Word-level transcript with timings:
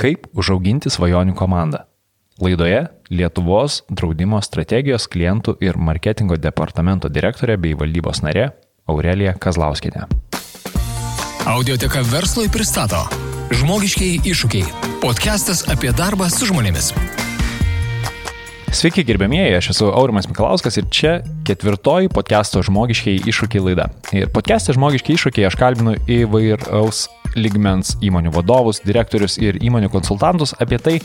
Kaip 0.00 0.30
užauginti 0.32 0.88
svajonių 0.88 1.34
komandą? 1.36 1.82
Laidoje 2.40 2.86
Lietuvos 3.12 3.82
draudimo 3.92 4.38
strategijos 4.40 5.04
klientų 5.12 5.58
ir 5.60 5.76
marketingo 5.76 6.38
departamento 6.40 7.10
direktorė 7.12 7.58
bei 7.60 7.74
valdybos 7.76 8.22
narė 8.24 8.46
Aurelija 8.88 9.34
Kazlauskinė. 9.36 10.06
Audioteka 11.52 12.00
verslui 12.08 12.48
pristato 12.48 13.02
Žmogiškiai 13.52 14.22
iššūkiai. 14.24 14.72
Podcastas 15.04 15.66
apie 15.68 15.92
darbą 15.92 16.30
su 16.32 16.48
žmonėmis. 16.48 16.94
Sveiki 18.72 19.04
gerbėmieji, 19.04 19.58
aš 19.58 19.72
esu 19.74 19.92
Aurimas 19.92 20.30
Mikalauskas 20.30 20.80
ir 20.80 20.88
čia 20.88 21.16
ketvirtoji 21.44 22.08
podcast'o 22.08 22.64
žmogiškiai 22.64 23.20
iššūkiai 23.28 23.68
laida. 23.68 23.90
Ir 24.16 24.32
podcast'e 24.32 24.78
žmogiškiai 24.78 25.20
iššūkiai 25.20 25.50
aš 25.50 25.60
kalbinu 25.60 25.98
įvairaus 26.08 27.10
ligmens 27.36 27.96
įmonių 28.04 28.32
vadovus, 28.34 28.82
direktorius 28.86 29.38
ir 29.42 29.60
įmonių 29.62 29.90
konsultantus 29.92 30.54
apie 30.60 30.78
tai, 30.82 30.98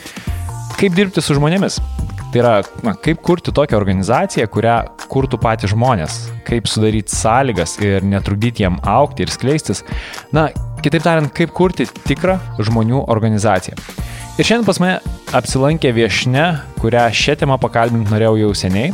kaip 0.79 0.95
dirbti 0.97 1.23
su 1.23 1.37
žmonėmis. 1.37 1.79
Tai 2.33 2.41
yra, 2.41 2.55
na, 2.83 2.91
kaip 2.99 3.21
kurti 3.23 3.53
tokią 3.55 3.77
organizaciją, 3.79 4.47
kurią 4.51 4.75
kurtų 5.11 5.39
patys 5.39 5.71
žmonės, 5.71 6.17
kaip 6.47 6.67
sudaryti 6.67 7.15
sąlygas 7.15 7.77
ir 7.79 8.03
netrukdyti 8.03 8.65
jiem 8.65 8.81
aukti 8.83 9.23
ir 9.23 9.31
skleistis. 9.31 9.85
Na, 10.35 10.49
kitaip 10.83 11.05
tariant, 11.05 11.31
kaip 11.35 11.53
kurti 11.55 11.87
tikrą 12.03 12.35
žmonių 12.59 13.05
organizaciją. 13.07 13.77
Ir 14.35 14.43
šiandien 14.43 14.67
pas 14.67 14.81
mane 14.83 14.97
apsilankė 15.37 15.93
viešne, 15.95 16.47
kurią 16.81 17.05
šią 17.15 17.37
temą 17.39 17.55
pakalbinti 17.61 18.11
norėjau 18.11 18.35
jau 18.41 18.49
seniai, 18.65 18.89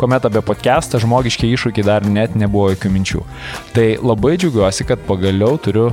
kuomet 0.00 0.26
apie 0.26 0.42
podcastą 0.42 0.98
žmogiški 0.98 1.52
iššūkiai 1.54 1.86
dar 1.86 2.06
net 2.08 2.34
nebuvo 2.34 2.72
jokių 2.72 2.90
minčių. 2.96 3.22
Tai 3.76 3.86
labai 4.02 4.34
džiaugiuosi, 4.40 4.88
kad 4.88 5.06
pagaliau 5.06 5.60
turiu 5.62 5.92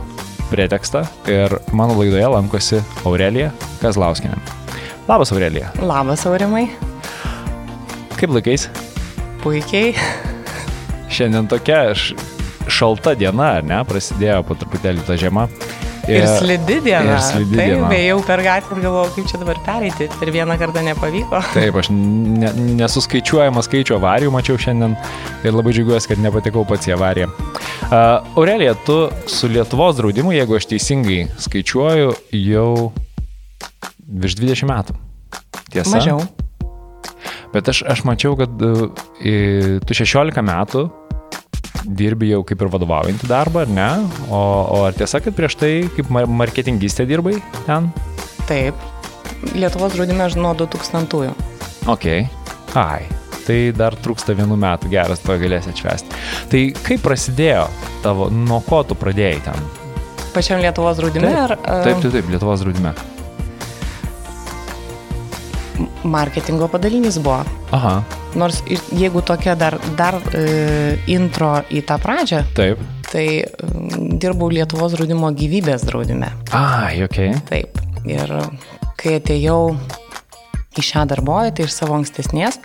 pretekstą 0.52 1.04
ir 1.32 1.58
mano 1.76 1.96
laidoje 1.98 2.28
lankosi 2.34 2.82
Aurelija 3.06 3.52
Kazlauskinė. 3.82 4.40
Labas 5.08 5.32
Aurelija. 5.32 5.72
Labas 5.80 6.26
Aurimai. 6.28 6.66
Kaip 8.18 8.34
laikais? 8.36 8.68
Puikiai. 9.44 9.94
Šiandien 11.14 11.48
tokia 11.48 11.94
šalta 12.68 13.14
diena, 13.16 13.54
ar 13.60 13.68
ne? 13.68 13.78
Prasidėjo 13.88 14.42
po 14.48 14.58
truputėlį 14.60 15.06
ta 15.08 15.16
žiema. 15.20 15.48
Ir, 16.08 16.22
ir 16.22 16.28
slidi 16.40 16.78
diena. 16.86 17.18
Ir 17.18 17.24
slidi 17.24 17.58
Taip, 17.58 17.74
diena. 17.74 17.88
Bėjau 17.92 18.20
per 18.28 18.42
gatvę 18.46 18.78
ir 18.78 18.84
galvojau, 18.86 19.10
kaip 19.18 19.26
čia 19.28 19.40
dabar 19.42 19.58
pereiti. 19.66 20.08
Ir 20.24 20.32
vieną 20.32 20.56
kartą 20.60 20.84
nepavyko. 20.86 21.42
Taip, 21.52 21.80
aš 21.82 21.90
ne, 21.92 22.52
nesuskaičiuojamą 22.80 23.64
skaičių 23.68 23.98
avarijų 23.98 24.32
mačiau 24.32 24.60
šiandien 24.64 24.96
ir 25.44 25.58
labai 25.58 25.74
džiaugiuosi, 25.76 26.12
kad 26.14 26.22
nepatekau 26.24 26.64
pats 26.70 26.88
į 26.88 26.96
avariją. 26.96 27.28
Uh, 27.28 28.40
Aurelija, 28.40 28.78
tu 28.88 28.96
su 29.32 29.52
Lietuvos 29.52 30.00
draudimu, 30.00 30.32
jeigu 30.36 30.56
aš 30.56 30.70
teisingai 30.72 31.26
skaičiuoju, 31.44 32.16
jau 32.40 32.72
virš 34.08 34.40
20 34.40 34.72
metų. 34.72 34.96
Tiesa? 35.74 35.98
Mažiau. 35.98 36.24
Bet 37.52 37.68
aš, 37.72 37.84
aš 37.84 38.06
mačiau, 38.08 38.38
kad 38.40 38.64
uh, 38.64 38.88
tu 39.84 40.00
16 40.00 40.40
metų 40.40 40.88
dirbi 41.88 42.32
jau 42.32 42.44
kaip 42.48 42.62
ir 42.62 42.72
vadovaujantį 42.74 43.30
darbą, 43.30 43.64
ar 43.66 43.72
ne? 43.72 43.90
O, 44.28 44.42
o 44.78 44.82
ar 44.88 44.98
tiesa, 44.98 45.22
kad 45.24 45.36
prieš 45.38 45.58
tai 45.60 45.72
kaip 45.96 46.12
marketingistė 46.12 47.08
dirbai 47.10 47.38
ten? 47.66 47.92
Taip. 48.50 48.76
Lietuvos 49.56 49.96
draudime 49.96 50.26
aš 50.26 50.38
nuo 50.40 50.54
2000-ųjų. 50.58 51.34
Ok. 51.92 52.08
Ai. 52.78 53.08
Tai 53.48 53.58
dar 53.78 53.96
trūksta 54.04 54.36
vienų 54.36 54.58
metų, 54.60 54.90
geras, 54.92 55.22
to 55.24 55.36
galėsi 55.40 55.72
atšvesti. 55.72 56.24
Tai 56.52 56.64
kaip 56.84 57.04
prasidėjo 57.06 57.68
tavo, 58.04 58.28
nuo 58.34 58.60
ko 58.66 58.82
tu 58.88 58.98
pradėjai 59.00 59.44
ten? 59.46 59.70
Pačiam 60.36 60.60
Lietuvos 60.62 61.00
draudime? 61.00 61.30
Taip, 61.32 61.46
Ar, 61.46 61.56
taip, 61.86 62.02
taip, 62.04 62.12
taip, 62.18 62.34
Lietuvos 62.34 62.66
draudime. 62.66 62.92
Marketingo 66.04 66.68
padalinys 66.72 67.20
buvo. 67.24 67.42
Aha. 67.76 68.00
Nors 68.38 68.62
ir 68.70 68.82
jeigu 68.96 69.22
tokia 69.26 69.56
dar, 69.60 69.78
dar 69.98 70.20
e, 70.34 70.98
intro 71.14 71.56
į 71.74 71.84
tą 71.88 71.98
pradžią, 72.02 72.44
Taip. 72.58 72.82
tai 73.12 73.26
e, 73.42 73.48
dirbau 74.22 74.50
Lietuvos 74.54 74.96
draudimo 74.96 75.32
gyvybės 75.36 75.86
draudime. 75.88 76.32
Ai, 76.56 77.02
ok. 77.06 77.22
Taip. 77.50 77.82
Ir 78.08 78.34
kai 78.98 79.18
atėjau 79.20 79.62
į 80.78 80.86
šią 80.86 81.08
darbovietę 81.10 81.66
iš 81.66 81.74
savo 81.74 81.98
ankstesnės, 81.98 82.60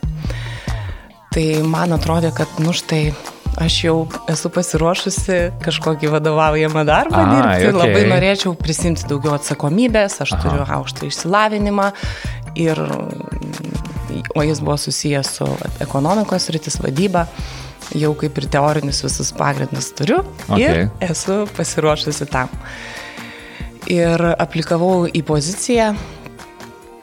tai 1.33 1.47
man 1.65 1.97
atrodė, 1.97 2.33
kad 2.37 2.61
nu 2.61 2.75
štai 2.77 3.07
aš 3.61 3.79
jau 3.85 3.97
esu 4.33 4.51
pasiruošusi 4.53 5.39
kažkokį 5.63 6.11
vadovaujamą 6.15 6.85
darbą 6.89 7.21
Ai, 7.21 7.33
dirbti 7.35 7.67
ir 7.67 7.75
okei. 7.75 7.81
labai 7.83 8.05
norėčiau 8.13 8.55
prisimti 8.59 9.09
daugiau 9.11 9.35
atsakomybės, 9.37 10.21
aš 10.25 10.35
Aha. 10.37 10.43
turiu 10.45 10.65
aukštą 10.79 11.09
išsilavinimą 11.11 11.91
ir, 12.61 12.81
o 14.37 14.47
jis 14.47 14.63
buvo 14.65 14.79
susijęs 14.81 15.35
su 15.39 15.49
ekonomikos 15.85 16.49
rytis 16.55 16.79
vadyba, 16.83 17.27
jau 17.99 18.15
kaip 18.17 18.41
ir 18.41 18.49
teorinius 18.57 19.03
visus 19.05 19.33
pagrindus 19.37 19.93
turiu 19.99 20.23
Okei. 20.49 20.65
ir 20.65 21.11
esu 21.11 21.43
pasiruošusi 21.57 22.29
tam. 22.33 22.53
Ir 23.91 24.23
aplikavau 24.39 25.09
į 25.11 25.25
poziciją, 25.27 25.93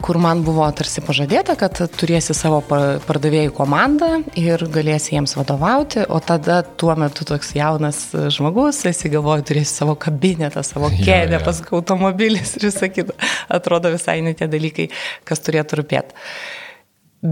kur 0.01 0.17
man 0.21 0.43
buvo 0.47 0.65
tarsi 0.75 1.01
pažadėta, 1.03 1.55
kad 1.59 1.75
turėsi 1.99 2.35
savo 2.37 2.61
pa- 2.65 2.99
pardavėjų 3.03 3.51
komandą 3.57 4.09
ir 4.39 4.63
galėsi 4.71 5.15
jiems 5.15 5.35
vadovauti, 5.37 6.05
o 6.07 6.19
tada 6.23 6.61
tuo 6.63 6.95
metu 6.99 7.27
toks 7.27 7.51
jaunas 7.57 7.99
žmogus, 8.35 8.81
esi 8.89 9.11
galvoju, 9.11 9.45
turėsi 9.49 9.81
savo 9.81 9.97
kabinetą, 9.99 10.63
savo 10.63 10.91
kėdę, 10.93 11.37
jo. 11.37 11.43
paskui 11.45 11.75
automobilis 11.79 12.55
ir 12.57 12.69
visą 12.69 12.91
kitą. 12.93 13.17
Atrodo 13.59 13.91
visai 13.93 14.19
ne 14.25 14.33
tie 14.37 14.47
dalykai, 14.51 14.89
kas 15.27 15.43
turėtų 15.43 15.81
rūpėti. 15.81 16.17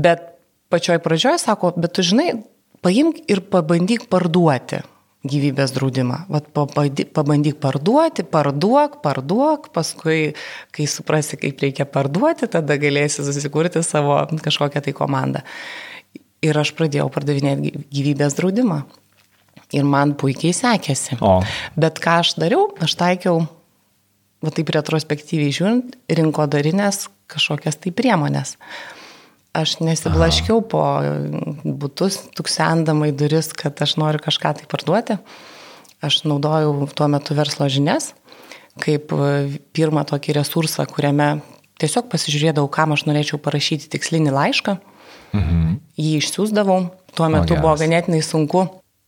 Bet 0.04 0.28
pačioj 0.74 1.00
pradžioj 1.04 1.40
sako, 1.40 1.72
bet 1.80 1.96
tu 1.96 2.04
žinai, 2.04 2.34
paimk 2.84 3.24
ir 3.32 3.46
pabandyk 3.48 4.10
parduoti 4.12 4.84
gyvybės 5.30 5.74
draudimą. 5.76 6.20
Vat 6.32 6.48
pabandy- 6.56 7.06
pabandyk 7.06 7.60
parduoti, 7.64 8.24
parduok, 8.24 9.02
parduok, 9.04 9.70
paskui, 9.76 10.34
kai 10.72 10.88
suprasi, 10.88 11.38
kaip 11.42 11.60
reikia 11.64 11.86
parduoti, 11.86 12.48
tada 12.48 12.78
galėsi 12.78 13.26
susikurti 13.26 13.84
savo 13.84 14.20
kažkokią 14.44 14.84
tai 14.84 14.94
komandą. 14.94 15.44
Ir 16.42 16.58
aš 16.58 16.74
pradėjau 16.78 17.10
pardavinėti 17.14 17.72
gy- 17.72 17.86
gyvybės 18.00 18.38
draudimą. 18.38 18.84
Ir 19.76 19.84
man 19.84 20.14
puikiai 20.16 20.54
sekėsi. 20.56 21.18
O. 21.20 21.42
Bet 21.76 22.00
ką 22.00 22.20
aš 22.22 22.36
dariau, 22.40 22.70
aš 22.80 22.96
taikiau, 22.96 23.42
va 24.44 24.52
taip 24.54 24.70
retrospektyviai 24.72 25.52
žiūrint, 25.52 25.98
rinkodarinės 26.08 27.08
kažkokias 27.28 27.76
tai 27.84 27.92
priemonės. 27.92 28.56
Aš 29.58 29.80
nesiblaškiau 29.82 30.62
po 30.70 30.84
būtus, 31.66 32.20
tuksendama 32.38 33.10
į 33.10 33.16
duris, 33.18 33.50
kad 33.58 33.80
aš 33.82 33.96
noriu 33.98 34.22
kažką 34.22 34.54
tai 34.60 34.70
parduoti. 34.70 35.18
Aš 36.06 36.22
naudojau 36.30 36.86
tuo 36.94 37.08
metu 37.10 37.34
verslo 37.38 37.66
žinias 37.72 38.12
kaip 38.82 39.14
e, 39.14 39.60
pirmą 39.76 40.04
tokį 40.08 40.38
resursą, 40.38 40.86
kuriame 40.90 41.38
tiesiog 41.82 42.10
pasižiūrėdavau, 42.12 42.70
kam 42.74 42.96
aš 42.96 43.06
norėčiau 43.10 43.40
parašyti 43.42 43.90
tikslinį 43.94 44.34
laišką. 44.34 44.78
Mhm. 45.36 45.78
Jį 46.00 46.18
išsiųsdavau. 46.22 46.82
Tuo 47.18 47.30
metu 47.34 47.56
geras. 47.56 47.64
buvo 47.64 47.76
ganėtinai 47.80 48.22
sunku 48.26 48.68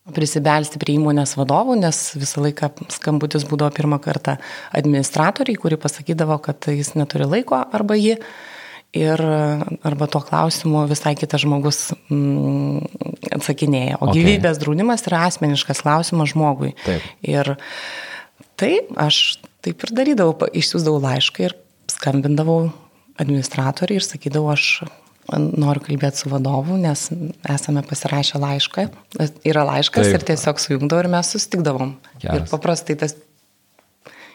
prisibelsti 0.09 0.79
prie 0.81 0.95
įmonės 0.97 1.35
vadovų, 1.37 1.75
nes 1.83 1.97
visą 2.17 2.41
laiką 2.41 2.71
skambutis 2.95 3.45
būdavo 3.45 3.69
pirmą 3.75 3.99
kartą 4.01 4.39
administratoriai, 4.75 5.57
kuri 5.59 5.77
pasakydavo, 5.77 6.39
kad 6.41 6.65
jis 6.73 6.95
neturi 6.97 7.27
laiko 7.29 7.59
arba 7.61 7.97
ji. 7.99 8.17
Ir 8.97 9.21
arba 9.85 10.07
tuo 10.09 10.21
klausimu 10.25 10.87
visai 10.89 11.13
kitas 11.13 11.43
žmogus 11.43 11.91
mm, 12.09 12.87
atsakinėja. 13.37 13.99
O 13.99 14.07
Ok. 14.07 14.09
okay. 14.09 14.17
gyvybės 14.17 14.61
draudimas 14.61 15.05
yra 15.05 15.27
asmeniškas 15.27 15.83
klausimas 15.85 16.31
žmogui. 16.33 16.73
Taip. 16.87 17.05
Ir 17.21 17.53
tai 18.57 18.71
aš 18.97 19.37
taip 19.61 19.85
ir 19.85 19.93
darydavau, 19.93 20.49
išsiųsdavau 20.49 21.03
laišką 21.05 21.45
ir 21.45 21.55
skambindavau 21.91 22.71
administratoriai 23.21 23.99
ir 23.99 24.07
sakydavau, 24.07 24.55
aš 24.55 24.81
noriu 25.37 25.83
kalbėti 25.85 26.23
su 26.23 26.29
vadovu, 26.31 26.77
nes 26.81 27.05
esame 27.53 27.83
pasirašę 27.85 28.39
laišką, 28.41 28.85
yra 29.45 29.65
laiškas 29.67 30.07
Taip. 30.07 30.17
Ir 30.17 30.27
tiesiog 30.31 30.61
sujungdavau 30.63 31.05
ir 31.05 31.11
mes 31.13 31.33
susitikdavom. 31.35 31.91
Geras. 32.23 32.47
Ir 32.47 32.49
paprastai 32.49 32.97
tas 33.03 33.13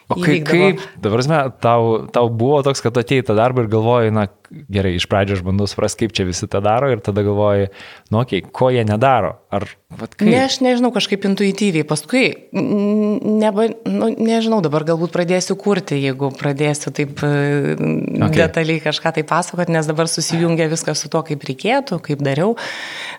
O 0.05 0.19
įvykdavo. 0.21 0.45
kaip 0.45 0.81
dabar, 1.01 1.17
prasme, 1.17 1.37
tau, 1.63 1.85
tau 2.13 2.29
buvo 2.29 2.59
toks, 2.65 2.83
kad 2.85 2.97
atėjai 3.01 3.25
tą 3.25 3.35
darbą 3.37 3.63
ir 3.65 3.71
galvojai, 3.73 4.11
na 4.13 4.27
gerai, 4.69 4.93
iš 4.99 5.07
pradžio 5.09 5.39
aš 5.39 5.41
bandau 5.45 5.65
suprasti, 5.69 6.05
kaip 6.05 6.13
čia 6.13 6.27
visi 6.27 6.45
tą 6.51 6.61
daro 6.61 6.91
ir 6.93 7.01
tada 7.01 7.23
galvojai, 7.25 7.71
nu, 8.13 8.21
okei, 8.21 8.43
okay, 8.43 8.53
ko 8.53 8.69
jie 8.69 8.83
nedaro. 8.85 9.33
Ar, 9.49 9.65
vat, 9.89 10.13
kaip? 10.13 10.29
Ne, 10.29 10.43
aš 10.45 10.59
nežinau, 10.61 10.91
kažkaip 10.93 11.25
intuityviai. 11.31 11.87
Paskui, 11.89 12.25
neba, 12.53 13.65
nu, 13.89 14.11
nežinau, 14.13 14.61
dabar 14.65 14.85
galbūt 14.85 15.15
pradėsiu 15.15 15.57
kurti, 15.57 15.97
jeigu 16.05 16.29
pradėsiu 16.37 16.93
taip 16.93 17.17
Okay. 17.25 18.21
okay. 18.21 18.37
detaliai 18.41 18.81
kažką 18.83 19.11
tai 19.17 19.23
pasakoti, 19.27 19.73
nes 19.73 19.87
dabar 19.89 20.09
susijungia 20.11 20.67
viskas 20.71 21.01
su 21.01 21.09
to, 21.11 21.21
kaip 21.27 21.43
reikėtų, 21.47 21.99
kaip 22.03 22.23
dariau. 22.25 22.55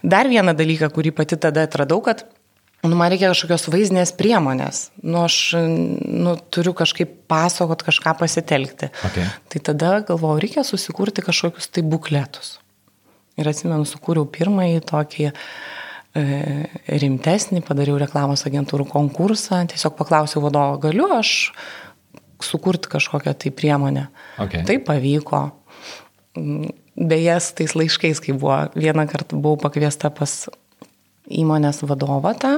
Dar 0.07 0.31
vieną 0.31 0.55
dalyką, 0.57 0.91
kurį 0.95 1.13
pati 1.17 1.39
tada 1.41 1.67
atradau, 1.67 2.01
kad 2.05 2.25
nu, 2.85 2.95
man 2.95 3.11
reikia 3.13 3.31
kažkokios 3.33 3.67
vaizdinės 3.73 4.13
priemonės. 4.19 4.83
Nu, 5.03 5.23
aš 5.25 5.57
nu, 5.57 6.37
turiu 6.53 6.75
kažkaip 6.77 7.15
pasakot, 7.31 7.83
kažką 7.87 8.17
pasitelkti. 8.21 8.91
Okay. 9.09 9.31
Tai 9.53 9.63
tada 9.71 9.93
galvoju, 10.07 10.43
reikia 10.45 10.65
susikurti 10.67 11.25
kažkokius 11.25 11.71
tai 11.73 11.85
bukletus. 11.87 12.57
Ir 13.37 13.49
atsimenu, 13.51 13.85
sukūriau 13.89 14.29
pirmąjį 14.33 14.85
tokį 14.89 15.27
e, 15.29 15.33
rimtesnį, 17.05 17.65
padariau 17.67 17.99
reklamos 18.01 18.47
agentūrų 18.49 18.87
konkursą, 18.93 19.65
tiesiog 19.73 19.97
paklausiau 19.99 20.45
vadovo, 20.45 20.79
galiu 20.87 21.11
aš 21.17 21.53
sukurti 22.45 22.93
kažkokią 22.93 23.35
tai 23.37 23.53
priemonę. 23.57 24.07
Okay. 24.41 24.65
Tai 24.69 24.79
pavyko. 24.85 25.43
Beje, 26.97 27.37
tais 27.59 27.77
laiškais, 27.77 28.21
kai 28.25 28.37
buvo, 28.37 28.63
vieną 28.77 29.05
kartą 29.09 29.41
buvau 29.41 29.61
pakviesta 29.61 30.13
pas 30.13 30.47
įmonės 31.33 31.83
vadovą 31.87 32.35
tą, 32.41 32.55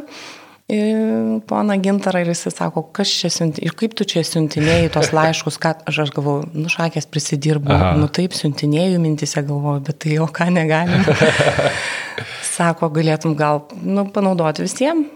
pona 1.49 1.77
Gintarą 1.81 2.21
ir 2.21 2.29
jis 2.35 2.51
sako, 2.53 2.83
kas 2.93 3.09
čia 3.09 3.31
siunti, 3.33 3.63
ir 3.65 3.73
kaip 3.73 3.95
tu 3.97 4.05
čia 4.05 4.21
siuntinėjai 4.27 4.91
tos 4.93 5.15
laiškus, 5.17 5.57
ką 5.63 5.73
aš, 5.89 6.01
aš 6.05 6.13
galvoju, 6.13 6.51
nu 6.53 6.69
šakės 6.69 7.09
prisidirbu, 7.09 7.73
Aha. 7.73 7.95
nu 7.97 8.11
taip 8.13 8.37
siuntinėjau 8.37 9.01
mintise 9.01 9.41
galvoju, 9.49 9.81
bet 9.87 10.03
tai 10.05 10.19
jau 10.19 10.29
ką 10.29 10.51
negalim. 10.53 11.09
sako, 12.59 12.91
galėtum 12.93 13.33
gal 13.39 13.65
nu, 13.81 14.05
panaudoti 14.13 14.67
visiems. 14.67 15.15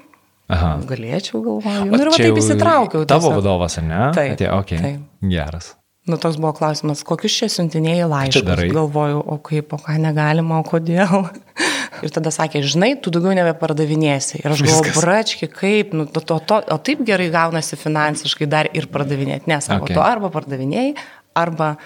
Aha. 0.52 0.74
Galėčiau, 0.88 1.40
galvoju. 1.44 1.84
Nu, 1.88 2.00
ir 2.00 2.10
va 2.12 2.16
taip 2.18 2.40
įsitraukiau. 2.40 3.06
Tavo 3.08 3.28
tiesiog. 3.28 3.38
vadovas, 3.38 3.78
ar 3.80 3.86
ne? 3.86 4.00
Taip. 4.16 4.34
Atė, 4.36 4.50
okay. 4.56 4.80
taip. 4.82 5.06
Geras. 5.32 5.72
Nu, 6.06 6.16
toks 6.18 6.34
buvo 6.40 6.50
klausimas, 6.58 7.04
kokius 7.06 7.34
čia 7.38 7.46
siuntinėjai 7.52 8.06
laiškus. 8.10 8.62
Galvoju, 8.74 9.20
o 9.22 9.36
kaip, 9.46 9.70
o 9.70 9.78
ką 9.78 9.94
negalima, 10.02 10.58
o 10.58 10.66
kodėl. 10.66 11.28
Ir 12.02 12.10
tada 12.10 12.32
sakė, 12.34 12.64
žinai, 12.66 12.96
tu 12.98 13.12
daugiau 13.14 13.36
nebepardavinėsi. 13.38 14.40
Ir 14.40 14.50
aš 14.50 14.64
galvoju, 14.66 14.96
brački, 14.98 15.46
kaip, 15.46 15.92
nu, 15.94 16.08
to, 16.10 16.24
to, 16.26 16.58
o 16.58 16.78
taip 16.82 17.04
gerai 17.06 17.28
gaunasi 17.30 17.78
finansiškai 17.78 18.48
dar 18.50 18.70
ir 18.74 18.88
pardavinėti. 18.90 19.46
Nesako, 19.52 19.86
okay. 19.86 19.94
tu 19.94 20.02
arba 20.02 20.32
pardavinėjai, 20.34 20.96
arba 21.38 21.76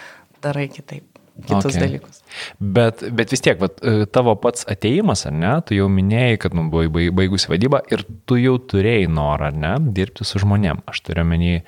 darai 0.41 0.71
kitaip. 0.73 1.05
Kitus 1.37 1.75
okay. 1.75 1.83
dalykus. 1.83 2.23
Bet, 2.57 3.03
bet 3.13 3.33
vis 3.35 3.43
tiek, 3.45 3.59
vat, 3.61 3.77
e, 3.85 4.07
tavo 4.09 4.33
pats 4.41 4.65
ateimas, 4.73 5.27
ar 5.29 5.35
ne, 5.37 5.51
tu 5.69 5.77
jau 5.77 5.91
minėjai, 5.93 6.39
kad 6.41 6.57
nu, 6.57 6.65
buvai 6.73 7.11
baigusi 7.13 7.51
vadybą 7.53 7.83
ir 7.93 8.07
tu 8.25 8.39
jau 8.41 8.55
turėjai 8.73 9.11
norą, 9.13 9.51
ar 9.51 9.59
ne, 9.61 9.75
dirbti 9.99 10.25
su 10.25 10.41
žmonėm. 10.41 10.81
Aš 10.89 11.03
turiu 11.05 11.27
menį, 11.29 11.59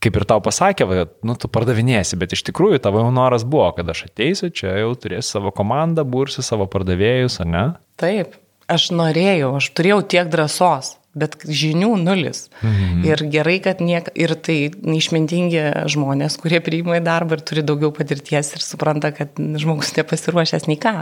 kaip 0.00 0.16
ir 0.16 0.26
tau 0.28 0.40
pasakė, 0.44 0.86
kad, 0.88 1.16
nu, 1.26 1.36
tu 1.38 1.50
pardavinėsi, 1.52 2.18
bet 2.20 2.32
iš 2.36 2.44
tikrųjų 2.48 2.80
tavo 2.84 3.02
jau 3.02 3.10
noras 3.14 3.44
buvo, 3.48 3.68
kad 3.76 3.90
aš 3.92 4.06
ateisiu, 4.08 4.48
čia 4.52 4.78
jau 4.80 4.94
turėsiu 4.98 5.36
savo 5.36 5.52
komandą, 5.54 6.06
bursiu 6.08 6.44
savo 6.46 6.68
pardavėjus, 6.70 7.40
ar 7.44 7.50
ne? 7.50 7.66
Taip, 8.00 8.38
aš 8.70 8.90
norėjau, 8.96 9.52
aš 9.58 9.68
turėjau 9.76 10.00
tiek 10.14 10.30
drąsos, 10.32 10.94
bet 11.20 11.36
žinių 11.44 11.90
nulis. 12.00 12.46
Mhm. 12.62 13.02
Ir 13.08 13.24
gerai, 13.34 13.58
kad 13.64 13.82
niek, 13.84 14.08
ir 14.14 14.34
tai 14.38 14.58
neišmintingi 14.72 15.66
žmonės, 15.90 16.38
kurie 16.40 16.62
priima 16.64 17.00
į 17.00 17.04
darbą 17.04 17.36
ir 17.36 17.44
turi 17.44 17.66
daugiau 17.66 17.92
patirties 17.94 18.54
ir 18.56 18.64
supranta, 18.64 19.12
kad 19.16 19.36
žmogus 19.36 19.92
nepasiruošęs 19.98 20.68
nei 20.70 20.78
ką. 20.80 20.96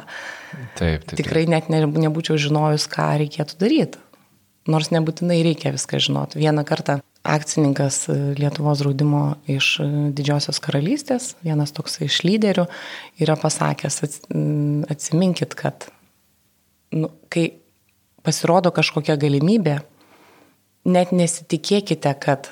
Taip, 0.81 1.05
taip. 1.05 1.17
Tikrai 1.21 1.45
net 1.51 1.71
ne, 1.73 1.85
nebūčiau 1.87 2.41
žinojus, 2.41 2.89
ką 2.91 3.13
reikėtų 3.23 3.61
daryti. 3.61 4.03
Nors 4.69 4.91
nebūtinai 4.93 5.39
reikia 5.47 5.73
viską 5.73 6.01
žinoti. 6.03 6.41
Vieną 6.43 6.65
kartą 6.69 6.99
akcininkas 7.29 8.07
e, 8.09 8.17
Lietuvos 8.39 8.83
draudimo 8.83 9.23
iš 9.51 9.75
e, 9.83 9.87
Didžiosios 10.17 10.61
karalystės, 10.65 11.35
vienas 11.45 11.75
toks 11.77 12.01
iš 12.07 12.23
lyderių, 12.27 12.67
yra 13.23 13.37
pasakęs, 13.41 14.01
atsiminkit, 14.91 15.57
kad 15.59 15.91
nu, 16.97 17.13
kai 17.33 17.51
pasirodo 18.27 18.73
kažkokia 18.75 19.19
galimybė, 19.21 19.79
net 20.89 21.13
nesitikėkite, 21.13 22.13
kad 22.23 22.51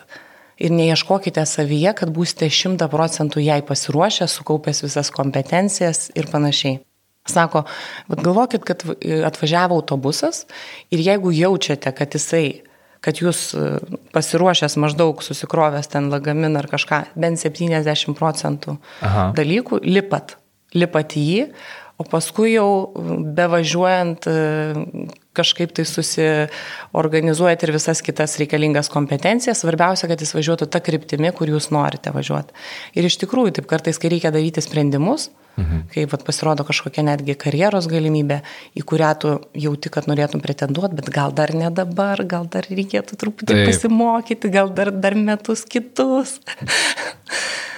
ir 0.56 0.72
neieškokite 0.72 1.44
savyje, 1.48 1.92
kad 1.98 2.12
būsite 2.16 2.48
šimta 2.52 2.88
procentų 2.92 3.44
jai 3.44 3.60
pasiruošę, 3.66 4.28
sukaupęs 4.30 4.84
visas 4.86 5.12
kompetencijas 5.14 6.10
ir 6.16 6.28
panašiai. 6.32 6.80
Sako, 7.26 7.64
galvokit, 8.08 8.62
kad 8.62 8.84
atvažiavo 9.26 9.74
autobusas 9.80 10.44
ir 10.94 11.02
jeigu 11.02 11.32
jaučiate, 11.34 11.90
kad 11.92 12.14
jisai, 12.14 12.62
kad 13.06 13.22
jūs 13.22 13.40
e, 13.54 13.64
pasiruošęs 14.14 14.74
maždaug 14.82 15.22
susikrovęs 15.22 15.90
ten 15.92 16.10
lagaminą 16.10 16.58
ar 16.58 16.70
kažką, 16.72 17.02
bent 17.14 17.38
70 17.42 18.16
procentų 18.18 18.76
Aha. 19.06 19.28
dalykų, 19.36 19.80
lipat, 19.86 20.36
lipat 20.74 21.14
į 21.20 21.26
jį, 21.30 21.44
o 22.02 22.06
paskui 22.10 22.56
jau 22.56 22.68
bevažiuojant 23.38 24.26
e, 24.28 24.36
kažkaip 25.36 25.72
tai 25.76 25.86
susiorganizuojat 25.88 27.66
ir 27.66 27.74
visas 27.76 28.02
kitas 28.04 28.38
reikalingas 28.40 28.90
kompetencijas. 28.92 29.62
Svarbiausia, 29.62 30.08
kad 30.10 30.22
jis 30.22 30.34
važiuotų 30.36 30.70
tą 30.72 30.82
kryptimį, 30.84 31.32
kur 31.36 31.52
jūs 31.52 31.70
norite 31.74 32.12
važiuoti. 32.14 32.56
Ir 32.96 33.08
iš 33.08 33.20
tikrųjų, 33.24 33.58
taip 33.58 33.68
kartais, 33.70 34.00
kai 34.00 34.12
reikia 34.16 34.34
daryti 34.34 34.64
sprendimus, 34.64 35.30
Mhm. 35.56 35.88
Kai 35.92 36.04
vat, 36.04 36.20
pasirodo 36.24 36.66
kažkokia 36.68 37.02
netgi 37.06 37.32
karjeros 37.40 37.88
galimybė, 37.88 38.42
į 38.76 38.82
kurią 38.84 39.12
tu 39.22 39.30
jauti, 39.56 39.88
kad 39.92 40.08
norėtum 40.10 40.42
pretenduoti, 40.44 40.98
bet 40.98 41.08
gal 41.12 41.32
dar 41.32 41.54
ne 41.56 41.70
dabar, 41.72 42.20
gal 42.28 42.44
dar 42.52 42.68
reikėtų 42.68 43.16
truputį 43.16 43.54
Taip. 43.54 43.70
pasimokyti, 43.70 44.52
gal 44.52 44.68
dar, 44.76 44.92
dar 44.92 45.16
metus 45.16 45.64
kitus. 45.64 46.36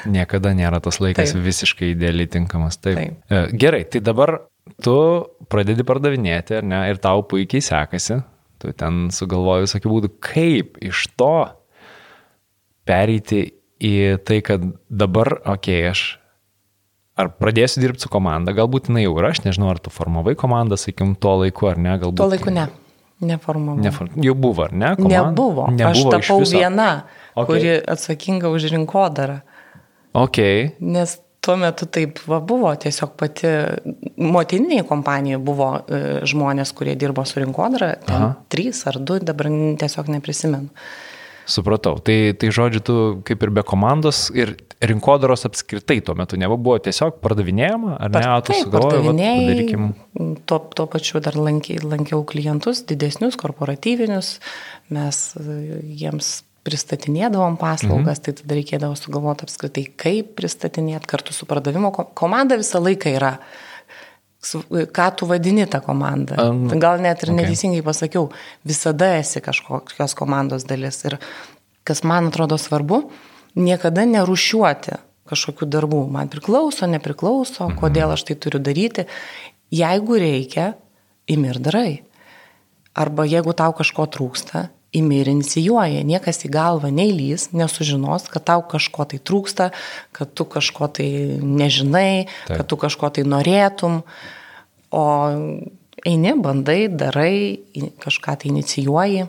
Niekada 0.09 0.55
nėra 0.59 0.83
tas 0.83 0.99
laikas 1.03 1.37
Taip. 1.37 1.45
visiškai 1.47 1.93
idealiai 1.95 2.27
tinkamas. 2.31 2.81
Taip. 2.83 2.99
Taip. 2.99 3.23
E, 3.31 3.47
gerai, 3.55 3.85
tai 3.87 4.03
dabar 4.03 4.41
tu 4.85 4.99
pradedi 5.51 5.87
pardavinėti, 5.87 6.59
ar 6.61 6.67
ne, 6.67 6.83
ir 6.91 7.01
tau 7.03 7.25
puikiai 7.29 7.65
sekasi. 7.65 8.21
Tu 8.59 8.73
ten 8.75 9.07
sugalvoji 9.15 9.69
visokių 9.69 9.93
būdų, 9.93 10.13
kaip 10.25 10.81
iš 10.83 11.05
to 11.19 11.35
pereiti 12.89 13.45
į 13.79 14.19
tai, 14.27 14.41
kad 14.43 14.65
dabar, 14.91 15.37
okei, 15.45 15.85
okay, 15.85 15.93
aš 15.93 16.07
Ar 17.19 17.33
pradėsiu 17.35 17.81
dirbti 17.83 18.05
su 18.05 18.11
komanda, 18.15 18.53
galbūt 18.55 18.93
jinai 18.93 19.01
jau 19.03 19.17
yra, 19.19 19.33
aš 19.35 19.41
nežinau, 19.43 19.73
ar 19.73 19.81
tu 19.83 19.91
formavai 19.91 20.37
komandą, 20.39 20.77
sakykim, 20.79 21.17
tuo 21.19 21.33
laiku 21.41 21.67
ar 21.67 21.81
ne, 21.83 21.97
galbūt. 21.99 22.21
Tuo 22.21 22.29
laiku 22.31 22.53
ne, 22.55 22.69
neformavau. 23.27 23.83
Neform... 23.83 24.13
Jau 24.23 24.35
buvo, 24.39 24.69
ar 24.69 24.75
ne? 24.75 24.93
Komanda? 24.95 25.33
Nebuvo. 25.33 25.65
Nebuvo. 25.75 25.89
Aš 25.91 26.05
tapau 26.15 26.45
viena, 26.47 26.87
okay. 27.35 27.49
kuri 27.49 27.73
atsakinga 27.95 28.53
už 28.55 28.69
rinkodarą. 28.71 29.41
Ok. 30.15 30.39
Nes 30.79 31.17
tuo 31.45 31.57
metu 31.61 31.89
taip 31.91 32.21
va, 32.29 32.41
buvo, 32.45 32.71
tiesiog 32.81 33.15
pati 33.19 33.51
motininiai 34.19 34.87
kompanijai 34.89 35.41
buvo 35.43 35.75
e, 35.81 36.01
žmonės, 36.29 36.75
kurie 36.77 36.97
dirbo 36.99 37.25
su 37.29 37.41
rinkodara, 37.43 37.95
trys 38.53 38.85
ar 38.91 39.01
du, 39.01 39.21
dabar 39.23 39.51
tiesiog 39.81 40.11
neprisimenu. 40.17 40.73
Supratau. 41.49 41.97
Tai, 42.05 42.17
tai 42.37 42.51
žodžiu, 42.53 42.81
tu 42.85 42.95
kaip 43.25 43.45
ir 43.47 43.53
be 43.57 43.63
komandos 43.65 44.27
ir 44.37 44.53
rinkodaros 44.85 45.47
apskritai 45.49 46.03
tuo 46.05 46.15
metu 46.19 46.37
nebuvo 46.39 46.75
tiesiog 46.85 47.23
pardavinėjama, 47.25 47.95
ar 47.97 48.13
ne? 48.13 48.25
Tu 48.45 48.59
sugalvojai. 48.61 49.79
Tuo, 50.45 50.59
tuo 50.77 50.87
pačiu 50.93 51.23
dar 51.25 51.39
lankiai, 51.41 51.81
lankiau 51.81 52.21
klientus, 52.29 52.85
didesnius, 52.89 53.39
korporatyvinius, 53.41 54.35
mes 54.93 55.23
e, 55.41 55.57
jiems 56.03 56.35
pristatinėdavom 56.67 57.57
paslaugas, 57.61 58.19
mhm. 58.19 58.25
tai 58.27 58.35
tada 58.41 58.59
reikėdavo 58.59 58.99
sugalvoti 58.99 59.47
apskritai, 59.47 59.87
kaip 59.99 60.35
pristatinėti 60.39 61.09
kartu 61.11 61.37
su 61.37 61.49
pardavimo 61.49 61.93
komanda 62.19 62.59
visą 62.61 62.83
laiką 62.83 63.15
yra 63.17 63.37
ką 64.39 65.07
tu 65.17 65.27
vadini 65.27 65.67
tą 65.67 65.81
komandą. 65.83 66.37
Um, 66.39 66.69
Gal 66.79 67.01
net 67.03 67.23
ir 67.23 67.33
okay. 67.33 67.43
neteisingai 67.43 67.83
pasakiau, 67.83 68.29
visada 68.65 69.17
esi 69.19 69.43
kažkokios 69.43 70.15
komandos 70.15 70.65
dalis. 70.65 71.03
Ir 71.05 71.19
kas 71.83 72.05
man 72.07 72.31
atrodo 72.31 72.59
svarbu, 72.59 73.09
niekada 73.59 74.07
nerušiuoti 74.07 74.99
kažkokių 75.29 75.69
darbų. 75.69 76.05
Man 76.15 76.31
priklauso, 76.33 76.87
nepriklauso, 76.87 77.67
mhm. 77.67 77.79
kodėl 77.81 78.15
aš 78.15 78.29
tai 78.31 78.39
turiu 78.39 78.63
daryti. 78.63 79.09
Jeigu 79.75 80.17
reikia, 80.23 80.73
imi 81.29 81.51
ir 81.51 81.59
darai. 81.61 81.91
Arba 82.99 83.27
jeigu 83.29 83.53
tau 83.55 83.75
kažko 83.77 84.07
trūksta, 84.11 84.69
imi 84.93 85.21
ir 85.21 85.29
inicijuoja. 85.31 86.03
Niekas 86.07 86.45
į 86.49 86.53
galvą 86.53 86.91
neįlys, 86.95 87.51
nesužinos, 87.57 88.29
kad 88.33 88.47
tau 88.49 88.65
kažko 88.69 89.05
tai 89.11 89.21
trūksta, 89.21 89.71
kad 90.17 90.33
tu 90.33 90.47
kažko 90.49 90.89
tai 90.99 91.09
nežinai, 91.43 92.29
Taip. 92.49 92.55
kad 92.57 92.69
tu 92.71 92.79
kažko 92.81 93.13
tai 93.13 93.27
norėtum. 93.29 94.03
O 94.89 95.05
eini, 96.09 96.33
bandai, 96.41 96.87
darai, 96.89 97.61
kažką 98.01 98.39
tai 98.41 98.53
inicijuoji. 98.53 99.27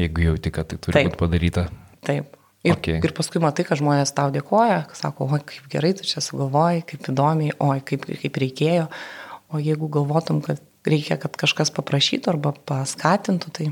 Jeigu 0.00 0.28
jauti, 0.30 0.54
kad 0.54 0.70
tai 0.70 0.80
turi 0.80 0.96
Taip. 0.96 1.10
būti 1.10 1.20
padaryta. 1.20 1.66
Taip. 2.06 2.38
Ir, 2.62 2.76
okay. 2.76 3.00
ir 3.02 3.12
paskui 3.16 3.40
matai, 3.42 3.64
kad 3.66 3.80
žmonės 3.80 4.14
tau 4.14 4.30
dėkoja, 4.30 4.84
sako, 4.94 5.26
oi, 5.34 5.40
kaip 5.42 5.66
gerai 5.70 5.96
tu 5.98 6.06
čia 6.06 6.22
sugalvojai, 6.22 6.84
kaip 6.86 7.08
įdomiai, 7.10 7.56
oi, 7.58 7.80
kaip, 7.82 8.06
kaip 8.06 8.38
reikėjo. 8.38 8.84
O 9.50 9.58
jeigu 9.58 9.88
galvotum, 9.92 10.38
kad 10.46 10.62
reikia, 10.86 11.18
kad 11.20 11.34
kažkas 11.38 11.74
paprašytų 11.74 12.30
arba 12.30 12.54
paskatintų, 12.70 13.50
tai 13.58 13.66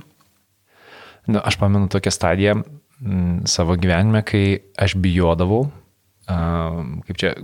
Nu, 1.31 1.43
aš 1.47 1.59
pamenu 1.61 1.89
tokią 1.93 2.13
stadiją 2.15 2.59
m, 2.59 2.65
mm, 3.01 3.39
savo 3.51 3.77
gyvenime, 3.79 4.25
kai 4.27 4.61
aš 4.81 4.97
bijodavau, 5.01 5.67
uh, 5.69 6.81
kaip 7.07 7.21
čia, 7.21 7.35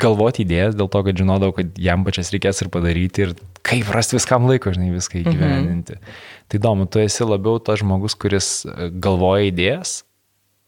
galvoti 0.00 0.44
idėjas 0.44 0.76
dėl 0.78 0.88
to, 0.90 1.02
kad 1.06 1.18
žinodavau, 1.18 1.54
kad 1.58 1.76
jam 1.80 2.04
pačias 2.06 2.32
reikės 2.34 2.62
ir 2.64 2.70
padaryti 2.74 3.26
ir 3.26 3.34
kaip 3.66 3.90
rasti 3.94 4.18
viskam 4.18 4.48
laiko, 4.48 4.72
žinai, 4.74 4.90
viską 4.94 5.20
įgyveninti. 5.22 5.98
Mhm. 5.98 6.16
Tai 6.48 6.60
įdomu, 6.60 6.88
tu 6.90 7.02
esi 7.02 7.26
labiau 7.26 7.60
tas 7.62 7.80
žmogus, 7.82 8.16
kuris 8.18 8.50
e, 8.68 8.90
galvoja 9.04 9.48
idėjas, 9.50 10.02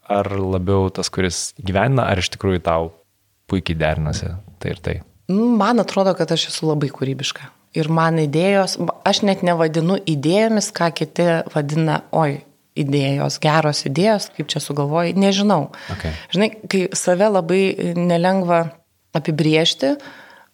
ar 0.07 0.31
labiau 0.31 0.89
tas, 0.95 1.11
kuris 1.13 1.51
gyvena, 1.59 2.07
ar 2.07 2.23
iš 2.23 2.31
tikrųjų 2.37 2.63
tau 2.67 2.93
puikiai 3.51 3.79
derinasi 3.79 4.33
tai 4.63 4.75
ir 4.75 4.83
tai? 4.83 4.97
Man 5.31 5.83
atrodo, 5.83 6.15
kad 6.19 6.31
aš 6.35 6.49
esu 6.53 6.69
labai 6.69 6.91
kūrybiška. 6.95 7.51
Ir 7.77 7.91
man 7.93 8.21
idėjos, 8.23 8.79
aš 9.05 9.23
net 9.29 9.43
nevadinu 9.45 9.99
idėjomis, 10.09 10.71
ką 10.77 10.91
kiti 10.97 11.27
vadina, 11.53 12.01
oi, 12.17 12.41
idėjos, 12.77 13.39
geros 13.43 13.83
idėjos, 13.89 14.31
kaip 14.37 14.51
čia 14.53 14.61
sugalvoji, 14.65 15.17
nežinau. 15.19 15.71
Okay. 15.97 16.13
Žinai, 16.35 16.51
kai 16.71 16.83
save 16.97 17.29
labai 17.33 17.63
nelengva 17.97 18.63
apibriežti, 19.17 19.95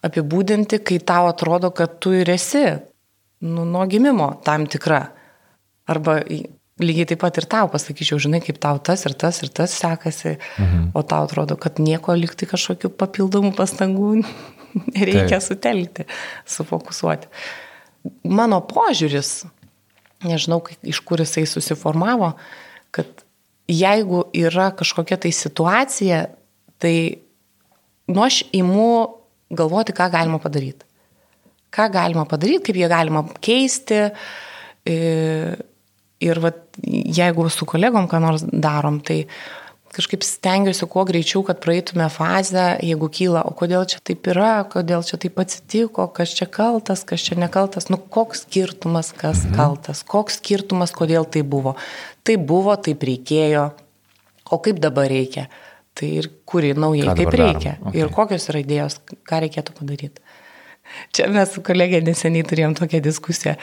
apibūdinti, 0.03 0.79
kai 0.83 0.99
tau 1.03 1.29
atrodo, 1.31 1.71
kad 1.75 1.99
tu 2.03 2.13
ir 2.15 2.31
esi 2.31 2.65
nu, 3.43 3.63
nuo 3.67 3.85
gimimo 3.91 4.33
tam 4.43 4.67
tikra. 4.71 5.05
Arba 5.91 6.21
lygiai 6.83 7.07
taip 7.11 7.21
pat 7.21 7.37
ir 7.39 7.47
tau 7.51 7.69
pasakyčiau, 7.71 8.19
žinai, 8.23 8.41
kaip 8.43 8.59
tau 8.63 8.79
tas 8.79 9.03
ir 9.07 9.15
tas 9.19 9.41
ir 9.43 9.51
tas 9.53 9.75
sekasi, 9.77 10.37
mhm. 10.57 10.91
o 10.95 11.03
tau 11.03 11.27
atrodo, 11.27 11.59
kad 11.59 11.79
nieko 11.83 12.15
likti 12.17 12.47
kažkokių 12.49 12.91
papildomų 12.99 13.53
pastangų 13.57 14.23
reikia 15.07 15.37
taip. 15.37 15.45
sutelkti, 15.45 16.07
sufokusuoti. 16.49 17.29
Mano 18.27 18.59
požiūris, 18.67 19.43
nežinau, 20.27 20.61
iš 20.83 20.99
kur 21.07 21.23
jisai 21.23 21.45
susiformavo, 21.49 22.33
kad 22.93 23.23
jeigu 23.71 24.25
yra 24.35 24.71
kažkokia 24.75 25.17
tai 25.23 25.31
situacija, 25.35 26.23
tai 26.83 26.95
nu 28.11 28.25
aš 28.25 28.43
įimu 28.51 28.89
galvoti, 29.55 29.95
ką 29.95 30.09
galima 30.11 30.39
padaryti. 30.43 30.85
Ką 31.73 31.87
galima 31.93 32.25
padaryti, 32.29 32.67
kaip 32.67 32.81
jie 32.81 32.89
galima 32.91 33.23
keisti. 33.43 34.01
E, 34.83 34.95
ir 36.23 36.39
vat, 36.43 36.59
jeigu 36.83 37.47
su 37.51 37.67
kolegom 37.69 38.09
ką 38.11 38.19
nors 38.23 38.43
darom, 38.43 38.99
tai 39.03 39.23
kažkaip 39.93 40.25
stengiuosi 40.25 40.87
kuo 40.89 41.03
greičiau, 41.07 41.43
kad 41.47 41.59
praeitume 41.63 42.07
fazę, 42.11 42.65
jeigu 42.83 43.09
kyla, 43.13 43.43
o 43.47 43.53
kodėl 43.57 43.85
čia 43.89 43.99
taip 44.05 44.27
yra, 44.31 44.63
kodėl 44.69 45.05
čia 45.05 45.19
taip 45.21 45.37
atsitiko, 45.43 46.07
kas 46.15 46.33
čia 46.37 46.47
kaltas, 46.49 47.05
kas 47.07 47.25
čia 47.25 47.37
nekaltas, 47.39 47.89
nu 47.93 47.99
koks 48.01 48.45
skirtumas, 48.47 49.13
kas 49.17 49.43
mhm. 49.45 49.55
kaltas, 49.59 50.03
koks 50.07 50.39
skirtumas, 50.41 50.95
kodėl 50.95 51.27
tai 51.29 51.45
buvo. 51.45 51.75
Tai 52.25 52.39
buvo, 52.41 52.75
taip 52.79 53.05
reikėjo, 53.05 53.69
o 54.49 54.61
kaip 54.63 54.81
dabar 54.83 55.09
reikia. 55.11 55.47
Tai 55.93 56.09
ir 56.09 56.29
kuri 56.49 56.73
naujai 56.73 57.13
kaip 57.13 57.35
reikia. 57.37 57.77
Okay. 57.83 57.99
Ir 58.01 58.13
kokios 58.13 58.49
yra 58.49 58.63
idėjos, 58.63 58.97
ką 59.29 59.43
reikėtų 59.45 59.75
padaryti. 59.77 60.23
Čia 61.13 61.29
mes 61.31 61.53
su 61.53 61.61
kolegė 61.65 62.01
neseniai 62.03 62.45
turėjom 62.47 62.73
tokią 62.77 62.99
diskusiją 63.05 63.53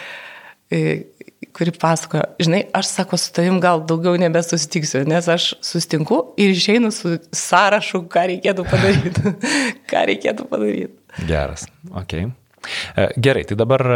kuri 1.57 1.73
pasakojo, 1.73 2.23
žinai, 2.43 2.63
aš 2.77 2.91
sako, 2.95 3.17
su 3.17 3.33
tavim 3.33 3.61
gal 3.63 3.83
daugiau 3.89 4.19
nebesusitiksiu, 4.21 5.07
nes 5.09 5.29
aš 5.29 5.55
sustinku 5.65 6.21
ir 6.41 6.53
išeinu 6.53 6.93
su 6.95 7.17
sąrašu, 7.37 8.03
ką 8.13 8.27
reikėtų 8.35 8.67
padaryti. 8.69 9.35
ką 9.91 10.05
reikėtų 10.11 10.47
padaryti. 10.51 11.25
Geras, 11.29 11.67
ok. 11.97 12.15
E, 12.21 13.09
gerai, 13.17 13.47
tai 13.49 13.57
dabar 13.59 13.87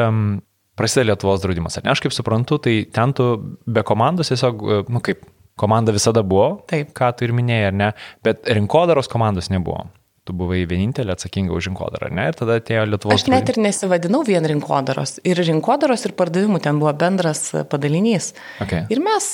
prasideda 0.75 1.13
Lietuvos 1.13 1.45
draudimas, 1.45 1.77
ar 1.79 1.85
ne? 1.85 1.93
Aš 1.93 2.03
kaip 2.05 2.17
suprantu, 2.17 2.59
tai 2.65 2.81
ten 2.93 3.13
tu 3.17 3.29
be 3.67 3.85
komandos 3.87 4.33
tiesiog, 4.33 4.65
e, 4.65 4.81
nu 4.93 5.05
kaip, 5.05 5.27
komanda 5.61 5.93
visada 5.95 6.25
buvo, 6.27 6.65
Taip. 6.71 6.91
ką 6.97 7.13
tu 7.15 7.29
ir 7.29 7.35
minėjai, 7.37 7.69
ar 7.71 7.77
ne, 7.79 7.91
bet 8.27 8.49
rinkodaros 8.51 9.11
komandos 9.11 9.53
nebuvo 9.53 9.85
tu 10.25 10.35
buvai 10.37 10.63
vienintelė 10.69 11.15
atsakinga 11.15 11.53
už 11.55 11.71
rinkodarą, 11.71 12.11
ne? 12.15 12.29
Ir 12.31 12.39
tada 12.39 12.59
atėjo 12.61 12.85
Lietuvos. 12.89 13.17
Aš 13.17 13.29
net 13.33 13.51
ir 13.53 13.61
nesivadinau 13.61 14.23
vien 14.27 14.45
rinkodaros. 14.49 15.19
Ir 15.27 15.41
rinkodaros, 15.45 16.07
ir 16.09 16.17
pardavimų 16.17 16.63
ten 16.65 16.81
buvo 16.81 16.93
bendras 16.97 17.51
padalinys. 17.71 18.33
Okay. 18.65 18.87
Ir 18.93 19.03
mes 19.05 19.31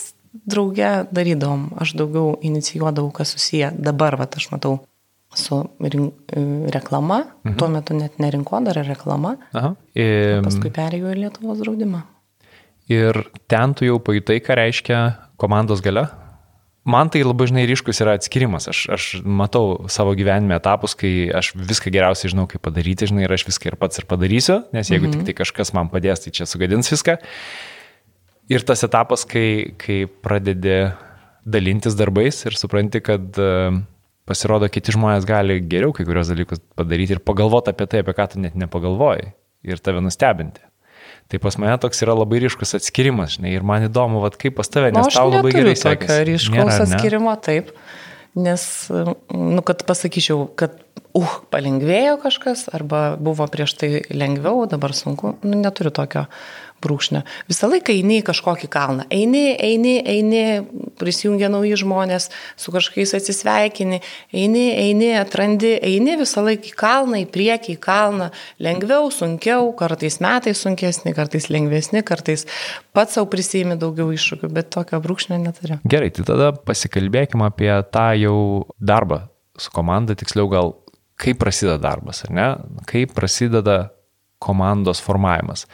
drauge 0.50 0.90
darydom, 1.14 1.70
aš 1.82 1.94
daugiau 1.98 2.36
inicijuodavau, 2.46 3.10
kas 3.14 3.34
susiję. 3.36 3.72
Dabar, 3.78 4.18
va, 4.18 4.26
aš 4.26 4.50
matau 4.54 4.80
su 5.34 5.60
rink, 5.78 6.14
reklama, 6.74 7.24
mhm. 7.44 7.56
tuo 7.58 7.68
metu 7.70 7.94
net 7.94 8.18
ne 8.18 8.30
rinkodara, 8.34 8.82
reklama. 8.86 9.36
Aha. 9.54 9.74
Ir... 9.94 10.40
Paskui 10.46 10.72
perėjau 10.74 11.14
į 11.14 11.20
Lietuvos 11.24 11.62
draudimą. 11.62 12.02
Ir 12.90 13.22
ten 13.50 13.76
tu 13.78 13.86
jau 13.86 14.00
pajutai, 14.02 14.40
ką 14.42 14.58
reiškia 14.58 15.00
komandos 15.38 15.82
gale? 15.84 16.08
Man 16.90 17.10
tai 17.12 17.22
labai 17.24 17.48
žinai 17.50 17.66
ryškus 17.70 18.02
yra 18.04 18.16
atskirimas. 18.18 18.68
Aš, 18.70 18.80
aš 18.94 19.04
matau 19.24 19.86
savo 19.92 20.14
gyvenime 20.18 20.56
etapus, 20.58 20.96
kai 20.98 21.30
aš 21.36 21.52
viską 21.56 21.92
geriausiai 21.94 22.32
žinau, 22.34 22.46
kaip 22.50 22.62
padaryti, 22.66 23.08
žinai, 23.10 23.24
ir 23.26 23.36
aš 23.36 23.46
viską 23.48 23.72
ir 23.72 23.78
pats 23.80 24.02
ir 24.02 24.08
padarysiu, 24.10 24.60
nes 24.76 24.90
jeigu 24.90 25.08
mhm. 25.08 25.20
tik 25.20 25.30
tai 25.30 25.36
kažkas 25.42 25.74
man 25.76 25.92
padės, 25.92 26.24
tai 26.24 26.34
čia 26.36 26.48
sugadins 26.50 26.90
viską. 26.92 27.18
Ir 28.50 28.66
tas 28.66 28.82
etapas, 28.86 29.24
kai, 29.30 29.76
kai 29.78 30.02
pradedi 30.10 30.90
dalintis 31.46 31.94
darbais 31.98 32.42
ir 32.48 32.56
supranti, 32.58 33.00
kad 33.04 33.38
uh, 33.40 33.78
pasirodo, 34.30 34.68
kiti 34.72 34.94
žmonės 34.94 35.26
gali 35.28 35.60
geriau 35.62 35.94
kai 35.96 36.06
kurios 36.08 36.30
dalykus 36.32 36.62
padaryti 36.78 37.16
ir 37.16 37.22
pagalvoti 37.24 37.72
apie 37.72 37.86
tai, 37.90 38.02
apie 38.04 38.16
ką 38.16 38.26
tu 38.32 38.42
net 38.42 38.58
nepagalvoji 38.58 39.32
ir 39.66 39.82
tave 39.82 40.02
nustebinti. 40.04 40.62
Tai 41.30 41.38
pas 41.38 41.54
mane 41.62 41.78
toks 41.78 42.02
yra 42.02 42.16
labai 42.18 42.40
ryškus 42.42 42.74
atskirimas, 42.80 43.36
žinai, 43.36 43.54
ir 43.54 43.66
man 43.66 43.86
įdomu, 43.86 44.18
vat, 44.24 44.34
kaip 44.40 44.56
pas 44.58 44.66
tave, 44.66 44.90
nes 44.90 45.06
nu, 45.06 45.14
tau 45.14 45.30
labai 45.30 45.52
gerai 45.54 45.76
sekasi. 45.78 46.08
Tokio 46.10 46.28
ryškaus 46.32 46.80
atskirimo, 46.88 47.34
taip. 47.38 47.70
Nes, 48.38 48.64
nu, 48.90 49.62
kad 49.66 49.84
pasakyčiau, 49.86 50.48
kad, 50.58 50.74
uh, 51.14 51.36
palengvėjo 51.50 52.16
kažkas, 52.22 52.66
arba 52.74 53.16
buvo 53.18 53.46
prieš 53.50 53.74
tai 53.80 53.90
lengviau, 54.10 54.66
dabar 54.70 54.94
sunku, 54.94 55.36
nu, 55.42 55.58
neturiu 55.58 55.92
tokio 55.94 56.26
brūkšnio. 56.84 57.22
Visą 57.50 57.68
laiką 57.70 57.94
eini 57.94 58.20
į 58.20 58.26
kažkokį 58.28 58.68
kalną. 58.72 59.06
Eini, 59.12 59.54
eini, 59.56 59.94
eini, 60.00 60.42
prisijungia 61.00 61.50
nauji 61.52 61.78
žmonės, 61.80 62.28
su 62.60 62.74
kažkokiais 62.74 63.14
atsisveikini, 63.18 64.00
eini, 64.32 64.66
eini, 64.74 65.10
atrandi, 65.20 65.74
eini 65.86 66.16
visą 66.20 66.44
laiką 66.46 66.72
į 66.72 66.76
kalną, 66.80 67.22
į 67.24 67.28
priekį, 67.34 67.76
į 67.76 67.82
kalną. 67.84 68.30
Lengviau, 68.62 69.10
sunkiau, 69.14 69.70
kartais 69.78 70.20
metai 70.24 70.54
sunkesni, 70.56 71.14
kartais 71.16 71.50
lengvesni, 71.52 72.04
kartais 72.06 72.46
pats 72.96 73.18
savo 73.18 73.30
prisijimi 73.32 73.78
daugiau 73.80 74.12
iššūkių, 74.14 74.52
bet 74.56 74.72
tokio 74.74 75.00
brūkšnio 75.04 75.40
neturiu. 75.40 75.80
Gerai, 75.90 76.12
tai 76.14 76.26
tada 76.28 76.52
pasikalbėkime 76.56 77.48
apie 77.48 77.72
tą 77.92 78.10
jau 78.20 78.38
darbą 78.76 79.24
su 79.60 79.72
komanda, 79.74 80.16
tiksliau 80.16 80.48
gal 80.50 80.74
kaip 81.20 81.40
prasideda 81.40 81.78
darbas, 81.82 82.24
ar 82.24 82.34
ne? 82.34 82.46
Kaip 82.88 83.12
prasideda 83.16 83.90
komandos 84.40 85.02
formavimas. 85.04 85.66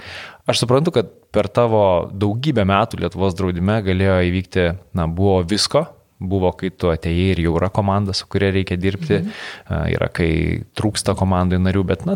Aš 0.46 0.62
suprantu, 0.62 0.92
kad 0.94 1.08
per 1.34 1.48
tavo 1.50 2.06
daugybę 2.14 2.62
metų 2.68 3.00
Lietuvos 3.02 3.34
draudime 3.34 3.80
galėjo 3.82 4.18
įvykti, 4.28 4.66
na, 4.94 5.08
buvo 5.10 5.40
visko, 5.42 5.82
buvo, 6.22 6.52
kai 6.56 6.70
tu 6.70 6.92
atėjai 6.92 7.32
ir 7.34 7.42
jau 7.48 7.56
yra 7.58 7.68
komanda, 7.74 8.14
su 8.14 8.28
kuria 8.30 8.52
reikia 8.54 8.78
dirbti, 8.78 9.18
mhm. 9.24 9.90
yra, 9.96 10.08
kai 10.14 10.30
trūksta 10.78 11.16
komandai 11.18 11.58
narių, 11.60 11.82
bet, 11.90 12.06
na, 12.06 12.14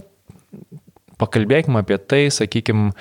pakalbėkime 1.20 1.82
apie 1.82 1.99
tai, 1.99 2.22
sakykime, 2.32 2.92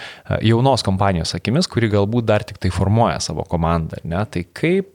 jaunos 0.45 0.83
kompanijos 0.85 1.35
akimis, 1.37 1.69
kuri 1.71 1.91
galbūt 1.93 2.27
dar 2.27 2.45
tik 2.47 2.59
tai 2.61 2.71
formuoja 2.73 3.19
savo 3.23 3.45
komandą, 3.47 4.01
ne? 4.03 4.23
Tai 4.25 4.43
kaip 4.57 4.89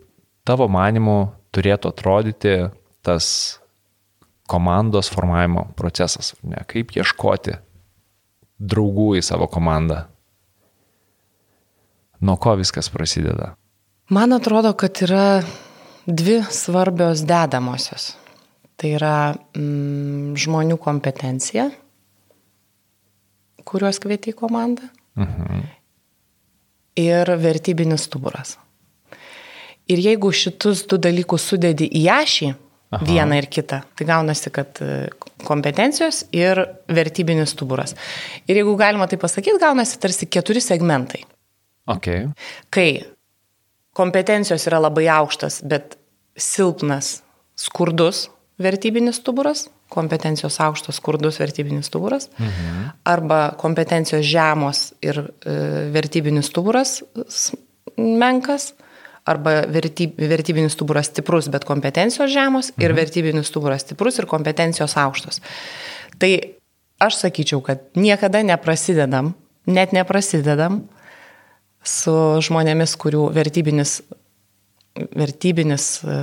tavo 0.44 0.68
manimu 0.68 1.18
turėtų 1.54 1.92
atrodyti 1.94 2.56
tas 3.04 3.28
komandos 4.50 5.08
formavimo 5.12 5.68
procesas, 5.78 6.34
ne? 6.42 6.60
Kaip 6.68 6.92
ieškoti 6.98 7.56
draugų 8.60 9.14
į 9.20 9.24
savo 9.24 9.48
komandą? 9.50 10.04
Nuo 12.24 12.36
ko 12.40 12.54
viskas 12.56 12.88
prasideda? 12.88 13.52
Man 14.08 14.32
atrodo, 14.32 14.72
kad 14.80 15.00
yra 15.04 15.42
dvi 16.06 16.40
svarbios 16.50 17.24
dedamosios. 17.28 18.14
Tai 18.80 18.90
yra 18.96 19.16
mm, 19.56 20.34
žmonių 20.40 20.78
kompetencija, 20.82 21.68
kuriuos 23.64 24.00
kvieti 24.02 24.32
į 24.32 24.38
komandą, 24.38 24.88
mhm. 25.20 25.62
ir 27.00 27.32
vertybinis 27.40 28.08
stuburas. 28.08 28.56
Ir 29.88 30.00
jeigu 30.00 30.32
šitus 30.32 30.82
du 30.88 30.98
dalykus 30.98 31.44
sudedi 31.52 31.86
į 32.00 32.06
ašį, 32.16 32.50
Aha. 32.94 33.04
vieną 33.04 33.38
ir 33.40 33.50
kitą, 33.52 33.82
tai 33.96 34.06
gaunasi, 34.08 34.50
kad 34.54 34.80
e, 34.80 35.06
kompetencijos 35.44 36.24
ir 36.34 36.60
vertybinis 36.88 37.52
stuburas. 37.52 37.94
Ir 38.48 38.60
jeigu 38.60 38.76
galima 38.80 39.08
tai 39.10 39.20
pasakyti, 39.20 39.60
gaunasi 39.60 40.00
tarsi 40.00 40.28
keturi 40.30 40.62
segmentai. 40.64 41.24
Okay. 41.90 42.28
Kai 42.72 42.88
kompetencijos 43.96 44.64
yra 44.70 44.80
labai 44.82 45.06
aukštas, 45.12 45.60
bet 45.68 45.98
silpnas, 46.36 47.20
skurdus 47.58 48.28
vertybinis 48.58 49.18
stuburas, 49.20 49.68
kompetencijos 49.92 50.56
aukštos, 50.62 50.98
skurdus 50.98 51.38
vertybinis 51.42 51.86
stuburas, 51.90 52.28
mhm. 52.38 52.88
arba 53.04 53.54
kompetencijos 53.58 54.24
žemos 54.26 54.92
ir 55.02 55.20
e, 55.20 55.54
vertybinis 55.94 56.48
stuburas 56.50 57.02
menkas, 57.98 58.72
arba 59.24 59.62
vertyb, 59.70 60.18
vertybinis 60.18 60.74
stuburas 60.76 61.08
stiprus, 61.08 61.48
bet 61.48 61.64
kompetencijos 61.64 62.32
žemos 62.32 62.72
ir 62.78 62.90
mhm. 62.90 62.98
vertybinis 63.00 63.50
stuburas 63.52 63.86
stiprus 63.86 64.18
ir 64.18 64.28
kompetencijos 64.30 64.96
aukštos. 65.00 65.40
Tai 66.18 66.32
aš 67.02 67.20
sakyčiau, 67.24 67.62
kad 67.64 67.86
niekada 67.98 68.42
neprasidedam, 68.46 69.34
net 69.66 69.92
neprasidedam 69.92 70.84
su 71.84 72.14
žmonėmis, 72.44 72.96
kurių 73.00 73.28
vertybinis, 73.34 73.98
vertybinis 75.14 75.88
e, 76.02 76.16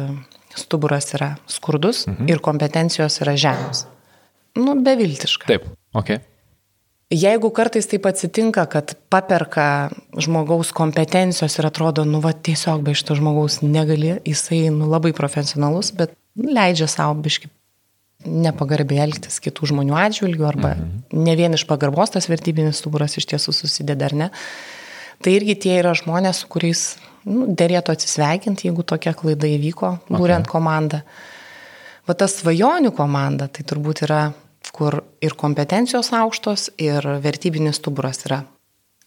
stuburas 0.57 1.13
yra 1.15 1.35
skurdus 1.49 2.05
mhm. 2.09 2.27
ir 2.31 2.43
kompetencijos 2.43 3.21
yra 3.23 3.37
žemos. 3.39 3.85
Nu, 4.57 4.75
beviltiška. 4.83 5.47
Taip, 5.47 5.69
ok. 5.95 6.17
Jeigu 7.11 7.49
kartais 7.51 7.89
taip 7.91 8.05
atsitinka, 8.07 8.63
kad 8.71 8.93
paperka 9.11 9.91
žmogaus 10.15 10.71
kompetencijos 10.75 11.57
ir 11.59 11.67
atrodo, 11.67 12.05
nu, 12.07 12.21
va, 12.23 12.31
tiesiog 12.31 12.83
be 12.85 12.95
šito 12.95 13.17
žmogaus 13.19 13.59
negali, 13.63 14.13
jisai, 14.27 14.69
nu, 14.71 14.87
labai 14.91 15.11
profesionalus, 15.15 15.91
bet 15.95 16.15
leidžia 16.39 16.87
savo 16.87 17.17
biški 17.19 17.51
nepagarbiai 18.25 19.01
elgtis 19.07 19.39
kitų 19.43 19.71
žmonių 19.71 19.95
atžvilgių 19.97 20.45
arba 20.47 20.75
mhm. 20.75 21.23
ne 21.25 21.35
vien 21.39 21.57
iš 21.57 21.65
pagarbos 21.69 22.13
tas 22.13 22.29
vertybinis 22.29 22.81
stuburas 22.81 23.17
iš 23.17 23.27
tiesų 23.33 23.55
susideda 23.55 24.07
ar 24.09 24.17
ne. 24.17 24.29
Tai 25.21 25.33
irgi 25.37 25.55
tie 25.65 25.77
yra 25.79 25.93
žmonės, 25.97 26.43
su 26.43 26.49
kuriais 26.51 26.83
nu, 27.29 27.45
dėrėtų 27.53 27.93
atsisveikinti, 27.93 28.69
jeigu 28.69 28.85
tokia 28.87 29.13
klaida 29.17 29.49
įvyko, 29.49 29.93
būrent 30.09 30.47
okay. 30.47 30.53
komandą. 30.53 31.01
Va 32.09 32.15
tas 32.17 32.39
svajonių 32.39 32.93
komanda, 32.97 33.47
tai 33.47 33.65
turbūt 33.67 34.05
yra 34.07 34.23
kur 34.71 35.01
ir 35.21 35.35
kompetencijos 35.37 36.11
aukštos, 36.15 36.71
ir 36.81 37.05
vertybinis 37.21 37.77
stuburas 37.81 38.23
yra 38.25 38.41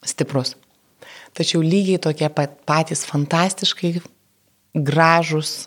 stiprus. 0.04 0.54
Tačiau 1.34 1.64
lygiai 1.64 1.98
tokie 1.98 2.28
patys 2.30 3.02
fantastiškai 3.08 3.96
gražus 4.74 5.64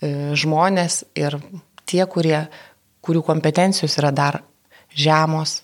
e, 0.00 0.34
žmonės 0.36 1.02
ir 1.16 1.38
tie, 1.88 2.02
kurie, 2.10 2.44
kurių 3.04 3.22
kompetencijos 3.24 3.96
yra 4.00 4.12
dar 4.12 4.42
žemos, 4.92 5.62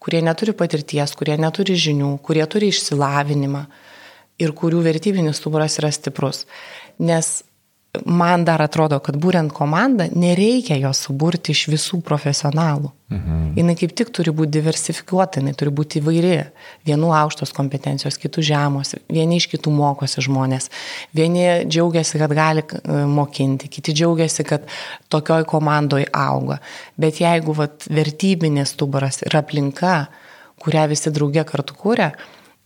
kurie 0.00 0.22
neturi 0.24 0.54
patirties, 0.56 1.14
kurie 1.18 1.36
neturi 1.40 1.76
žinių, 1.78 2.14
kurie 2.24 2.44
turi 2.50 2.70
išsilavinimą 2.72 3.64
ir 4.40 4.54
kurių 4.56 4.80
vertybinis 4.86 5.40
stuburas 5.40 5.76
yra 5.80 5.90
stiprus. 5.92 6.46
Nes 7.00 7.40
man 8.04 8.44
dar 8.46 8.62
atrodo, 8.62 9.00
kad 9.02 9.16
būrent 9.18 9.50
komandą 9.54 10.06
nereikia 10.14 10.76
jos 10.78 11.00
suburti 11.08 11.50
iš 11.50 11.64
visų 11.72 11.98
profesionalų. 12.06 12.92
Mhm. 13.10 13.40
Jis 13.58 13.78
kaip 13.80 13.94
tik 13.98 14.12
turi 14.14 14.30
būti 14.30 14.54
diversifikuota, 14.54 15.40
jinai 15.40 15.56
turi 15.58 15.72
būti 15.74 15.98
įvairi. 15.98 16.36
Vienų 16.86 17.10
aukštos 17.18 17.50
kompetencijos, 17.56 18.18
kitų 18.22 18.44
žemos, 18.46 18.94
vieni 19.10 19.40
iš 19.40 19.48
kitų 19.50 19.72
mokosi 19.74 20.22
žmonės. 20.22 20.70
Vieni 21.16 21.66
džiaugiasi, 21.66 22.20
kad 22.22 22.34
gali 22.38 22.62
e, 22.62 23.00
mokinti, 23.10 23.68
kiti 23.68 23.96
džiaugiasi, 23.98 24.46
kad 24.46 24.70
tokioj 25.10 25.48
komandoj 25.50 26.06
auga. 26.14 26.60
Bet 26.94 27.18
jeigu 27.24 27.56
vat, 27.58 27.88
vertybinis 27.90 28.76
stuburas 28.76 29.24
ir 29.26 29.34
aplinka, 29.34 30.04
kurią 30.62 30.86
visi 30.92 31.10
drauge 31.10 31.42
kartu 31.48 31.74
kūrė, 31.74 32.12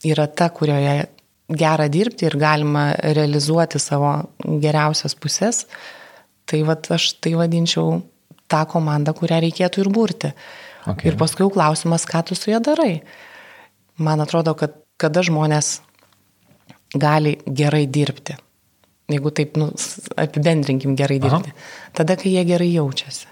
yra 0.04 0.28
ta, 0.28 0.50
kurioje 0.52 1.06
gera 1.48 1.88
dirbti 1.92 2.28
ir 2.28 2.36
galima 2.40 2.90
realizuoti 3.16 3.80
savo 3.82 4.14
geriausias 4.44 5.16
pusės, 5.18 5.64
tai 6.48 6.62
vat, 6.64 6.88
aš 6.92 7.14
tai 7.20 7.34
vadinčiau 7.38 8.00
tą 8.48 8.62
komandą, 8.70 9.14
kurią 9.16 9.40
reikėtų 9.44 9.84
ir 9.84 9.90
būrti. 9.92 10.32
Okay. 10.84 11.10
Ir 11.10 11.18
paskui 11.20 11.48
klausimas, 11.52 12.04
ką 12.08 12.24
tu 12.28 12.36
su 12.36 12.52
ja 12.52 12.60
darai. 12.60 13.02
Man 13.96 14.20
atrodo, 14.20 14.52
kad 14.58 14.76
kada 15.00 15.24
žmonės 15.26 15.78
gali 16.94 17.38
gerai 17.46 17.84
dirbti, 17.90 18.36
jeigu 19.10 19.32
taip 19.34 19.56
nu, 19.58 19.70
apibendrinkim 20.20 20.94
gerai 20.98 21.18
dirbti, 21.22 21.50
Aha. 21.50 21.92
tada, 21.98 22.16
kai 22.20 22.34
jie 22.36 22.44
gerai 22.46 22.70
jaučiasi. 22.72 23.30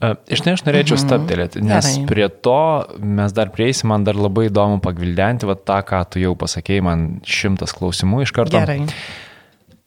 Iš 0.00 0.40
tai 0.40 0.54
aš 0.56 0.62
norėčiau 0.64 0.96
mhm. 0.96 1.02
stabtelėti, 1.02 1.60
nes 1.60 1.84
Gerai. 1.84 2.04
prie 2.08 2.28
to 2.32 2.60
mes 3.04 3.34
dar 3.36 3.50
prieisim, 3.52 3.90
man 3.92 4.06
dar 4.06 4.16
labai 4.16 4.46
įdomu 4.48 4.78
pagvildenti, 4.80 5.48
va 5.48 5.58
tą, 5.60 5.82
ką 5.84 6.00
tu 6.08 6.22
jau 6.22 6.32
pasakėjai, 6.40 6.84
man 6.86 7.08
šimtas 7.28 7.76
klausimų 7.76 8.22
iš 8.24 8.32
karto. 8.36 8.56
Gerai. 8.56 8.86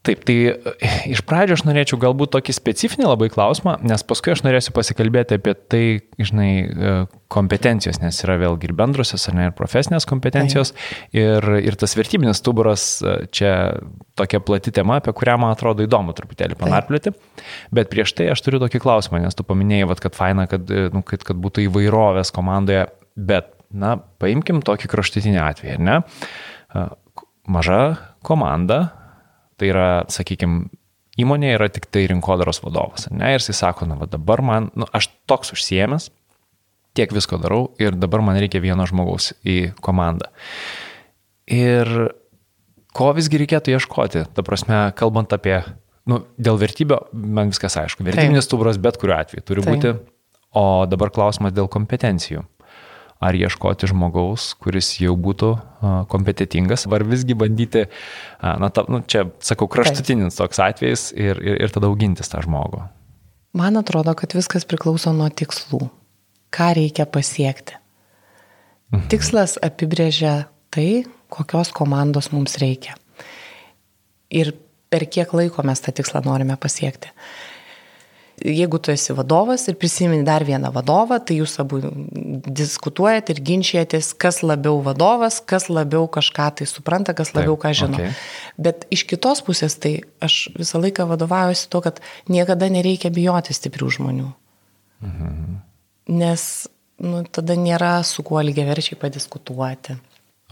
Taip, 0.03 0.25
tai 0.27 0.36
iš 1.07 1.22
pradžio 1.24 1.55
aš 1.55 1.62
norėčiau 1.63 1.95
galbūt 2.01 2.33
tokį 2.33 2.53
specifinį 2.57 3.05
labai 3.07 3.29
klausimą, 3.31 3.77
nes 3.88 4.01
paskui 4.03 4.33
aš 4.33 4.41
norėsiu 4.43 4.74
pasikalbėti 4.75 5.38
apie 5.39 5.53
tai, 5.55 5.83
žinai, 6.19 6.48
e, 6.60 6.95
kompetencijos, 7.31 8.01
nes 8.01 8.17
yra 8.25 8.36
vėlgi 8.41 8.67
ir 8.67 8.74
bendrusios, 8.75 9.24
ar 9.31 9.38
ne, 9.38 9.45
ir 9.48 9.53
profesinės 9.55 10.03
kompetencijos, 10.09 10.74
ir, 11.16 11.48
ir 11.63 11.77
tas 11.79 11.96
vertybinis 11.96 12.42
stuburas, 12.44 12.83
e, 13.00 13.13
čia 13.31 13.53
tokia 14.20 14.42
plati 14.44 14.74
tema, 14.75 14.98
apie 15.00 15.13
kurią 15.16 15.37
man 15.39 15.55
atrodo 15.55 15.85
įdomu 15.87 16.11
truputėlį 16.18 16.57
panarplioti. 16.59 17.13
Bet 17.72 17.87
prieš 17.94 18.11
tai 18.18 18.27
aš 18.33 18.44
turiu 18.44 18.59
tokį 18.66 18.81
klausimą, 18.83 19.22
nes 19.24 19.39
tu 19.39 19.46
paminėjai, 19.48 19.87
vat, 19.94 20.01
kad 20.03 20.18
faina, 20.20 20.50
kad, 20.51 20.68
e, 20.68 20.89
nu, 20.92 21.05
kad, 21.07 21.24
kad 21.29 21.39
būtų 21.39 21.63
įvairovės 21.70 22.33
komandoje, 22.35 22.89
bet, 23.16 23.53
na, 23.72 23.96
paimkim 24.20 24.59
tokį 24.68 24.92
kraštutinį 24.92 25.39
atvejį, 25.46 25.77
ne? 25.79 26.01
Maža 27.48 27.79
komanda, 28.25 28.81
Tai 29.59 29.70
yra, 29.70 29.87
sakykime, 30.11 30.68
įmonė 31.22 31.53
yra 31.57 31.70
tik 31.72 31.87
tai 31.94 32.05
rinkodaros 32.09 32.61
vadovas. 32.63 33.07
Ne? 33.13 33.33
Ir 33.33 33.42
jisai 33.42 33.55
sako, 33.59 33.87
na, 33.89 33.98
va, 34.00 34.07
dabar 34.09 34.42
man, 34.46 34.72
nu, 34.77 34.87
aš 34.96 35.11
toks 35.29 35.53
užsiemęs, 35.55 36.09
tiek 36.98 37.13
visko 37.13 37.39
darau 37.42 37.68
ir 37.81 37.98
dabar 37.98 38.24
man 38.25 38.37
reikia 38.42 38.61
vieno 38.63 38.85
žmogaus 38.89 39.31
į 39.46 39.74
komandą. 39.83 40.29
Ir 41.50 41.89
ko 42.96 43.11
visgi 43.18 43.42
reikėtų 43.42 43.75
ieškoti? 43.75 44.27
Ta 44.33 44.46
prasme, 44.46 44.85
kalbant 44.98 45.33
apie, 45.35 45.59
nu, 46.09 46.24
dėl 46.37 46.59
vertybio, 46.61 47.03
man 47.13 47.53
viskas 47.53 47.77
aišku. 47.81 48.05
Vertybinis 48.05 48.48
stuburas 48.48 48.79
bet 48.81 49.00
kuriuo 49.01 49.20
atveju 49.20 49.46
turi 49.46 49.66
Taip. 49.66 49.74
būti. 49.74 49.94
O 50.53 50.85
dabar 50.85 51.09
klausimas 51.09 51.53
dėl 51.55 51.66
kompetencijų 51.74 52.44
ar 53.24 53.38
ieškoti 53.38 53.88
žmogaus, 53.92 54.51
kuris 54.62 54.92
jau 55.00 55.16
būtų 55.20 55.51
kompetitingas, 56.12 56.86
ar 56.92 57.05
visgi 57.07 57.36
bandyti, 57.38 57.86
na, 58.42 58.70
ta, 58.74 58.86
nu, 58.92 59.01
čia, 59.07 59.25
sakau, 59.44 59.70
kraštutinis 59.72 60.40
toks 60.40 60.59
atvejis 60.64 61.09
ir, 61.16 61.40
ir, 61.40 61.62
ir 61.66 61.74
tada 61.74 61.90
augintis 61.92 62.31
tą 62.31 62.44
žmogų. 62.46 62.83
Man 63.57 63.77
atrodo, 63.77 64.16
kad 64.18 64.33
viskas 64.33 64.66
priklauso 64.66 65.14
nuo 65.14 65.29
tikslų. 65.29 65.86
Ką 66.53 66.74
reikia 66.77 67.05
pasiekti. 67.09 67.77
Mhm. 68.94 69.07
Tikslas 69.14 69.55
apibrėžia 69.62 70.36
tai, 70.74 71.05
kokios 71.33 71.72
komandos 71.74 72.29
mums 72.33 72.59
reikia. 72.62 72.98
Ir 74.33 74.53
per 74.94 75.05
kiek 75.09 75.33
laiko 75.33 75.66
mes 75.66 75.81
tą 75.81 75.94
tikslą 75.96 76.22
norime 76.25 76.57
pasiekti 76.62 77.09
jeigu 78.41 78.79
tu 78.79 78.91
esi 78.91 79.13
vadovas 79.13 79.67
ir 79.67 79.77
prisimeni 79.79 80.25
dar 80.25 80.43
vieną 80.46 80.72
vadovą, 80.74 81.19
tai 81.22 81.37
jūs 81.39 81.55
abu 81.61 81.79
diskutuojat 82.48 83.29
ir 83.29 83.41
ginčijatės, 83.46 84.13
kas 84.17 84.41
labiau 84.43 84.81
vadovas, 84.83 85.39
kas 85.39 85.69
labiau 85.69 86.07
kažką 86.11 86.50
tai 86.59 86.67
supranta, 86.69 87.13
kas 87.13 87.33
labiau 87.37 87.55
ką 87.59 87.74
žino. 87.77 88.00
Okay. 88.00 88.13
Bet 88.57 88.87
iš 88.93 89.05
kitos 89.09 89.43
pusės 89.46 89.77
tai 89.79 90.00
aš 90.24 90.50
visą 90.57 90.81
laiką 90.81 91.07
vadovaujuosi 91.11 91.69
to, 91.69 91.83
kad 91.85 92.01
niekada 92.31 92.69
nereikia 92.74 93.13
bijoti 93.13 93.55
stiprių 93.55 93.91
žmonių. 94.00 94.31
Mhm. 95.03 95.61
Nes 96.13 96.67
nu, 97.03 97.24
tada 97.31 97.55
nėra 97.59 97.96
su 98.07 98.25
kuo 98.25 98.41
lygiai 98.43 98.67
verčiai 98.67 99.00
padiskutuoti. 99.00 99.98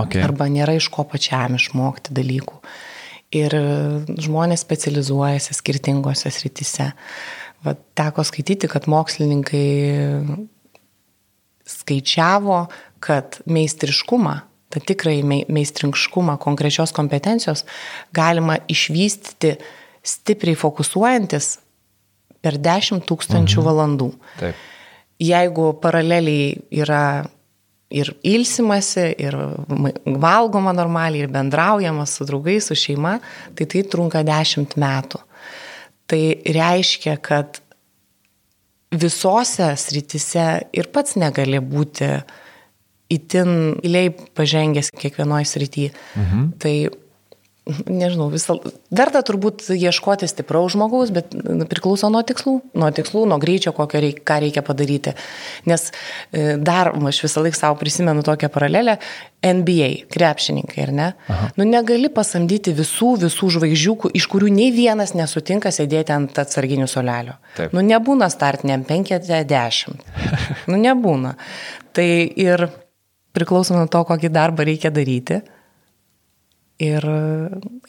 Okay. 0.01 0.21
Arba 0.23 0.47
nėra 0.49 0.77
iš 0.79 0.87
ko 0.93 1.03
pačiam 1.05 1.57
išmokti 1.57 2.15
dalykų. 2.15 2.61
Ir 3.37 3.53
žmonės 4.19 4.63
specializuojasi 4.65 5.55
skirtingose 5.55 6.31
srityse. 6.33 6.89
Va, 7.61 7.75
teko 7.97 8.23
skaityti, 8.25 8.69
kad 8.71 8.87
mokslininkai 8.89 9.65
skaičiavo, 11.69 12.63
kad 13.01 13.37
meistriškumą, 13.49 14.37
tą 14.71 14.81
tikrąjį 14.87 15.45
meistriškumą 15.51 16.37
konkrečios 16.41 16.93
kompetencijos 16.95 17.65
galima 18.15 18.57
išvystyti 18.71 19.57
stipriai 20.01 20.57
fokusuojantis 20.57 21.57
per 22.41 22.57
10 22.57 23.05
tūkstančių 23.05 23.59
mhm. 23.59 23.67
valandų. 23.67 24.09
Taip. 24.39 24.67
Jeigu 25.21 25.67
paraleliai 25.83 26.55
yra 26.81 27.03
ir 27.91 28.13
ilsimasi, 28.25 29.03
ir 29.21 29.35
valgoma 30.05 30.71
normaliai, 30.73 31.25
ir 31.25 31.33
bendraujama 31.33 32.07
su 32.09 32.25
draugais, 32.25 32.71
su 32.71 32.77
šeima, 32.79 33.17
tai 33.57 33.67
tai 33.69 33.83
trunka 33.85 34.23
10 34.25 34.77
metų. 34.79 35.21
Tai 36.11 36.21
reiškia, 36.43 37.15
kad 37.23 37.61
visose 38.91 39.69
sritise 39.79 40.47
ir 40.75 40.89
pats 40.91 41.15
negali 41.15 41.61
būti 41.63 42.09
įtin 43.11 43.77
giliai 43.83 44.11
pažengęs 44.35 44.91
kiekvienoje 44.99 45.47
srityje. 45.47 45.93
Mhm. 46.19 46.51
Tai 46.59 46.75
nežinau, 48.01 48.27
visą, 48.33 48.55
verta 48.93 49.21
turbūt 49.25 49.67
ieškoti 49.75 50.25
stipraus 50.29 50.73
žmogaus, 50.73 51.11
bet 51.13 51.33
priklauso 51.69 52.09
nuo 52.13 52.23
tikslų, 52.25 52.55
nuo 52.81 52.89
tikslų, 52.95 53.25
nuo 53.29 53.37
greičio, 53.41 53.73
reik, 53.75 54.23
ką 54.25 54.39
reikia 54.41 54.63
padaryti. 54.65 55.13
Nes 55.69 55.89
e, 55.91 56.57
dar, 56.57 56.91
aš 57.11 57.21
visą 57.27 57.43
laiką 57.45 57.59
savo 57.59 57.77
prisimenu 57.81 58.25
tokią 58.25 58.49
paralelę, 58.53 58.97
NBA, 59.45 60.07
krepšininkai, 60.13 60.81
ar 60.87 60.91
ne? 60.93 61.07
Aha. 61.29 61.51
Nu 61.57 61.65
negali 61.69 62.09
pasamdyti 62.13 62.73
visų, 62.77 63.13
visų 63.27 63.53
žvaigždžių, 63.57 63.95
iš 64.17 64.27
kurių 64.31 64.51
nei 64.53 64.73
vienas 64.73 65.15
nesutinka 65.17 65.73
sėdėti 65.73 66.13
ant 66.17 66.41
atsarginių 66.41 66.89
solelio. 66.89 67.37
Taip. 67.57 67.73
Nu 67.77 67.85
nebūna 67.85 68.29
startiniam 68.33 68.85
50. 68.89 70.05
nu 70.71 70.81
nebūna. 70.81 71.37
Tai 71.93 72.09
ir 72.25 72.69
priklauso 73.37 73.77
nuo 73.77 73.89
to, 73.89 74.05
kokį 74.07 74.33
darbą 74.33 74.65
reikia 74.67 74.93
daryti 74.93 75.41
ir 76.81 77.05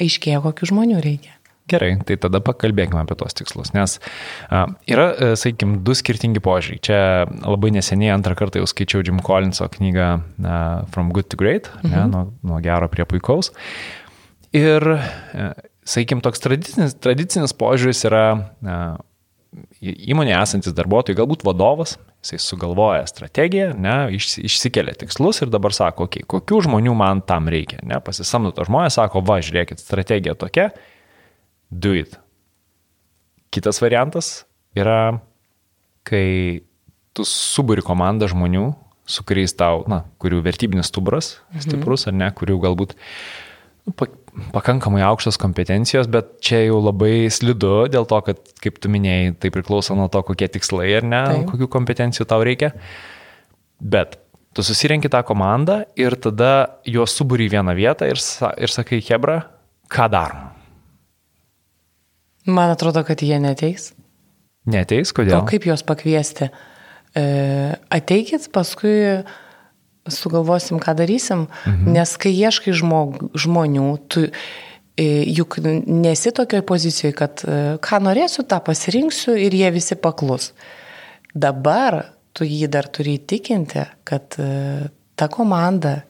aiškėja, 0.02 0.42
kokių 0.44 0.72
žmonių 0.72 1.00
reikia. 1.04 1.36
Gerai, 1.70 1.92
tai 2.02 2.16
tada 2.18 2.40
pakalbėkime 2.42 2.98
apie 3.04 3.14
tos 3.18 3.36
tikslus, 3.38 3.70
nes 3.72 3.94
a, 4.50 4.64
yra, 4.90 5.04
e, 5.14 5.28
sakykime, 5.38 5.78
du 5.86 5.94
skirtingi 5.94 6.42
požiūriai. 6.42 6.82
Čia 6.82 6.98
labai 7.46 7.70
neseniai 7.76 8.10
antrą 8.16 8.34
kartą 8.38 8.60
jau 8.60 8.66
skaičiau 8.68 9.04
Jim 9.06 9.20
Collinso 9.22 9.68
knygą 9.70 10.08
From 10.92 11.12
Good 11.14 11.30
to 11.30 11.38
Great, 11.38 11.70
mhm. 11.84 11.92
ne, 11.92 12.02
nuo, 12.10 12.24
nuo 12.50 12.58
gero 12.64 12.90
prie 12.92 13.06
puikaus. 13.08 13.52
Ir, 14.58 14.88
e, 14.90 15.48
sakykime, 15.88 16.24
toks 16.26 16.42
tradicinis, 16.42 16.98
tradicinis 16.98 17.54
požiūris 17.56 18.02
yra 18.10 18.26
a, 18.34 18.82
įmonėje 19.80 20.40
esantis 20.40 20.76
darbuotojai, 20.76 21.20
galbūt 21.22 21.46
vadovas, 21.46 21.94
jisai 22.22 22.38
sugalvoja 22.38 23.06
strategiją, 23.10 23.72
ne, 23.82 23.96
iš, 24.14 24.36
išsikelia 24.46 24.94
tikslus 24.98 25.42
ir 25.42 25.50
dabar 25.50 25.74
sako, 25.74 26.06
okei, 26.06 26.22
okay, 26.22 26.30
kokių 26.36 26.60
žmonių 26.68 26.94
man 26.98 27.22
tam 27.26 27.50
reikia, 27.50 27.80
ne, 27.82 27.98
pasisamdo 28.04 28.52
to 28.54 28.66
žmonės, 28.68 28.98
sako, 29.00 29.24
va, 29.26 29.40
žiūrėkit, 29.42 29.82
strategija 29.82 30.36
tokia, 30.38 30.70
do 31.70 31.96
it. 31.98 32.14
Kitas 33.52 33.82
variantas 33.82 34.30
yra, 34.78 35.18
kai 36.06 36.62
tu 37.12 37.26
suburi 37.28 37.82
komandą 37.84 38.30
žmonių, 38.30 38.70
su 39.12 39.24
kuriais 39.26 39.52
tau, 39.58 39.82
na, 39.90 40.04
kurių 40.22 40.44
vertybinis 40.46 40.92
stuburas 40.92 41.34
mhm. 41.50 41.64
stiprus 41.66 42.06
ar 42.06 42.16
ne, 42.16 42.30
kurių 42.30 42.60
galbūt 42.62 42.94
nu, 43.88 43.94
pakankamai 44.52 45.02
aukštos 45.04 45.36
kompetencijos, 45.40 46.08
bet 46.12 46.38
čia 46.44 46.62
jau 46.64 46.80
labai 46.80 47.28
slidu 47.32 47.86
dėl 47.92 48.06
to, 48.08 48.20
kad, 48.24 48.40
kaip 48.64 48.78
tu 48.80 48.90
minėjai, 48.92 49.34
tai 49.42 49.52
priklauso 49.52 49.96
nuo 49.98 50.08
to, 50.12 50.22
kokie 50.24 50.48
tikslai 50.52 50.88
ar 50.98 51.06
ne, 51.06 51.22
Taip. 51.28 51.46
kokių 51.50 51.68
kompetencijų 51.72 52.28
tau 52.30 52.40
reikia. 52.46 52.72
Bet 53.82 54.16
tu 54.56 54.64
susirenki 54.64 55.10
tą 55.12 55.22
komandą 55.28 55.82
ir 56.00 56.16
tada 56.20 56.80
juos 56.88 57.16
suburi 57.18 57.48
į 57.48 57.56
vieną 57.58 57.76
vietą 57.76 58.08
ir, 58.08 58.20
ir 58.56 58.72
sakai, 58.72 59.02
Hebra, 59.04 59.38
ką 59.92 60.08
darom? 60.12 60.50
Man 62.48 62.72
atrodo, 62.72 63.04
kad 63.06 63.22
jie 63.22 63.38
neteis. 63.38 63.92
Neteis, 64.72 65.12
kodėl? 65.14 65.40
O 65.40 65.46
kaip 65.46 65.66
juos 65.66 65.84
pakviesti? 65.86 66.48
E, 67.18 67.22
ateikit, 67.92 68.48
paskui 68.54 68.94
sugalvosim, 70.08 70.80
ką 70.82 70.94
darysim, 70.98 71.46
mhm. 71.66 71.92
nes 71.94 72.16
kai 72.20 72.32
ieškai 72.34 72.74
žmog, 72.74 73.18
žmonių, 73.38 73.88
tu 74.10 74.26
e, 74.26 75.06
juk 75.30 75.58
nesi 75.86 76.32
tokioje 76.34 76.66
pozicijoje, 76.66 77.14
kad 77.16 77.44
e, 77.46 77.60
ką 77.82 78.02
norėsiu, 78.02 78.46
tą 78.48 78.58
pasirinksiu 78.64 79.36
ir 79.38 79.54
jie 79.54 79.70
visi 79.74 79.98
paklus. 79.98 80.52
Dabar 81.34 82.02
tu 82.36 82.46
jį 82.48 82.68
dar 82.72 82.88
turi 82.92 83.16
įtikinti, 83.20 83.86
kad 84.08 84.38
e, 84.40 84.88
ta 85.16 85.28
komanda 85.32 86.00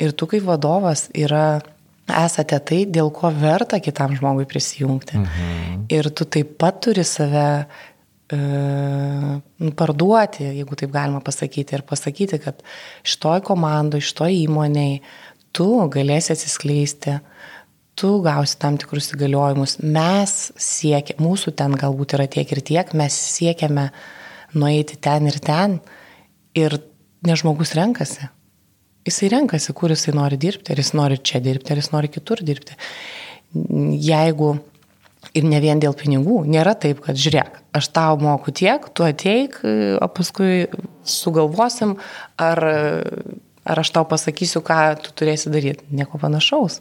ir 0.00 0.12
tu 0.16 0.28
kaip 0.30 0.44
vadovas 0.46 1.06
yra, 1.16 1.60
esate 2.06 2.58
tai, 2.62 2.84
dėl 2.86 3.10
ko 3.14 3.32
verta 3.34 3.80
kitam 3.82 4.14
žmogui 4.16 4.46
prisijungti. 4.48 5.20
Mhm. 5.20 5.84
Ir 5.92 6.10
tu 6.14 6.24
taip 6.24 6.56
pat 6.60 6.80
turi 6.86 7.04
save 7.04 7.66
parduoti, 9.76 10.48
jeigu 10.58 10.76
taip 10.78 10.90
galima 10.94 11.20
pasakyti, 11.22 11.76
ir 11.78 11.84
pasakyti, 11.86 12.40
kad 12.42 12.62
šitoj 13.06 13.44
komandai, 13.46 14.02
šitoj 14.02 14.34
įmoniai 14.42 15.00
tu 15.54 15.68
galėsi 15.92 16.34
atsiskleisti, 16.34 17.20
tu 17.96 18.10
gausi 18.24 18.58
tam 18.60 18.76
tikrus 18.80 19.12
įgaliojimus. 19.14 19.78
Mes 19.80 20.34
siekiame, 20.60 21.22
mūsų 21.22 21.54
ten 21.56 21.76
galbūt 21.78 22.16
yra 22.18 22.26
tiek 22.28 22.50
ir 22.52 22.60
tiek, 22.66 22.92
mes 22.98 23.14
siekiame 23.14 23.88
nueiti 24.56 24.98
ten 25.00 25.30
ir 25.30 25.38
ten 25.40 25.78
ir 26.56 26.78
ne 27.26 27.36
žmogus 27.38 27.74
renkasi. 27.78 28.28
Jisai 29.06 29.30
renkasi, 29.30 29.72
kur 29.76 29.92
jisai 29.94 30.16
nori 30.16 30.38
dirbti, 30.40 30.74
ar 30.74 30.82
jis 30.82 30.92
nori 30.98 31.20
čia 31.22 31.38
dirbti, 31.40 31.72
ar 31.72 31.78
jis 31.78 31.92
nori 31.94 32.10
kitur 32.10 32.42
dirbti. 32.42 32.74
Jeigu 33.54 34.56
Ir 35.34 35.46
ne 35.48 35.58
vien 35.60 35.80
dėl 35.82 35.94
pinigų. 35.96 36.42
Nėra 36.48 36.76
taip, 36.78 37.00
kad 37.04 37.18
žiūrėk, 37.18 37.58
aš 37.76 37.88
tau 37.94 38.18
moku 38.20 38.52
tiek, 38.54 38.84
tu 38.94 39.04
ateik, 39.06 39.58
o 39.64 40.08
paskui 40.12 40.66
sugalvosim, 41.06 41.96
ar, 42.40 42.62
ar 43.66 43.82
aš 43.82 43.92
tau 43.96 44.06
pasakysiu, 44.08 44.62
ką 44.66 44.78
tu 45.02 45.14
turėsi 45.16 45.52
daryti. 45.52 45.86
Nieko 45.90 46.20
panašaus. 46.22 46.80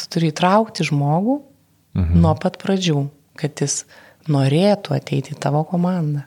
Tu 0.00 0.08
turi 0.12 0.30
įtraukti 0.30 0.86
žmogų 0.88 1.40
mhm. 1.98 2.22
nuo 2.22 2.34
pat 2.40 2.60
pradžių, 2.62 3.04
kad 3.40 3.64
jis 3.64 3.82
norėtų 4.30 4.94
ateiti 4.96 5.34
į 5.34 5.40
tavo 5.42 5.64
komandą. 5.68 6.26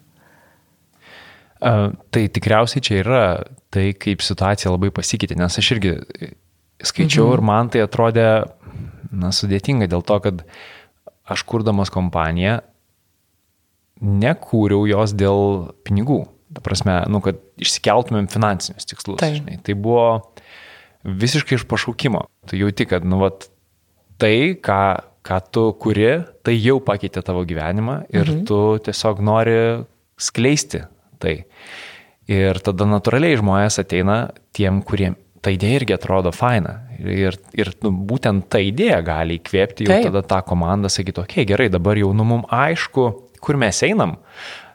Uh, 1.63 1.93
tai 2.11 2.25
tikriausiai 2.27 2.83
čia 2.83 2.97
yra 2.99 3.25
tai, 3.71 3.93
kaip 3.95 4.19
situacija 4.25 4.73
labai 4.73 4.89
pasikeitė, 4.91 5.37
nes 5.39 5.55
aš 5.61 5.69
irgi 5.77 5.93
skaičiau 6.83 7.29
mhm. 7.29 7.35
ir 7.37 7.43
man 7.47 7.69
tai 7.71 7.85
atrodė 7.85 8.25
na, 9.13 9.29
sudėtinga 9.31 9.87
dėl 9.87 10.03
to, 10.03 10.17
kad 10.25 10.41
uh, 10.43 10.57
aš 11.23 11.43
kurdamas 11.47 11.91
kompaniją 11.93 12.59
nekūriau 14.03 14.87
jos 14.89 15.13
dėl 15.15 15.69
pinigų. 15.87 16.23
Ta 16.53 16.61
prasme, 16.65 16.99
nu, 17.09 17.21
kad 17.23 17.39
išsikeltumėm 17.61 18.27
finansinius 18.29 18.87
tikslus. 18.89 19.17
Tai, 19.21 19.31
žinai. 19.37 19.57
tai 19.63 19.75
buvo 19.79 20.33
visiškai 21.03 21.57
iš 21.57 21.65
pašaukimo. 21.69 22.25
Tu 22.49 22.59
jauti, 22.59 22.87
kad, 22.89 23.05
nu, 23.07 23.21
vat, 23.23 23.47
tai, 24.21 24.53
ką, 24.59 24.83
ką 25.25 25.39
tu 25.53 25.65
kuri, 25.81 26.11
tai 26.45 26.57
jau 26.57 26.77
pakeitė 26.83 27.23
tavo 27.25 27.45
gyvenimą 27.47 28.03
ir 28.13 28.27
mhm. 28.27 28.43
tu 28.49 28.59
tiesiog 28.85 29.23
nori 29.23 29.57
skleisti 30.21 30.83
tai. 31.23 31.41
Ir 32.31 32.59
tada 32.63 32.85
natūraliai 32.87 33.35
žmonės 33.39 33.81
ateina 33.81 34.17
tiem, 34.55 34.79
kuriem 34.85 35.17
ta 35.43 35.51
idėja 35.51 35.81
irgi 35.81 35.95
atrodo 35.97 36.31
faina. 36.35 36.82
Ir, 36.99 37.37
ir 37.57 37.71
nu, 37.85 37.91
būtent 38.09 38.47
ta 38.51 38.61
idėja 38.61 39.01
gali 39.05 39.39
įkvėpti 39.39 39.87
jau 39.87 39.93
Taip. 39.93 40.09
tada 40.09 40.23
tą 40.33 40.41
komandą, 40.47 40.91
sakyti, 40.91 41.23
okei, 41.23 41.43
okay, 41.43 41.49
gerai, 41.49 41.69
dabar 41.73 41.99
jau 41.99 42.11
nu 42.15 42.25
mums 42.27 42.49
aišku, 42.53 43.07
kur 43.43 43.59
mes 43.59 43.81
einam. 43.87 44.17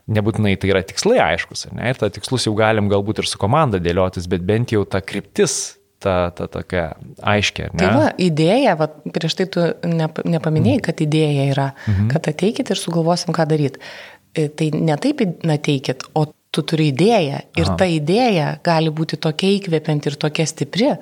Nebūtinai 0.08 0.54
tai 0.56 0.70
yra 0.72 0.80
tikslai 0.88 1.18
aiškus, 1.20 1.66
ne? 1.76 1.90
ir 1.90 1.98
tą 2.00 2.08
tikslus 2.12 2.46
jau 2.48 2.54
galim 2.56 2.86
galbūt 2.88 3.20
ir 3.20 3.28
su 3.28 3.40
komanda 3.40 3.76
dėliotis, 3.82 4.24
bet 4.32 4.46
bent 4.48 4.72
jau 4.72 4.86
ta 4.88 5.02
kryptis 5.04 5.58
ta, 6.00 6.30
ta 6.34 6.46
tokia 6.48 6.92
aiškia. 7.20 7.72
Ne? 7.74 7.82
Tai 7.82 7.90
va, 7.92 8.06
idėja, 8.22 8.76
va, 8.78 8.88
prieš 9.14 9.36
tai 9.40 9.48
tu 9.52 9.66
nep, 9.88 10.22
nepaminėjai, 10.24 10.82
kad 10.88 11.02
idėja 11.04 11.48
yra, 11.52 11.68
mhm. 11.86 12.08
kad 12.14 12.30
ateikit 12.32 12.72
ir 12.72 12.80
sugalvosim, 12.80 13.34
ką 13.36 13.48
daryti. 13.50 13.82
E, 14.32 14.48
tai 14.48 14.70
ne 14.74 14.96
taip 15.00 15.24
ateikit, 15.26 16.08
o 16.16 16.28
tu 16.54 16.64
turi 16.64 16.88
idėją 16.92 17.42
ir 17.58 17.66
Aha. 17.66 17.76
ta 17.80 17.88
idėja 17.90 18.52
gali 18.64 18.92
būti 18.94 19.18
tokia 19.20 19.50
įkvepianti 19.58 20.10
ir 20.10 20.16
tokia 20.20 20.46
stipri, 20.48 20.94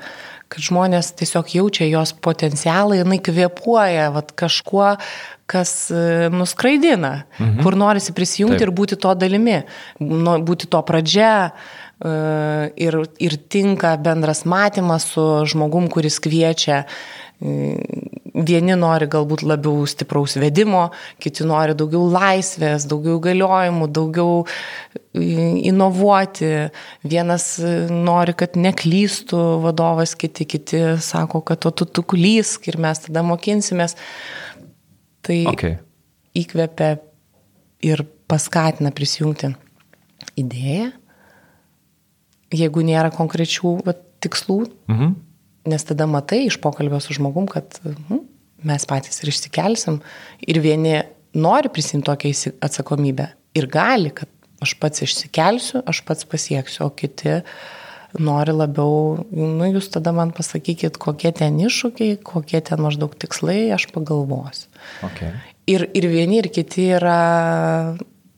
kad 0.53 0.63
žmonės 0.63 1.11
tiesiog 1.19 1.51
jaučia 1.57 1.89
jos 1.89 2.13
potencialą, 2.23 3.01
jinai 3.01 3.19
kvepuoja 3.25 4.11
vat, 4.15 4.31
kažkuo, 4.39 4.95
kas 5.51 5.73
e, 5.91 6.29
nuskraidina, 6.35 7.13
mhm. 7.39 7.61
kur 7.65 7.79
norisi 7.79 8.15
prisijungti 8.17 8.61
Taip. 8.61 8.69
ir 8.69 8.75
būti 8.75 8.99
to 9.03 9.15
dalimi, 9.19 9.61
nu, 10.03 10.39
būti 10.47 10.71
to 10.71 10.83
pradžia 10.87 11.33
e, 11.47 12.15
ir, 12.87 12.99
ir 13.23 13.39
tinka 13.51 13.95
bendras 14.03 14.45
matymas 14.47 15.11
su 15.15 15.29
žmogum, 15.51 15.91
kuris 15.93 16.21
kviečia 16.23 16.85
Vieni 18.37 18.75
nori 18.77 19.07
galbūt 19.09 19.47
labiau 19.49 19.87
stipraus 19.89 20.35
vedimo, 20.37 20.91
kiti 21.23 21.47
nori 21.49 21.73
daugiau 21.79 22.05
laisvės, 22.13 22.85
daugiau 22.85 23.17
galiojimų, 23.25 23.89
daugiau 23.97 24.43
inovuoti. 25.17 26.51
Vienas 27.09 27.49
nori, 27.89 28.35
kad 28.37 28.59
neklystų 28.61 29.41
vadovas, 29.65 30.13
kiti, 30.21 30.45
kiti 30.45 30.83
sako, 31.01 31.41
kad 31.49 31.65
to 31.65 31.73
tu, 31.73 31.89
tu 31.89 32.05
klysk 32.05 32.69
ir 32.69 32.77
mes 32.83 33.01
tada 33.07 33.25
mokinsimės. 33.25 33.97
Tai 35.25 35.41
okay. 35.55 35.79
įkvepia 36.37 36.99
ir 37.89 38.05
paskatina 38.29 38.93
prisijungti 38.93 39.55
idėją, 40.37 40.91
jeigu 42.53 42.85
nėra 42.85 43.09
konkrečių 43.17 43.79
va, 43.87 43.97
tikslų. 44.21 44.67
Mhm 44.93 45.23
Nes 45.67 45.85
tada 45.87 46.07
matai 46.11 46.45
iš 46.47 46.61
pokalbio 46.63 47.01
su 47.03 47.17
žmogum, 47.17 47.49
kad 47.51 47.79
hm, 47.83 48.23
mes 48.67 48.87
patys 48.89 49.23
ir 49.23 49.33
išsikelsim 49.33 50.01
ir 50.47 50.61
vieni 50.63 51.01
nori 51.37 51.71
prisimti 51.73 52.07
tokią 52.09 52.53
atsakomybę 52.65 53.29
ir 53.59 53.67
gali, 53.73 54.13
kad 54.15 54.31
aš 54.63 54.77
pats 54.81 55.05
išsikelsiu, 55.05 55.83
aš 55.87 56.03
pats 56.07 56.29
pasieksiu, 56.29 56.87
o 56.87 56.91
kiti 56.95 57.41
nori 58.17 58.55
labiau, 58.55 59.27
nu 59.35 59.69
jūs 59.69 59.91
tada 59.93 60.15
man 60.17 60.33
pasakykit, 60.37 60.97
kokie 61.03 61.33
ten 61.37 61.59
iššūkiai, 61.61 62.17
kokie 62.25 62.63
ten 62.65 62.81
maždaug 62.81 63.13
tikslai, 63.19 63.67
aš 63.77 63.91
pagalvosiu. 63.93 64.71
Okay. 65.11 65.35
Ir, 65.69 65.89
ir 65.99 66.07
vieni, 66.09 66.41
ir 66.41 66.49
kiti 66.55 66.87
yra 66.97 67.19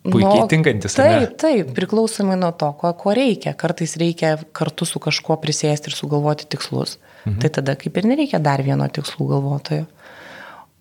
Puikiai 0.09 0.41
nu, 0.41 0.49
tinkantis. 0.49 0.95
Taip, 0.97 1.35
taip, 1.41 1.73
priklausomai 1.77 2.39
nuo 2.39 2.51
to, 2.57 2.71
ko, 2.81 2.93
ko 2.97 3.13
reikia. 3.17 3.53
Kartais 3.59 3.97
reikia 4.01 4.37
kartu 4.57 4.87
su 4.89 5.03
kažkuo 5.03 5.37
prisėsti 5.43 5.91
ir 5.91 5.97
sugalvoti 5.97 6.47
tikslus. 6.49 6.97
Mhm. 7.29 7.41
Tai 7.43 7.51
tada 7.61 7.77
kaip 7.79 7.97
ir 7.97 8.09
nereikia 8.11 8.41
dar 8.43 8.63
vieno 8.65 8.87
tikslų 8.89 9.29
galvotojo. 9.35 9.87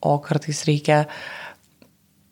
O 0.08 0.18
kartais 0.24 0.64
reikia 0.68 1.06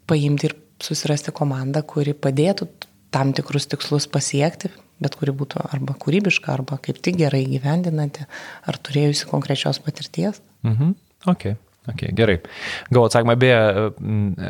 paimti 0.08 0.50
ir 0.50 0.56
susirasti 0.82 1.34
komandą, 1.36 1.82
kuri 1.88 2.14
padėtų 2.14 2.68
tam 3.16 3.32
tikrus 3.34 3.68
tikslus 3.72 4.08
pasiekti, 4.12 4.70
bet 5.02 5.16
kuri 5.20 5.34
būtų 5.36 5.64
arba 5.72 5.96
kūrybiška, 6.00 6.52
arba 6.54 6.78
kaip 6.84 7.00
tik 7.04 7.18
gerai 7.20 7.46
gyvendinanti, 7.50 8.26
ar 8.68 8.78
turėjusi 8.78 9.30
konkrečios 9.32 9.80
patirties. 9.84 10.42
Mhm. 10.64 10.96
Okay. 11.32 11.56
Okay, 11.86 12.10
gerai. 12.18 12.40
Gal 12.90 13.06
atsakymą, 13.06 13.36
beje, 13.38 13.58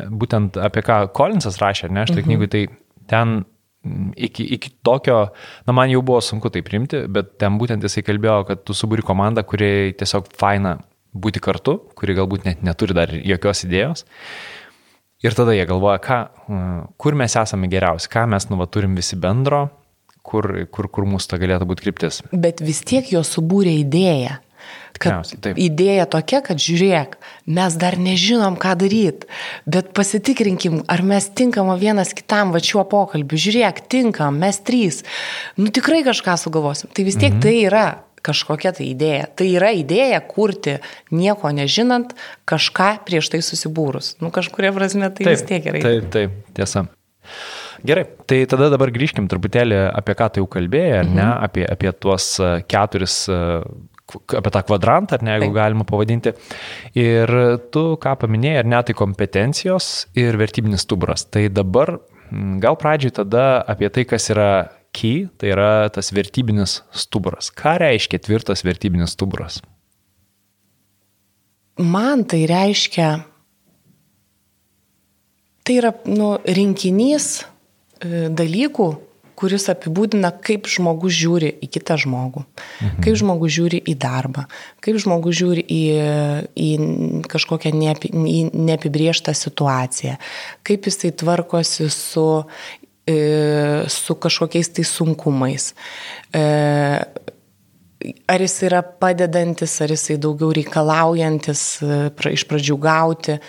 būtent 0.08 0.56
apie 0.56 0.80
ką 0.86 1.02
Kolinsas 1.12 1.58
rašė, 1.60 1.90
ne, 1.92 2.06
štai 2.08 2.22
mhm. 2.22 2.28
knygui, 2.30 2.48
tai 2.48 2.62
ten 3.12 3.42
iki, 4.16 4.44
iki 4.56 4.72
tokio, 4.84 5.20
na 5.66 5.74
man 5.76 5.90
jau 5.92 6.02
buvo 6.06 6.20
sunku 6.24 6.50
tai 6.52 6.62
priimti, 6.66 7.04
bet 7.12 7.36
ten 7.40 7.58
būtent 7.60 7.84
jisai 7.86 8.04
kalbėjo, 8.06 8.42
kad 8.50 8.66
tu 8.66 8.76
subūri 8.76 9.04
komandą, 9.06 9.44
kuri 9.46 9.94
tiesiog 9.98 10.30
faina 10.38 10.76
būti 11.16 11.42
kartu, 11.42 11.78
kuri 11.96 12.16
galbūt 12.18 12.46
net 12.48 12.62
neturi 12.66 12.96
dar 12.96 13.12
jokios 13.16 13.64
idėjos. 13.66 14.06
Ir 15.24 15.34
tada 15.34 15.54
jie 15.56 15.64
galvoja, 15.68 15.98
ką, 16.04 16.18
kur 17.00 17.16
mes 17.16 17.34
esame 17.40 17.70
geriausi, 17.72 18.10
ką 18.12 18.26
mes 18.28 18.50
nu, 18.50 18.58
va, 18.60 18.68
turim 18.68 18.94
visi 18.98 19.16
bendro, 19.18 19.64
kur, 20.26 20.50
kur, 20.72 20.90
kur 20.92 21.06
mūsų 21.08 21.32
ta 21.32 21.38
galėtų 21.40 21.68
būti 21.70 21.86
kryptis. 21.86 22.20
Bet 22.32 22.60
vis 22.64 22.82
tiek 22.86 23.08
jo 23.14 23.22
subūrė 23.24 23.72
idėją. 23.80 24.36
Idėja 25.60 26.06
tokia, 26.08 26.40
kad 26.44 26.60
žiūrėk, 26.62 27.18
mes 27.52 27.76
dar 27.80 27.98
nežinom, 28.00 28.56
ką 28.60 28.72
daryti, 28.80 29.28
bet 29.68 29.92
pasitikrinkim, 29.96 30.80
ar 30.88 31.04
mes 31.04 31.28
tinkam 31.36 31.68
vienas 31.80 32.14
kitam 32.16 32.54
va 32.54 32.62
šiuo 32.62 32.86
pokalbiu. 32.88 33.38
Žiūrėk, 33.40 33.84
tinkam, 33.92 34.40
mes 34.40 34.60
trys. 34.64 35.02
Nu 35.60 35.68
tikrai 35.74 36.02
kažką 36.06 36.38
sugalvosim. 36.40 36.92
Tai 36.96 37.06
vis 37.06 37.18
tiek 37.20 37.34
mhm. 37.34 37.44
tai 37.44 37.56
yra 37.66 37.86
kažkokia 38.26 38.72
tai 38.76 38.88
idėja. 38.90 39.28
Tai 39.38 39.46
yra 39.46 39.70
idėja 39.76 40.20
kurti 40.26 40.78
nieko 41.14 41.52
nežinant, 41.54 42.16
kažką 42.48 42.90
prieš 43.06 43.30
tai 43.34 43.42
susibūrus. 43.44 44.16
Nu 44.22 44.32
kažkuria 44.34 44.72
prasme 44.74 45.10
tai 45.10 45.28
taip, 45.28 45.34
vis 45.34 45.44
tiek 45.46 45.68
yra. 45.70 45.82
Taip, 45.84 46.08
taip, 46.14 46.40
tiesa. 46.56 46.86
Gerai, 47.86 48.06
tai 48.26 48.40
tada 48.50 48.70
dabar 48.72 48.90
grįžkim 48.94 49.28
truputėlį 49.30 49.78
apie 49.92 50.16
ką 50.18 50.30
tai 50.32 50.42
jau 50.42 50.48
kalbėjai, 50.50 51.02
ar 51.02 51.10
ne, 51.10 51.22
mhm. 51.22 51.44
apie, 51.46 51.66
apie 51.68 51.92
tuos 52.00 52.32
keturis 52.70 53.18
apie 54.06 54.52
tą 54.54 54.62
kvadrantą, 54.66 55.18
ar 55.18 55.24
ne, 55.26 55.36
jeigu 55.36 55.54
galima 55.56 55.86
pavadinti. 55.88 56.32
Ir 56.98 57.32
tu 57.74 57.84
ką 58.02 58.16
paminėjai, 58.22 58.62
ar 58.62 58.70
ne, 58.70 58.82
tai 58.86 58.96
kompetencijos 58.98 59.90
ir 60.18 60.38
vertybinis 60.40 60.86
stuburas. 60.86 61.26
Tai 61.26 61.46
dabar 61.50 61.98
gal 62.62 62.78
pradžiai 62.78 63.14
tada 63.20 63.46
apie 63.66 63.90
tai, 63.92 64.06
kas 64.08 64.30
yra 64.34 64.50
key, 64.96 65.26
tai 65.38 65.52
yra 65.52 65.88
tas 65.92 66.12
vertybinis 66.14 66.80
stuburas. 66.94 67.50
Ką 67.54 67.76
reiškia 67.82 68.22
tvirtas 68.22 68.64
vertybinis 68.66 69.16
stuburas? 69.16 69.60
Man 71.76 72.24
tai 72.24 72.46
reiškia, 72.48 73.10
tai 75.66 75.74
yra 75.76 75.92
nu, 76.08 76.36
rinkinys 76.40 77.26
e, 77.42 78.30
dalykų, 78.32 78.86
kuris 79.36 79.68
apibūdina, 79.72 80.30
kaip 80.44 80.68
žmogus 80.70 81.14
žiūri 81.16 81.50
į 81.64 81.68
kitą 81.76 81.98
žmogų, 82.00 82.42
mhm. 82.46 83.02
kaip 83.04 83.18
žmogus 83.20 83.52
žiūri 83.58 83.82
į 83.84 83.96
darbą, 84.00 84.46
kaip 84.84 84.98
žmogus 85.02 85.36
žiūri 85.40 85.66
į, 85.66 85.82
į 86.56 86.70
kažkokią 87.30 87.74
neapi, 87.76 88.12
į 88.12 88.40
neapibrieštą 88.54 89.36
situaciją, 89.36 90.16
kaip 90.66 90.88
jisai 90.88 91.12
tvarkosi 91.20 91.90
su, 91.92 92.26
e, 93.04 93.20
su 93.92 94.18
kažkokiais 94.26 94.72
tai 94.76 94.88
sunkumais. 94.88 95.72
E, 96.32 96.44
ar 98.28 98.42
jis 98.44 98.58
yra 98.66 98.82
padedantis, 98.82 99.78
ar 99.84 99.92
jisai 99.92 100.18
daugiau 100.22 100.52
reikalaujantis 100.56 101.64
e, 101.82 102.04
iš 102.32 102.46
pradžių 102.48 102.80
gauti 102.80 103.40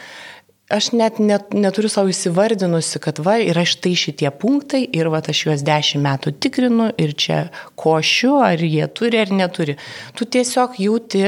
aš 0.70 0.92
net, 0.92 1.20
net 1.24 1.54
neturiu 1.56 1.90
savo 1.92 2.12
įsivardinusi, 2.12 3.00
kad 3.04 3.22
va, 3.24 3.38
yra 3.40 3.64
štai 3.68 3.94
šitie 3.98 4.30
punktai 4.36 4.84
ir 4.96 5.10
va, 5.14 5.22
aš 5.24 5.46
juos 5.48 5.66
dešimt 5.66 6.04
metų 6.04 6.36
tikrinu 6.44 6.90
ir 7.00 7.16
čia 7.16 7.48
košiu, 7.80 8.38
ar 8.44 8.64
jie 8.64 8.88
turi 8.92 9.22
ar 9.24 9.32
neturi. 9.32 9.78
Tu 10.18 10.28
tiesiog 10.28 10.80
jauti 10.84 11.24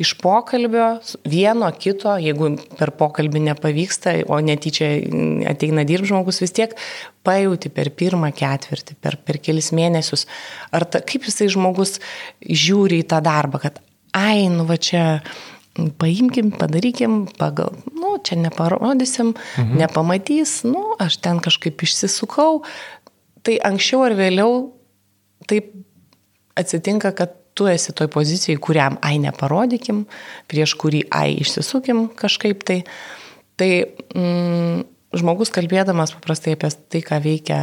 iš 0.00 0.14
pokalbio 0.16 0.86
vieno 1.28 1.68
kito, 1.76 2.14
jeigu 2.16 2.54
per 2.78 2.94
pokalbį 2.96 3.42
nepavyksta, 3.50 4.14
o 4.32 4.38
netyčia 4.40 4.88
ateina 5.50 5.84
dirb 5.84 6.08
žmogus, 6.08 6.40
vis 6.40 6.56
tiek 6.56 6.72
pajauti 7.26 7.68
per 7.68 7.92
pirmą 7.92 8.32
ketvirtį, 8.32 8.96
per, 8.96 9.18
per 9.20 9.42
kelis 9.44 9.74
mėnesius, 9.76 10.24
ar 10.72 10.88
ta, 10.88 11.04
kaip 11.04 11.28
jisai 11.28 11.50
žmogus 11.52 11.98
žiūri 12.40 13.02
į 13.04 13.08
tą 13.12 13.20
darbą, 13.28 13.60
kad 13.60 13.82
ai, 14.16 14.48
nu 14.48 14.64
va 14.64 14.80
čia 14.80 15.20
paimkim, 15.74 16.50
padarykim, 16.58 17.24
pagal, 17.38 17.74
nu, 17.94 18.16
čia 18.24 18.38
neparodysim, 18.40 19.34
mhm. 19.34 19.76
nepamatys, 19.80 20.62
nu, 20.68 20.94
aš 20.98 21.20
ten 21.22 21.40
kažkaip 21.42 21.82
išsisukau. 21.86 22.62
Tai 23.40 23.56
anksčiau 23.64 24.04
ar 24.04 24.16
vėliau 24.18 24.72
taip 25.48 25.72
atsitinka, 26.60 27.14
kad 27.16 27.36
tu 27.56 27.66
esi 27.70 27.94
toj 27.96 28.10
pozicijai, 28.12 28.58
kuriam 28.60 28.98
ai 29.04 29.18
neparodykim, 29.22 30.04
prieš 30.50 30.76
kurį 30.80 31.04
ai 31.14 31.38
išsisukim 31.40 32.08
kažkaip 32.18 32.64
tai. 32.66 32.82
Tai 33.60 33.70
mm, 34.16 34.84
žmogus 35.20 35.52
kalbėdamas 35.52 36.14
paprastai 36.16 36.54
apie 36.56 36.70
tai, 36.92 37.02
ką 37.04 37.18
veikia 37.24 37.58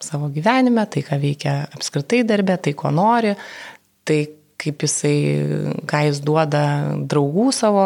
savo 0.00 0.30
gyvenime, 0.32 0.84
tai, 0.90 1.02
ką 1.06 1.18
veikia 1.20 1.54
apskritai 1.74 2.22
darbė, 2.28 2.56
tai, 2.62 2.74
ko 2.78 2.92
nori, 2.94 3.34
tai, 4.06 4.20
kaip 4.60 4.84
jisai, 4.84 5.16
ką 5.88 6.04
jis 6.08 6.20
duoda 6.24 6.64
draugų 7.08 7.48
savo 7.56 7.84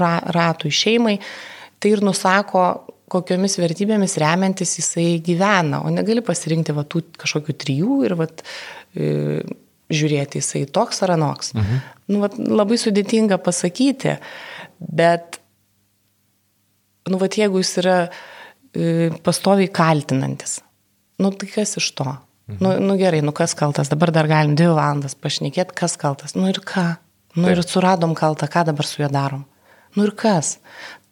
ra, 0.00 0.16
ratui, 0.34 0.72
šeimai, 0.72 1.18
tai 1.80 1.92
ir 1.92 2.04
nusako, 2.04 2.66
kokiomis 3.12 3.58
vertybėmis 3.60 4.16
remiantis 4.18 4.76
jisai 4.80 5.20
gyvena, 5.24 5.82
o 5.86 5.92
negali 5.94 6.24
pasirinkti 6.26 6.74
va, 6.76 6.86
tų 6.88 7.04
kažkokių 7.20 7.54
trijų 7.62 7.98
ir 8.08 8.16
va, 8.18 8.26
e, 8.96 9.10
žiūrėti 9.92 10.40
jisai 10.42 10.64
toks 10.74 11.04
ar 11.06 11.14
anoks. 11.14 11.52
Mhm. 11.54 11.82
Nu, 12.10 12.22
va, 12.24 12.30
labai 12.34 12.78
sudėtinga 12.80 13.38
pasakyti, 13.42 14.16
bet 14.80 15.40
nu, 17.10 17.20
va, 17.22 17.30
jeigu 17.30 17.62
jis 17.62 17.74
yra 17.84 17.98
e, 18.06 19.10
pastoviai 19.26 19.70
kaltinantis, 19.70 20.58
nu 21.22 21.30
tai 21.38 21.50
kas 21.52 21.78
iš 21.78 21.92
to? 21.98 22.10
Mhm. 22.46 22.56
Nu, 22.62 22.78
nu 22.78 22.96
gerai, 22.96 23.20
nu 23.20 23.32
kas 23.32 23.52
kaltas, 23.52 23.88
dabar 23.88 24.10
dar 24.10 24.26
galim 24.30 24.54
dvi 24.54 24.68
valandas 24.70 25.16
pašnekėti, 25.18 25.74
kas 25.74 25.96
kaltas. 25.98 26.36
Nu 26.38 26.46
ir 26.48 26.60
ką? 26.62 26.96
Nu 27.34 27.48
Taip. 27.48 27.56
ir 27.56 27.62
suradom 27.66 28.14
kaltą, 28.14 28.46
ką 28.46 28.62
dabar 28.64 28.86
su 28.86 29.02
juo 29.02 29.08
darom? 29.10 29.42
Nu 29.96 30.04
ir 30.06 30.12
kas? 30.14 30.58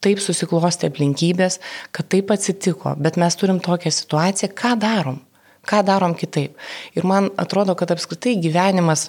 Taip 0.01 0.21
susiklosti 0.23 0.87
aplinkybės, 0.87 1.59
kad 1.91 2.07
taip 2.13 2.31
atsitiko, 2.31 2.95
bet 3.03 3.19
mes 3.19 3.35
turim 3.37 3.59
tokią 3.59 3.91
situaciją, 3.91 4.53
ką 4.55 4.77
darom? 4.79 5.19
Ką 5.67 5.83
darom 5.83 6.15
kitaip? 6.15 6.55
Ir 6.95 7.05
man 7.09 7.31
atrodo, 7.37 7.75
kad 7.75 7.91
apskritai 7.91 8.37
gyvenimas 8.39 9.09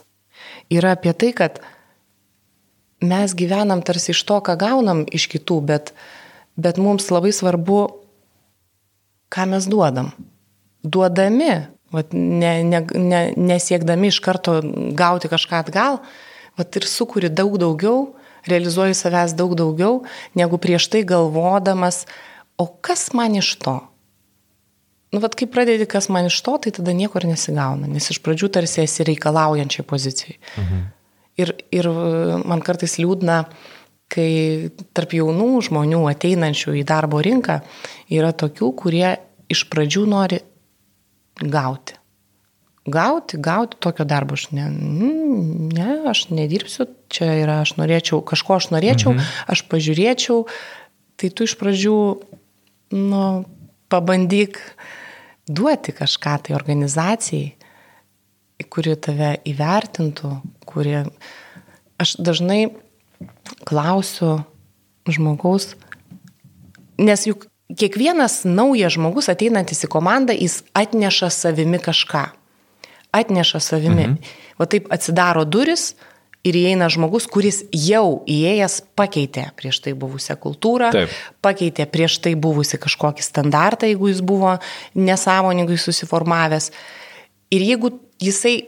yra 0.72 0.96
apie 0.96 1.14
tai, 1.14 1.30
kad 1.36 1.62
mes 3.06 3.36
gyvenam 3.38 3.86
tarsi 3.86 4.16
iš 4.16 4.24
to, 4.26 4.40
ką 4.42 4.58
gaunam 4.58 5.06
iš 5.14 5.28
kitų, 5.30 5.60
bet, 5.62 5.94
bet 6.58 6.82
mums 6.82 7.12
labai 7.14 7.36
svarbu, 7.36 7.84
ką 9.30 9.46
mes 9.52 9.70
duodam. 9.70 10.10
Duodami 10.82 11.75
vat, 11.96 12.14
ne, 12.14 12.60
ne, 12.68 12.84
ne, 12.94 13.22
nesiekdami 13.38 14.12
iš 14.12 14.22
karto 14.24 14.60
gauti 14.98 15.32
kažką 15.32 15.64
atgal, 15.66 16.00
vat, 16.60 16.78
ir 16.78 16.88
sukuri 16.90 17.32
daug 17.32 17.58
daugiau, 17.62 18.14
realizuoji 18.50 18.98
savęs 18.98 19.36
daug 19.38 19.56
daugiau, 19.58 20.04
negu 20.38 20.60
prieš 20.62 20.90
tai 20.94 21.04
galvodamas, 21.08 22.04
o 22.62 22.68
kas 22.68 23.10
man 23.18 23.38
iš 23.40 23.56
to? 23.64 23.80
Nu, 25.16 25.22
vat, 25.24 25.38
kai 25.38 25.48
pradedi, 25.48 25.88
kas 25.88 26.10
man 26.12 26.28
iš 26.28 26.42
to, 26.44 26.58
tai 26.62 26.74
tada 26.76 26.94
niekur 26.96 27.24
nesigauna, 27.28 27.88
nes 27.88 28.10
iš 28.12 28.20
pradžių 28.26 28.52
tarsi 28.58 28.84
esi 28.84 29.06
reikalaujančiai 29.08 29.88
pozicijai. 29.88 30.38
Mhm. 30.60 30.84
Ir, 31.36 31.52
ir 31.76 31.88
man 32.48 32.62
kartais 32.64 32.96
liūdna, 32.96 33.42
kai 34.12 34.72
tarp 34.96 35.16
jaunų 35.18 35.50
žmonių 35.68 36.06
ateinančių 36.12 36.78
į 36.80 36.84
darbo 36.88 37.20
rinką 37.24 37.58
yra 38.14 38.32
tokių, 38.32 38.70
kurie 38.80 39.10
iš 39.52 39.66
pradžių 39.72 40.04
nori 40.10 40.40
gauti. 41.42 41.98
Gauti, 42.86 43.40
gauti 43.42 43.80
tokio 43.82 44.06
darbo 44.06 44.38
aš 44.38 44.52
ne, 44.54 44.68
ne, 44.70 45.88
aš 46.06 46.28
nedirbsiu, 46.30 46.86
čia 47.10 47.32
yra, 47.42 47.60
aš 47.64 47.74
norėčiau, 47.80 48.22
kažko 48.22 48.60
aš 48.60 48.70
norėčiau, 48.76 49.16
mhm. 49.16 49.32
aš 49.50 49.66
pažiūrėčiau, 49.72 50.44
tai 51.18 51.32
tu 51.34 51.48
iš 51.50 51.56
pradžių, 51.58 51.98
nu, 52.94 53.24
pabandyk 53.90 54.60
duoti 55.50 55.96
kažką 55.98 56.38
tai 56.46 56.56
organizacijai, 56.58 57.56
kuri 58.70 58.96
tave 58.96 59.36
įvertintų, 59.50 60.38
kuri... 60.70 61.04
Aš 61.96 62.18
dažnai 62.20 62.74
klausiu 63.64 64.42
žmogaus, 65.08 65.78
nes 67.00 67.22
juk 67.24 67.46
kiekvienas 67.74 68.44
naujas 68.46 68.96
žmogus 68.98 69.30
ateinantis 69.32 69.86
į 69.88 69.92
komandą, 69.92 70.36
jis 70.38 70.62
atneša 70.78 71.32
savimi 71.34 71.80
kažką. 71.82 72.28
Atneša 73.16 73.60
savimi. 73.64 74.10
Mhm. 74.10 74.36
O 74.60 74.68
taip 74.70 74.92
atsidaro 74.94 75.46
duris, 75.46 75.94
ir 76.46 76.58
įeina 76.60 76.88
žmogus, 76.94 77.26
kuris 77.32 77.64
jau 77.74 78.22
įėjęs 78.30 78.78
pakeitė 78.98 79.48
prieš 79.58 79.82
tai 79.86 79.96
buvusią 79.98 80.38
kultūrą, 80.42 80.92
Taip. 80.94 81.14
pakeitė 81.46 81.88
prieš 81.90 82.20
tai 82.24 82.36
buvusi 82.38 82.80
kažkokį 82.82 83.26
standartą, 83.26 83.90
jeigu 83.90 84.12
jis 84.12 84.22
buvo 84.26 84.56
nesąmoningai 84.94 85.80
susiformavęs. 85.82 86.70
Ir 87.56 87.66
jeigu 87.66 87.96
jisai, 88.22 88.60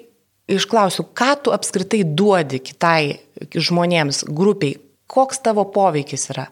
išklausiu, 0.49 1.05
ką 1.17 1.31
tu 1.43 1.53
apskritai 1.53 2.01
duodi 2.07 2.62
kitai 2.63 3.19
žmonėms, 3.53 4.25
grupiai, 4.33 4.79
koks 5.07 5.43
tavo 5.45 5.67
poveikis 5.69 6.29
yra. 6.33 6.47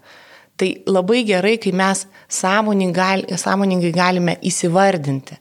Tai 0.55 0.69
labai 0.87 1.25
gerai, 1.27 1.57
kai 1.59 1.73
mes 1.75 2.05
sąmoningai, 2.31 3.91
galime 3.91 4.37
įsivardinti. 4.39 5.35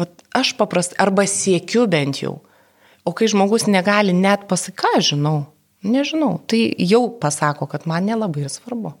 Vat 0.00 0.24
aš 0.34 0.56
paprastai, 0.58 0.98
arba 1.04 1.26
siekiu 1.28 1.86
bent 1.90 2.22
jau 2.24 2.40
O 3.04 3.12
kai 3.12 3.28
žmogus 3.32 3.64
negali 3.66 4.12
net 4.12 4.44
pasakyti, 4.48 5.00
žinau, 5.12 5.46
nežinau, 5.82 6.36
tai 6.46 6.74
jau 6.78 7.08
pasako, 7.20 7.66
kad 7.66 7.86
man 7.88 8.04
nelabai 8.04 8.44
ir 8.44 8.52
svarbu. 8.52 8.92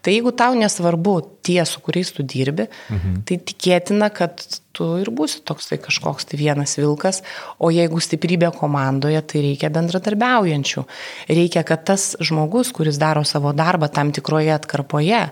Tai 0.00 0.14
jeigu 0.14 0.32
tau 0.32 0.54
nesvarbu 0.56 1.14
tie, 1.44 1.60
su 1.68 1.82
kuriais 1.84 2.08
tu 2.16 2.24
dirbi, 2.24 2.66
mhm. 2.88 3.20
tai 3.28 3.36
tikėtina, 3.50 4.08
kad 4.14 4.40
tu 4.76 4.86
ir 5.02 5.10
būsi 5.12 5.42
toks 5.44 5.68
tai 5.68 5.80
kažkoks 5.82 6.30
tai 6.30 6.40
vienas 6.40 6.78
vilkas, 6.80 7.20
o 7.60 7.68
jeigu 7.74 8.00
stiprybė 8.00 8.52
komandoje, 8.56 9.20
tai 9.28 9.44
reikia 9.44 9.72
bendradarbiaujančių. 9.74 10.86
Reikia, 11.28 11.64
kad 11.68 11.84
tas 11.90 12.14
žmogus, 12.22 12.72
kuris 12.76 13.00
daro 13.00 13.26
savo 13.28 13.52
darbą 13.56 13.90
tam 13.92 14.14
tikroje 14.16 14.54
atkarpoje, 14.56 15.26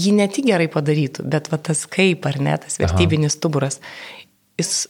jį 0.00 0.14
ne 0.16 0.28
tik 0.32 0.48
gerai 0.48 0.70
padarytų, 0.72 1.26
bet 1.28 1.52
va 1.52 1.60
tas 1.60 1.84
kaip 1.90 2.24
ar 2.28 2.40
ne, 2.40 2.56
tas 2.62 2.80
vertybinis 2.80 3.34
Aha. 3.34 3.36
stuburas, 3.36 3.80
jis 4.60 4.86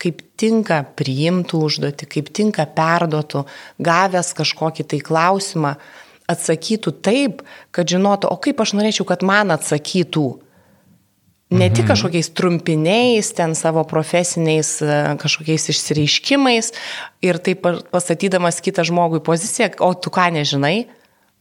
kaip 0.00 0.22
tinka 0.40 0.80
priimtų 0.96 1.64
užduoti, 1.66 2.08
kaip 2.08 2.30
tinka 2.36 2.64
perduotų, 2.76 3.44
gavęs 3.84 4.32
kažkokį 4.38 4.86
tai 4.92 5.00
klausimą, 5.04 5.74
atsakytų 6.30 6.94
taip, 7.04 7.42
kad 7.74 7.90
žinotų, 7.90 8.30
o 8.30 8.38
kaip 8.42 8.62
aš 8.62 8.74
norėčiau, 8.78 9.06
kad 9.08 9.24
man 9.26 9.52
atsakytų. 9.54 10.28
Ne 11.50 11.66
tik 11.66 11.82
mhm. 11.82 11.90
kažkokiais 11.90 12.30
trumpiniais, 12.38 13.32
ten 13.34 13.56
savo 13.58 13.82
profesiniais 13.90 14.76
e, 14.86 15.00
kažkokiais 15.18 15.66
išsireiškimais 15.72 16.70
ir 17.26 17.40
taip 17.42 17.66
pasatydamas 17.90 18.62
kitą 18.62 18.84
žmogų 18.86 19.18
į 19.18 19.24
poziciją, 19.26 19.72
o 19.82 19.90
tu 19.98 20.14
ką 20.14 20.30
nežinai, 20.38 20.86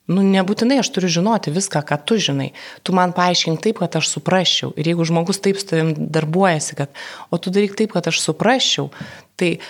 Nu, 0.10 0.24
nebūtinai 0.26 0.80
aš 0.82 0.88
turiu 0.90 1.06
žinoti 1.20 1.52
viską, 1.54 1.84
ką 1.86 2.00
tu 2.02 2.16
žinai. 2.18 2.48
Tu 2.82 2.96
man 2.98 3.12
paaiškink 3.14 3.62
taip, 3.62 3.78
kad 3.78 3.94
aš 4.00 4.08
suprasčiau. 4.10 4.72
Ir 4.74 4.90
jeigu 4.90 5.06
žmogus 5.06 5.38
taip 5.38 5.60
su 5.62 5.68
tavim 5.70 5.92
darbuojasi, 5.94 6.78
kad, 6.80 6.90
o 7.30 7.38
tu 7.38 7.54
daryk 7.54 7.76
taip, 7.78 7.94
kad 7.94 8.10
aš 8.10 8.24
suprasčiau, 8.24 8.88
tai 9.38 9.52
uh, 9.60 9.68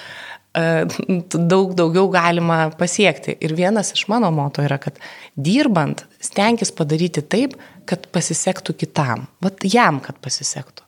daug 0.54 1.74
daugiau 1.78 2.10
galima 2.10 2.72
pasiekti. 2.78 3.36
Ir 3.42 3.54
vienas 3.58 3.94
iš 3.94 4.08
mano 4.10 4.32
moto 4.34 4.64
yra, 4.66 4.80
kad 4.82 4.98
dirbant, 5.36 6.06
stenkis 6.22 6.72
padaryti 6.76 7.22
taip, 7.22 7.56
kad 7.90 8.08
pasisektų 8.14 8.76
kitam. 8.82 9.28
Vat 9.42 9.62
jam, 9.64 10.00
kad 10.02 10.18
pasisektų. 10.22 10.86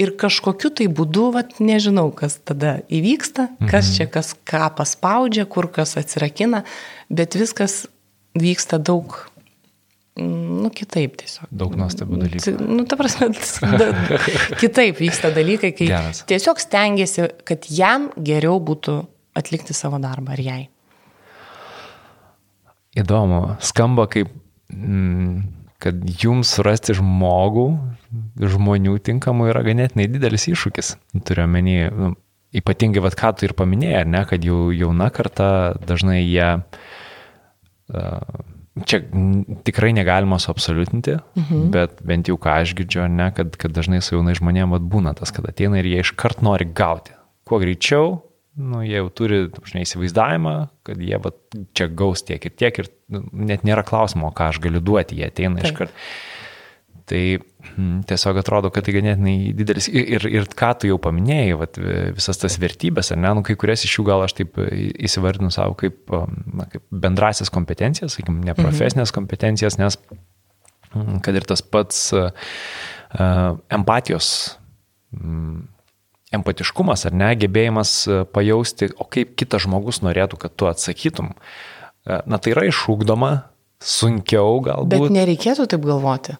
Ir 0.00 0.14
kažkokiu 0.18 0.70
tai 0.72 0.86
būdu, 0.88 1.28
vat, 1.34 1.58
nežinau, 1.60 2.08
kas 2.16 2.38
tada 2.40 2.80
įvyksta, 2.90 3.50
kas 3.68 3.90
mhm. 3.90 3.96
čia 3.96 4.06
kas 4.10 4.32
ką 4.48 4.70
paspaudžia, 4.78 5.44
kur 5.46 5.68
kas 5.70 5.98
atsirakina, 6.00 6.62
bet 7.12 7.36
viskas 7.38 7.84
vyksta 8.38 8.80
daug, 8.80 9.18
nu, 10.20 10.68
kitaip 10.74 11.16
tiesiog. 11.22 11.48
Daug 11.62 11.76
nuostabių 11.78 12.18
dalykų. 12.20 12.52
Nu, 12.68 12.84
ta 12.88 12.98
prasme, 13.00 13.30
da, 13.80 13.88
kitaip 14.60 15.00
vyksta 15.00 15.32
dalykai, 15.34 15.72
kai 15.76 15.88
Geras. 15.88 16.22
tiesiog 16.28 16.60
stengiasi, 16.60 17.30
kad 17.48 17.68
jam 17.72 18.10
geriau 18.20 18.60
būtų 18.60 18.98
atlikti 19.38 19.76
savo 19.76 20.00
darbą 20.02 20.36
ar 20.36 20.44
jai. 20.44 20.60
Įdomu, 22.98 23.56
skamba 23.64 24.04
kaip, 24.12 24.28
mm, 24.68 25.38
kad 25.80 26.04
jums 26.20 26.52
surasti 26.58 26.92
žmogų, 26.98 27.66
žmonių 28.36 28.98
tinkamų 29.00 29.48
yra 29.48 29.64
ganėtinai 29.64 30.10
didelis 30.12 30.44
iššūkis. 30.52 30.92
Turiu 31.24 31.48
menį, 31.48 31.78
nu, 31.96 32.12
ypatingai, 32.60 33.00
vad 33.00 33.16
ką 33.16 33.32
tu 33.38 33.48
ir 33.48 33.56
paminėjai, 33.56 34.04
ne, 34.12 34.26
kad 34.28 34.44
jau 34.44 34.66
jauna 34.76 35.08
karta 35.14 35.72
dažnai 35.88 36.20
jie 36.20 36.50
uh, 36.60 38.42
Čia 38.72 39.02
tikrai 39.68 39.90
negalima 39.92 40.38
suabsoliutinti, 40.40 41.18
mhm. 41.36 41.64
bet 41.74 41.98
bent 42.08 42.30
jau 42.30 42.38
ką 42.40 42.54
aš 42.62 42.72
girdžiu, 42.78 43.04
ne, 43.12 43.28
kad, 43.36 43.52
kad 43.60 43.74
dažnai 43.76 44.00
su 44.00 44.16
jaunai 44.16 44.32
žmonėm 44.38 44.72
būna 44.88 45.12
tas, 45.18 45.32
kad 45.34 45.44
ateina 45.50 45.82
ir 45.82 45.90
jie 45.90 46.00
iškart 46.00 46.40
nori 46.40 46.70
gauti. 46.72 47.12
Kuo 47.44 47.60
greičiau, 47.60 48.14
nu, 48.56 48.80
jie 48.80 48.96
jau 48.96 49.10
turi 49.12 49.42
žinai, 49.68 49.84
įsivaizdavimą, 49.84 50.54
kad 50.88 51.00
jie 51.04 51.20
va, 51.20 51.34
čia 51.76 51.90
gaus 51.92 52.24
tiek 52.24 52.48
ir 52.48 52.56
tiek 52.56 52.80
ir 52.80 52.88
nu, 53.12 53.26
net 53.32 53.66
nėra 53.68 53.84
klausimo, 53.84 54.32
ką 54.32 54.50
aš 54.54 54.62
galiu 54.64 54.80
duoti, 54.80 55.20
jie 55.20 55.28
ateina 55.28 55.60
Taip. 55.60 55.72
iškart. 55.72 56.02
Tai 57.12 57.20
hmm, 57.74 58.04
tiesiog 58.08 58.38
atrodo, 58.40 58.70
kad 58.72 58.86
tai 58.86 58.94
ganėtinai 58.96 59.52
didelis. 59.56 59.88
Ir, 59.92 60.06
ir, 60.16 60.26
ir 60.38 60.46
ką 60.56 60.70
tu 60.80 60.88
jau 60.88 60.96
paminėjai, 61.02 61.56
vat, 61.60 61.80
visas 62.16 62.40
tas 62.40 62.56
vertybės, 62.62 63.10
ar 63.12 63.20
ne, 63.20 63.32
nu, 63.36 63.42
kai 63.44 63.56
kurias 63.60 63.84
iš 63.84 63.98
jų 63.98 64.06
gal 64.08 64.24
aš 64.24 64.38
taip 64.38 64.56
įsivardinu 64.62 65.52
savo 65.52 65.76
kaip, 65.78 65.98
na, 66.56 66.68
kaip 66.72 66.86
bendrasias 67.04 67.52
kompetencijas, 67.52 68.14
sakykim, 68.16 68.38
neprofesinės 68.46 69.10
mhm. 69.10 69.16
kompetencijas, 69.18 69.76
nes 69.82 69.98
hmm, 70.94 71.20
kad 71.26 71.36
ir 71.36 71.44
tas 71.50 71.60
pats 71.60 72.06
uh, 72.16 72.30
empatijos, 73.76 74.30
um, 75.18 75.66
empatiškumas, 76.32 77.04
ar 77.10 77.18
ne, 77.18 77.28
gebėjimas 77.42 77.96
pajausti, 78.32 78.88
o 78.96 79.04
kaip 79.04 79.34
kitas 79.36 79.66
žmogus 79.66 80.00
norėtų, 80.00 80.38
kad 80.40 80.54
tu 80.56 80.70
atsakytum, 80.70 81.34
na 82.08 82.38
tai 82.40 82.54
yra 82.54 82.64
išūkdoma, 82.70 83.34
sunkiau 83.84 84.62
galbūt. 84.64 84.94
Bet 84.94 85.14
nereikėtų 85.18 85.68
taip 85.74 85.84
galvoti 85.84 86.38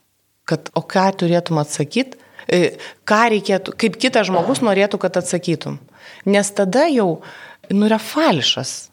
kad 0.52 0.70
o 0.78 0.84
ką 0.84 1.08
turėtum 1.22 1.60
atsakyti, 1.62 2.20
e, 2.46 2.76
ką 3.08 3.22
reikėtų, 3.34 3.76
kaip 3.80 3.98
kitas 4.00 4.28
žmogus 4.30 4.62
norėtų, 4.64 5.00
kad 5.02 5.18
atsakytum. 5.20 5.80
Nes 6.28 6.52
tada 6.54 6.86
jau, 6.92 7.22
nu, 7.70 7.86
yra 7.88 7.98
falšas. 8.02 8.92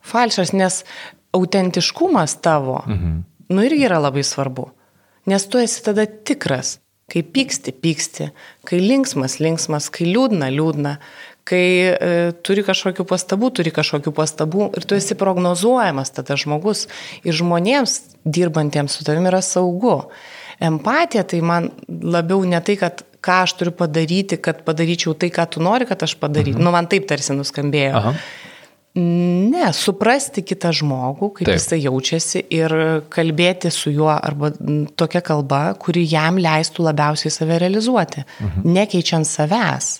Falšas, 0.00 0.54
nes 0.56 0.82
autentiškumas 1.36 2.38
tavo, 2.44 2.80
mhm. 2.86 3.24
nu, 3.50 3.64
irgi 3.66 3.88
yra 3.90 4.00
labai 4.02 4.24
svarbu. 4.26 4.70
Nes 5.30 5.44
tu 5.46 5.60
esi 5.60 5.82
tada 5.84 6.06
tikras. 6.06 6.78
Kai 7.10 7.24
pyksti, 7.26 7.74
pyksti. 7.74 8.28
Kai 8.66 8.78
linksmas, 8.78 9.40
linksmas. 9.42 9.88
Kai 9.90 10.06
liūdna, 10.06 10.46
liūdna. 10.54 10.94
Kai 11.48 11.64
e, 11.90 12.10
turi 12.46 12.62
kažkokių 12.62 13.06
pastabų, 13.10 13.50
turi 13.58 13.72
kažkokių 13.74 14.12
pastabų. 14.14 14.68
Ir 14.78 14.86
tu 14.86 14.94
esi 14.94 15.16
prognozuojamas 15.18 16.14
tada 16.14 16.38
žmogus. 16.38 16.86
Ir 17.26 17.34
žmonėms 17.34 17.96
dirbantiems 18.22 18.94
su 18.94 19.06
tavimi 19.06 19.30
yra 19.32 19.42
saugu. 19.42 19.96
Empatija 20.60 21.24
tai 21.24 21.40
man 21.40 21.70
labiau 21.88 22.44
ne 22.44 22.60
tai, 22.64 22.76
kad 22.80 23.02
ką 23.24 23.40
aš 23.46 23.56
turiu 23.60 23.72
padaryti, 23.76 24.38
kad 24.40 24.62
padaryčiau 24.66 25.14
tai, 25.16 25.30
ką 25.32 25.46
tu 25.54 25.64
nori, 25.64 25.88
kad 25.88 26.02
aš 26.04 26.16
padaryčiau. 26.20 26.58
Mhm. 26.58 26.66
Nu, 26.66 26.72
man 26.74 26.88
taip 26.90 27.08
tarsi 27.08 27.36
nuskambėjo. 27.36 27.96
Aha. 28.00 28.14
Ne, 29.00 29.68
suprasti 29.70 30.42
kitą 30.42 30.72
žmogų, 30.74 31.28
kaip 31.36 31.46
Taip. 31.46 31.60
jisai 31.60 31.76
jaučiasi 31.84 32.40
ir 32.56 32.72
kalbėti 33.12 33.70
su 33.70 33.92
juo 33.94 34.10
arba 34.10 34.50
tokia 34.98 35.22
kalba, 35.22 35.60
kuri 35.78 36.02
jam 36.10 36.40
leistų 36.42 36.88
labiausiai 36.88 37.30
save 37.30 37.60
realizuoti, 37.62 38.24
mhm. 38.26 38.66
nekeičiant 38.74 39.28
savęs, 39.30 39.92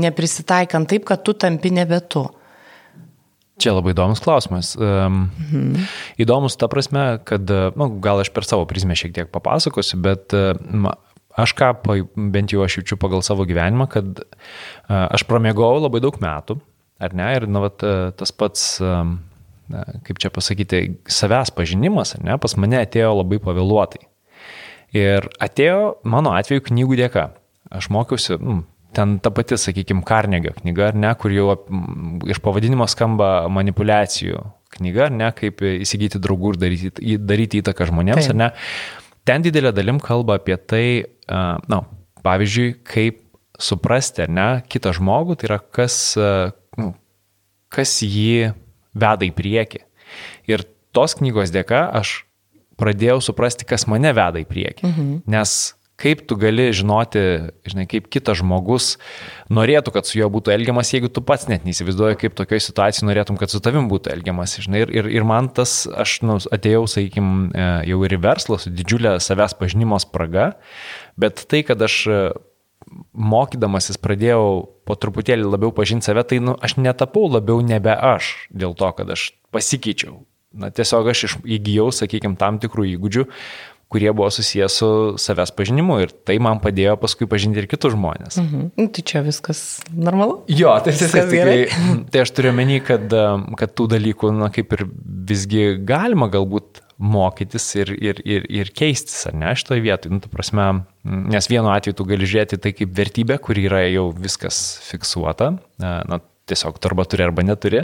neprisitaikant 0.00 0.88
taip, 0.88 1.04
kad 1.10 1.20
tu 1.26 1.36
tampi 1.36 1.74
nebe 1.76 2.00
tu. 2.08 2.24
Čia 3.62 3.76
labai 3.76 3.92
įdomus 3.94 4.22
klausimas. 4.24 4.72
Um, 4.74 5.28
mhm. 5.38 5.88
Įdomus 6.20 6.56
ta 6.58 6.66
prasme, 6.70 7.04
kad, 7.26 7.50
nu, 7.78 7.88
gal 8.02 8.22
aš 8.24 8.32
per 8.34 8.46
savo 8.48 8.66
prizmę 8.70 8.96
šiek 8.98 9.14
tiek 9.14 9.30
papasakosiu, 9.34 10.00
bet 10.02 10.34
uh, 10.34 10.90
aš 11.38 11.54
ką, 11.58 11.70
bent 12.34 12.54
jau 12.54 12.64
aš 12.64 12.80
jaučiu 12.80 12.98
pagal 13.00 13.22
savo 13.26 13.46
gyvenimą, 13.46 13.86
kad 13.92 14.24
uh, 14.24 15.06
aš 15.06 15.26
pramiegau 15.30 15.76
labai 15.78 16.02
daug 16.02 16.18
metų, 16.22 16.58
ar 17.02 17.14
ne, 17.14 17.30
ir 17.38 17.46
nu, 17.50 17.62
vat, 17.62 17.86
uh, 17.86 18.10
tas 18.18 18.34
pats, 18.34 18.66
um, 18.82 19.20
kaip 20.06 20.18
čia 20.22 20.34
pasakyti, 20.34 20.82
savęs 21.10 21.54
pažinimas, 21.54 22.16
ar 22.18 22.26
ne, 22.26 22.38
pas 22.42 22.58
mane 22.58 22.82
atėjo 22.82 23.14
labai 23.20 23.38
pavėluotai. 23.42 24.02
Ir 24.94 25.26
atėjo 25.42 25.96
mano 26.06 26.34
atveju 26.38 26.68
knygų 26.68 26.98
dėka. 27.00 27.28
Aš 27.74 27.88
mokiausi, 27.90 28.36
nu, 28.38 28.60
ten 28.96 29.16
ta 29.22 29.32
pati, 29.34 29.58
sakykime, 29.60 30.04
Karnegio 30.06 30.54
knyga, 30.58 30.90
ar 30.92 30.98
ne, 30.98 31.10
kur 31.20 31.34
jau 31.34 31.54
iš 32.30 32.40
pavadinimo 32.44 32.86
skamba 32.90 33.48
manipulacijų 33.52 34.42
knyga, 34.78 35.08
ar 35.08 35.14
ne, 35.14 35.30
kaip 35.36 35.62
įsigyti 35.68 36.20
draugų 36.22 36.54
ir 36.54 36.60
daryti, 36.62 37.18
daryti 37.22 37.62
įtaką 37.62 37.88
žmonėms, 37.90 38.28
Taip. 38.28 38.34
ar 38.34 38.40
ne. 38.40 38.50
Ten 39.24 39.44
didelė 39.44 39.72
dalim 39.74 40.00
kalba 40.04 40.38
apie 40.40 40.56
tai, 40.60 40.86
na, 41.28 41.80
pavyzdžiui, 42.26 42.74
kaip 42.86 43.22
suprasti, 43.60 44.24
ar 44.26 44.32
ne, 44.34 44.48
kitą 44.68 44.92
žmogų, 44.96 45.38
tai 45.40 45.48
yra 45.50 45.60
kas, 45.62 45.96
nu, 46.80 46.90
kas 47.72 47.96
jį 48.02 48.52
veda 48.94 49.26
į 49.26 49.32
priekį. 49.36 49.82
Ir 50.50 50.66
tos 50.94 51.16
knygos 51.18 51.52
dėka 51.54 51.86
aš 51.98 52.22
pradėjau 52.80 53.20
suprasti, 53.22 53.66
kas 53.68 53.86
mane 53.90 54.10
veda 54.14 54.42
į 54.42 54.46
priekį. 54.50 54.90
Mhm. 54.90 55.10
Nes 55.30 55.74
kaip 56.00 56.24
tu 56.28 56.36
gali 56.38 56.68
žinoti, 56.74 57.22
žinai, 57.68 57.84
kaip 57.90 58.08
kitas 58.12 58.40
žmogus 58.40 58.94
norėtų, 59.54 59.92
kad 59.94 60.08
su 60.08 60.18
juo 60.18 60.28
būtų 60.32 60.54
elgiamas, 60.56 60.90
jeigu 60.94 61.10
tu 61.12 61.22
pats 61.26 61.46
net 61.50 61.66
neįsivaizduoji, 61.66 62.18
kaip 62.20 62.34
tokioje 62.38 62.66
situacijoje 62.66 63.08
norėtum, 63.08 63.38
kad 63.40 63.52
su 63.52 63.60
tavim 63.62 63.86
būtų 63.90 64.10
elgiamas. 64.16 64.56
Žinai, 64.64 64.84
ir, 64.84 64.94
ir, 64.94 65.10
ir 65.20 65.28
man 65.28 65.50
tas, 65.54 65.84
aš 65.86 66.18
nu, 66.26 66.40
atėjau, 66.54 66.84
sakykime, 66.90 67.54
jau 67.86 68.00
ir 68.06 68.16
į 68.16 68.20
verslą 68.26 68.58
su 68.62 68.74
didžiulė 68.74 69.16
savęs 69.22 69.54
pažinimo 69.60 70.00
spraga, 70.02 70.52
bet 71.20 71.46
tai, 71.50 71.62
kad 71.66 71.82
aš 71.86 72.00
e, 72.10 72.20
mokydamasis 73.14 74.00
pradėjau 74.02 74.44
po 74.84 74.98
truputėlį 74.98 75.46
labiau 75.46 75.72
pažinti 75.74 76.10
save, 76.10 76.26
tai 76.26 76.42
nu, 76.42 76.58
aš 76.58 76.76
netapau 76.80 77.28
labiau 77.30 77.62
nebe 77.64 77.94
aš 77.94 78.48
dėl 78.50 78.74
to, 78.78 78.90
kad 78.98 79.14
aš 79.14 79.30
pasikeičiau. 79.54 80.24
Na, 80.54 80.68
tiesiog 80.70 81.08
aš 81.10 81.24
įgyjau, 81.42 81.88
sakykime, 81.90 82.38
tam 82.38 82.60
tikrų 82.62 82.84
įgūdžių, 82.92 83.24
kurie 83.92 84.12
buvo 84.12 84.30
susijęs 84.32 84.78
su 84.80 84.88
savęs 85.20 85.52
pažinimu 85.56 85.98
ir 86.02 86.12
tai 86.26 86.38
man 86.42 86.60
padėjo 86.62 86.96
paskui 87.00 87.28
pažinti 87.30 87.62
ir 87.62 87.68
kitus 87.70 87.94
žmonės. 87.94 88.38
Mhm. 88.42 88.70
Nu, 88.80 88.88
tai 88.94 89.04
čia 89.06 89.24
viskas 89.26 89.82
normalu? 89.90 90.40
Jo, 90.50 90.74
tai, 90.84 90.96
tai, 90.98 91.10
tai, 91.12 91.24
tai, 91.30 91.58
tai 92.12 92.24
aš 92.24 92.34
turiu 92.36 92.54
menį, 92.56 92.80
kad, 92.86 93.18
kad 93.60 93.76
tų 93.76 93.90
dalykų, 93.94 94.32
na, 94.38 94.50
kaip 94.54 94.74
ir 94.76 94.86
visgi 95.30 95.74
galima 95.86 96.30
galbūt 96.32 96.82
mokytis 96.98 97.66
ir, 97.76 97.90
ir, 97.98 98.20
ir, 98.22 98.44
ir 98.50 98.70
keistis, 98.76 99.24
ar 99.28 99.34
ne, 99.36 99.50
šitoje 99.58 99.82
vietoje. 99.84 100.14
Nu, 100.14 100.22
prasme, 100.30 100.68
nes 101.04 101.48
vienu 101.50 101.72
atveju 101.74 101.98
tu 101.98 102.06
gali 102.08 102.28
žiūrėti 102.28 102.60
tai 102.62 102.74
kaip 102.76 102.94
vertybė, 102.94 103.38
kur 103.42 103.58
yra 103.58 103.82
jau 103.88 104.08
viskas 104.14 104.60
fiksuota. 104.86 105.56
Na, 105.82 106.20
tiesiog 106.48 106.78
tu 106.78 106.90
arba 106.90 107.04
turi, 107.08 107.24
arba 107.24 107.44
neturi. 107.46 107.82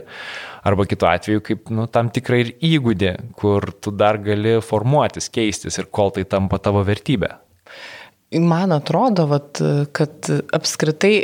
Arba 0.66 0.86
kitu 0.88 1.08
atveju 1.08 1.44
kaip 1.44 1.70
nu, 1.74 1.86
tam 1.92 2.10
tikrą 2.12 2.40
ir 2.42 2.50
įgūdį, 2.70 3.12
kur 3.40 3.70
tu 3.80 3.92
dar 3.94 4.20
gali 4.22 4.58
formuotis, 4.64 5.30
keistis 5.32 5.80
ir 5.80 5.88
kol 5.92 6.12
tai 6.16 6.26
tampa 6.28 6.60
tavo 6.62 6.84
vertybė. 6.86 7.32
Man 8.40 8.70
atrodo, 8.76 9.26
vat, 9.30 9.58
kad 9.96 10.28
apskritai 10.54 11.14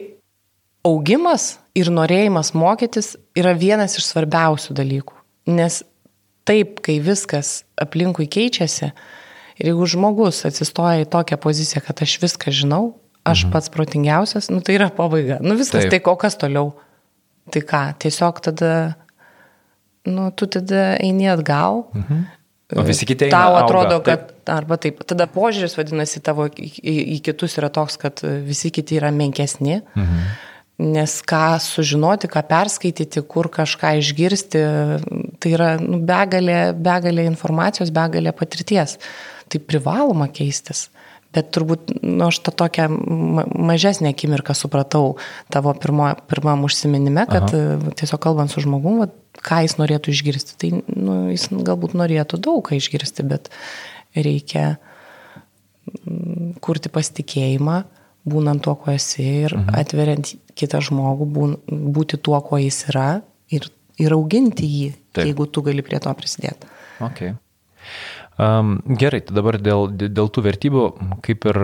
augimas 0.86 1.56
ir 1.76 1.90
norėjimas 1.92 2.52
mokytis 2.56 3.14
yra 3.38 3.52
vienas 3.58 3.98
iš 4.00 4.08
svarbiausių 4.10 4.74
dalykų. 4.78 5.14
Nes 5.54 5.82
taip, 6.46 6.80
kai 6.82 6.98
viskas 7.02 7.60
aplinkui 7.78 8.26
keičiasi, 8.30 8.90
ir 9.60 9.70
jeigu 9.70 9.86
žmogus 9.90 10.44
atsistoja 10.48 11.04
į 11.04 11.10
tokią 11.12 11.38
poziciją, 11.42 11.82
kad 11.86 12.02
aš 12.02 12.16
viską 12.22 12.54
žinau, 12.54 12.96
aš 13.26 13.44
mhm. 13.44 13.54
pats 13.54 13.72
protingiausias, 13.74 14.50
nu 14.50 14.62
tai 14.64 14.78
yra 14.78 14.90
pabaiga. 14.94 15.38
Nu 15.42 15.58
viskas, 15.58 15.86
taip. 15.86 15.94
tai 15.94 16.12
o 16.12 16.16
kas 16.18 16.38
toliau? 16.40 16.74
Tai 17.52 17.62
ką, 17.62 17.82
tiesiog 18.02 18.40
tada, 18.42 18.72
nu, 20.08 20.30
tu 20.34 20.48
tada 20.50 20.96
eini 20.98 21.28
atgal. 21.30 21.86
Mhm. 21.94 22.24
O 22.74 22.82
visi 22.82 23.06
kiti. 23.06 23.28
Tau 23.30 23.54
atrodo, 23.54 24.00
auga. 24.00 24.16
kad, 24.16 24.26
taip. 24.26 24.50
arba 24.50 24.78
taip, 24.82 25.04
tada 25.06 25.28
požiūris 25.30 25.76
vadinasi 25.78 26.22
tavo 26.26 26.48
į, 26.50 26.66
į, 26.82 26.94
į 27.14 27.18
kitus 27.28 27.54
yra 27.60 27.70
toks, 27.70 27.94
kad 28.02 28.22
visi 28.42 28.72
kiti 28.74 28.98
yra 28.98 29.12
menkesni. 29.14 29.80
Mhm. 29.94 30.26
Nes 30.96 31.14
ką 31.24 31.56
sužinoti, 31.62 32.28
ką 32.28 32.42
perskaityti, 32.50 33.22
kur 33.30 33.48
kažką 33.48 33.94
išgirsti, 34.02 34.64
tai 35.40 35.52
yra 35.54 35.70
nu, 35.80 36.02
begalė, 36.04 36.74
begalė 36.76 37.24
informacijos, 37.30 37.94
begalė 37.94 38.34
patirties. 38.36 38.98
Tai 39.48 39.62
privaloma 39.62 40.26
keistis. 40.28 40.88
Bet 41.36 41.52
turbūt, 41.52 41.92
nu, 42.00 42.30
aš 42.30 42.40
tą 42.46 42.54
tokią 42.64 42.88
mažesnę 42.88 44.14
akimirką 44.14 44.56
supratau 44.56 45.16
tavo 45.52 45.74
pirmo, 45.76 46.08
pirmam 46.30 46.64
užsiminime, 46.64 47.26
kad 47.28 47.50
Aha. 47.52 47.92
tiesiog 47.98 48.22
kalbant 48.24 48.52
su 48.52 48.64
žmogum, 48.64 49.02
va, 49.04 49.10
ką 49.44 49.60
jis 49.66 49.76
norėtų 49.80 50.14
išgirsti. 50.14 50.56
Tai 50.62 50.70
nu, 50.96 51.18
jis 51.34 51.50
galbūt 51.52 51.96
norėtų 51.98 52.40
daug 52.42 52.64
ką 52.66 52.78
išgirsti, 52.80 53.26
bet 53.28 53.52
reikia 54.16 54.78
kurti 56.64 56.90
pasitikėjimą, 56.92 57.82
būnant 58.26 58.64
tuo, 58.64 58.74
kuo 58.80 58.94
esi 58.94 59.24
ir 59.44 59.54
mhm. 59.54 59.74
atveriant 59.78 60.34
kitą 60.58 60.80
žmogų, 60.84 61.28
būn, 61.36 61.56
būti 61.94 62.18
tuo, 62.18 62.38
kuo 62.44 62.58
jis 62.60 62.86
yra 62.90 63.08
ir, 63.52 63.68
ir 64.02 64.16
auginti 64.16 64.66
jį, 64.66 64.86
Taip. 65.12 65.28
jeigu 65.28 65.46
tu 65.50 65.62
gali 65.66 65.84
prie 65.86 66.00
to 66.02 66.12
prisidėti. 66.18 66.72
Okay. 67.04 67.36
Um, 68.36 68.82
gerai, 68.84 69.22
tai 69.24 69.32
dabar 69.32 69.56
dėl, 69.56 69.86
dėl 69.96 70.26
tų 70.28 70.42
vertybių, 70.44 70.82
kaip 71.24 71.46
ir 71.48 71.58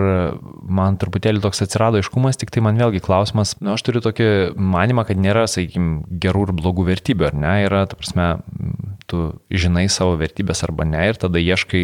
man 0.65 0.95
truputėlį 0.97 1.43
toks 1.43 1.61
atsirado 1.61 1.99
iškumas, 2.01 2.39
tik 2.41 2.49
tai 2.49 2.63
man 2.65 2.79
vėlgi 2.81 3.01
klausimas, 3.05 3.51
nu, 3.61 3.75
aš 3.75 3.83
turiu 3.85 4.01
tokį 4.01 4.29
manimą, 4.57 5.03
kad 5.05 5.19
nėra, 5.21 5.43
sakykime, 5.45 6.01
gerų 6.23 6.47
ir 6.47 6.53
blogų 6.57 6.87
vertybių, 6.87 7.27
ar 7.29 7.37
ne, 7.37 7.51
yra, 7.67 7.83
ta 7.85 7.99
prasme, 7.99 8.25
tu 9.05 9.27
žinai 9.53 9.85
savo 9.85 10.15
vertybės 10.17 10.65
arba 10.65 10.87
ne 10.89 11.03
ir 11.11 11.19
tada 11.21 11.37
ieškai 11.37 11.83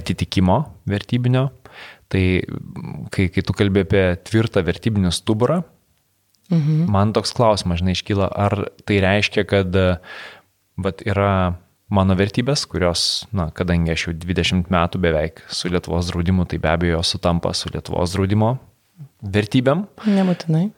atitikimo 0.00 0.62
vertybinio. 0.88 1.50
Tai 2.12 2.24
kai, 3.12 3.26
kai 3.32 3.44
tu 3.44 3.56
kalbė 3.56 3.84
apie 3.84 4.04
tvirtą 4.30 4.62
vertybinį 4.64 5.12
stuburą, 5.12 5.60
mhm. 6.48 6.86
man 6.92 7.12
toks 7.12 7.36
klausimas, 7.36 7.84
žinai, 7.84 7.98
iškyla, 7.98 8.32
ar 8.32 8.56
tai 8.88 9.02
reiškia, 9.04 9.44
kad 9.52 9.76
vat, 10.80 11.04
yra 11.04 11.34
mano 11.92 12.16
vertybės, 12.18 12.64
kurios, 12.70 13.24
na, 13.36 13.50
kadangi 13.54 13.92
aš 13.94 14.08
jau 14.08 14.14
20 14.24 14.70
metų 14.72 15.00
beveik 15.02 15.42
su 15.52 15.70
Lietuvos 15.72 16.10
draudimu, 16.10 16.46
tai 16.48 16.60
be 16.62 16.70
abejo 16.72 17.02
sutampa 17.06 17.52
su 17.56 17.72
Lietuvos 17.72 18.14
draudimo 18.16 18.56
vertybėm. 19.22 19.86
Nebūtinai. 20.08 20.70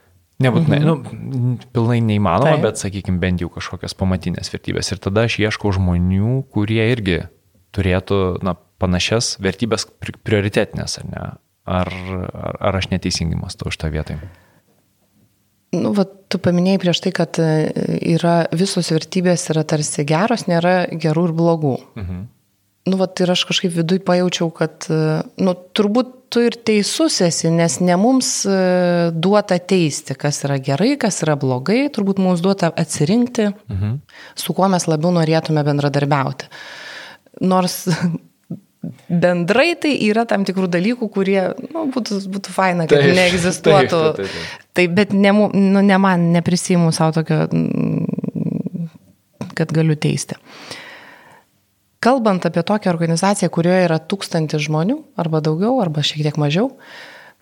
Nebūtinai, 0.44 0.80
mhm. 0.82 0.88
nu, 0.90 1.68
pilnai 1.74 2.00
neįmanoma, 2.02 2.56
Taip. 2.56 2.64
bet, 2.66 2.80
sakykime, 2.82 3.20
bent 3.22 3.44
jau 3.44 3.48
kažkokias 3.54 3.94
pamatinės 3.98 4.50
vertybės. 4.50 4.90
Ir 4.90 5.00
tada 5.02 5.28
aš 5.28 5.38
ieškau 5.44 5.70
žmonių, 5.76 6.40
kurie 6.52 6.82
irgi 6.90 7.20
turėtų, 7.74 8.20
na, 8.44 8.56
panašias 8.82 9.36
vertybės 9.42 9.86
prioritetinės, 10.26 10.98
ar 11.00 11.10
ne? 11.10 11.26
Ar, 11.64 11.88
ar, 11.88 12.58
ar 12.60 12.76
aš 12.76 12.90
neteisingai 12.90 13.38
mąstau 13.40 13.70
iš 13.70 13.78
tą 13.80 13.88
vietą? 13.94 14.18
Nu, 15.74 15.92
va, 15.96 16.06
tu 16.30 16.40
paminėjai 16.42 16.80
prieš 16.82 17.00
tai, 17.04 17.12
kad 17.16 17.40
e, 17.42 17.48
yra 18.14 18.44
visos 18.54 18.90
vertybės 18.94 19.48
yra 19.52 19.64
tarsi 19.68 20.06
geros, 20.08 20.46
nėra 20.50 20.84
gerų 20.90 21.28
ir 21.30 21.36
blogų. 21.36 21.74
Mhm. 22.00 22.22
Nu, 22.84 22.98
va, 23.00 23.08
ir 23.08 23.30
aš 23.32 23.46
kažkaip 23.48 23.72
vidui 23.72 23.96
pajaučiau, 24.04 24.50
kad, 24.52 24.84
e, 24.92 25.22
nu, 25.40 25.54
turbūt 25.76 26.12
tu 26.34 26.42
ir 26.44 26.56
teisus 26.66 27.20
esi, 27.24 27.48
nes 27.54 27.78
ne 27.80 27.96
mums 28.00 28.42
e, 28.50 28.58
duota 29.14 29.56
teisti, 29.56 30.16
kas 30.18 30.42
yra 30.44 30.58
gerai, 30.62 30.94
kas 31.00 31.22
yra 31.24 31.38
blogai, 31.40 31.86
turbūt 31.94 32.20
mums 32.22 32.42
duota 32.44 32.72
atsirinkti, 32.74 33.48
mhm. 33.70 33.96
su 34.38 34.56
kuo 34.56 34.68
mes 34.72 34.88
labiau 34.90 35.14
norėtume 35.14 35.64
bendradarbiauti. 35.64 36.50
Nors 37.46 37.84
bendrai 39.24 39.72
tai 39.80 39.94
yra 40.08 40.26
tam 40.28 40.44
tikrų 40.44 40.68
dalykų, 40.74 41.08
kurie 41.14 41.40
nu, 41.70 41.86
būtų, 41.94 42.20
būtų 42.34 42.52
faina, 42.52 42.88
kad 42.90 43.00
taip, 43.00 43.16
neegzistuotų. 43.16 44.04
Taip, 44.04 44.20
taip, 44.20 44.36
taip. 44.36 44.63
Taip 44.74 44.94
bet 44.96 45.12
ne, 45.14 45.32
nu, 45.32 45.82
ne 45.82 45.98
man, 46.02 46.30
neprisimu 46.34 46.92
savo 46.94 47.20
tokio, 47.20 47.44
mm, 47.52 48.88
kad 49.54 49.72
galiu 49.74 49.96
teisti. 49.96 50.38
Kalbant 52.04 52.44
apie 52.44 52.62
tokią 52.66 52.90
organizaciją, 52.92 53.48
kurioje 53.52 53.86
yra 53.86 53.96
tūkstantis 54.02 54.66
žmonių, 54.66 54.98
arba 55.20 55.40
daugiau, 55.44 55.78
arba 55.80 56.02
šiek 56.04 56.26
tiek 56.26 56.40
mažiau, 56.40 56.68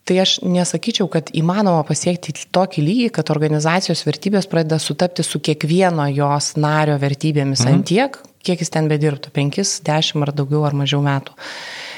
tai 0.06 0.20
aš 0.22 0.36
nesakyčiau, 0.46 1.08
kad 1.10 1.32
įmanoma 1.34 1.82
pasiekti 1.86 2.34
tokį 2.54 2.84
lygį, 2.86 3.08
kad 3.16 3.32
organizacijos 3.34 4.04
vertybės 4.06 4.46
pradeda 4.50 4.78
sutapti 4.82 5.24
su 5.26 5.40
kiekvieno 5.42 6.06
jos 6.12 6.52
nario 6.60 6.98
vertybėmis 7.02 7.64
mhm. 7.64 7.72
ant 7.72 7.88
tiek, 7.90 8.20
kiek 8.46 8.62
jis 8.62 8.70
ten 8.74 8.90
bedirbtų- 8.90 9.32
5, 9.40 9.82
10 9.88 10.22
ar 10.22 10.34
daugiau 10.36 10.62
ar 10.68 10.78
mažiau 10.78 11.02
metų. 11.02 11.34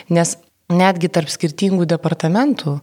Nes 0.09 0.37
netgi 0.73 1.11
tarp 1.13 1.29
skirtingų 1.29 1.85
departamentų 1.89 2.79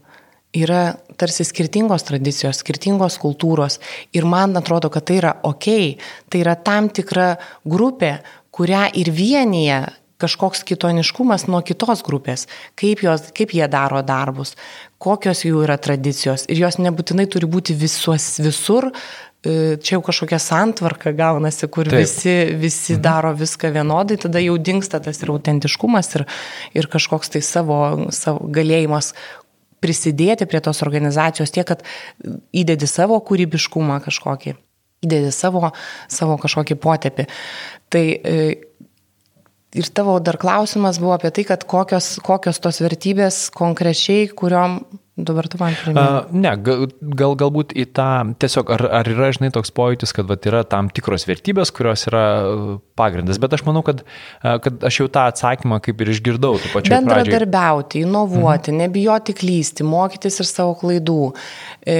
yra 0.57 0.95
tarsi 1.19 1.45
skirtingos 1.47 2.03
tradicijos, 2.07 2.59
skirtingos 2.63 3.17
kultūros. 3.21 3.79
Ir 4.15 4.27
man 4.27 4.57
atrodo, 4.59 4.91
kad 4.91 5.07
tai 5.07 5.21
yra 5.21 5.33
ok, 5.47 5.71
tai 6.29 6.43
yra 6.43 6.57
tam 6.59 6.89
tikra 6.91 7.33
grupė, 7.67 8.17
kurią 8.51 8.89
ir 8.99 9.11
vienyje 9.15 9.81
kažkoks 10.21 10.61
kitoniškumas 10.69 11.47
nuo 11.49 11.63
kitos 11.65 12.03
grupės, 12.05 12.45
kaip, 12.77 13.01
jos, 13.05 13.31
kaip 13.33 13.55
jie 13.57 13.65
daro 13.71 14.03
darbus, 14.05 14.53
kokios 15.01 15.45
jų 15.47 15.63
yra 15.65 15.79
tradicijos. 15.81 16.45
Ir 16.51 16.61
jos 16.61 16.77
nebūtinai 16.81 17.25
turi 17.31 17.49
būti 17.49 17.73
visuos, 17.77 18.35
visur. 18.43 18.91
E, 19.41 19.79
čia 19.81 19.95
jau 19.95 20.03
kažkokia 20.05 20.37
santvarka 20.37 21.15
gaunasi, 21.17 21.65
kur 21.73 21.89
Taip. 21.89 22.03
visi, 22.03 22.35
visi 22.61 22.93
mhm. 22.93 23.01
daro 23.01 23.31
viską 23.33 23.71
vienodai, 23.73 24.19
tada 24.21 24.43
jau 24.43 24.59
dinksta 24.61 24.99
tas 25.01 25.17
ir 25.23 25.31
autentiškumas, 25.33 26.11
ir, 26.19 26.27
ir 26.77 26.89
kažkoks 26.93 27.33
tai 27.33 27.41
savo, 27.41 27.79
savo 28.13 28.45
galėjimas 28.53 29.15
prisidėti 29.81 30.47
prie 30.49 30.61
tos 30.63 30.81
organizacijos 30.85 31.53
tiek, 31.53 31.67
kad 31.67 31.85
įdedi 32.53 32.89
savo 32.89 33.17
kūrybiškumą 33.25 33.99
kažkokį, 34.05 34.55
įdedi 35.05 35.31
savo, 35.35 35.71
savo 36.11 36.37
kažkokį 36.41 36.77
potepį. 36.81 37.27
Tai 37.91 38.03
e, 38.05 38.35
ir 39.73 39.91
tavo 39.95 40.17
dar 40.23 40.37
klausimas 40.41 40.99
buvo 41.01 41.15
apie 41.17 41.31
tai, 41.33 41.45
kad 41.49 41.65
kokios, 41.69 42.13
kokios 42.25 42.61
tos 42.63 42.81
vertybės 42.83 43.47
konkrečiai, 43.55 44.29
kuriuom 44.29 44.81
Dabar 45.27 45.47
tu 45.51 45.59
man 45.61 45.75
primeni. 45.77 46.01
Uh, 46.01 46.31
ne, 46.33 46.53
gal, 46.65 46.87
gal, 46.99 47.35
galbūt 47.39 47.75
į 47.77 47.85
tą, 47.95 48.09
tiesiog 48.41 48.71
ar, 48.73 48.85
ar 49.01 49.09
yra, 49.11 49.31
žinai, 49.35 49.51
toks 49.53 49.73
pojūtis, 49.75 50.13
kad 50.17 50.29
vat, 50.29 50.45
yra 50.49 50.63
tam 50.67 50.89
tikros 50.93 51.27
vertybės, 51.29 51.73
kurios 51.75 52.07
yra 52.09 52.25
uh, 52.41 52.73
pagrindas, 52.97 53.39
bet 53.41 53.55
aš 53.57 53.65
manau, 53.67 53.83
kad, 53.85 54.03
kad 54.41 54.85
aš 54.87 55.01
jau 55.01 55.07
tą 55.13 55.25
atsakymą 55.31 55.81
kaip 55.85 56.01
ir 56.03 56.13
išgirdau. 56.15 56.57
Bendradarbiauti, 56.89 58.03
inovuoti, 58.05 58.73
mhm. 58.73 58.85
nebijoti 58.85 59.35
klysti, 59.37 59.87
mokytis 59.87 60.41
ir 60.41 60.49
savo 60.49 60.75
klaidų. 60.81 61.31
E, 61.81 61.97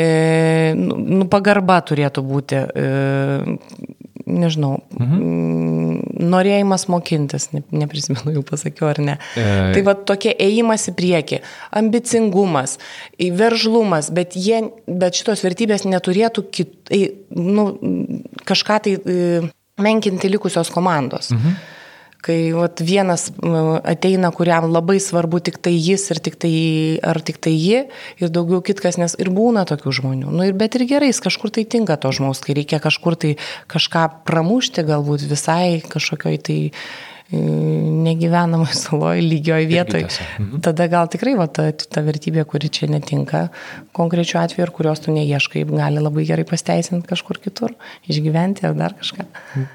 nu, 0.78 0.98
nu, 1.22 1.28
pagarba 1.32 1.82
turėtų 1.86 2.24
būti. 2.26 2.62
E, 2.62 4.00
nežinau, 4.26 4.78
mhm. 4.98 6.28
norėjimas 6.32 6.88
mokintis, 6.92 7.50
ne, 7.56 7.64
neprisimenu, 7.84 8.36
jau 8.38 8.44
pasakiau 8.48 8.90
ar 8.92 9.02
ne. 9.04 9.18
E... 9.40 9.48
Tai 9.76 9.84
va 9.88 9.96
tokie 9.96 10.34
ėjimas 10.34 10.88
į 10.92 10.96
priekį, 11.00 11.42
ambicingumas, 11.82 12.78
veržlumas, 13.42 14.12
bet, 14.16 14.38
jie, 14.38 14.64
bet 14.88 15.20
šitos 15.20 15.44
vertybės 15.46 15.88
neturėtų 15.90 16.46
kit, 16.54 16.96
nu, 17.36 17.68
kažką 18.48 18.80
tai 18.88 18.98
e, 18.98 19.44
menkinti 19.82 20.32
likusios 20.32 20.74
komandos. 20.74 21.34
Mhm 21.36 21.80
kai 22.26 22.52
vat, 22.54 22.82
vienas 22.86 23.30
ateina, 23.88 24.32
kuriam 24.36 24.70
labai 24.72 25.00
svarbu 25.02 25.42
tik 25.44 25.60
tai 25.64 25.74
jis 25.76 26.08
ir 26.14 26.22
tik 26.24 26.38
tai, 26.42 26.54
ar 27.04 27.22
tik 27.26 27.42
tai 27.42 27.54
ji 27.58 27.84
ir 28.22 28.34
daugiau 28.34 28.62
kitkas, 28.66 29.00
nes 29.02 29.18
ir 29.22 29.32
būna 29.34 29.66
tokių 29.70 29.96
žmonių. 30.02 30.34
Nu, 30.34 30.46
ir, 30.48 30.58
bet 30.58 30.78
ir 30.78 30.86
gerai, 30.90 31.12
kažkur 31.14 31.54
tai 31.54 31.66
tinka 31.66 31.98
to 32.02 32.14
žmogus, 32.16 32.44
kai 32.46 32.58
reikia 32.58 32.82
kažkur 32.84 33.18
tai 33.20 33.36
kažką 33.72 34.08
pramušti, 34.30 34.86
galbūt 34.88 35.26
visai 35.30 35.82
kažkokioj 35.86 36.42
tai 36.46 36.60
negyvenamoj 37.32 38.74
saloj, 38.84 39.22
lygioj 39.24 39.66
vietoj, 39.70 40.04
mhm. 40.06 40.62
tada 40.66 40.88
gal 40.92 41.10
tikrai 41.12 41.36
va, 41.40 41.48
ta, 41.48 41.70
ta 41.72 42.04
vertybė, 42.06 42.44
kuri 42.50 42.72
čia 42.74 42.90
netinka 42.92 43.46
konkrečiu 43.96 44.42
atveju 44.42 44.68
ir 44.68 44.74
kurios 44.76 45.04
tu 45.04 45.16
neieškai, 45.16 45.64
gali 45.70 46.04
labai 46.04 46.26
gerai 46.28 46.46
pasteisinti 46.48 47.08
kažkur 47.10 47.40
kitur, 47.44 47.76
išgyventi 48.12 48.68
ar 48.68 48.76
dar 48.80 48.98
kažką. 49.00 49.28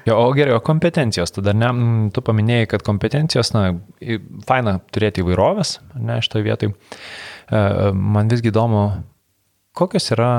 Jo, 0.09 0.19
o 0.21 0.27
gerai, 0.37 0.55
o 0.57 0.63
kompetencijos, 0.63 1.33
tu 1.33 1.45
dar 1.45 1.57
ne, 1.57 1.71
tu 2.13 2.23
paminėjai, 2.25 2.69
kad 2.75 2.85
kompetencijos, 2.85 3.53
na, 3.57 3.69
faina 4.47 4.77
turėti 4.93 5.25
įvairovės, 5.25 5.79
ne, 5.97 6.19
šitoje 6.25 6.45
vietoje. 6.45 6.75
Man 7.47 8.29
visgi 8.29 8.51
įdomu, 8.51 8.83
kokios 9.77 10.11
yra 10.15 10.31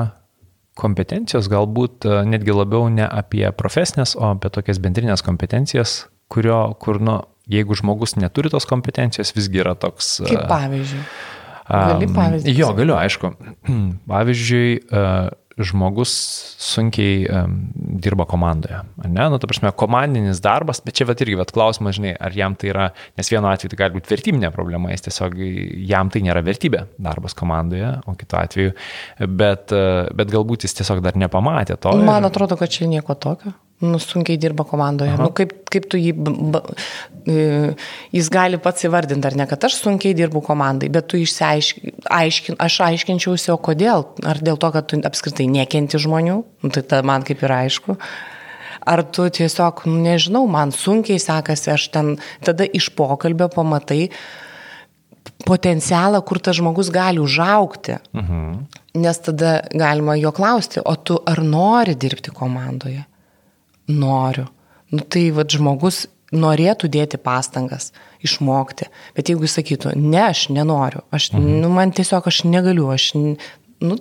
kompetencijos, 0.79 1.49
galbūt 1.51 2.07
e, 2.07 2.21
netgi 2.29 2.55
labiau 2.55 2.87
ne 2.93 3.03
apie 3.07 3.43
profesinės, 3.57 4.15
o 4.19 4.31
apie 4.33 4.51
tokias 4.53 4.79
bendrinės 4.83 5.23
kompetencijas, 5.25 6.05
kurio, 6.31 6.61
kur, 6.81 7.01
nu, 7.03 7.19
jeigu 7.49 7.77
žmogus 7.77 8.15
neturi 8.19 8.51
tos 8.53 8.67
kompetencijos, 8.69 9.33
visgi 9.37 9.63
yra 9.63 9.75
toks. 9.79 10.19
Kaip 10.27 10.47
pavyzdžiui. 10.51 11.03
Gali 11.69 12.07
pavyzdį. 12.09 12.55
Jo, 12.57 12.71
galiu, 12.77 12.95
aišku. 12.97 13.29
Pavyzdžiui, 14.09 14.69
žmogus 15.59 16.11
sunkiai 16.61 17.25
um, 17.27 17.55
dirba 17.75 18.25
komandoje. 18.29 18.79
Ne, 19.03 19.25
nu, 19.29 19.37
ta 19.41 19.47
prasme, 19.49 19.71
komandinis 19.75 20.39
darbas, 20.43 20.79
bet 20.85 20.95
čia 20.99 21.07
vat 21.09 21.19
irgi 21.23 21.35
vat 21.39 21.51
klausimas, 21.55 21.97
žinai, 21.99 22.13
ar 22.15 22.35
jam 22.35 22.55
tai 22.59 22.71
yra, 22.71 22.87
nes 23.19 23.31
vienu 23.31 23.51
atveju 23.51 23.73
tai 23.73 23.81
gali 23.83 23.97
būti 23.97 24.13
vertybinė 24.13 24.53
problema, 24.55 24.93
jis 24.93 25.09
tiesiog 25.09 25.35
jam 25.89 26.11
tai 26.13 26.23
nėra 26.25 26.43
vertybė 26.47 26.85
darbas 26.95 27.35
komandoje, 27.37 27.91
o 28.07 28.15
kitu 28.19 28.39
atveju, 28.39 28.75
bet, 29.27 29.75
bet 30.15 30.31
galbūt 30.31 30.67
jis 30.67 30.79
tiesiog 30.79 31.03
dar 31.05 31.19
nepamatė 31.19 31.75
to. 31.81 31.97
Man 31.99 32.23
ir... 32.23 32.31
atrodo, 32.31 32.59
kad 32.59 32.71
čia 32.71 32.87
nieko 32.91 33.19
tokio. 33.19 33.53
Nu, 33.79 33.95
sunkiai 33.97 34.35
dirba 34.37 34.65
komandoje. 34.67 35.13
Aha. 35.13 35.23
Nu, 35.23 35.31
kaip, 35.31 35.53
kaip 35.71 35.85
tu 35.87 35.99
jį, 35.99 36.11
ba, 36.51 36.59
e, 37.23 37.43
jis 38.11 38.27
gali 38.33 38.57
pats 38.59 38.83
įvardinti, 38.83 39.29
ar 39.29 39.37
ne, 39.39 39.45
kad 39.47 39.63
aš 39.69 39.77
sunkiai 39.79 40.17
dirbu 40.17 40.41
komandai, 40.43 40.89
bet 40.91 41.07
tu 41.07 41.19
išsiaiškin, 41.21 42.57
aš 42.59 42.75
aiškinčiausi, 42.89 43.53
o 43.53 43.55
kodėl? 43.55 44.03
Ar 44.27 44.41
dėl 44.43 44.59
to, 44.59 44.71
kad 44.75 44.89
tu 44.91 44.99
apskritai 45.07 45.47
nekenti 45.47 46.01
žmonių, 46.01 46.35
nu, 46.43 46.73
tai 46.75 46.83
ta, 46.91 46.99
man 47.07 47.23
kaip 47.27 47.45
ir 47.47 47.55
aišku. 47.55 47.95
Ar 48.89 49.03
tu 49.15 49.29
tiesiog, 49.39 49.85
nu, 49.87 49.95
nežinau, 50.03 50.43
man 50.51 50.75
sunkiai 50.75 51.21
sekasi, 51.23 51.71
aš 51.71 51.87
ten 51.95 52.13
tada 52.43 52.67
iš 52.67 52.91
pokalbio 52.99 53.47
pamatai 53.53 54.09
potencialą, 55.47 56.19
kur 56.27 56.41
tas 56.43 56.57
žmogus 56.59 56.91
gali 56.91 57.23
užaukti. 57.23 57.95
Mhm. 58.11 58.59
Nes 58.99 59.23
tada 59.23 59.61
galima 59.71 60.17
jo 60.19 60.33
klausti, 60.35 60.83
o 60.83 60.95
tu 60.95 61.15
ar 61.23 61.39
nori 61.39 61.95
dirbti 61.95 62.35
komandoje? 62.35 63.05
Noriu. 63.89 64.47
Nu, 64.89 65.03
tai 65.05 65.29
vad 65.33 65.51
žmogus 65.53 66.07
norėtų 66.33 66.89
dėti 66.93 67.17
pastangas, 67.21 67.91
išmokti. 68.25 68.89
Bet 69.17 69.31
jeigu 69.31 69.47
jis 69.47 69.57
sakytų, 69.59 69.95
ne, 69.97 70.21
aš 70.29 70.47
nenoriu, 70.53 71.03
aš, 71.15 71.31
mhm. 71.33 71.59
nu, 71.63 71.73
man 71.73 71.93
tiesiog 71.95 72.29
aš 72.29 72.43
negaliu, 72.49 72.87
aš, 72.93 73.11
nu, 73.17 73.97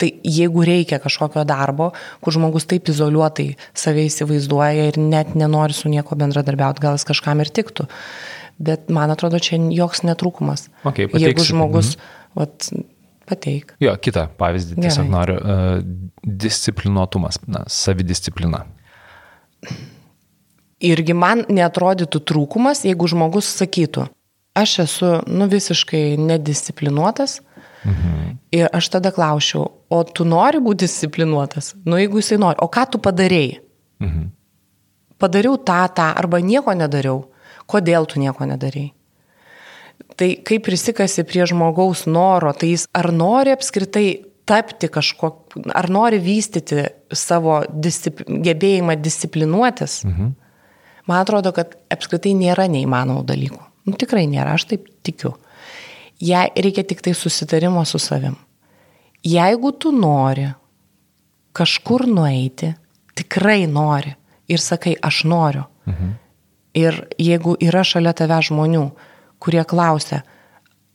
tai 0.00 0.12
jeigu 0.24 0.64
reikia 0.64 0.98
kažkokio 1.02 1.44
darbo, 1.48 1.90
kur 2.24 2.34
žmogus 2.34 2.66
taip 2.70 2.88
izoliuotai 2.88 3.50
save 3.76 4.06
įsivaizduoja 4.08 4.88
ir 4.88 5.00
net 5.02 5.34
nenori 5.38 5.76
su 5.76 5.92
nieko 5.92 6.16
bendradarbiauti, 6.18 6.82
gal 6.82 6.96
jis 6.96 7.06
kažkam 7.10 7.42
ir 7.44 7.52
tiktų. 7.52 7.86
Bet 8.60 8.88
man 8.92 9.12
atrodo, 9.12 9.38
čia 9.40 9.60
joks 9.72 10.02
netrūkumas. 10.04 10.68
Okay, 10.82 11.06
pateiksi. 11.08 11.26
jeigu 11.26 11.44
žmogus, 11.48 11.94
mhm. 11.96 12.40
vat, 12.40 12.70
pateik. 13.30 13.76
Jo, 13.80 13.94
kitą 14.00 14.26
pavyzdį 14.40 14.80
tiesiog 14.80 15.06
Gerai. 15.06 15.14
noriu. 15.14 15.38
Uh, 15.38 16.10
disciplinuotumas, 16.20 17.40
na, 17.48 17.62
savidisciplina 17.70 18.64
irgi 20.80 21.14
man 21.16 21.44
netrodytų 21.48 22.22
trūkumas, 22.24 22.84
jeigu 22.88 23.08
žmogus 23.10 23.50
sakytų, 23.60 24.06
aš 24.56 24.78
esu 24.86 25.12
nu, 25.28 25.48
visiškai 25.50 26.16
nedisciplinuotas. 26.20 27.40
Mhm. 27.84 28.36
Ir 28.52 28.68
aš 28.76 28.90
tada 28.92 29.12
klausiau, 29.14 29.70
o 29.88 29.98
tu 30.04 30.26
nori 30.28 30.60
būti 30.60 30.84
disciplinuotas? 30.84 31.74
Nu, 31.86 31.96
jeigu 31.96 32.20
jisai 32.20 32.36
nori, 32.40 32.58
o 32.60 32.68
ką 32.68 32.84
tu 32.92 33.00
padarėjai? 33.00 33.60
Mhm. 34.04 34.30
Padariau 35.20 35.56
tą, 35.56 35.84
tą, 35.94 36.08
arba 36.16 36.40
nieko 36.40 36.72
nedariau. 36.72 37.28
Kodėl 37.68 38.06
tu 38.08 38.20
nieko 38.20 38.44
nedarėjai? 38.48 38.92
Tai 40.16 40.28
kaip 40.44 40.64
prisikasi 40.64 41.24
prie 41.24 41.44
žmogaus 41.48 42.06
noro, 42.08 42.52
tai 42.52 42.72
jis 42.72 42.86
ar 42.92 43.12
nori 43.12 43.52
apskritai 43.52 44.29
tapti 44.50 44.90
kažko, 44.90 45.30
ar 45.74 45.88
nori 45.92 46.18
vystyti 46.22 46.82
savo 47.14 47.60
discipl 47.70 48.26
gebėjimą 48.42 48.96
disciplinuotis, 49.00 50.00
mhm. 50.08 50.32
man 51.10 51.22
atrodo, 51.22 51.54
kad 51.56 51.76
apskritai 51.92 52.34
nėra 52.38 52.66
neįmanomų 52.72 53.24
dalykų. 53.28 53.62
Nu, 53.88 53.96
tikrai 53.98 54.26
nėra, 54.30 54.56
aš 54.58 54.68
taip 54.72 54.88
tikiu. 55.06 55.34
Jei 56.20 56.50
reikia 56.52 56.84
tik 56.84 57.00
tai 57.04 57.14
susitarimo 57.16 57.84
su 57.88 57.98
savim. 58.02 58.34
Jeigu 59.24 59.72
tu 59.72 59.92
nori 59.92 60.50
kažkur 61.56 62.04
nueiti, 62.08 62.74
tikrai 63.16 63.64
nori 63.70 64.12
ir 64.50 64.60
sakai, 64.60 64.96
aš 65.02 65.24
noriu. 65.24 65.64
Mhm. 65.86 66.10
Ir 66.74 67.00
jeigu 67.18 67.56
yra 67.58 67.82
šalia 67.82 68.12
tave 68.14 68.36
žmonių, 68.46 68.84
kurie 69.42 69.64
klausia, 69.66 70.20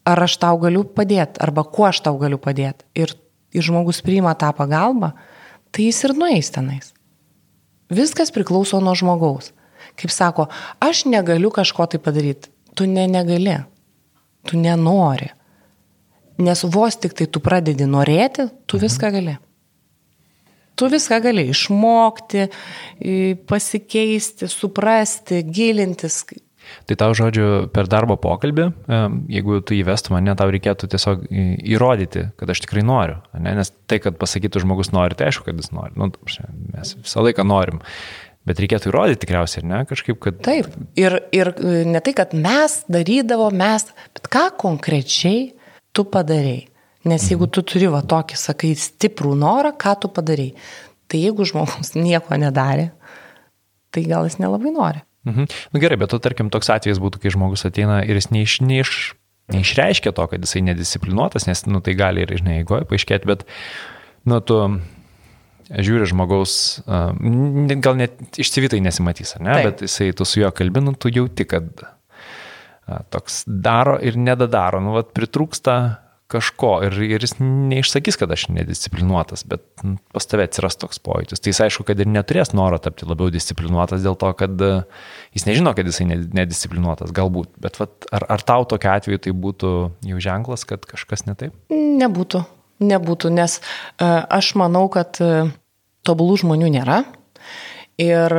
ar 0.07 0.21
aš 0.23 0.37
tau 0.39 0.59
galiu 0.61 0.85
padėti, 0.85 1.41
arba 1.43 1.65
kuo 1.67 1.89
aš 1.89 1.99
tau 2.05 2.15
galiu 2.21 2.37
padėti, 2.39 2.85
ir 2.95 3.11
ir 3.55 3.65
žmogus 3.65 4.03
priima 4.05 4.35
tą 4.37 4.51
pagalbą, 4.55 5.13
tai 5.71 5.87
jis 5.87 6.03
ir 6.07 6.15
nueis 6.17 6.51
tenais. 6.51 6.91
Viskas 7.91 8.33
priklauso 8.33 8.81
nuo 8.81 8.95
žmogaus. 8.97 9.51
Kaip 9.95 10.11
sako, 10.11 10.47
aš 10.83 11.05
negaliu 11.07 11.51
kažko 11.53 11.85
tai 11.87 12.01
padaryti. 12.01 12.49
Tu 12.75 12.87
ne 12.89 13.07
negali. 13.07 13.55
Tu 14.45 14.59
nenori. 14.59 15.29
Nes 16.37 16.63
vos 16.67 16.97
tik 16.99 17.15
tai 17.15 17.27
tu 17.31 17.39
pradedi 17.39 17.87
norėti, 17.87 18.49
tu 18.67 18.77
mhm. 18.77 18.85
viską 18.85 19.11
gali. 19.15 19.37
Tu 20.75 20.89
viską 20.91 21.21
gali 21.23 21.45
išmokti, 21.53 22.49
pasikeisti, 23.47 24.49
suprasti, 24.51 25.39
gilintis, 25.47 26.25
Tai 26.89 26.97
tau, 26.99 27.13
žodžiu, 27.17 27.47
per 27.73 27.89
darbo 27.91 28.17
pokalbį, 28.21 28.67
jeigu 29.31 29.59
tu 29.65 29.77
įvestum 29.77 30.17
mane, 30.17 30.35
tau 30.37 30.51
reikėtų 30.53 30.89
tiesiog 30.93 31.25
įrodyti, 31.31 32.27
kad 32.39 32.51
aš 32.51 32.63
tikrai 32.65 32.85
noriu. 32.85 33.17
Ne? 33.37 33.55
Nes 33.59 33.73
tai, 33.89 34.01
kad 34.03 34.19
pasakytų 34.21 34.63
žmogus 34.65 34.93
nori, 34.95 35.17
tai 35.17 35.31
aišku, 35.31 35.47
kad 35.49 35.59
jis 35.61 35.73
nori. 35.75 35.95
Nu, 35.99 36.11
mes 36.75 36.95
visą 36.99 37.25
laiką 37.25 37.45
norim. 37.47 37.81
Bet 38.45 38.59
reikėtų 38.61 38.91
įrodyti 38.91 39.23
tikriausiai, 39.23 39.65
ne, 39.65 39.81
kažkaip, 39.89 40.19
kad... 40.21 40.37
Taip. 40.45 40.69
Ir, 41.01 41.17
ir 41.33 41.49
e, 41.55 41.79
ne 41.89 42.01
tai, 42.05 42.13
kad 42.13 42.35
mes 42.37 42.83
darydavo, 42.93 43.47
mes, 43.49 43.87
bet 44.13 44.29
ką 44.29 44.51
konkrečiai 44.61 45.47
tu 45.95 46.05
padarėjai. 46.05 46.67
Nes 47.09 47.25
jeigu 47.29 47.45
tu 47.53 47.61
turi 47.65 47.89
va 47.93 48.01
tokį, 48.05 48.37
sakai, 48.37 48.71
stiprų 48.77 49.33
norą, 49.37 49.73
ką 49.77 49.95
tu 50.01 50.09
padarėjai. 50.13 50.53
Tai 51.09 51.21
jeigu 51.21 51.45
žmogus 51.49 51.93
nieko 52.07 52.37
nedarė, 52.41 52.91
tai 53.93 54.05
gal 54.05 54.29
jis 54.29 54.37
nelabai 54.41 54.73
nori. 54.75 55.01
Mhm. 55.25 55.47
Na 55.49 55.75
nu, 55.75 55.81
gerai, 55.83 55.97
bet 56.01 56.13
to 56.13 56.19
tarkim 56.21 56.51
toks 56.53 56.69
atvejis 56.73 57.01
būtų, 57.01 57.23
kai 57.23 57.33
žmogus 57.33 57.65
ateina 57.67 58.01
ir 58.05 58.19
jis 58.19 58.29
neiš, 58.33 58.59
neiš, 58.61 58.91
neišreiškia 59.53 60.13
to, 60.15 60.27
kad 60.31 60.45
jisai 60.45 60.61
nedisciplinuotas, 60.69 61.47
nes, 61.49 61.65
nu, 61.69 61.81
tai 61.85 61.97
gali 61.97 62.25
ir, 62.25 62.35
žinai, 62.37 62.59
eigoje 62.61 62.85
paaiškėti, 62.89 63.29
bet, 63.29 63.45
nu, 64.29 64.39
tu 64.45 64.61
žiūri 65.65 66.05
žmogaus, 66.11 66.55
gal 66.85 67.97
net 67.97 68.37
išsivytai 68.37 68.83
nesimatys, 68.85 69.35
ne, 69.41 69.57
Taip. 69.57 69.65
bet 69.65 69.85
jisai, 69.87 70.11
tu 70.17 70.27
su 70.29 70.43
juo 70.43 70.51
kalbinu, 70.53 70.93
tu 70.93 71.09
jauti, 71.09 71.47
kad 71.49 71.85
toks 73.09 73.43
daro 73.49 73.97
ir 73.97 74.17
nedadaro, 74.21 74.81
nu, 74.83 74.93
vat 74.97 75.09
pritrūksta 75.17 75.77
kažko 76.31 76.79
ir, 76.87 76.95
ir 77.05 77.21
jis 77.21 77.35
neišsakys, 77.39 78.17
kad 78.17 78.31
aš 78.33 78.47
nedisciplinuotas, 78.53 79.43
bet 79.49 79.63
pas 80.13 80.25
tave 80.29 80.47
atsiras 80.47 80.77
toks 80.81 80.97
pojūtis. 81.05 81.41
Tai 81.41 81.53
jis 81.53 81.61
aišku, 81.67 81.85
kad 81.85 82.01
ir 82.01 82.09
neturės 82.09 82.53
noro 82.57 82.79
tapti 82.81 83.05
labiau 83.05 83.29
disciplinuotas 83.33 84.01
dėl 84.05 84.17
to, 84.21 84.31
kad 84.37 84.63
e, 84.65 84.71
jis 85.37 85.45
nežino, 85.45 85.75
kad 85.77 85.85
jisai 85.85 86.07
nedisciplinuotas, 86.09 87.13
galbūt. 87.15 87.51
Bet 87.61 87.77
vat, 87.81 88.09
ar, 88.15 88.25
ar 88.37 88.45
tau 88.47 88.65
tokiu 88.69 88.91
atveju 88.95 89.21
tai 89.27 89.35
būtų 89.45 89.75
jau 90.09 90.23
ženklas, 90.25 90.65
kad 90.69 90.87
kažkas 90.89 91.27
ne 91.29 91.37
taip? 91.37 91.53
Nebūtų, 91.69 92.41
nebūtų, 92.81 93.31
nes 93.37 93.59
uh, 93.61 94.25
aš 94.25 94.55
manau, 94.57 94.87
kad 94.93 95.21
uh, 95.21 95.53
tobulų 96.07 96.41
žmonių 96.45 96.73
nėra. 96.79 97.03
Ir 97.95 98.33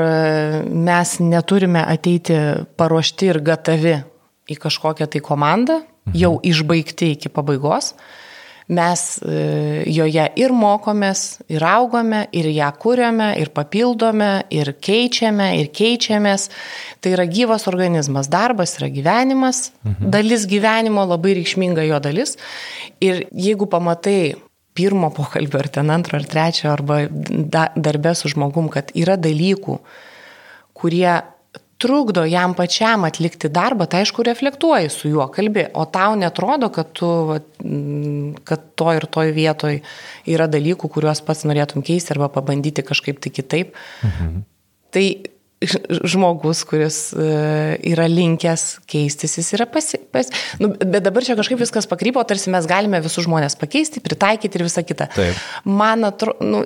mes 0.69 1.15
neturime 1.25 1.81
ateiti 1.81 2.35
paruošti 2.77 3.31
ir 3.31 3.39
gatavi 3.41 3.95
į 4.53 4.57
kažkokią 4.61 5.07
tai 5.09 5.23
komandą. 5.25 5.79
Jau 6.15 6.37
išbaigti 6.45 7.15
iki 7.17 7.33
pabaigos. 7.33 7.95
Mes 8.67 9.03
e, 9.23 9.85
joje 9.95 10.25
ir 10.43 10.51
mokomės, 10.51 11.37
ir 11.47 11.63
augame, 11.63 12.25
ir 12.35 12.49
ją 12.51 12.73
kūriame, 12.83 13.29
ir 13.39 13.53
papildome, 13.55 14.31
ir 14.51 14.73
keičiame, 14.83 15.53
ir 15.61 15.71
keičiamės. 15.71 16.49
Tai 16.99 17.13
yra 17.15 17.29
gyvas 17.31 17.69
organizmas, 17.71 18.27
darbas 18.27 18.75
yra 18.81 18.91
gyvenimas, 18.91 19.69
mhm. 19.85 20.11
dalis 20.11 20.49
gyvenimo, 20.51 21.07
labai 21.07 21.37
reikšminga 21.39 21.87
jo 21.87 22.03
dalis. 22.03 22.35
Ir 22.99 23.23
jeigu 23.31 23.71
pamatai 23.71 24.35
pirmo 24.77 25.13
pokalbio, 25.15 25.63
ar 25.63 25.71
ten 25.73 25.95
antro, 25.95 26.19
ar 26.19 26.27
trečio, 26.27 26.69
arba 26.75 27.05
da, 27.09 27.69
darbę 27.79 28.17
su 28.19 28.35
žmogum, 28.35 28.67
kad 28.73 28.91
yra 28.99 29.15
dalykų, 29.17 29.79
kurie 30.77 31.15
trukdo 31.83 32.25
jam 32.25 32.55
pačiam 32.57 33.05
atlikti 33.05 33.51
darbą, 33.53 33.87
tai 33.91 34.03
aišku, 34.05 34.25
reflektuoji 34.27 34.91
su 34.93 35.11
juo, 35.13 35.27
kalbi, 35.33 35.67
o 35.77 35.85
tau 35.93 36.17
netrodo, 36.19 36.71
kad, 36.73 36.93
tu, 36.97 37.11
kad 38.49 38.67
to 38.81 38.93
ir 38.97 39.07
toj 39.13 39.33
vietoj 39.37 39.81
yra 40.33 40.49
dalykų, 40.51 40.91
kuriuos 40.93 41.21
pats 41.27 41.45
norėtum 41.49 41.85
keisti 41.87 42.15
arba 42.17 42.31
pabandyti 42.33 42.85
kažkaip 42.87 43.21
tai 43.21 43.33
kitaip. 43.39 43.77
Mhm. 44.07 44.45
Tai 44.97 45.07
žmogus, 46.07 46.63
kuris 46.69 46.99
e, 47.13 47.27
yra 47.93 48.07
linkęs 48.11 48.65
keistis, 48.91 49.37
jis 49.41 49.53
yra 49.57 49.67
pasi... 49.71 50.01
Pas, 50.13 50.31
nu, 50.63 50.71
bet 50.79 51.05
dabar 51.05 51.27
čia 51.27 51.37
kažkaip 51.39 51.61
viskas 51.61 51.89
pakrypo, 51.91 52.23
tarsi 52.29 52.53
mes 52.55 52.69
galime 52.71 53.01
visus 53.05 53.27
žmonės 53.27 53.59
pakeisti, 53.61 54.03
pritaikyti 54.05 54.61
ir 54.61 54.67
visą 54.69 54.85
kitą. 54.87 55.11
Taip. 55.17 55.43
Man 55.67 56.07
atrodo, 56.09 56.47
nu, 56.47 56.65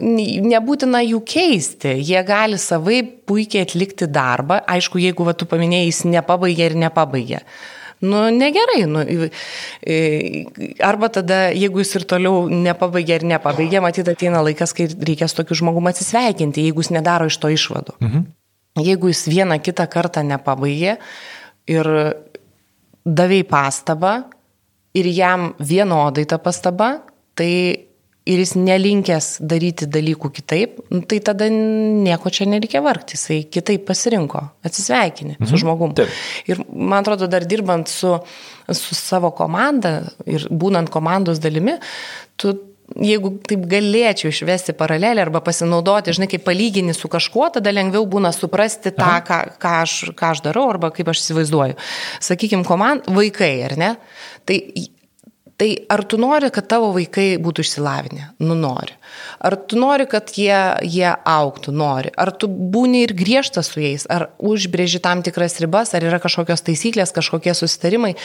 nebūtina 0.50 1.02
jų 1.06 1.24
keisti, 1.26 1.96
jie 1.98 2.22
gali 2.26 2.60
savai 2.60 3.02
puikiai 3.30 3.66
atlikti 3.66 4.10
darbą, 4.10 4.62
aišku, 4.70 5.00
jeigu 5.02 5.26
va, 5.26 5.36
tu 5.36 5.48
paminėjai, 5.50 5.90
jis 5.90 6.06
nepabaigė 6.16 6.70
ir 6.70 6.80
nepabaigė. 6.86 7.44
Nu, 8.00 8.28
negerai. 8.32 8.84
Nu, 8.88 9.04
arba 10.80 11.08
tada, 11.12 11.50
jeigu 11.52 11.82
jis 11.84 11.98
ir 11.98 12.06
toliau 12.08 12.46
nepabaigė 12.48 13.20
ir 13.20 13.26
nepabaigė, 13.34 13.82
matyt, 13.84 14.08
ateina 14.08 14.40
laikas, 14.44 14.72
kai 14.76 14.88
reikės 14.88 15.36
tokiu 15.36 15.58
žmogumu 15.60 15.92
atsisveikinti, 15.92 16.64
jeigu 16.64 16.80
jis 16.80 16.94
nedaro 16.96 17.28
iš 17.28 17.36
to 17.42 17.52
išvadų. 17.52 17.98
Mhm. 18.00 18.28
Jeigu 18.78 19.10
jis 19.10 19.24
vieną 19.26 19.58
kitą 19.64 19.86
kartą 19.90 20.22
nepabaigė 20.26 20.96
ir 21.70 21.88
davėjai 23.04 23.46
pastabą 23.50 24.12
ir 24.94 25.08
jam 25.10 25.52
vienodai 25.58 26.26
ta 26.28 26.38
pastaba, 26.42 27.00
tai 27.34 27.50
ir 28.30 28.40
jis 28.42 28.52
nelinkęs 28.58 29.28
daryti 29.48 29.88
dalykų 29.90 30.30
kitaip, 30.36 30.78
nu, 30.92 31.02
tai 31.08 31.18
tada 31.24 31.48
nieko 31.50 32.30
čia 32.30 32.46
nereikia 32.50 32.82
vargti, 32.84 33.16
jisai 33.18 33.40
kitaip 33.50 33.86
pasirinko, 33.88 34.42
atsisveikini 34.66 35.36
mhm. 35.38 35.50
su 35.50 35.60
žmogum. 35.62 35.94
Taip. 35.98 36.12
Ir 36.50 36.62
man 36.68 37.00
atrodo, 37.00 37.30
dar 37.32 37.46
dirbant 37.48 37.90
su, 37.90 38.14
su 38.70 38.98
savo 38.98 39.32
komanda 39.36 39.98
ir 40.30 40.46
būnant 40.50 40.92
komandos 40.92 41.42
dalimi, 41.42 41.78
tu 42.38 42.54
jeigu 42.98 43.32
taip 43.46 43.64
galėčiau 43.70 44.30
išvesti 44.32 44.74
paralelę 44.78 45.22
arba 45.22 45.42
pasinaudoti, 45.44 46.14
žinai, 46.16 46.28
kaip 46.30 46.44
palygini 46.46 46.94
su 46.96 47.10
kažkuo, 47.10 47.50
tada 47.56 47.72
lengviau 47.74 48.06
būna 48.10 48.32
suprasti 48.34 48.92
tą, 48.96 49.12
ką, 49.26 49.40
ką, 49.62 49.74
aš, 49.84 49.98
ką 50.18 50.32
aš 50.34 50.44
darau 50.46 50.68
arba 50.72 50.90
kaip 50.94 51.10
aš 51.12 51.22
įsivaizduoju. 51.24 51.78
Sakykime, 52.30 52.66
komand, 52.66 53.06
vaikai, 53.14 53.52
ar 53.68 53.76
ne? 53.80 53.92
Tai, 54.48 54.58
tai 55.60 55.70
ar 55.92 56.02
tu 56.08 56.18
nori, 56.20 56.50
kad 56.54 56.66
tavo 56.72 56.90
vaikai 56.96 57.34
būtų 57.42 57.66
išsilavinę? 57.66 58.32
Nu, 58.42 58.56
nori. 58.58 58.96
Ar 59.44 59.56
tu 59.70 59.78
nori, 59.80 60.08
kad 60.10 60.32
jie, 60.34 60.56
jie 60.88 61.10
auktų? 61.14 61.74
Nori. 61.76 62.12
Ar 62.16 62.32
tu 62.32 62.48
būni 62.50 63.04
ir 63.06 63.14
griežtas 63.16 63.70
su 63.72 63.84
jais? 63.84 64.08
Ar 64.10 64.30
užbrėži 64.40 65.02
tam 65.04 65.24
tikras 65.26 65.60
ribas? 65.62 65.94
Ar 65.94 66.06
yra 66.06 66.20
kažkokios 66.22 66.64
taisyklės, 66.66 67.14
kažkokie 67.16 67.54
susitarimai? 67.56 68.16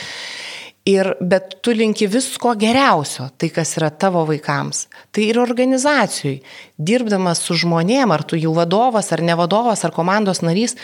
Ir, 0.86 1.08
bet 1.18 1.56
tu 1.66 1.72
linki 1.74 2.06
visko 2.06 2.52
geriausio, 2.54 3.26
tai 3.34 3.48
kas 3.50 3.74
yra 3.80 3.88
tavo 3.90 4.20
vaikams. 4.28 4.84
Tai 5.10 5.24
ir 5.26 5.40
organizacijai, 5.42 6.36
dirbdamas 6.78 7.42
su 7.42 7.56
žmonėm, 7.58 8.14
ar 8.14 8.22
tu 8.22 8.38
jų 8.38 8.52
vadovas, 8.54 9.10
ar 9.10 9.24
ne 9.26 9.34
vadovas, 9.34 9.82
ar 9.82 9.90
komandos 9.96 10.44
narys, 10.46 10.76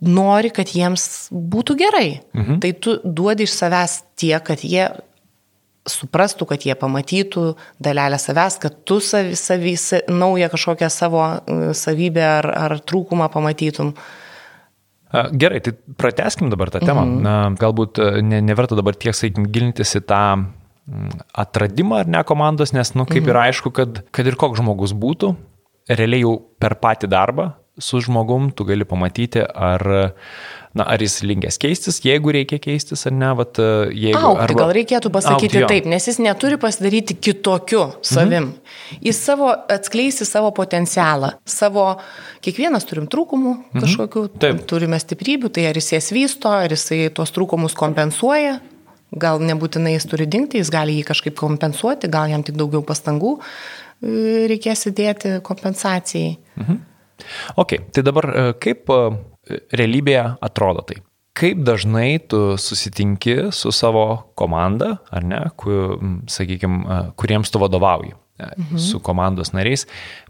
nori, 0.00 0.48
kad 0.48 0.72
jiems 0.72 1.28
būtų 1.28 1.76
gerai. 1.84 2.08
Mhm. 2.32 2.62
Tai 2.64 2.72
tu 2.80 2.96
duodi 3.04 3.44
iš 3.44 3.52
savęs 3.58 4.00
tiek, 4.16 4.40
kad 4.40 4.64
jie 4.64 4.88
suprastų, 5.86 6.48
kad 6.48 6.64
jie 6.64 6.74
pamatytų 6.74 7.50
dalelę 7.78 8.16
savęs, 8.18 8.56
kad 8.64 8.80
tu 8.88 9.02
savi, 9.04 9.36
savi, 9.36 9.76
naują 10.08 10.48
kažkokią 10.56 10.88
savo 10.90 11.26
e, 11.28 11.74
savybę 11.76 12.24
ar, 12.40 12.54
ar 12.64 12.80
trūkumą 12.80 13.28
pamatytum. 13.28 13.92
Mhm 13.92 14.24
Gerai, 15.32 15.60
tai 15.64 15.74
prateskim 15.98 16.50
dabar 16.52 16.70
tą 16.74 16.82
temą. 16.84 17.04
Mhm. 17.06 17.20
Na, 17.24 17.34
galbūt 17.60 18.00
e, 18.02 18.08
ne, 18.26 18.40
neverta 18.44 18.78
dabar 18.78 18.98
tiek, 18.98 19.16
sakykim, 19.16 19.48
gilintis 19.54 19.96
į 19.98 20.02
tą 20.08 20.22
mm, 20.36 21.20
atradimą 21.44 22.02
ar 22.04 22.10
ne 22.16 22.24
komandos, 22.28 22.74
nes, 22.76 22.94
nu, 22.98 23.08
kaip 23.08 23.22
mhm. 23.24 23.32
ir 23.32 23.42
aišku, 23.46 23.74
kad, 23.76 24.02
kad 24.14 24.28
ir 24.28 24.38
koks 24.40 24.62
žmogus 24.62 24.96
būtų, 24.96 25.34
realiai 25.92 26.24
jau 26.24 26.36
per 26.60 26.78
patį 26.82 27.10
darbą 27.12 27.52
su 27.78 28.00
žmogum 28.00 28.50
tu 28.56 28.64
gali 28.64 28.86
pamatyti, 28.88 29.42
ar 29.44 29.82
na, 30.76 30.84
ar 30.92 31.00
jis 31.00 31.22
linkęs 31.24 31.56
keistis, 31.60 31.98
jeigu 32.04 32.32
reikia 32.34 32.58
keistis 32.62 33.06
ar 33.08 33.14
ne, 33.16 33.30
vat, 33.38 33.58
e, 33.62 33.88
jeigu... 33.96 34.20
Aukti, 34.20 34.44
arba, 34.44 34.58
gal 34.60 34.72
reikėtų 34.76 35.10
pasakyti 35.14 35.60
aukti, 35.62 35.70
taip, 35.72 35.88
nes 35.88 36.08
jis 36.10 36.18
neturi 36.22 36.58
pasidaryti 36.60 37.16
kitokiu 37.16 37.84
savim. 38.04 38.50
Mhm. 38.50 39.00
Jis 39.06 39.20
savo 39.24 39.48
atskleisti 39.72 40.26
savo 40.28 40.50
potencialą, 40.56 41.32
savo, 41.48 41.88
kiekvienas 42.44 42.88
turim 42.88 43.08
trūkumų 43.12 43.52
mhm. 43.54 43.84
kažkokių, 43.84 44.24
taip. 44.42 44.64
turime 44.68 45.00
stiprybių, 45.00 45.52
tai 45.56 45.68
ar 45.70 45.80
jis 45.80 45.94
jas 45.96 46.10
vysto, 46.14 46.52
ar 46.52 46.74
jisai 46.74 47.06
tuos 47.16 47.32
trūkumus 47.36 47.76
kompensuoja, 47.78 48.58
gal 49.16 49.40
nebūtinai 49.40 49.94
jis 49.94 50.08
turi 50.10 50.26
dingti, 50.28 50.60
jis 50.60 50.72
gali 50.74 50.98
jį 50.98 51.06
kažkaip 51.08 51.38
kompensuoti, 51.38 52.10
gal 52.12 52.28
jam 52.32 52.44
tik 52.44 52.58
daugiau 52.58 52.84
pastangų 52.84 53.38
e, 53.38 54.44
reikės 54.52 54.90
įdėti 54.90 55.38
kompensacijai. 55.46 56.36
Mhm. 56.60 56.84
Ok, 57.56 57.78
tai 57.96 58.04
dabar 58.04 58.28
e, 58.28 58.46
kaip 58.60 58.92
realybėje 59.48 60.24
atrodo 60.44 60.84
tai. 60.86 61.00
Kaip 61.36 61.60
dažnai 61.66 62.16
tu 62.32 62.56
susitinki 62.56 63.50
su 63.52 63.72
savo 63.74 64.32
komanda, 64.38 64.94
ar 65.12 65.24
ne, 65.24 65.42
kur, 65.60 65.98
sakykime, 66.32 67.00
kuriems 67.20 67.52
tu 67.52 67.60
vadovauji, 67.60 68.14
mhm. 68.40 68.78
su 68.80 69.02
komandos 69.04 69.52
nariais, 69.56 69.84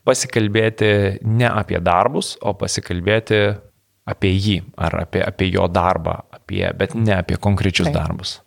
pasikalbėti 0.07 0.91
ne 1.23 1.47
apie 1.47 1.79
darbus, 1.83 2.35
o 2.43 2.57
pasikalbėti 2.59 3.45
apie 4.07 4.33
jį, 4.35 4.57
ar 4.79 5.01
apie, 5.03 5.23
apie 5.27 5.51
jo 5.51 5.67
darbą, 5.71 6.21
apie, 6.35 6.65
bet 6.79 6.95
ne 6.99 7.15
apie 7.21 7.39
konkrečius 7.43 7.91
Taip. 7.91 7.97
darbus. 7.99 8.41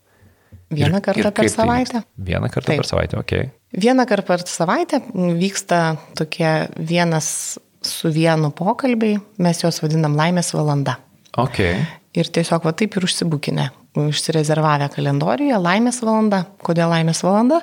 Vieną 0.69 0.99
kartą 1.01 1.23
ir, 1.23 1.25
ir 1.25 1.33
per 1.33 1.47
tai 1.47 1.49
savaitę. 1.49 2.01
Tai 2.03 2.25
Vieną 2.27 2.49
kartą 2.53 2.67
Taip. 2.67 2.83
per 2.83 2.87
savaitę, 2.87 3.23
ok. 3.23 3.33
Vieną 3.73 4.05
kartą 4.09 4.27
per 4.27 4.45
savaitę 4.47 5.01
vyksta 5.15 5.81
tokie 6.19 6.51
vienas 6.77 7.57
su 7.85 8.11
vienu 8.11 8.51
pokalbiai, 8.55 9.19
mes 9.39 9.63
juos 9.63 9.81
vadinam 9.83 10.17
laimės 10.19 10.51
valanda. 10.55 10.97
Okay. 11.39 11.83
Ir 12.17 12.29
tiesiog 12.33 12.65
va 12.65 12.73
taip 12.75 12.97
ir 12.97 13.05
užsibukinę, 13.05 13.69
užsirezervavę 13.99 14.89
kalendorijoje 14.95 15.59
laimės 15.61 16.01
valanda. 16.03 16.43
Kodėl 16.65 16.91
laimės 16.91 17.21
valanda? 17.23 17.61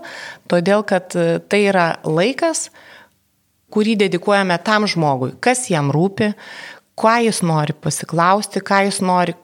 Todėl, 0.51 0.85
kad 0.87 1.17
e, 1.19 1.41
tai 1.43 1.65
yra 1.67 1.89
laikas, 2.07 2.69
kurį 3.75 3.97
dedikuojame 4.07 4.57
tam 4.65 4.87
žmogui, 4.89 5.35
kas 5.43 5.67
jam 5.73 5.91
rūpi, 5.95 6.31
ką 6.97 7.17
jis 7.27 7.43
nori 7.45 7.75
pasiklausti, 7.77 8.63
ką 8.65 8.85
jis 8.87 9.03
nori, 9.05 9.35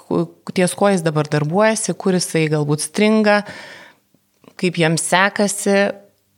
ties 0.55 0.77
ko 0.79 0.93
jis 0.93 1.03
dabar 1.05 1.29
darbuojasi, 1.29 1.97
kur 2.01 2.16
jisai 2.16 2.47
galbūt 2.53 2.87
stringa, 2.87 3.43
kaip 4.61 4.79
jam 4.81 4.97
sekasi, 5.01 5.91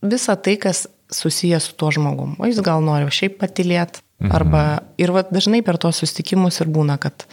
visa 0.03 0.35
tai, 0.41 0.57
kas 0.59 0.87
susijęs 1.15 1.69
su 1.69 1.77
tuo 1.79 1.93
žmogum. 1.95 2.35
O 2.41 2.49
jis 2.49 2.59
gal 2.65 2.83
nori 2.85 3.13
šiaip 3.13 3.39
patilėti. 3.43 4.04
Arba 4.23 4.81
ir 4.97 5.11
va, 5.13 5.25
dažnai 5.27 5.61
per 5.67 5.77
tos 5.81 5.99
susitikimus 6.01 6.61
ir 6.63 6.71
būna, 6.73 6.97
kad 7.03 7.27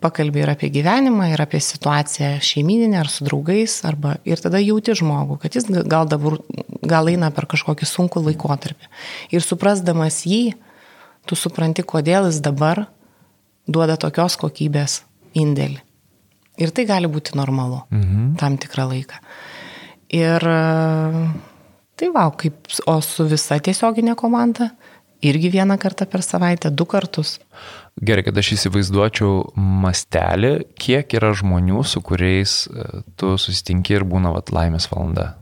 pakalbė 0.00 0.44
ir 0.44 0.52
apie 0.52 0.70
gyvenimą, 0.72 1.26
ir 1.32 1.42
apie 1.42 1.60
situaciją 1.60 2.38
šeimininę 2.44 3.00
ar 3.02 3.10
su 3.12 3.26
draugais, 3.26 3.74
arba 3.84 4.14
ir 4.24 4.40
tada 4.40 4.60
jauti 4.62 4.94
žmogų, 4.96 5.40
kad 5.42 5.58
jis 5.58 5.68
gal 5.90 6.08
dabar, 6.08 6.38
gal 6.86 7.10
eina 7.12 7.28
per 7.34 7.48
kažkokį 7.50 7.88
sunkų 7.88 8.22
laikotarpį. 8.30 8.88
Ir 9.34 9.44
suprasdamas 9.44 10.22
jį, 10.28 10.54
tu 11.28 11.36
supranti, 11.36 11.84
kodėl 11.84 12.30
jis 12.30 12.40
dabar 12.44 12.86
duoda 13.68 13.98
tokios 14.00 14.38
kokybės 14.40 15.02
indėlį. 15.36 15.82
Ir 16.60 16.72
tai 16.76 16.86
gali 16.88 17.08
būti 17.10 17.36
normalu 17.38 17.82
mhm. 17.90 18.34
tam 18.40 18.56
tikrą 18.60 18.86
laiką. 18.94 19.20
Ir 20.16 20.44
tai 22.00 22.08
va, 22.14 22.24
kaip, 22.40 22.64
o 22.88 22.96
su 23.04 23.28
visa 23.28 23.60
tiesioginė 23.62 24.16
komanda 24.18 24.72
irgi 25.22 25.50
vieną 25.50 25.78
kartą 25.78 26.06
per 26.06 26.22
savaitę, 26.22 26.70
du 26.70 26.86
kartus. 26.86 27.38
Gerai, 28.00 28.24
kad 28.24 28.38
aš 28.40 28.54
įsivaizduočiau 28.56 29.52
mastelį, 29.56 30.52
kiek 30.80 31.16
yra 31.18 31.32
žmonių, 31.36 31.82
su 31.84 32.02
kuriais 32.04 32.64
e, 32.70 33.02
tu 33.20 33.34
susitinki 33.40 33.98
ir 33.98 34.06
būna 34.08 34.32
vat, 34.34 34.52
laimės 34.54 34.88
valanda. 34.92 35.34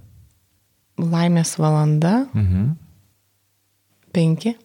Laimės 0.99 1.55
valanda. 1.61 2.25
Mhm. 2.35 2.73
Penki. 4.15 4.57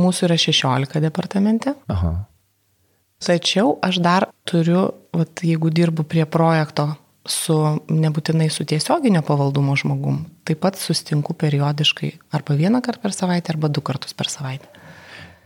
Mūsų 0.00 0.26
yra 0.30 0.38
16 0.40 1.02
departamente. 1.04 1.76
Aha. 1.92 2.14
Tačiau 3.22 3.76
aš 3.84 4.00
dar 4.02 4.26
turiu, 4.48 4.88
vat, 5.14 5.44
jeigu 5.46 5.70
dirbu 5.70 6.02
prie 6.08 6.24
projekto 6.26 6.88
su 7.28 7.56
nebūtinai 7.86 8.48
su 8.50 8.64
tiesioginio 8.68 9.22
pavaldumo 9.26 9.74
žmogum, 9.78 10.24
taip 10.46 10.62
pat 10.64 10.78
sustinku 10.80 11.36
periodiškai 11.38 12.10
arba 12.34 12.56
vieną 12.58 12.82
kartą 12.82 13.06
per 13.06 13.14
savaitę, 13.14 13.54
arba 13.54 13.70
du 13.70 13.82
kartus 13.84 14.14
per 14.14 14.30
savaitę. 14.30 14.66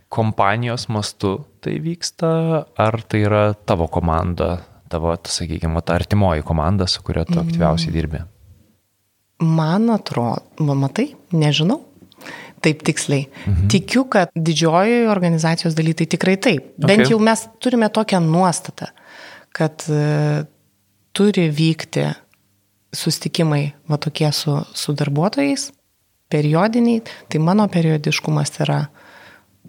Kompanijos 0.08 0.86
mastu 0.88 1.40
tai 1.60 1.76
vyksta, 1.82 2.30
ar 2.78 3.00
tai 3.02 3.24
yra 3.26 3.42
tavo 3.54 3.88
komanda, 3.92 4.60
tavo, 4.88 5.12
sakykime, 5.18 5.82
ta 5.84 5.98
artimoji 5.98 6.46
komanda, 6.46 6.86
su 6.86 7.02
kuria 7.04 7.26
tu 7.26 7.40
aktyviausiai 7.42 7.92
dirbi? 7.92 8.22
Man 9.42 9.90
atrodo, 9.92 10.76
matai, 10.78 11.10
nežinau, 11.36 11.82
taip 12.64 12.84
tiksliai. 12.86 13.26
Mhm. 13.44 13.68
Tikiu, 13.72 14.06
kad 14.08 14.32
didžiojoje 14.32 15.10
organizacijos 15.12 15.76
daly 15.76 15.92
tai 15.94 16.06
tikrai 16.06 16.36
taip. 16.40 16.70
Okay. 16.78 16.86
Bent 16.86 17.10
jau 17.10 17.18
mes 17.20 17.42
turime 17.60 17.90
tokią 17.92 18.22
nuostatą, 18.24 18.88
kad 19.52 19.84
turi 21.16 21.48
vykti 21.52 22.04
sustikimai 22.96 23.64
va 23.88 23.98
tokie 24.00 24.28
su, 24.32 24.58
su 24.74 24.94
darbuotojais, 24.96 25.70
periodiniai, 26.32 27.02
tai 27.30 27.40
mano 27.42 27.66
periodiškumas 27.72 28.54
yra 28.64 28.84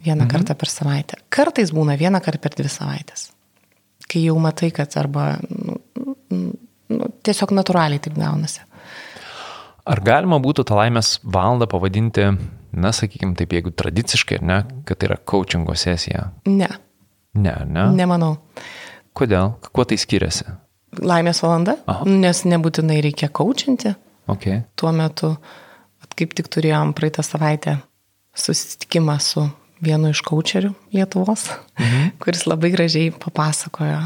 vieną 0.04 0.26
mhm. 0.26 0.32
kartą 0.32 0.56
per 0.60 0.72
savaitę. 0.72 1.20
Kartais 1.34 1.74
būna 1.76 1.98
vieną 2.00 2.22
kartą 2.24 2.42
per 2.44 2.56
dvi 2.58 2.72
savaitės. 2.72 3.32
Kai 4.08 4.24
jau 4.24 4.38
matai, 4.40 4.70
kad 4.72 4.94
arba 5.00 5.36
nu, 5.52 5.80
nu, 6.32 7.10
tiesiog 7.26 7.52
natūraliai 7.56 8.02
taip 8.04 8.16
gaunasi. 8.20 8.64
Ar 9.88 10.02
galima 10.04 10.40
būtų 10.44 10.66
tą 10.68 10.78
laimės 10.78 11.18
valandą 11.24 11.68
pavadinti 11.72 12.28
na, 12.78 12.92
sakykime 12.92 13.36
taip, 13.40 13.56
jeigu 13.56 13.72
tradiciškai, 13.72 14.42
ne, 14.44 14.62
kad 14.88 15.00
tai 15.00 15.10
yra 15.12 15.18
coachingo 15.18 15.76
sesija? 15.80 16.30
Ne. 16.48 16.70
Ne, 17.38 17.56
ne? 17.68 17.90
Nemanau. 17.96 18.36
Kodėl? 19.18 19.56
Kuo 19.74 19.86
tai 19.88 19.98
skiriasi? 20.00 20.46
Laimės 20.98 21.42
valanda, 21.44 21.76
Aha. 21.90 22.08
nes 22.08 22.44
nebūtinai 22.48 23.02
reikia 23.04 23.28
coachinti. 23.34 23.92
Okay. 24.32 24.62
Tuo 24.80 24.92
metu, 24.96 25.34
kaip 26.18 26.34
tik 26.38 26.50
turėjom 26.52 26.94
praeitą 26.98 27.24
savaitę 27.26 27.78
susitikimą 28.38 29.18
su 29.24 29.46
vienu 29.84 30.12
iš 30.14 30.24
coacherių 30.26 30.72
Lietuvos, 30.96 31.48
mhm. 31.78 32.14
kuris 32.24 32.46
labai 32.50 32.72
gražiai 32.74 33.12
papasakojo, 33.14 34.02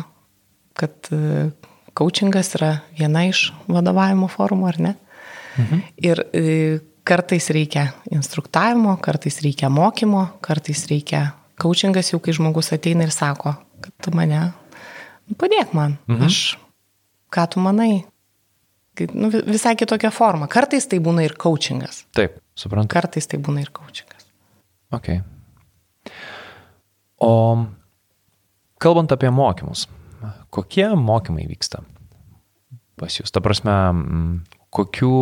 kad 0.79 1.11
e, 1.13 1.49
coachingas 1.97 2.55
yra 2.59 2.73
viena 2.97 3.25
iš 3.29 3.49
vadovavimo 3.69 4.29
formų, 4.32 4.69
ar 4.71 4.82
ne? 4.82 4.95
Mhm. 5.59 5.84
Ir 6.07 6.23
e, 6.32 6.45
kartais 7.07 7.49
reikia 7.53 7.89
instruktavimo, 8.11 8.95
kartais 9.03 9.41
reikia 9.43 9.69
mokymo, 9.73 10.27
kartais 10.43 10.86
reikia 10.91 11.32
coachingas 11.61 12.11
jau, 12.13 12.21
kai 12.23 12.36
žmogus 12.36 12.71
ateina 12.75 13.05
ir 13.07 13.13
sako, 13.13 13.55
kad 13.84 13.93
tu 14.05 14.13
mane, 14.15 14.47
nu, 15.27 15.38
padėk 15.39 15.75
man, 15.77 15.97
mhm. 16.09 16.27
aš, 16.27 16.41
ką 17.32 17.47
tu 17.51 17.63
manai. 17.63 18.01
Nu, 19.15 19.29
visai 19.32 19.75
kitokia 19.79 20.11
forma. 20.11 20.49
Kartais 20.51 20.86
tai 20.91 20.99
būna 21.03 21.23
ir 21.25 21.38
coachingas. 21.39 22.03
Taip, 22.15 22.36
suprantu. 22.59 22.91
Kartais 22.91 23.29
tai 23.32 23.39
būna 23.41 23.63
ir 23.63 23.71
coachingas. 23.73 24.27
Ok. 24.91 25.13
O 27.23 27.32
kalbant 28.82 29.13
apie 29.13 29.29
mokymus, 29.32 29.86
kokie 30.49 30.89
mokymai 30.97 31.47
vyksta 31.47 31.86
pas 32.99 33.15
jūs? 33.17 33.32
Ta 33.34 33.41
prasme, 33.41 33.73
kokių 34.73 35.15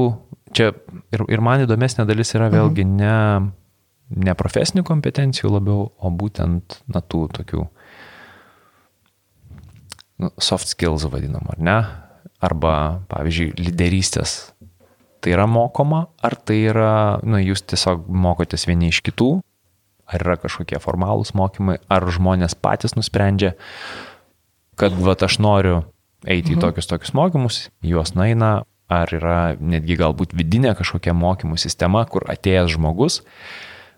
čia 0.55 0.72
ir, 1.14 1.24
ir 1.30 1.43
man 1.43 1.64
įdomesnė 1.64 2.05
dalis 2.10 2.34
yra 2.36 2.49
vėlgi 2.51 2.86
mhm. 2.86 2.95
ne, 2.99 4.26
ne 4.26 4.36
profesinių 4.39 4.84
kompetencijų 4.88 5.53
labiau, 5.53 5.89
o 5.93 6.12
būtent, 6.12 6.82
na, 6.91 7.03
tų 7.03 7.28
tokių 7.38 7.68
nu, 10.20 10.32
soft 10.38 10.70
skills 10.72 11.07
vadinam, 11.09 11.47
ar 11.51 11.59
ne? 11.59 11.78
Arba, 12.43 13.01
pavyzdžiui, 13.11 13.53
lyderystės. 13.59 14.53
Tai 15.20 15.34
yra 15.36 15.45
mokoma, 15.51 16.05
ar 16.24 16.38
tai 16.39 16.61
yra, 16.70 17.20
na, 17.28 17.41
jūs 17.43 17.65
tiesiog 17.67 18.05
mokotės 18.07 18.63
vieni 18.70 18.93
iš 18.93 19.01
kitų, 19.03 19.32
ar 20.09 20.24
yra 20.24 20.38
kažkokie 20.39 20.80
formalūs 20.82 21.34
mokymai, 21.38 21.78
ar 21.91 22.07
žmonės 22.07 22.55
patys 22.55 22.95
nusprendžia, 22.95 23.53
kad, 24.80 24.95
va, 24.95 25.17
aš 25.20 25.39
noriu 25.43 25.82
eiti 26.26 26.53
mhm. 26.53 26.59
į 26.59 26.63
tokius 26.63 26.89
tokius 26.89 27.15
mokymus, 27.15 27.61
juos 27.86 28.15
naina, 28.15 28.63
ar 28.89 29.11
yra 29.13 29.39
netgi 29.59 29.99
galbūt 29.99 30.34
vidinė 30.38 30.74
kažkokia 30.78 31.13
mokymų 31.13 31.59
sistema, 31.61 32.01
kur 32.09 32.26
atėjęs 32.32 32.74
žmogus 32.74 33.22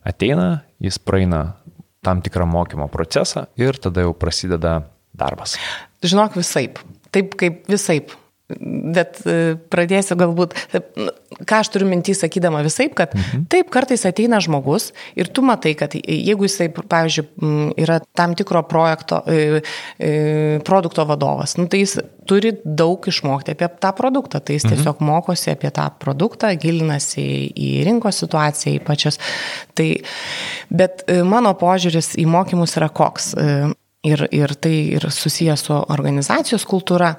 ateina, 0.08 0.66
jis 0.82 0.98
praeina 1.00 1.56
tam 2.04 2.22
tikrą 2.26 2.48
mokymo 2.50 2.90
procesą 2.92 3.46
ir 3.62 3.78
tada 3.80 4.04
jau 4.08 4.14
prasideda 4.18 4.82
darbas. 5.22 5.58
Žinok, 6.06 6.40
visaip. 6.42 6.82
Taip 7.14 7.38
kaip 7.40 7.64
visaip. 7.72 8.16
Bet 8.60 9.22
e, 9.30 9.56
pradėsiu 9.72 10.18
galbūt, 10.20 10.56
e, 10.76 10.82
ką 11.48 11.60
aš 11.62 11.72
turiu 11.74 11.88
mintį 11.90 12.16
sakydama 12.18 12.64
visai, 12.66 12.90
kad 12.96 13.14
mhm. 13.16 13.46
taip 13.52 13.72
kartais 13.74 14.04
ateina 14.08 14.42
žmogus 14.44 14.90
ir 15.20 15.30
tu 15.32 15.44
matai, 15.46 15.74
kad 15.80 15.96
jeigu 15.96 16.48
jisai, 16.48 16.70
pavyzdžiui, 16.72 17.28
yra 17.82 18.00
tam 18.18 18.36
tikro 18.38 18.64
projekto, 18.68 19.22
e, 19.30 19.62
produkto 20.68 21.06
vadovas, 21.10 21.56
nu, 21.60 21.68
tai 21.72 21.84
jis 21.84 22.00
turi 22.30 22.54
daug 22.66 23.06
išmokti 23.08 23.56
apie 23.56 23.70
tą 23.82 23.94
produktą, 23.98 24.42
tai 24.44 24.58
jis 24.58 24.68
mhm. 24.68 24.76
tiesiog 24.76 25.04
mokosi 25.06 25.54
apie 25.54 25.72
tą 25.76 25.88
produktą, 26.02 26.52
gilinasi 26.62 27.26
į 27.52 27.72
rinkos 27.88 28.24
situaciją, 28.24 28.80
į 28.80 28.84
pačias. 28.88 29.20
Tai, 29.78 29.88
bet 30.74 31.06
mano 31.28 31.54
požiūris 31.58 32.16
į 32.22 32.28
mokymus 32.30 32.76
yra 32.80 32.92
koks. 32.94 33.34
Ir, 34.02 34.24
ir 34.34 34.56
tai 34.58 34.74
ir 34.96 35.04
susijęs 35.14 35.62
su 35.68 35.76
organizacijos 35.78 36.64
kultūra 36.66 37.12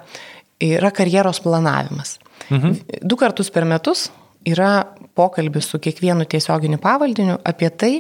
yra 0.63 0.91
karjeros 0.91 1.39
planavimas. 1.45 2.17
Mhm. 2.51 2.99
Du 3.03 3.17
kartus 3.17 3.51
per 3.55 3.65
metus 3.65 4.09
yra 4.47 4.83
pokalbis 5.15 5.69
su 5.71 5.79
kiekvienu 5.79 6.27
tiesioginiu 6.27 6.81
pavaldiniu 6.83 7.39
apie 7.45 7.71
tai, 7.71 7.93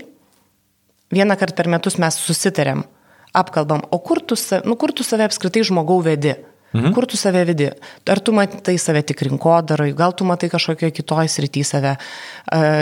vieną 1.13 1.37
kartą 1.39 1.61
per 1.61 1.69
metus 1.71 1.99
mes 2.01 2.17
susitarėm, 2.19 2.83
apkalbam, 3.37 3.85
o 3.91 3.99
kur 4.03 4.21
tu, 4.21 4.37
nu, 4.65 4.77
kur 4.77 4.93
tu 4.93 5.05
save 5.07 5.29
apskritai 5.29 5.65
žmogau 5.69 6.01
vedi. 6.05 6.35
Mhm. 6.73 6.95
Kur 6.97 7.05
tu 7.05 7.19
save 7.21 7.45
vedi? 7.45 7.67
Ar 8.09 8.21
tu 8.25 8.33
matai 8.33 8.79
save 8.81 9.03
tik 9.05 9.21
rinkodarai, 9.29 9.91
gal 9.93 10.15
tu 10.17 10.25
matai 10.25 10.49
kažkokioje 10.49 10.95
kitoje 10.97 11.29
srityje 11.29 11.69
save. 11.69 11.97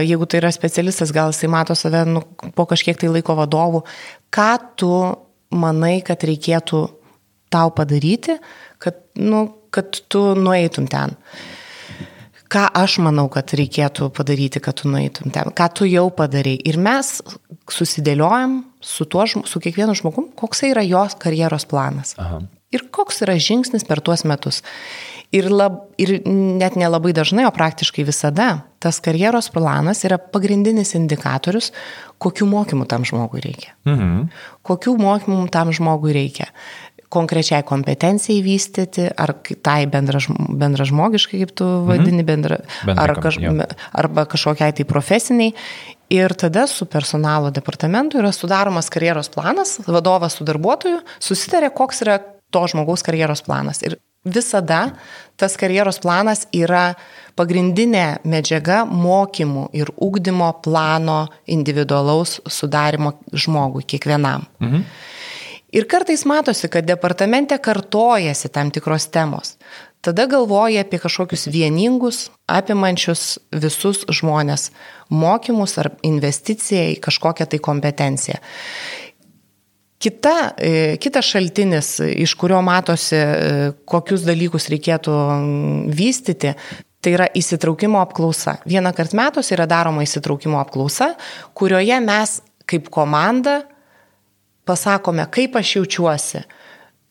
Jeigu 0.07 0.29
tai 0.31 0.39
yra 0.39 0.53
specialistas, 0.55 1.11
gal 1.11 1.35
jisai 1.35 1.51
mato 1.51 1.75
save 1.75 2.05
nu, 2.07 2.23
po 2.55 2.69
kažkiek 2.71 3.01
tai 3.01 3.11
laiko 3.11 3.35
vadovų. 3.35 3.83
Ką 4.31 4.53
tu 4.79 4.93
manai, 5.51 6.01
kad 6.07 6.23
reikėtų 6.27 6.83
tau 7.51 7.73
padaryti, 7.75 8.39
kad, 8.83 9.01
nu, 9.19 9.47
kad 9.75 10.03
tu 10.11 10.31
nueitum 10.39 10.87
ten. 10.91 11.17
Ką 12.51 12.65
aš 12.75 12.97
manau, 13.05 13.29
kad 13.31 13.53
reikėtų 13.55 14.09
padaryti, 14.15 14.63
kad 14.63 14.81
tu 14.81 14.91
nueitum 14.91 15.31
ten, 15.35 15.53
ką 15.55 15.69
tu 15.75 15.87
jau 15.87 16.09
padarai. 16.15 16.57
Ir 16.67 16.81
mes 16.83 17.21
susidėliojam 17.71 18.57
su, 18.83 19.07
tuo, 19.07 19.27
su 19.27 19.63
kiekvienu 19.63 19.95
žmogum, 19.99 20.33
koks 20.39 20.65
yra 20.71 20.83
jos 20.87 21.15
karjeros 21.21 21.69
planas. 21.71 22.17
Aha. 22.19 22.41
Ir 22.75 22.87
koks 22.95 23.23
yra 23.27 23.37
žingsnis 23.39 23.87
per 23.87 24.03
tuos 24.03 24.23
metus. 24.27 24.63
Ir, 25.31 25.47
lab, 25.47 25.77
ir 25.95 26.17
net 26.27 26.75
nelabai 26.75 27.13
dažnai, 27.15 27.45
o 27.47 27.53
praktiškai 27.55 28.03
visada, 28.03 28.65
tas 28.83 28.99
karjeros 29.05 29.47
planas 29.55 30.03
yra 30.09 30.19
pagrindinis 30.19 30.97
indikatorius, 30.99 31.71
kokiu 32.19 32.49
mokymu 32.51 32.89
tam 32.91 33.07
žmogui 33.07 33.45
reikia. 33.45 33.77
Mhm. 33.87 34.25
Kokiu 34.67 34.97
mokymu 34.99 35.45
tam 35.55 35.71
žmogui 35.77 36.17
reikia 36.17 36.51
konkrečiai 37.11 37.65
kompetencijai 37.67 38.43
vystyti, 38.45 39.09
ar 39.11 39.33
tai 39.67 39.85
bendra, 39.91 40.21
bendra 40.31 40.87
žmogiškai, 40.87 41.41
kaip 41.43 41.55
tu 41.59 41.67
mhm. 41.67 41.87
vadini, 41.89 42.27
bendra, 42.27 42.61
bendra 42.87 43.07
ar 43.07 43.15
kaž, 43.23 43.41
arba 43.91 44.27
kažkokiai 44.31 44.77
tai 44.79 44.87
profesiniai. 44.89 45.55
Ir 46.11 46.35
tada 46.35 46.65
su 46.67 46.89
personalo 46.91 47.53
departamentu 47.55 48.19
yra 48.19 48.33
sudaromas 48.35 48.91
karjeros 48.91 49.31
planas, 49.31 49.77
vadovas 49.87 50.39
su 50.39 50.47
darbuotoju 50.47 51.03
susitarė, 51.23 51.71
koks 51.75 52.03
yra 52.03 52.19
to 52.51 52.63
žmogaus 52.73 53.05
karjeros 53.07 53.45
planas. 53.47 53.83
Ir 53.87 54.01
visada 54.25 54.91
tas 55.37 55.57
karjeros 55.57 56.01
planas 56.03 56.47
yra 56.53 56.95
pagrindinė 57.39 58.21
medžiaga 58.29 58.83
mokymų 58.85 59.71
ir 59.77 59.93
ūkdymo 59.97 60.51
plano 60.65 61.23
individualaus 61.49 62.41
sudarimo 62.47 63.15
žmogui, 63.33 63.87
kiekvienam. 63.89 64.45
Mhm. 64.61 64.85
Ir 65.71 65.87
kartais 65.87 66.25
matosi, 66.27 66.67
kad 66.69 66.85
departamente 66.85 67.55
kartojasi 67.59 68.49
tam 68.51 68.71
tikros 68.75 69.07
temos. 69.07 69.57
tada 70.01 70.27
galvoji 70.27 70.79
apie 70.81 70.99
kažkokius 70.99 71.47
vieningus, 71.53 72.31
apimančius 72.49 73.39
visus 73.53 74.05
žmonės 74.09 74.71
mokymus 75.13 75.77
ar 75.83 75.91
investiciją 76.07 76.87
į 76.95 77.01
kažkokią 77.05 77.47
tai 77.51 77.61
kompetenciją. 77.61 78.39
Kita, 80.01 80.55
e, 80.57 80.97
kitas 80.97 81.27
šaltinis, 81.29 81.99
iš 82.01 82.33
kurio 82.41 82.63
matosi, 82.65 83.17
e, 83.17 83.73
kokius 83.85 84.23
dalykus 84.25 84.71
reikėtų 84.73 85.17
vystyti, 85.93 86.55
tai 87.05 87.13
yra 87.13 87.27
įsitraukimo 87.37 88.01
apklausa. 88.01 88.59
Vieną 88.65 88.95
kartą 88.97 89.19
metus 89.21 89.53
yra 89.53 89.67
daroma 89.69 90.05
įsitraukimo 90.07 90.57
apklausa, 90.61 91.13
kurioje 91.53 92.01
mes 92.01 92.39
kaip 92.65 92.89
komanda 92.89 93.61
pasakome, 94.65 95.27
kaip 95.33 95.61
aš 95.61 95.77
jaučiuosi, 95.81 96.45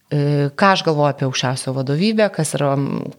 ką 0.10 0.70
aš 0.74 0.82
galvoju 0.88 1.12
apie 1.12 1.26
aukščiausio 1.28 1.74
vadovybę, 1.76 2.26
kas 2.34 2.56
yra, 2.58 2.72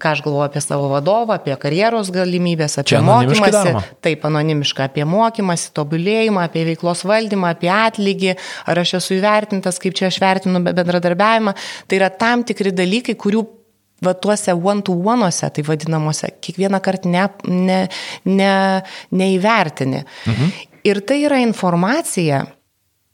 ką 0.02 0.10
aš 0.10 0.22
galvoju 0.24 0.46
apie 0.48 0.62
savo 0.64 0.88
vadovą, 0.90 1.36
apie 1.36 1.54
karjeros 1.62 2.10
galimybės, 2.10 2.80
apie 2.82 2.98
mokymąsi. 3.06 3.52
daroma. 3.54 3.82
Taip, 4.02 4.24
anonimiška, 4.26 4.88
apie 4.90 5.06
mokymąsi, 5.06 5.70
tobulėjimą, 5.78 6.42
apie 6.48 6.64
veiklos 6.66 7.04
valdymą, 7.06 7.52
apie 7.54 7.70
atlygį, 7.70 8.34
ar 8.66 8.82
aš 8.82 8.96
esu 8.98 9.20
įvertintas, 9.20 9.78
kaip 9.78 9.94
čia 9.94 10.08
aš 10.10 10.18
vertinu 10.18 10.64
bendradarbiavimą. 10.66 11.54
Tai 11.86 12.00
yra 12.00 12.10
tam 12.10 12.42
tikri 12.48 12.74
dalykai, 12.74 13.14
kurių 13.14 13.46
va 14.02 14.16
tuose 14.18 14.50
one-to-one'uose, 14.56 15.46
tai 15.54 15.62
vadinamuose, 15.62 16.34
kiekvieną 16.42 16.80
kartą 16.82 17.10
ne, 17.12 17.28
ne, 17.46 17.80
ne, 18.26 18.54
neįvertini. 19.14 20.02
Mhm. 20.26 20.56
Ir 20.90 21.04
tai 21.06 21.22
yra 21.28 21.38
informacija, 21.44 22.46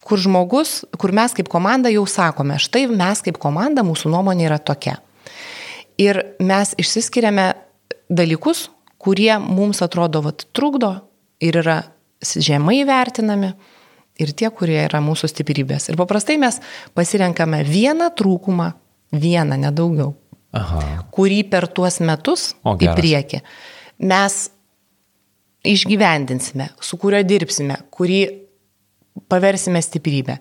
kur 0.07 0.21
žmogus, 0.23 0.85
kur 1.01 1.13
mes 1.17 1.35
kaip 1.35 1.51
komanda 1.51 1.91
jau 1.91 2.05
sakome, 2.09 2.61
štai 2.63 2.87
mes 2.93 3.23
kaip 3.27 3.41
komanda, 3.43 3.83
mūsų 3.87 4.13
nuomonė 4.15 4.47
yra 4.49 4.59
tokia. 4.63 5.01
Ir 5.99 6.21
mes 6.45 6.75
išsiskiriame 6.79 7.49
dalykus, 8.13 8.69
kurie 9.03 9.35
mums 9.43 9.83
atrodo 9.83 10.23
vat, 10.25 10.47
trukdo 10.55 10.93
ir 11.43 11.59
yra 11.63 11.81
žemai 12.23 12.83
vertinami 12.89 13.53
ir 14.21 14.33
tie, 14.33 14.49
kurie 14.55 14.79
yra 14.87 15.03
mūsų 15.05 15.31
stiprybės. 15.33 15.91
Ir 15.91 15.99
paprastai 16.01 16.39
mes 16.41 16.61
pasirenkame 16.97 17.63
vieną 17.67 18.11
trūkumą, 18.17 18.71
vieną, 19.17 19.59
nedaugiau, 19.67 20.15
Aha. 20.57 20.83
kurį 21.15 21.43
per 21.51 21.69
tuos 21.69 22.01
metus 22.01 22.53
O, 22.63 22.77
į 22.77 22.87
geras. 22.87 23.01
priekį 23.01 23.43
mes 24.07 24.39
išgyvendinsime, 25.67 26.71
su 26.81 26.99
kuriuo 27.01 27.25
dirbsime, 27.27 27.81
kurį 27.91 28.46
paversime 29.29 29.83
stiprybę. 29.83 30.39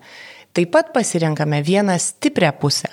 Taip 0.56 0.70
pat 0.72 0.92
pasirenkame 0.94 1.62
vieną 1.62 1.98
stiprią 1.98 2.52
pusę, 2.60 2.88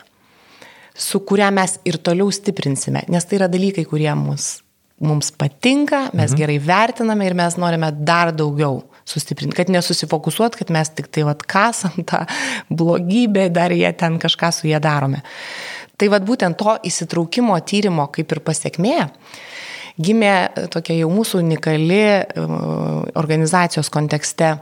su 0.95 1.19
kuria 1.19 1.51
mes 1.51 1.77
ir 1.85 1.97
toliau 1.97 2.31
stiprinsime, 2.31 3.05
nes 3.07 3.25
tai 3.25 3.39
yra 3.39 3.47
dalykai, 3.51 3.85
kurie 3.87 4.11
mus, 4.19 4.57
mums 4.99 5.31
patinka, 5.31 6.09
mes 6.13 6.31
mhm. 6.31 6.39
gerai 6.41 6.57
vertiname 6.59 7.27
ir 7.27 7.37
mes 7.37 7.55
norime 7.57 7.91
dar 7.95 8.33
daugiau 8.35 8.81
sustiprinti, 9.07 9.55
kad 9.55 9.71
nesusifokusuot, 9.71 10.55
kad 10.59 10.69
mes 10.71 10.91
tik 10.95 11.09
tai 11.11 11.25
vat 11.27 11.43
kasam 11.47 12.03
tą 12.07 12.23
blogybę, 12.71 13.49
dar 13.51 13.71
jie 13.75 13.91
ten 13.99 14.19
kažką 14.19 14.51
su 14.51 14.67
jie 14.67 14.79
darome. 14.83 15.23
Tai 15.99 16.09
vad 16.11 16.23
būtent 16.27 16.57
to 16.59 16.77
įsitraukimo 16.87 17.55
tyrimo 17.67 18.07
kaip 18.11 18.31
ir 18.31 18.43
pasiekmė 18.43 18.99
gimė 20.01 20.33
tokia 20.73 20.95
jau 20.97 21.09
mūsų 21.13 21.41
unikali 21.43 22.01
uh, 22.01 23.03
organizacijos 23.19 23.91
kontekste 23.93 24.55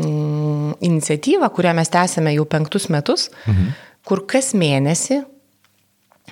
mm, 0.00 0.78
iniciatyva, 0.86 1.50
kurią 1.54 1.74
mes 1.76 1.92
tęsėme 1.92 2.32
jau 2.34 2.46
penktus 2.48 2.88
metus, 2.92 3.28
mhm. 3.46 3.74
kur 4.08 4.24
kas 4.30 4.54
mėnesį 4.56 5.22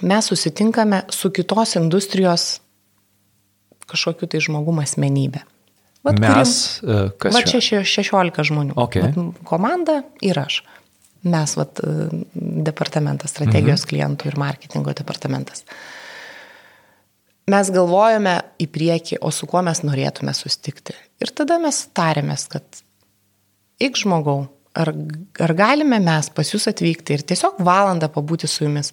mes 0.02 0.30
susitinkame 0.30 1.02
su 1.10 1.30
kitos 1.34 1.76
industrijos 1.76 2.58
kažkokiu 3.88 4.28
tai 4.30 4.40
žmogum 4.44 4.82
asmenybė. 4.82 5.44
Vat, 6.06 6.18
Mes, 6.22 6.80
e, 6.84 6.98
kas 7.18 7.34
Va 7.34 7.42
čia? 7.42 7.60
čia 7.60 7.82
še- 7.82 8.02
16 8.04 8.44
žmonių. 8.46 8.76
Okay. 8.78 9.02
Vat, 9.02 9.40
komanda 9.44 10.02
ir 10.22 10.38
aš. 10.38 10.62
Mes, 11.26 11.54
vat, 11.58 11.80
e, 11.82 12.08
departamentas, 12.68 13.32
strategijos 13.34 13.82
mhm. 13.84 13.88
klientų 13.90 14.30
ir 14.30 14.38
marketingo 14.38 14.94
departamentas. 14.94 15.64
Mes 17.48 17.70
galvojame 17.72 18.42
į 18.60 18.66
priekį, 18.68 19.18
o 19.24 19.32
su 19.32 19.46
kuo 19.48 19.62
mes 19.64 19.80
norėtume 19.80 20.34
sustikti. 20.36 20.94
Ir 21.20 21.32
tada 21.32 21.58
mes 21.58 21.88
tarėmės, 21.96 22.46
kad 22.52 22.82
ik 23.82 23.98
žmogau, 23.98 24.46
ar, 24.78 24.92
ar 25.42 25.54
galime 25.58 26.00
mes 26.02 26.30
pas 26.34 26.52
jūs 26.52 26.68
atvykti 26.70 27.16
ir 27.16 27.24
tiesiog 27.26 27.60
valandą 27.64 28.10
pabūti 28.12 28.50
su 28.50 28.66
jumis, 28.66 28.92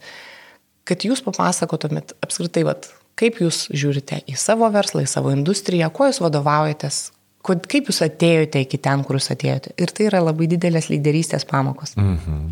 kad 0.86 1.06
jūs 1.06 1.24
papasakotumėt 1.26 2.16
apskritai, 2.26 2.66
vat, 2.68 2.90
kaip 3.20 3.42
jūs 3.42 3.66
žiūrite 3.74 4.22
į 4.30 4.38
savo 4.40 4.70
verslą, 4.74 5.06
į 5.06 5.12
savo 5.12 5.34
industriją, 5.34 5.90
kuo 5.94 6.10
jūs 6.10 6.22
vadovaujatės, 6.24 7.02
kaip 7.46 7.90
jūs 7.90 8.02
atėjote 8.06 8.62
iki 8.66 8.80
ten, 8.82 9.04
kur 9.06 9.20
jūs 9.20 9.32
atėjote. 9.34 9.76
Ir 9.82 9.94
tai 9.94 10.10
yra 10.10 10.22
labai 10.24 10.50
didelės 10.52 10.90
lyderystės 10.94 11.48
pamokos. 11.50 11.96
Mhm. 12.00 12.46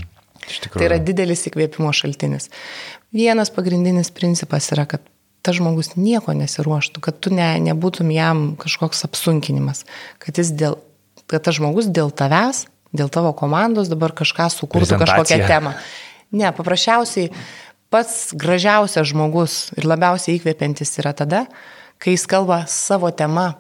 Tai 0.44 0.84
yra 0.84 1.00
didelis 1.00 1.46
įkvėpimo 1.48 1.92
šaltinis. 1.96 2.50
Vienas 3.16 3.52
pagrindinis 3.54 4.10
principas 4.12 4.68
yra, 4.76 4.84
kad 4.90 5.04
tas 5.44 5.58
žmogus 5.58 5.94
nieko 6.00 6.34
nesiruoštų, 6.36 7.04
kad 7.04 7.20
tu 7.24 7.32
ne, 7.36 7.48
nebūtum 7.64 8.12
jam 8.16 8.44
kažkoks 8.60 9.06
apsunkinimas, 9.08 9.84
kad, 10.24 10.40
jis 10.40 10.54
dėl, 10.60 10.78
kad 11.34 11.44
tas 11.44 11.58
žmogus 11.58 11.90
dėl 11.90 12.14
tavęs, 12.14 12.68
dėl 12.94 13.10
tavo 13.14 13.34
komandos 13.38 13.90
dabar 13.92 14.14
kažką 14.16 14.50
sukurtų 14.54 15.02
kažkokią 15.02 15.44
temą. 15.50 15.74
Ne, 16.34 16.50
paprasčiausiai 16.56 17.32
pats 17.94 18.34
gražiausias 18.38 19.12
žmogus 19.12 19.58
ir 19.78 19.86
labiausiai 19.90 20.40
įkvepiantis 20.40 20.96
yra 21.02 21.14
tada, 21.18 21.46
kai 22.02 22.16
jis 22.16 22.26
kalba 22.30 22.64
savo 22.70 23.12
tema 23.14 23.52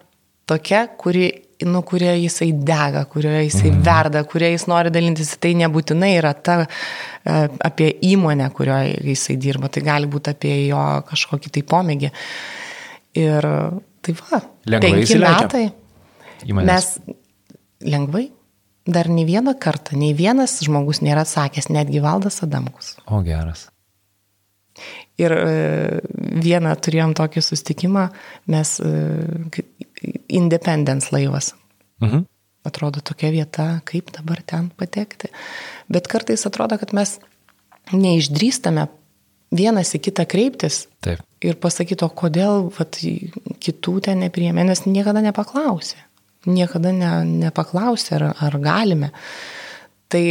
tokia, 0.50 0.88
kuri, 1.00 1.28
nu, 1.70 1.84
kurie 1.88 2.12
jisai 2.18 2.50
dega, 2.54 3.06
kurioje 3.10 3.46
jisai 3.46 3.70
mm. 3.72 3.84
verda, 3.86 4.24
kurie 4.30 4.50
jis 4.56 4.66
nori 4.72 4.92
dalintis. 4.94 5.36
Tai 5.42 5.54
nebūtinai 5.62 6.12
yra 6.18 6.34
ta 6.34 6.64
e, 6.66 6.68
apie 7.70 7.92
įmonę, 8.10 8.50
kurioje 8.58 8.98
jisai 9.14 9.38
dirba, 9.42 9.70
tai 9.72 9.86
gali 9.86 10.10
būti 10.12 10.34
apie 10.34 10.58
jo 10.66 10.84
kažkokį 11.10 11.54
tai 11.58 11.66
pomėgį. 11.76 12.12
Ir 13.22 13.50
tai 14.04 14.18
va, 14.18 14.42
Lengvai 14.66 14.90
penki 14.90 15.08
įsileidžia 15.08 15.48
metai. 15.48 15.66
Įmonės. 16.50 16.70
Mes 16.74 17.23
lengvai, 17.86 18.28
dar 18.86 19.08
nei 19.12 19.26
vieną 19.28 19.56
kartą, 19.60 19.98
nei 20.00 20.16
vienas 20.18 20.58
žmogus 20.66 21.02
nėra 21.04 21.24
atsakęs, 21.24 21.70
netgi 21.72 22.02
valdas 22.04 22.42
Adamkus. 22.44 22.96
O 23.08 23.22
geras. 23.24 23.70
Ir 25.22 25.34
e, 25.36 26.02
vieną 26.42 26.74
turėjom 26.82 27.14
tokį 27.18 27.44
sustikimą, 27.46 28.08
mes 28.50 28.78
e, 28.82 28.94
Independence 30.34 31.14
laivas. 31.14 31.54
Mhm. 32.02 32.26
Atrodo 32.68 33.04
tokia 33.04 33.30
vieta, 33.32 33.68
kaip 33.88 34.10
dabar 34.16 34.40
ten 34.48 34.70
patekti. 34.80 35.30
Bet 35.92 36.08
kartais 36.12 36.46
atrodo, 36.48 36.80
kad 36.80 36.96
mes 36.96 37.18
neišdrįstame 37.92 38.88
vienas 39.54 39.94
į 39.96 40.02
kitą 40.08 40.26
kreiptis 40.30 40.86
Taip. 41.04 41.22
ir 41.44 41.60
pasakyti, 41.62 42.06
o 42.08 42.10
kodėl 42.10 42.70
vat, 42.74 42.98
kitų 43.64 43.98
ten 44.08 44.24
nepriėmė, 44.24 44.66
nes 44.68 44.86
niekada 44.88 45.22
nepaklausė. 45.26 46.00
Niekada 46.50 46.92
ne, 46.96 47.12
nepaklausė, 47.46 48.18
ar, 48.18 48.26
ar 48.44 48.58
galime. 48.62 49.14
Tai 50.12 50.24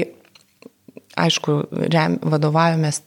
aišku, 1.23 1.57
rem, 1.93 2.19
vadovavomės 2.21 3.03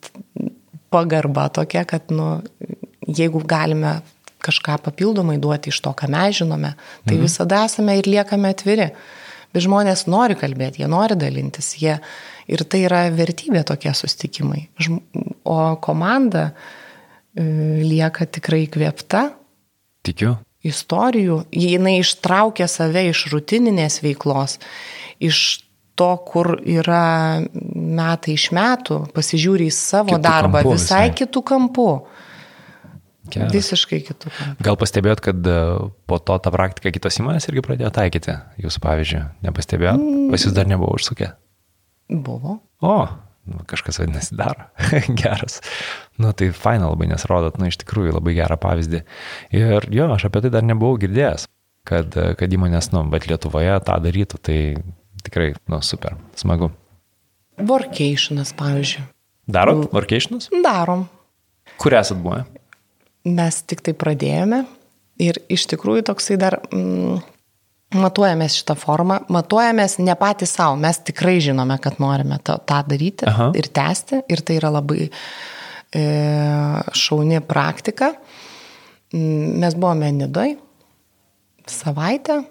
pagarba 0.94 1.48
tokia, 1.54 1.84
kad 1.90 2.10
nu, 2.14 2.40
jeigu 3.06 3.42
galime 3.46 4.00
kažką 4.46 4.78
papildomai 4.86 5.38
duoti 5.42 5.72
iš 5.74 5.82
to, 5.82 5.94
ką 5.98 6.10
mes 6.14 6.40
žinome, 6.42 6.76
tai 7.06 7.16
mhm. 7.16 7.26
visada 7.26 7.64
esame 7.66 7.98
ir 8.00 8.10
liekame 8.10 8.54
atviri. 8.54 8.92
Bet 9.56 9.64
žmonės 9.64 10.06
nori 10.12 10.36
kalbėti, 10.36 10.82
jie 10.84 10.90
nori 10.92 11.16
dalintis, 11.18 11.72
jie, 11.80 11.96
ir 12.52 12.66
tai 12.68 12.84
yra 12.90 13.06
vertybė 13.16 13.64
tokie 13.66 13.94
sustikimai. 13.96 14.66
O 15.48 15.60
komanda 15.82 16.50
e, 16.52 17.46
lieka 17.86 18.28
tikrai 18.28 18.66
kvėpta 18.72 19.30
Tikiu. 20.06 20.36
Istorijų, 20.66 21.44
jinai 21.54 22.00
ištraukia 22.02 22.68
save 22.72 23.08
iš 23.12 23.26
rutininės 23.34 24.02
veiklos, 24.06 24.58
iš 25.24 25.42
to, 25.96 26.12
kur 26.28 26.58
yra 26.60 27.40
metai 27.56 28.36
iš 28.36 28.50
metų, 28.56 29.06
pasižiūri 29.16 29.70
į 29.70 29.76
savo 29.76 30.12
Kitu 30.16 30.24
darbą 30.26 30.62
kampu 30.62 30.76
visai 30.76 31.06
visai. 31.08 31.18
kitų 31.22 31.44
kampų. 31.52 31.90
Geras. 33.26 33.54
Visiškai 33.56 34.02
kitų 34.06 34.30
kampų. 34.30 34.66
Gal 34.68 34.76
pastebėjot, 34.78 35.22
kad 35.26 35.48
e, 35.50 35.56
po 36.06 36.20
to 36.22 36.36
tą 36.46 36.52
praktiką 36.54 36.92
kitos 36.94 37.18
įmonės 37.22 37.48
irgi 37.50 37.64
pradėjo 37.66 37.90
taikyti? 37.96 38.36
Jūsų 38.62 38.84
pavyzdžiui, 38.84 39.22
nepastebėjot? 39.48 39.98
Mm. 40.04 40.28
Pas 40.36 40.46
jūs 40.46 40.54
dar 40.54 40.70
nebuvo 40.70 40.92
užsukę. 41.00 41.32
Buvo. 42.12 42.60
O, 42.86 42.98
nu, 43.50 43.62
kažkas 43.70 44.02
vadinasi 44.02 44.38
daro. 44.38 44.68
Geras. 45.22 45.62
Nu, 46.22 46.32
tai 46.38 46.52
faina 46.56 46.90
labai, 46.92 47.10
nes 47.12 47.28
rodot, 47.30 47.60
nu, 47.62 47.70
iš 47.72 47.80
tikrųjų 47.84 48.18
labai 48.18 48.36
gerą 48.38 48.58
pavyzdį. 48.62 49.04
Ir 49.56 49.90
jo, 49.94 50.10
aš 50.16 50.28
apie 50.30 50.46
tai 50.46 50.54
dar 50.58 50.66
nebuvau 50.68 51.00
girdėjęs, 51.02 51.48
kad, 51.88 52.18
kad 52.40 52.58
įmonės, 52.58 52.92
nu, 52.96 53.06
bet 53.12 53.30
Lietuvoje 53.30 53.78
tą 53.86 54.00
darytų, 54.04 54.42
tai 54.44 54.60
tikrai, 55.26 55.54
nu, 55.72 55.82
super, 55.86 56.20
smagu. 56.40 56.74
Workationas, 57.62 58.52
pavyzdžiui. 58.58 59.08
Darot 59.46 59.88
workationus? 59.94 60.50
Darom. 60.66 61.06
Kur 61.82 61.94
esat 61.98 62.18
buvę? 62.22 62.44
mes 63.26 63.62
tik 63.66 63.82
tai 63.86 63.96
pradėjome 63.98 64.64
ir 65.22 65.40
iš 65.52 65.66
tikrųjų 65.72 66.06
toksai 66.12 66.38
dar 66.40 66.60
mm, 66.70 67.24
matuojamės 68.00 68.58
šitą 68.60 68.76
formą, 68.80 69.20
matuojamės 69.32 69.98
ne 70.04 70.16
patys 70.20 70.56
savo, 70.58 70.78
mes 70.80 71.00
tikrai 71.08 71.38
žinome, 71.44 71.78
kad 71.82 72.00
norime 72.04 72.40
tą, 72.46 72.58
tą 72.68 72.82
daryti 72.90 73.28
Aha. 73.30 73.52
ir 73.58 73.70
tęsti 73.74 74.24
ir 74.32 74.44
tai 74.46 74.60
yra 74.60 74.72
labai 74.76 75.08
e, 75.08 76.04
šauni 77.06 77.42
praktika. 77.48 78.14
Mm, 79.14 79.56
mes 79.64 79.78
buvome 79.78 80.12
Nidoj 80.16 80.58
savaitę 81.70 82.42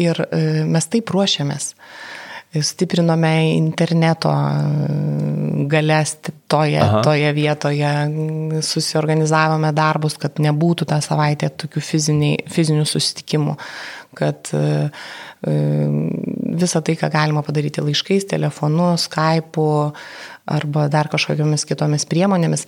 ir 0.00 0.24
e, 0.26 0.42
mes 0.66 0.90
taip 0.90 1.12
ruošiamės. 1.14 1.72
E, 1.72 2.21
stiprinome 2.60 3.32
interneto 3.56 4.28
e, 4.32 5.64
galės 5.72 6.18
toje, 6.50 6.80
Aha. 6.82 7.00
toje 7.04 7.30
vietoje, 7.36 7.92
susiorganizavome 8.66 9.72
darbus, 9.76 10.18
kad 10.20 10.40
nebūtų 10.42 10.88
tą 10.90 11.00
savaitę 11.04 11.48
tokių 11.62 11.84
fiziniai, 11.86 12.42
fizinių 12.52 12.84
susitikimų, 12.88 13.56
kad 14.18 14.52
e, 14.52 14.90
e, 15.48 15.56
visą 16.60 16.84
tai, 16.84 16.98
ką 17.00 17.08
galima 17.14 17.44
padaryti 17.46 17.84
laiškais, 17.84 18.28
telefonu, 18.34 18.92
Skype'u 19.00 19.92
arba 20.52 20.88
dar 20.92 21.08
kažkokiamis 21.12 21.64
kitomis 21.68 22.04
priemonėmis. 22.10 22.66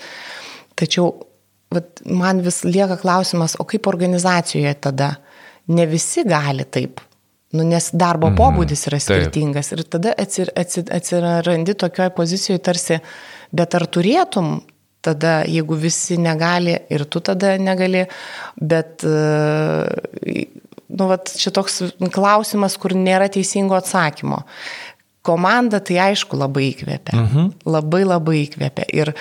Tačiau 0.79 1.13
vat, 1.75 2.01
man 2.09 2.41
vis 2.47 2.63
lieka 2.65 2.97
klausimas, 3.03 3.59
o 3.61 3.69
kaip 3.69 3.91
organizacijoje 3.91 4.79
tada? 4.81 5.17
Ne 5.65 5.87
visi 5.89 6.21
gali 6.29 6.67
taip 6.69 7.01
Nu, 7.55 7.63
nes 7.63 7.89
darbo 7.95 8.31
mhm. 8.33 8.39
pobūdis 8.41 8.89
yra 8.91 8.99
skirtingas 9.03 9.71
Taip. 9.71 9.79
ir 9.79 9.91
tada 9.95 10.15
atsir, 10.19 10.51
atsir, 10.59 10.89
atsirandi 10.91 11.77
tokioje 11.79 12.11
pozicijoje 12.17 12.63
tarsi, 12.67 12.99
bet 13.55 13.77
ar 13.79 13.87
turėtum 13.95 14.57
tada, 15.05 15.43
jeigu 15.47 15.77
visi 15.79 16.19
negali 16.21 16.75
ir 16.93 17.05
tu 17.13 17.21
tada 17.25 17.55
negali, 17.61 18.07
bet, 18.57 19.05
e, 19.05 20.45
nu, 20.89 21.09
vat, 21.11 21.35
šitoks 21.39 21.83
klausimas, 22.15 22.79
kur 22.81 22.97
nėra 22.97 23.29
teisingo 23.33 23.77
atsakymo. 23.79 24.43
Komanda 25.25 25.81
tai 25.85 26.01
aišku 26.11 26.37
labai 26.41 26.71
įkvėpia. 26.73 27.17
Mhm. 27.17 27.51
Labai 27.69 28.03
labai 28.05 28.41
įkvėpia. 28.45 28.89
Ir 28.97 29.13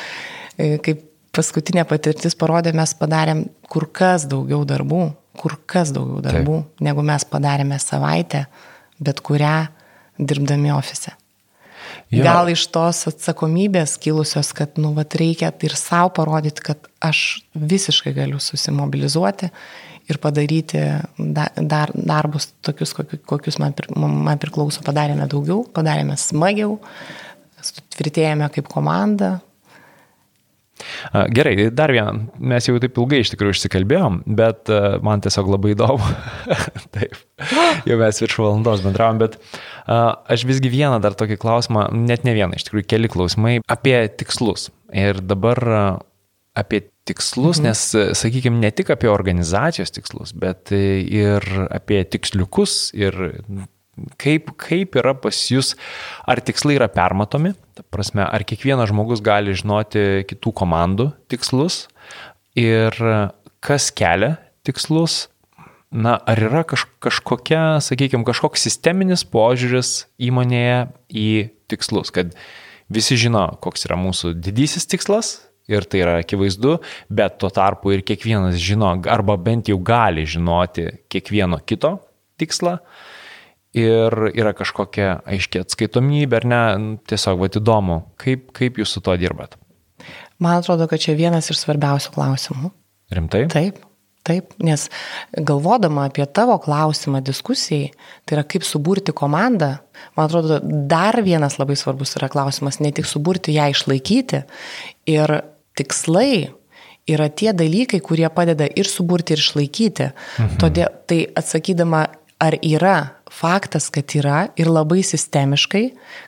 e, 0.57 0.77
kaip 0.83 1.03
paskutinė 1.33 1.85
patirtis 1.89 2.35
parodė, 2.39 2.73
mes 2.75 2.95
padarėm 2.97 3.45
kur 3.71 3.87
kas 3.91 4.27
daugiau 4.29 4.63
darbų 4.69 5.09
kur 5.39 5.57
kas 5.69 5.91
daugiau 5.95 6.21
darbų, 6.23 6.59
Taip. 6.61 6.85
negu 6.87 7.03
mes 7.05 7.25
padarėme 7.29 7.79
savaitę, 7.81 8.45
bet 9.03 9.21
kurią 9.25 9.57
dirbdami 10.19 10.73
ofise. 10.75 11.15
Jo. 12.13 12.21
Gal 12.25 12.51
iš 12.53 12.67
tos 12.73 13.07
atsakomybės 13.09 13.95
kilusios, 14.01 14.51
kad, 14.55 14.77
nu, 14.81 14.91
vat 14.97 15.15
reikia 15.17 15.49
ir 15.65 15.73
savo 15.77 16.11
parodyti, 16.13 16.61
kad 16.69 16.89
aš 17.01 17.43
visiškai 17.57 18.13
galiu 18.13 18.41
susimobilizuoti 18.41 19.49
ir 20.11 20.19
padaryti 20.21 20.81
dar, 21.17 21.93
darbus 21.93 22.51
tokius, 22.65 22.93
kokius 23.25 23.57
man, 23.61 23.73
man 23.97 24.41
priklauso. 24.41 24.83
Padarėme 24.85 25.25
daugiau, 25.31 25.63
padarėme 25.73 26.17
smagiau, 26.19 26.77
tvirtėjame 27.95 28.49
kaip 28.53 28.69
komanda, 28.71 29.37
Gerai, 31.35 31.69
dar 31.75 31.93
vieną. 31.93 32.27
Mes 32.53 32.67
jau 32.67 32.77
taip 32.81 32.97
ilgai 33.01 33.21
iš 33.23 33.33
tikrųjų 33.33 33.57
išsikalbėjom, 33.57 34.21
bet 34.39 34.71
man 35.05 35.23
tiesiog 35.23 35.51
labai 35.55 35.73
įdomu. 35.75 36.07
taip, 36.95 37.17
jau 37.89 37.99
mes 38.01 38.23
virš 38.23 38.39
valandos 38.41 38.85
bendravom, 38.85 39.21
bet 39.23 39.37
aš 39.87 40.47
visgi 40.49 40.71
vieną 40.73 41.01
dar 41.03 41.17
tokį 41.19 41.39
klausimą, 41.41 41.89
net 41.95 42.25
ne 42.27 42.35
vieną, 42.37 42.57
iš 42.57 42.67
tikrųjų 42.69 42.89
keli 42.95 43.11
klausimai 43.11 43.59
apie 43.71 43.97
tikslus. 44.19 44.69
Ir 44.93 45.21
dabar 45.25 45.61
apie 46.53 46.83
tikslus, 47.07 47.59
mhm. 47.59 47.67
nes, 47.67 48.17
sakykime, 48.19 48.61
ne 48.63 48.71
tik 48.75 48.93
apie 48.93 49.09
organizacijos 49.11 49.93
tikslus, 49.95 50.35
bet 50.37 50.71
ir 50.73 51.43
apie 51.73 52.03
tiksliukus 52.07 52.93
ir 52.97 53.17
Kaip, 54.17 54.55
kaip 54.57 54.95
yra 54.97 55.13
pas 55.13 55.37
jūs, 55.51 55.75
ar 56.25 56.41
tikslai 56.41 56.79
yra 56.79 56.87
permatomi, 56.89 57.51
ta 57.77 57.85
prasme, 57.93 58.23
ar 58.25 58.41
kiekvienas 58.41 58.89
žmogus 58.89 59.21
gali 59.21 59.53
žinoti 59.53 60.23
kitų 60.29 60.53
komandų 60.63 61.11
tikslus? 61.29 61.83
Ir 62.57 62.97
kas 63.63 63.91
kelia 63.93 64.35
tikslus, 64.65 65.27
na, 65.93 66.17
ar 66.17 66.41
yra 66.41 66.63
kaž, 66.65 66.87
kažkokia, 67.05 67.61
sakykime, 67.85 68.25
kažkoks 68.25 68.65
sisteminis 68.65 69.25
požiūris 69.29 70.07
įmonėje 70.17 70.79
į 71.13 71.29
tikslus, 71.69 72.09
kad 72.13 72.33
visi 72.93 73.17
žino, 73.19 73.45
koks 73.61 73.85
yra 73.87 73.97
mūsų 74.01 74.33
didysis 74.41 74.89
tikslas 74.89 75.35
ir 75.69 75.85
tai 75.87 76.01
yra 76.03 76.17
akivaizdu, 76.23 76.79
bet 77.13 77.37
tuo 77.39 77.53
tarpu 77.53 77.93
ir 77.93 78.03
kiekvienas 78.05 78.57
žino, 78.59 78.89
arba 79.09 79.37
bent 79.39 79.69
jau 79.71 79.77
gali 79.79 80.25
žinoti 80.27 80.89
kiekvieno 81.13 81.61
kito 81.61 81.99
tikslą 82.41 82.79
ir 83.73 84.15
yra 84.33 84.53
kažkokia 84.57 85.17
aiškia 85.25 85.63
atskaitomybė, 85.65 86.41
ar 86.41 86.49
ne, 86.49 86.61
tiesiog 87.09 87.41
va 87.41 87.49
įdomu, 87.49 87.99
kaip, 88.21 88.51
kaip 88.55 88.77
jūs 88.81 88.95
su 88.95 89.03
to 89.03 89.15
dirbat? 89.19 89.57
Man 90.41 90.59
atrodo, 90.59 90.87
kad 90.91 91.01
čia 91.01 91.15
vienas 91.17 91.49
iš 91.51 91.61
svarbiausių 91.63 92.13
klausimų. 92.13 92.71
Rimtai? 93.13 93.43
Taip, 93.51 93.79
taip, 94.27 94.55
nes 94.63 94.87
galvodama 95.33 96.07
apie 96.09 96.25
tavo 96.25 96.57
klausimą 96.61 97.21
diskusijai, 97.25 97.91
tai 98.25 98.37
yra 98.37 98.45
kaip 98.47 98.65
suburti 98.67 99.15
komandą, 99.15 99.75
man 100.17 100.27
atrodo, 100.27 100.59
dar 100.61 101.21
vienas 101.25 101.59
labai 101.61 101.77
svarbus 101.79 102.17
yra 102.19 102.31
klausimas, 102.33 102.81
ne 102.83 102.91
tik 102.95 103.09
suburti 103.09 103.55
ją 103.57 103.69
išlaikyti 103.73 104.43
ir 105.13 105.37
tikslai 105.77 106.51
yra 107.09 107.27
tie 107.29 107.51
dalykai, 107.55 107.99
kurie 108.03 108.29
padeda 108.31 108.67
ir 108.67 108.87
suburti, 108.87 109.35
ir 109.35 109.43
išlaikyti. 109.43 110.11
Mhm. 110.39 110.59
Todėl 110.61 110.93
tai 111.09 111.23
atsakydama, 111.35 112.05
ar 112.43 112.57
yra 112.61 112.97
faktas, 113.33 113.89
kad 113.93 114.13
yra 114.17 114.47
ir 114.59 114.69
labai 114.71 115.01
sistemiškai, 115.05 115.85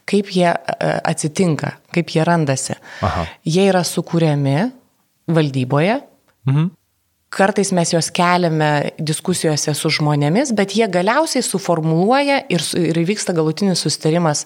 kaip 0.09 0.31
jie 0.33 0.47
e, 0.51 0.93
atsitinka, 1.11 1.75
kaip 1.95 2.15
jie 2.15 2.25
randasi. 2.27 2.77
Aha. 3.05 3.27
Jie 3.47 3.67
yra 3.69 3.83
sukūriami 3.85 4.57
valdyboje. 5.35 5.99
Mhm. 6.49 6.73
Kartais 7.35 7.73
mes 7.75 7.89
juos 7.91 8.07
keliame 8.15 8.95
diskusijose 9.01 9.73
su 9.75 9.89
žmonėmis, 9.91 10.53
bet 10.55 10.71
jie 10.77 10.85
galiausiai 10.87 11.43
suformuluoja 11.43 12.45
ir, 12.53 12.63
ir 12.79 12.99
vyksta 13.09 13.33
galutinis 13.35 13.81
sustarimas 13.83 14.45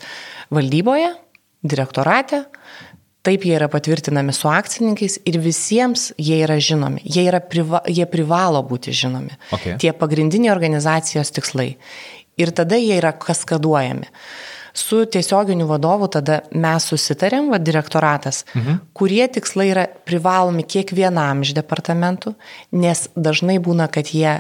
valdyboje, 0.56 1.12
direktorate, 1.62 2.48
Taip 3.20 3.44
jie 3.44 3.52
yra 3.58 3.68
patvirtinami 3.68 4.32
su 4.32 4.48
akcininkais 4.48 5.18
ir 5.28 5.38
visiems 5.44 6.06
jie 6.16 6.38
yra 6.40 6.56
žinomi. 6.64 7.02
Jie, 7.04 7.26
yra 7.28 7.42
priva, 7.44 7.82
jie 7.92 8.06
privalo 8.08 8.62
būti 8.64 8.94
žinomi. 8.96 9.36
Okay. 9.58 9.76
Tie 9.82 9.92
pagrindiniai 9.92 10.54
organizacijos 10.54 11.34
tikslai 11.36 11.74
ir 12.40 12.54
tada 12.56 12.80
jie 12.80 12.96
yra 13.00 13.14
kaskaduojami. 13.20 14.10
Su 14.80 15.02
tiesioginiu 15.10 15.66
vadovu 15.68 16.08
tada 16.14 16.40
mes 16.54 16.86
susitarėm, 16.92 17.50
va 17.52 17.58
direktoratas, 17.60 18.46
mhm. 18.54 18.80
kurie 18.96 19.26
tikslai 19.28 19.72
yra 19.74 19.88
privalomi 20.08 20.64
kiekvienam 20.64 21.44
iš 21.44 21.56
departamentų, 21.58 22.36
nes 22.78 23.08
dažnai 23.18 23.58
būna, 23.64 23.90
kad 23.92 24.14
jie 24.14 24.40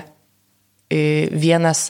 vienas, 0.90 1.90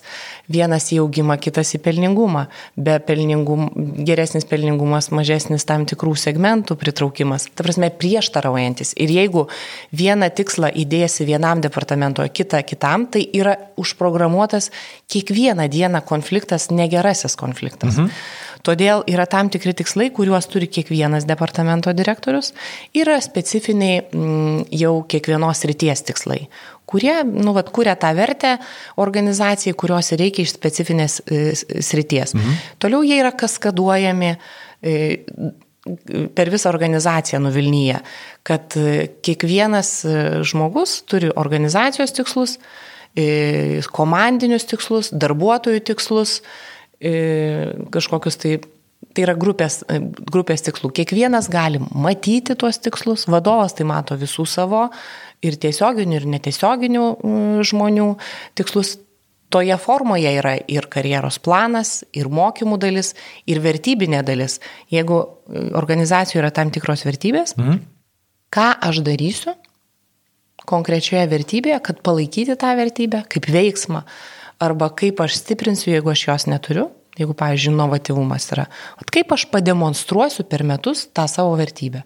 vienas 0.52 0.90
į 0.92 1.00
augimą, 1.04 1.38
kitas 1.40 1.72
į 1.78 1.80
pelningumą. 1.86 2.46
Be 2.76 2.98
pelningum, 3.04 3.70
geresnis 4.08 4.48
pelningumas, 4.50 5.10
mažesnis 5.16 5.66
tam 5.70 5.86
tikrų 5.90 6.16
segmentų 6.20 6.76
pritraukimas. 6.80 7.48
Ta 7.56 7.64
prasme, 7.64 7.92
prieštaraujantis. 7.96 8.96
Ir 9.00 9.14
jeigu 9.16 9.48
vieną 9.96 10.32
tikslą 10.36 10.74
įdėsi 10.84 11.28
vienam 11.30 11.64
departamento, 11.64 12.26
kitą 12.28 12.62
kitam, 12.68 13.08
tai 13.08 13.24
yra 13.34 13.56
užprogramuotas 13.80 14.72
kiekvieną 15.12 15.70
dieną 15.72 16.04
konfliktas, 16.08 16.70
negerasis 16.72 17.40
konfliktas. 17.40 17.98
Mhm. 17.98 18.14
Todėl 18.66 19.06
yra 19.08 19.24
tam 19.30 19.48
tikri 19.52 19.72
tikslai, 19.78 20.10
kuriuos 20.12 20.50
turi 20.52 20.68
kiekvienas 20.68 21.24
departamento 21.30 21.94
direktorius, 21.96 22.52
yra 22.98 23.16
specifiniai 23.24 24.02
mm, 24.04 24.66
jau 24.76 24.98
kiekvienos 25.08 25.64
ryties 25.70 26.04
tikslai, 26.10 26.42
kurie, 26.90 27.14
nu, 27.24 27.54
vat, 27.54 27.70
kuria 27.74 27.96
tą 28.00 28.12
vertę 28.18 28.56
organizacijai, 29.02 29.76
kurios 29.78 30.12
reikia 30.18 30.46
iš 30.46 30.56
specifinės 30.56 31.20
e, 31.22 31.42
srities. 31.56 32.36
Mhm. 32.38 32.58
Toliau 32.82 33.06
jie 33.06 33.20
yra 33.22 33.32
kaskaduojami 33.38 34.32
e, 34.34 34.96
per 36.36 36.52
visą 36.52 36.72
organizaciją 36.74 37.42
nuvilnyje, 37.46 38.02
kad 38.48 38.76
e, 38.80 39.10
kiekvienas 39.26 39.94
žmogus 40.50 41.00
turi 41.10 41.32
organizacijos 41.36 42.16
tikslus, 42.18 42.60
komandinius 43.90 44.68
tikslus, 44.70 45.10
darbuotojų 45.18 45.80
tikslus, 45.90 46.36
kažkokius 47.02 48.38
tai 48.40 48.60
Tai 49.10 49.24
yra 49.26 49.34
grupės, 49.34 49.80
grupės 50.30 50.62
tikslų. 50.68 50.92
Kiekvienas 51.00 51.48
gali 51.50 51.80
matyti 51.98 52.54
tuos 52.60 52.78
tikslus, 52.84 53.24
vadovas 53.32 53.74
tai 53.74 53.88
mato 53.90 54.14
visų 54.20 54.46
savo 54.46 54.84
ir 55.46 55.60
tiesioginių, 55.62 56.18
ir 56.20 56.28
netiesioginių 56.36 57.06
mm, 57.14 57.62
žmonių 57.70 58.10
tikslus. 58.60 58.98
Toje 59.50 59.74
formoje 59.82 60.30
yra 60.38 60.52
ir 60.70 60.86
karjeros 60.94 61.40
planas, 61.42 62.04
ir 62.14 62.28
mokymų 62.30 62.76
dalis, 62.78 63.16
ir 63.50 63.58
vertybinė 63.64 64.20
dalis. 64.22 64.60
Jeigu 64.94 65.24
e, 65.26 65.64
organizacijoje 65.74 66.44
yra 66.44 66.52
tam 66.54 66.70
tikros 66.70 67.02
vertybės, 67.08 67.56
mhm. 67.58 67.80
ką 68.54 68.68
aš 68.92 69.02
darysiu, 69.08 69.56
konkrečioje 70.70 71.26
vertybėje, 71.32 71.80
kad 71.82 72.04
palaikyti 72.06 72.54
tą 72.62 72.76
vertybę 72.78 73.24
kaip 73.34 73.50
veiksmą, 73.50 74.04
arba 74.62 74.92
kaip 74.94 75.22
aš 75.26 75.40
stiprinsiu, 75.42 75.96
jeigu 75.96 76.14
aš 76.14 76.28
jos 76.28 76.48
neturiu, 76.52 76.90
jeigu, 77.20 77.34
pavyzdžiui, 77.34 77.74
inovatyvumas 77.74 78.52
yra. 78.54 78.68
O 79.00 79.08
kaip 79.10 79.34
aš 79.36 79.48
pademonstruosiu 79.52 80.46
per 80.50 80.64
metus 80.68 81.08
tą 81.10 81.26
savo 81.32 81.56
vertybę. 81.60 82.04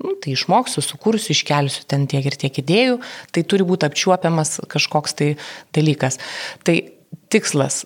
Nu, 0.00 0.14
tai 0.20 0.32
išmoksiu, 0.32 0.82
sukursiu, 0.84 1.34
iškelsiu 1.36 1.84
ten 1.90 2.06
tiek 2.10 2.24
ir 2.24 2.38
tiek 2.40 2.62
idėjų, 2.62 3.00
tai 3.34 3.44
turi 3.44 3.66
būti 3.68 3.88
apčiuopiamas 3.88 4.62
kažkoks 4.70 5.16
tai 5.18 5.34
dalykas. 5.76 6.16
Tai 6.64 6.76
tikslas 7.32 7.82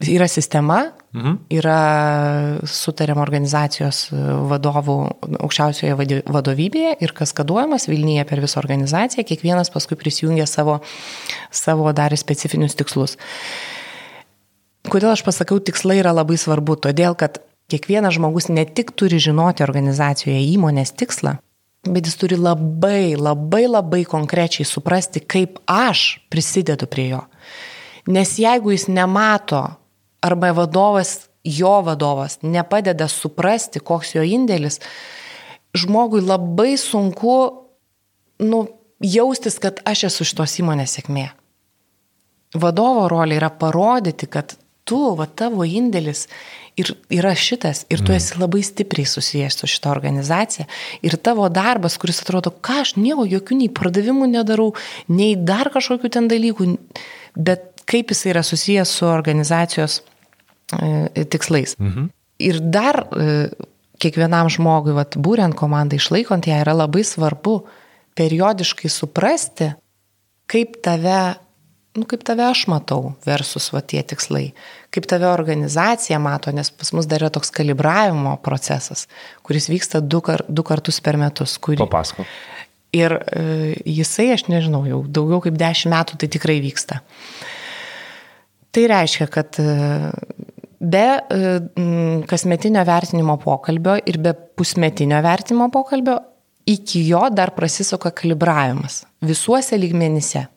yra 0.00 0.28
sistema, 0.28 0.92
mhm. 1.12 1.34
yra 1.52 1.78
sutariam 2.64 3.20
organizacijos 3.20 4.06
vadovų 4.48 4.96
aukščiausioje 5.44 6.22
vadovybėje 6.24 6.94
ir 7.04 7.12
kaskaduojamas 7.16 7.88
Vilniuje 7.90 8.24
per 8.28 8.40
visą 8.44 8.62
organizaciją, 8.62 9.26
kiekvienas 9.28 9.72
paskui 9.74 9.98
prisijungia 10.00 10.48
savo, 10.48 10.80
savo 11.52 11.92
dar 11.92 12.16
specifinius 12.16 12.78
tikslus. 12.78 13.18
Kodėl 14.88 15.12
aš 15.12 15.20
pasakau, 15.26 15.58
tikslai 15.60 15.98
yra 16.00 16.14
labai 16.16 16.38
svarbu? 16.40 16.78
Todėl, 16.88 17.12
kad 17.18 17.42
kiekvienas 17.68 18.16
žmogus 18.16 18.48
ne 18.48 18.64
tik 18.64 18.94
turi 18.96 19.20
žinoti 19.22 19.64
organizacijoje 19.64 20.40
įmonės 20.54 20.94
tikslą, 20.98 21.36
bet 21.88 22.08
jis 22.08 22.16
turi 22.20 22.38
labai, 22.40 23.16
labai, 23.16 23.66
labai 23.68 24.02
konkrečiai 24.08 24.66
suprasti, 24.66 25.20
kaip 25.20 25.60
aš 25.68 26.20
prisidedu 26.32 26.88
prie 26.90 27.10
jo. 27.12 27.22
Nes 28.08 28.38
jeigu 28.40 28.72
jis 28.72 28.88
nemato 28.88 29.62
arba 30.24 30.52
vadovas, 30.56 31.28
jo 31.44 31.78
vadovas 31.84 32.38
nepadeda 32.42 33.08
suprasti, 33.08 33.80
koks 33.80 34.14
jo 34.16 34.24
indėlis, 34.24 34.80
žmogui 35.76 36.22
labai 36.24 36.76
sunku 36.80 37.36
nu, 38.38 38.64
jaustis, 39.00 39.58
kad 39.62 39.82
aš 39.86 40.08
esu 40.08 40.26
šitos 40.26 40.56
įmonės 40.62 40.96
sėkmė. 40.98 41.28
Vadovo 42.58 43.04
rolė 43.12 43.36
yra 43.36 43.50
parodyti, 43.52 44.26
kad 44.26 44.56
tu, 44.88 45.12
va 45.18 45.28
tavo 45.28 45.66
indėlis 45.68 46.26
ir 46.78 46.92
yra 47.12 47.34
šitas, 47.38 47.84
ir 47.90 48.02
tu 48.02 48.12
mm. 48.12 48.18
esi 48.18 48.38
labai 48.40 48.62
stipriai 48.66 49.08
susijęs 49.08 49.58
su 49.60 49.68
šita 49.70 49.90
organizacija, 49.90 50.66
ir 51.02 51.16
tavo 51.22 51.48
darbas, 51.52 51.98
kuris 52.00 52.22
atrodo, 52.22 52.52
ką 52.52 52.82
aš 52.84 52.94
nieko, 52.98 53.26
jokių 53.28 53.58
nei 53.62 53.70
pardavimų 53.74 54.28
nedarau, 54.32 54.70
nei 55.10 55.34
dar 55.36 55.72
kažkokių 55.74 56.12
ten 56.14 56.28
dalykų, 56.30 56.68
bet 57.38 57.84
kaip 57.88 58.12
jis 58.12 58.26
yra 58.32 58.44
susijęs 58.44 58.92
su 59.00 59.08
organizacijos 59.08 60.00
e, 60.76 61.24
tikslais. 61.24 61.74
Mhm. 61.80 62.12
Ir 62.48 62.60
dar 62.62 63.02
e, 63.02 63.48
kiekvienam 63.98 64.50
žmogui, 64.52 64.94
vat, 64.94 65.18
būrent 65.18 65.58
komandą, 65.58 65.98
išlaikant 65.98 66.46
ją, 66.46 66.60
yra 66.62 66.76
labai 66.76 67.02
svarbu 67.06 67.60
periodiškai 68.18 68.90
suprasti, 68.90 69.72
kaip 70.50 70.78
tave 70.84 71.38
nu, 71.98 72.06
kaip 72.06 72.22
tave 72.26 72.46
aš 72.46 72.66
matau 72.70 73.14
versus 73.26 73.70
va 73.74 73.82
tie 73.82 74.02
tikslai, 74.06 74.52
kaip 74.94 75.06
tave 75.08 75.28
organizacija 75.28 76.18
mato, 76.22 76.52
nes 76.54 76.70
pas 76.72 76.92
mus 76.96 77.08
dar 77.08 77.22
yra 77.24 77.32
toks 77.32 77.52
kalibravimo 77.54 78.36
procesas, 78.44 79.06
kuris 79.46 79.68
vyksta 79.70 80.00
du, 80.00 80.22
kar, 80.24 80.44
du 80.48 80.64
kartus 80.66 81.00
per 81.04 81.18
metus. 81.20 81.58
Kurį... 81.62 81.80
Papasako. 81.84 82.24
Ir 82.96 83.18
e, 83.20 83.42
jisai, 83.84 84.30
aš 84.32 84.46
nežinau, 84.48 84.80
jau 84.88 85.02
daugiau 85.04 85.42
kaip 85.44 85.58
dešimt 85.60 85.92
metų 85.92 86.20
tai 86.22 86.30
tikrai 86.32 86.56
vyksta. 86.64 87.02
Tai 88.72 88.84
reiškia, 88.94 89.28
kad 89.32 89.60
e, 89.60 89.68
be 90.80 91.04
e, 91.04 91.52
kasmetinio 92.30 92.84
vertinimo 92.88 93.36
pokalbio 93.42 93.98
ir 94.08 94.20
be 94.24 94.32
pusmetinio 94.32 95.20
vertinimo 95.24 95.68
pokalbio 95.74 96.16
iki 96.68 97.04
jo 97.08 97.26
dar 97.32 97.52
prasisuka 97.56 98.12
kalibravimas 98.16 99.02
visuose 99.24 99.76
lygmenyse 99.76 100.48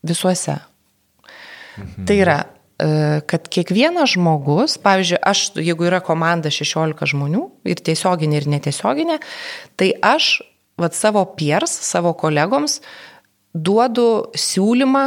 Visuose. 0.00 0.56
Mhm. 1.76 2.04
Tai 2.04 2.16
yra, 2.16 2.38
kad 3.30 3.48
kiekvienas 3.52 4.14
žmogus, 4.14 4.76
pavyzdžiui, 4.80 5.18
aš, 5.26 5.42
jeigu 5.60 5.88
yra 5.88 6.00
komanda 6.04 6.52
16 6.52 7.12
žmonių 7.12 7.42
ir 7.68 7.82
tiesioginė 7.84 8.40
ir 8.40 8.48
netiesioginė, 8.54 9.18
tai 9.76 9.92
aš 10.00 10.38
vat, 10.80 10.96
savo 10.96 11.24
piers, 11.36 11.72
savo 11.84 12.14
kolegoms 12.16 12.80
duodu 13.52 14.30
siūlymą, 14.38 15.04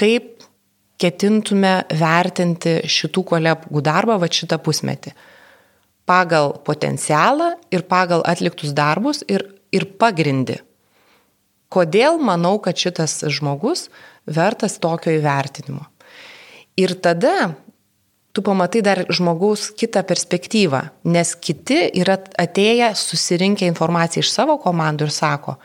kaip 0.00 0.46
ketintume 1.00 1.74
vertinti 1.96 2.80
šitų 2.88 3.24
kolegų 3.32 3.82
darbą 3.84 4.18
va 4.20 4.28
šitą 4.30 4.60
pusmetį. 4.62 5.12
Pagal 6.08 6.54
potencialą 6.66 7.54
ir 7.72 7.84
pagal 7.88 8.24
atliktus 8.28 8.74
darbus 8.76 9.22
ir, 9.28 9.46
ir 9.72 9.86
pagrindi. 10.00 10.58
Kodėl 11.70 12.18
manau, 12.18 12.56
kad 12.58 12.78
šitas 12.80 13.20
žmogus 13.30 13.88
vertas 14.26 14.80
tokio 14.82 15.14
įvertinimo. 15.14 15.86
Ir 16.78 16.94
tada 17.02 17.54
tu 18.32 18.42
pamatai 18.46 18.82
dar 18.86 19.02
žmogaus 19.10 19.70
kitą 19.74 20.04
perspektyvą, 20.06 20.84
nes 21.10 21.34
kiti 21.42 21.82
yra 21.98 22.18
atėję, 22.38 22.92
susirinkę 22.94 23.66
informaciją 23.66 24.22
iš 24.22 24.30
savo 24.30 24.58
komandų 24.62 25.08
ir 25.08 25.14
sako, 25.14 25.56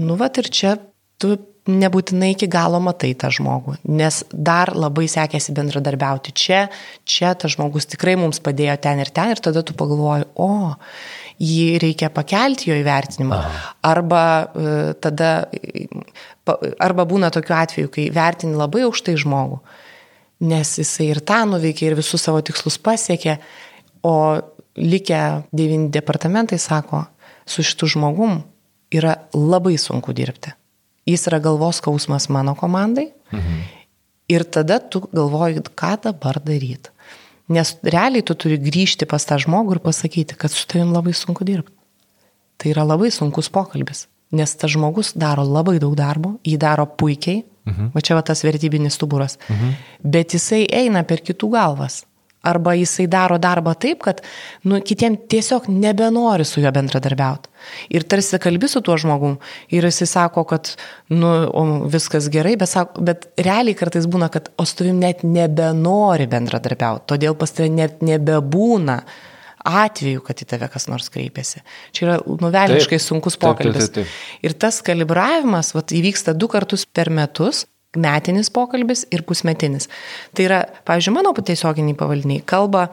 nu 0.00 0.18
va 0.18 0.30
ir 0.42 0.50
čia 0.50 0.74
tu 1.20 1.36
nebūtinai 1.70 2.32
iki 2.34 2.48
galo 2.50 2.80
matai 2.82 3.12
tą 3.18 3.28
žmogų, 3.34 3.76
nes 3.86 4.22
dar 4.32 4.72
labai 4.74 5.06
sekėsi 5.10 5.54
bendradarbiauti 5.54 6.32
čia, 6.34 6.64
čia 7.04 7.34
tas 7.38 7.54
žmogus 7.54 7.86
tikrai 7.92 8.16
mums 8.18 8.40
padėjo 8.42 8.76
ten 8.82 9.02
ir 9.02 9.12
ten 9.14 9.34
ir 9.34 9.42
tada 9.44 9.62
tu 9.66 9.76
pagalvoji, 9.78 10.26
o, 10.40 10.72
jį 11.40 11.78
reikia 11.84 12.10
pakelti 12.12 12.70
jo 12.72 12.78
įvertinimą. 12.80 13.36
Aha. 13.36 13.74
Arba 13.92 14.24
e, 14.40 14.74
tada, 15.04 15.30
arba 16.80 17.06
būna 17.08 17.30
tokiu 17.34 17.56
atveju, 17.60 17.92
kai 17.92 18.08
vertini 18.14 18.58
labai 18.58 18.84
aukštai 18.88 19.16
žmogų, 19.20 19.60
nes 20.40 20.76
jisai 20.80 21.10
ir 21.12 21.20
tą 21.20 21.42
nuveikė, 21.48 21.90
ir 21.90 21.98
visus 21.98 22.22
savo 22.24 22.40
tikslus 22.44 22.78
pasiekė, 22.80 23.38
o 24.02 24.40
likę 24.80 25.20
devyni 25.52 25.90
departamentai 25.92 26.58
sako, 26.58 27.04
su 27.46 27.64
šitu 27.66 27.90
žmogum 27.94 28.40
yra 28.94 29.16
labai 29.34 29.76
sunku 29.78 30.14
dirbti. 30.16 30.54
Jis 31.08 31.26
yra 31.30 31.40
galvos 31.42 31.80
skausmas 31.80 32.28
mano 32.28 32.54
komandai. 32.54 33.10
Mhm. 33.32 33.60
Ir 34.30 34.44
tada 34.44 34.78
tu 34.78 35.00
galvoji, 35.10 35.62
ką 35.74 35.96
dabar 36.04 36.38
daryti. 36.38 36.90
Nes 37.50 37.74
realiai 37.82 38.22
tu 38.22 38.34
turi 38.38 38.60
grįžti 38.62 39.08
pas 39.10 39.24
tą 39.26 39.40
žmogų 39.42 39.74
ir 39.74 39.80
pasakyti, 39.82 40.36
kad 40.38 40.54
su 40.54 40.68
tavim 40.70 40.92
labai 40.94 41.10
sunku 41.10 41.42
dirbti. 41.44 41.74
Tai 42.56 42.70
yra 42.70 42.84
labai 42.86 43.10
sunkus 43.10 43.48
pokalbis, 43.50 44.06
nes 44.30 44.54
tas 44.54 44.70
žmogus 44.70 45.16
daro 45.18 45.42
labai 45.42 45.80
daug 45.82 45.96
darbo, 45.98 46.36
jį 46.46 46.58
daro 46.62 46.86
puikiai, 46.86 47.42
mhm. 47.70 47.90
va 47.94 48.04
čia 48.04 48.18
va 48.18 48.26
tas 48.26 48.44
vertybinis 48.46 48.98
stuburas, 48.98 49.38
mhm. 49.48 49.74
bet 50.02 50.36
jisai 50.36 50.66
eina 50.66 51.04
per 51.04 51.24
kitų 51.26 51.52
galvas. 51.56 52.04
Arba 52.40 52.72
jisai 52.72 53.04
daro 53.04 53.36
darbą 53.36 53.74
taip, 53.76 53.98
kad 54.00 54.22
nu, 54.64 54.78
kitiem 54.80 55.18
tiesiog 55.28 55.66
nebenori 55.68 56.46
su 56.48 56.62
juo 56.62 56.70
bendradarbiauti. 56.72 57.50
Ir 57.92 58.06
tarsi 58.08 58.38
kalbi 58.40 58.68
su 58.72 58.80
tuo 58.80 58.96
žmogum 58.96 59.34
ir 59.68 59.84
jisai 59.84 60.08
sako, 60.08 60.46
kad 60.48 60.70
nu, 61.12 61.34
viskas 61.92 62.30
gerai, 62.32 62.54
bet, 62.56 62.72
sako, 62.72 63.04
bet 63.04 63.28
realiai 63.36 63.76
kartais 63.76 64.08
būna, 64.08 64.30
kad 64.32 64.48
o 64.56 64.64
su 64.64 64.78
tavim 64.78 65.02
net 65.02 65.20
nebenori 65.20 66.30
bendradarbiauti, 66.32 67.10
todėl 67.12 67.36
pas 67.36 67.52
tave 67.52 67.68
net 67.74 68.00
nebebūna 68.00 69.02
atveju, 69.66 70.22
kad 70.24 70.40
į 70.40 70.46
tave 70.54 70.68
kas 70.72 70.88
nors 70.90 71.10
kreipiasi. 71.12 71.64
Čia 71.96 72.06
yra 72.06 72.16
nuvelniškai 72.40 73.00
sunkus 73.02 73.36
pokalbis. 73.40 73.90
Taip, 73.90 74.06
taip, 74.06 74.14
taip. 74.14 74.46
Ir 74.46 74.56
tas 74.60 74.80
kalibravimas 74.86 75.74
vat, 75.76 75.92
įvyksta 75.96 76.36
du 76.38 76.48
kartus 76.52 76.86
per 76.86 77.12
metus 77.14 77.66
metinis 77.98 78.50
pokalbis 78.54 79.04
ir 79.10 79.24
pusmetinis. 79.26 79.88
Tai 80.36 80.46
yra, 80.46 80.60
pavyzdžiui, 80.86 81.14
mano 81.16 81.32
tiesioginiai 81.34 81.98
pavaldiniai 81.98 82.44
kalba 82.46 82.86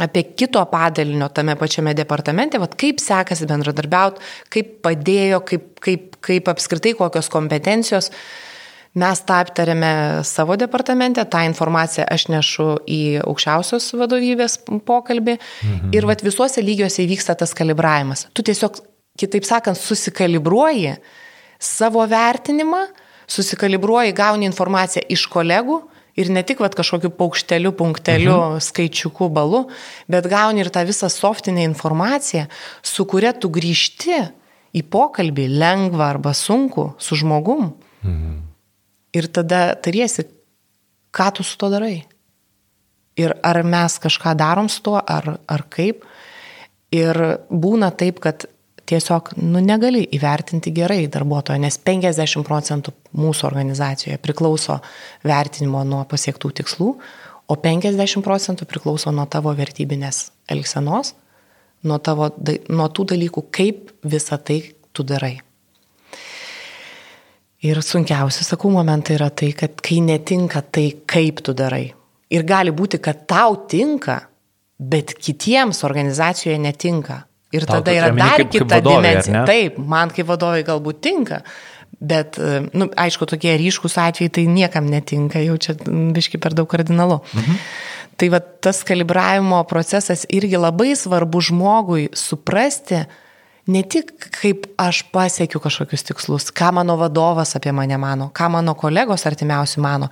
apie 0.00 0.22
kito 0.36 0.62
padalinio 0.70 1.28
tame 1.34 1.56
pačiame 1.60 1.94
departamente, 1.96 2.60
vat, 2.60 2.76
kaip 2.80 3.00
sekasi 3.02 3.48
bendradarbiauti, 3.48 4.22
kaip 4.52 4.78
padėjo, 4.84 5.42
kaip, 5.48 5.66
kaip, 5.84 6.14
kaip 6.24 6.48
apskritai 6.52 6.94
kokios 6.98 7.28
kompetencijos. 7.32 8.10
Mes 8.98 9.20
tą 9.22 9.36
aptarėme 9.38 9.90
savo 10.26 10.56
departamente, 10.58 11.22
tą 11.30 11.44
informaciją 11.46 12.08
aš 12.10 12.24
nešu 12.32 12.64
į 12.90 13.02
aukščiausios 13.22 13.92
vadovybės 14.00 14.56
pokalbį 14.66 15.36
mhm. 15.36 15.92
ir 15.94 16.08
vat, 16.10 16.24
visuose 16.26 16.64
lygiuose 16.64 17.04
įvyksta 17.04 17.36
tas 17.38 17.54
kalibravimas. 17.54 18.26
Tu 18.34 18.42
tiesiog, 18.48 18.80
kitaip 19.20 19.46
sakant, 19.46 19.78
susikalibruoji 19.78 20.96
savo 21.62 22.02
vertinimą, 22.10 22.82
susikalibruoji, 23.30 24.16
gauni 24.16 24.50
informaciją 24.50 25.06
iš 25.14 25.28
kolegų 25.30 25.78
ir 26.18 26.34
ne 26.34 26.42
tik 26.42 26.58
vat, 26.64 26.74
kažkokiu 26.74 27.12
paukšteliu, 27.14 27.70
punkteliu, 27.78 28.34
mhm. 28.34 28.66
skaičiuku, 28.66 29.30
balu, 29.30 29.68
bet 30.10 30.26
gauni 30.26 30.64
ir 30.64 30.74
tą 30.74 30.82
visą 30.88 31.06
softinę 31.06 31.62
informaciją, 31.70 32.48
su 32.82 33.06
kuria 33.06 33.36
tu 33.38 33.54
grįžti 33.54 34.18
į 34.74 34.82
pokalbį 34.90 35.46
lengvą 35.62 36.10
arba 36.10 36.34
sunku 36.34 36.90
su 36.98 37.22
žmogum. 37.22 37.70
Mhm. 38.02 38.49
Ir 39.16 39.26
tada 39.34 39.74
tariesi, 39.82 40.26
ką 41.10 41.30
tu 41.36 41.46
su 41.46 41.58
to 41.58 41.70
darai. 41.72 42.04
Ir 43.18 43.34
ar 43.42 43.62
mes 43.66 43.98
kažką 44.00 44.36
darom 44.38 44.70
su 44.70 44.82
tuo, 44.86 45.00
ar, 45.00 45.36
ar 45.50 45.66
kaip. 45.72 46.04
Ir 46.94 47.18
būna 47.50 47.90
taip, 47.94 48.20
kad 48.22 48.46
tiesiog, 48.90 49.34
nu, 49.38 49.60
negali 49.62 50.02
įvertinti 50.16 50.72
gerai 50.74 51.04
darbuotojo, 51.12 51.60
nes 51.62 51.78
50 51.86 52.46
procentų 52.46 52.94
mūsų 53.18 53.46
organizacijoje 53.50 54.18
priklauso 54.22 54.80
vertinimo 55.26 55.84
nuo 55.86 56.02
pasiektų 56.10 56.52
tikslų, 56.62 56.90
o 57.50 57.58
50 57.58 58.24
procentų 58.26 58.66
priklauso 58.70 59.12
nuo 59.14 59.26
tavo 59.30 59.54
vertybinės 59.58 60.30
elgsenos, 60.50 61.14
nuo, 61.86 62.00
tavo, 62.02 62.30
nuo 62.70 62.88
tų 62.90 63.10
dalykų, 63.14 63.46
kaip 63.54 63.94
visą 64.06 64.38
tai 64.42 64.62
tu 64.94 65.06
darai. 65.06 65.38
Ir 67.62 67.76
sunkiausi, 67.84 68.44
sakau, 68.46 68.70
momentai 68.72 69.18
yra 69.18 69.28
tai, 69.36 69.50
kad 69.52 69.80
kai 69.84 69.98
netinka 70.00 70.62
tai, 70.72 70.86
kaip 71.06 71.42
tu 71.44 71.52
darai. 71.52 71.90
Ir 72.32 72.44
gali 72.48 72.72
būti, 72.72 73.00
kad 73.04 73.26
tau 73.28 73.56
tinka, 73.68 74.20
bet 74.80 75.12
kitiems 75.20 75.82
organizacijoje 75.84 76.56
netinka. 76.62 77.24
Ir 77.52 77.66
Tau 77.66 77.80
tada 77.82 77.92
yra 77.92 78.08
dar 78.14 78.38
kaip- 78.38 78.48
kaip 78.48 78.50
kita 78.54 78.78
vadovei, 78.78 78.96
ar 78.96 79.02
dimensija. 79.02 79.44
Taip, 79.46 79.78
man 79.78 80.10
kaip 80.14 80.26
vadovai 80.26 80.62
galbūt 80.64 81.00
tinka, 81.02 81.42
bet, 82.00 82.38
e, 82.38 82.60
nu, 82.72 82.86
aišku, 82.96 83.26
tokie 83.26 83.56
ryškus 83.58 83.98
atvejai 83.98 84.30
tai 84.30 84.46
niekam 84.46 84.86
netinka, 84.88 85.42
jau 85.44 85.58
čia 85.58 85.74
biški 85.74 86.40
per 86.40 86.54
daug 86.54 86.68
kardinalu. 86.68 87.20
Mhm. 87.34 87.56
Tai 88.16 88.28
va 88.28 88.40
tas 88.40 88.82
kalibravimo 88.84 89.64
procesas 89.66 90.24
irgi 90.30 90.56
labai 90.56 90.94
svarbu 90.96 91.40
žmogui 91.40 92.08
suprasti, 92.14 93.06
ne 93.66 93.82
tik 93.82 94.12
kaip 94.40 94.66
aš 94.80 95.02
pasiekiu 95.12 95.60
kažkokius 95.60 96.04
tikslus, 96.08 96.48
ką 96.54 96.70
mano 96.78 96.96
vadovas 97.00 97.54
apie 97.58 97.72
mane 97.76 97.98
mano, 98.00 98.30
ką 98.34 98.48
mano 98.56 98.74
kolegos 98.74 99.26
artimiausi 99.28 99.80
mano, 99.80 100.08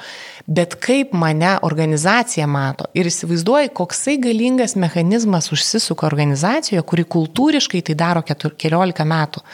bet 0.46 0.76
kaip 0.82 1.12
mane 1.12 1.56
organizacija 1.66 2.46
mato. 2.46 2.88
Ir 2.94 3.08
įsivaizduoji, 3.08 3.72
koksai 3.74 4.18
galingas 4.22 4.76
mechanizmas 4.76 5.50
užsisuka 5.54 6.06
organizacijoje, 6.08 6.82
kuri 6.82 7.06
kultūriškai 7.16 7.82
tai 7.88 7.96
daro 7.98 8.24
ketur, 8.26 8.54
keliolika 8.58 9.06
metų. 9.08 9.44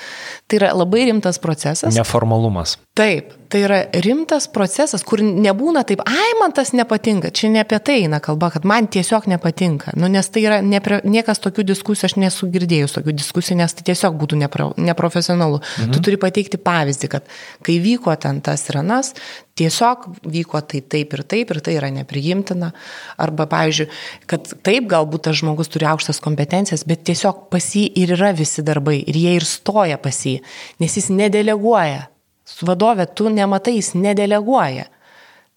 Tai 0.55 0.60
yra 0.60 0.74
labai 0.76 1.05
rimtas 1.05 1.39
procesas. 1.39 1.94
Neformalumas. 1.94 2.78
Taip, 2.94 3.32
tai 3.51 3.64
yra 3.66 3.78
rimtas 4.05 4.47
procesas, 4.47 5.02
kur 5.02 5.18
nebūna 5.18 5.82
taip, 5.86 6.05
ai, 6.06 6.28
man 6.39 6.52
tas 6.55 6.70
nepatinka. 6.70 7.32
Čia 7.35 7.51
ne 7.51 7.62
apie 7.64 7.81
tai 7.82 7.97
eina 8.05 8.20
kalba, 8.22 8.52
kad 8.55 8.66
man 8.66 8.86
tiesiog 8.86 9.26
nepatinka. 9.32 9.97
Nu, 9.98 10.06
nes 10.06 10.31
tai 10.31 10.44
yra, 10.44 10.60
nepre, 10.62 11.01
niekas 11.02 11.43
tokių 11.43 11.64
diskusijų, 11.72 12.06
aš 12.06 12.14
nesu 12.22 12.47
girdėjus 12.55 12.94
tokių 12.94 13.16
diskusijų, 13.18 13.56
nes 13.64 13.74
tai 13.74 13.86
tiesiog 13.90 14.14
būtų 14.20 14.39
nepro, 14.44 14.68
neprofesionalu. 14.78 15.59
Mhm. 15.59 15.97
Tu 15.97 16.05
turi 16.06 16.20
pateikti 16.22 16.60
pavyzdį, 16.62 17.10
kad 17.16 17.26
kai 17.66 17.81
vyko 17.82 18.14
ten 18.14 18.39
tas 18.47 18.62
ir 18.70 18.78
anas, 18.85 19.10
tiesiog 19.59 20.06
vyko 20.31 20.62
tai 20.66 20.82
taip 20.94 21.14
ir 21.14 21.22
taip 21.26 21.51
ir 21.51 21.60
tai 21.66 21.74
yra 21.78 21.90
nepriimtina. 21.94 22.70
Arba, 23.18 23.47
pavyzdžiui, 23.51 23.89
kad 24.31 24.55
taip 24.66 24.86
galbūt 24.90 25.26
tas 25.26 25.39
žmogus 25.43 25.70
turi 25.70 25.90
aukštas 25.90 26.22
kompetencijas, 26.22 26.86
bet 26.86 27.02
tiesiog 27.10 27.48
pas 27.51 27.70
jį 27.74 27.89
ir 28.02 28.14
yra 28.14 28.31
visi 28.35 28.62
darbai 28.66 29.01
ir 29.02 29.18
jie 29.18 29.35
ir 29.39 29.47
stoja 29.47 29.98
pas 29.98 30.22
jį, 30.26 30.40
nes 30.83 30.97
jis 30.99 31.11
nedeleguoja. 31.12 32.09
Su 32.45 32.66
vadovė 32.69 33.07
tu 33.16 33.31
nematai, 33.33 33.79
jis 33.79 33.95
nedeleguoja 33.97 34.89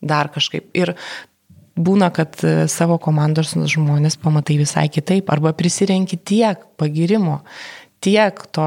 dar 0.01 0.29
kažkaip. 0.33 0.69
Ir 0.77 0.93
būna, 1.77 2.09
kad 2.13 2.37
e, 2.45 2.53
savo 2.71 2.97
komandos 3.01 3.53
žmonės 3.53 4.17
pamatai 4.21 4.59
visai 4.61 4.87
kitaip, 4.93 5.29
arba 5.33 5.53
prisirenki 5.57 6.17
tiek 6.17 6.63
pagirimo, 6.79 7.41
tiek 8.03 8.39
to 8.53 8.65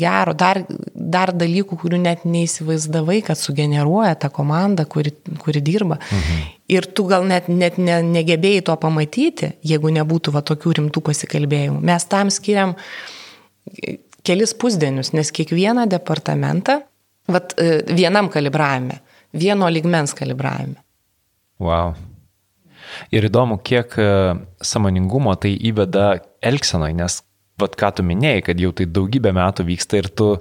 gero, 0.00 0.34
dar, 0.36 0.60
dar 0.94 1.32
dalykų, 1.36 1.78
kurių 1.80 2.00
net 2.02 2.26
neįsivaizdavai, 2.28 3.22
kad 3.24 3.40
sugeneruoja 3.40 4.14
tą 4.20 4.30
komandą, 4.32 4.84
kuri, 4.88 5.14
kuri 5.40 5.62
dirba. 5.64 5.98
Mhm. 6.12 6.42
Ir 6.68 6.88
tu 6.92 7.06
gal 7.08 7.24
net, 7.24 7.48
net 7.48 7.78
ne, 7.80 8.02
negebėjai 8.04 8.66
to 8.68 8.76
pamatyti, 8.80 9.54
jeigu 9.64 9.92
nebūtų 9.96 10.34
va 10.34 10.44
tokių 10.44 10.74
rimtų 10.80 11.02
pasikalbėjimų. 11.06 11.80
Mes 11.80 12.04
tam 12.12 12.32
skiriam 12.32 12.76
kelis 14.28 14.54
pusdienius, 14.60 15.14
nes 15.16 15.32
kiekvieną 15.34 15.88
departamentą, 15.90 16.82
vat, 17.32 17.56
e, 17.56 17.80
vienam 17.88 18.28
kalibravime, 18.32 19.00
vieno 19.32 19.68
ligmens 19.72 20.14
kalibravime. 20.16 20.78
Wow. 21.58 21.96
Ir 23.12 23.28
įdomu, 23.28 23.58
kiek 23.64 23.94
e, 24.00 24.08
samoningumo 24.64 25.34
tai 25.40 25.52
įveda 25.70 26.18
elgsenai, 26.44 26.94
nes, 26.96 27.22
vad 27.58 27.74
ką 27.78 27.92
tu 27.98 28.06
minėjai, 28.06 28.44
kad 28.50 28.60
jau 28.62 28.72
tai 28.76 28.86
daugybę 28.88 29.32
metų 29.34 29.66
vyksta 29.68 29.98
ir 30.00 30.08
tu 30.14 30.36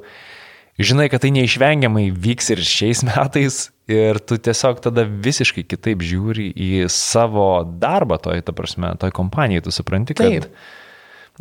žinai, 0.78 1.08
kad 1.10 1.24
tai 1.24 1.32
neišvengiamai 1.36 2.08
vyks 2.14 2.54
ir 2.54 2.62
šiais 2.62 3.04
metais 3.08 3.68
ir 3.90 4.20
tu 4.22 4.38
tiesiog 4.38 4.82
tada 4.84 5.08
visiškai 5.08 5.64
kitaip 5.66 6.04
žiūri 6.06 6.52
į 6.54 6.72
savo 6.94 7.64
darbą 7.66 8.20
toj, 8.22 8.44
ta 8.46 8.54
prasme, 8.56 8.94
toj 9.02 9.14
kompanijai, 9.16 9.66
tu 9.66 9.74
supranti, 9.74 10.16
kad 10.18 10.30
Taip. 10.30 10.50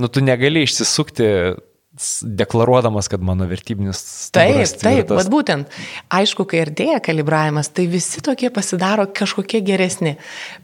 nu, 0.01 0.09
tu 0.09 0.23
negali 0.25 0.65
išsisukti 0.65 1.29
deklaruodamas, 2.23 3.09
kad 3.09 3.23
mano 3.25 3.47
vertybinis 3.49 4.03
Taip, 4.35 4.51
stuburas 4.53 4.75
taip, 4.77 4.83
tvirtas. 4.83 5.23
bet 5.23 5.33
būtent, 5.33 5.81
aišku, 6.13 6.47
kai 6.51 6.63
artėja 6.67 7.01
kalibravimas, 7.05 7.71
tai 7.73 7.89
visi 7.91 8.23
tokie 8.25 8.51
pasidaro 8.55 9.07
kažkokie 9.17 9.63
geresni. 9.65 10.17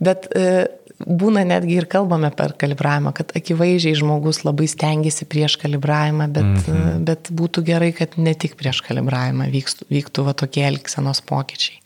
Bet 0.02 0.28
e, 0.36 0.68
būna 1.02 1.44
netgi 1.48 1.78
ir 1.80 1.88
kalbame 1.90 2.30
per 2.36 2.54
kalibravimą, 2.60 3.14
kad 3.16 3.34
akivaizdžiai 3.38 3.98
žmogus 4.02 4.42
labai 4.46 4.68
stengiasi 4.70 5.26
prieš 5.30 5.59
kalibravimą, 5.62 6.28
bet, 6.32 6.48
mm 6.48 6.64
-hmm. 6.64 7.04
bet 7.09 7.32
būtų 7.32 7.64
gerai, 7.66 7.92
kad 7.96 8.16
ne 8.16 8.34
tik 8.34 8.56
prieš 8.60 8.82
kalibravimą 8.86 9.50
vyktų, 9.52 9.88
vyktų 9.90 10.26
va 10.28 10.34
tokie 10.34 10.66
elgsenos 10.68 11.20
pokyčiai. 11.20 11.81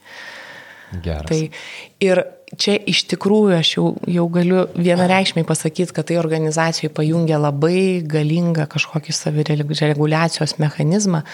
Geras. 1.05 1.29
Tai 1.31 1.41
ir 2.05 2.23
čia 2.61 2.77
iš 2.89 3.05
tikrųjų 3.11 3.57
aš 3.59 3.73
jau, 3.77 3.87
jau 4.11 4.27
galiu 4.33 4.67
vienareikšmiai 4.79 5.47
pasakyti, 5.49 5.95
kad 5.97 6.09
tai 6.09 6.19
organizacijai 6.21 6.93
pajungia 6.95 7.41
labai 7.43 8.03
galingą 8.07 8.69
kažkokį 8.71 9.15
savireguliacijos 9.17 10.57
mechanizmą, 10.63 11.25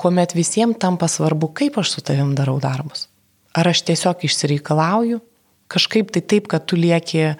kuomet 0.00 0.36
visiems 0.36 0.78
tampa 0.82 1.10
svarbu, 1.10 1.50
kaip 1.58 1.78
aš 1.82 1.96
su 1.96 2.06
tavim 2.06 2.34
darau 2.38 2.60
darbus. 2.62 3.08
Ar 3.54 3.70
aš 3.70 3.84
tiesiog 3.90 4.24
išsireikalauju, 4.26 5.20
kažkaip 5.70 6.10
tai 6.14 6.22
taip, 6.22 6.48
kad 6.50 6.66
tu 6.66 6.78
lieki 6.78 7.34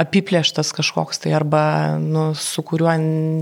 apiplėštas 0.00 0.72
kažkoks 0.74 1.20
tai 1.22 1.34
arba 1.38 1.62
nu, 2.02 2.32
su 2.34 2.64
kuriuo 2.66 2.94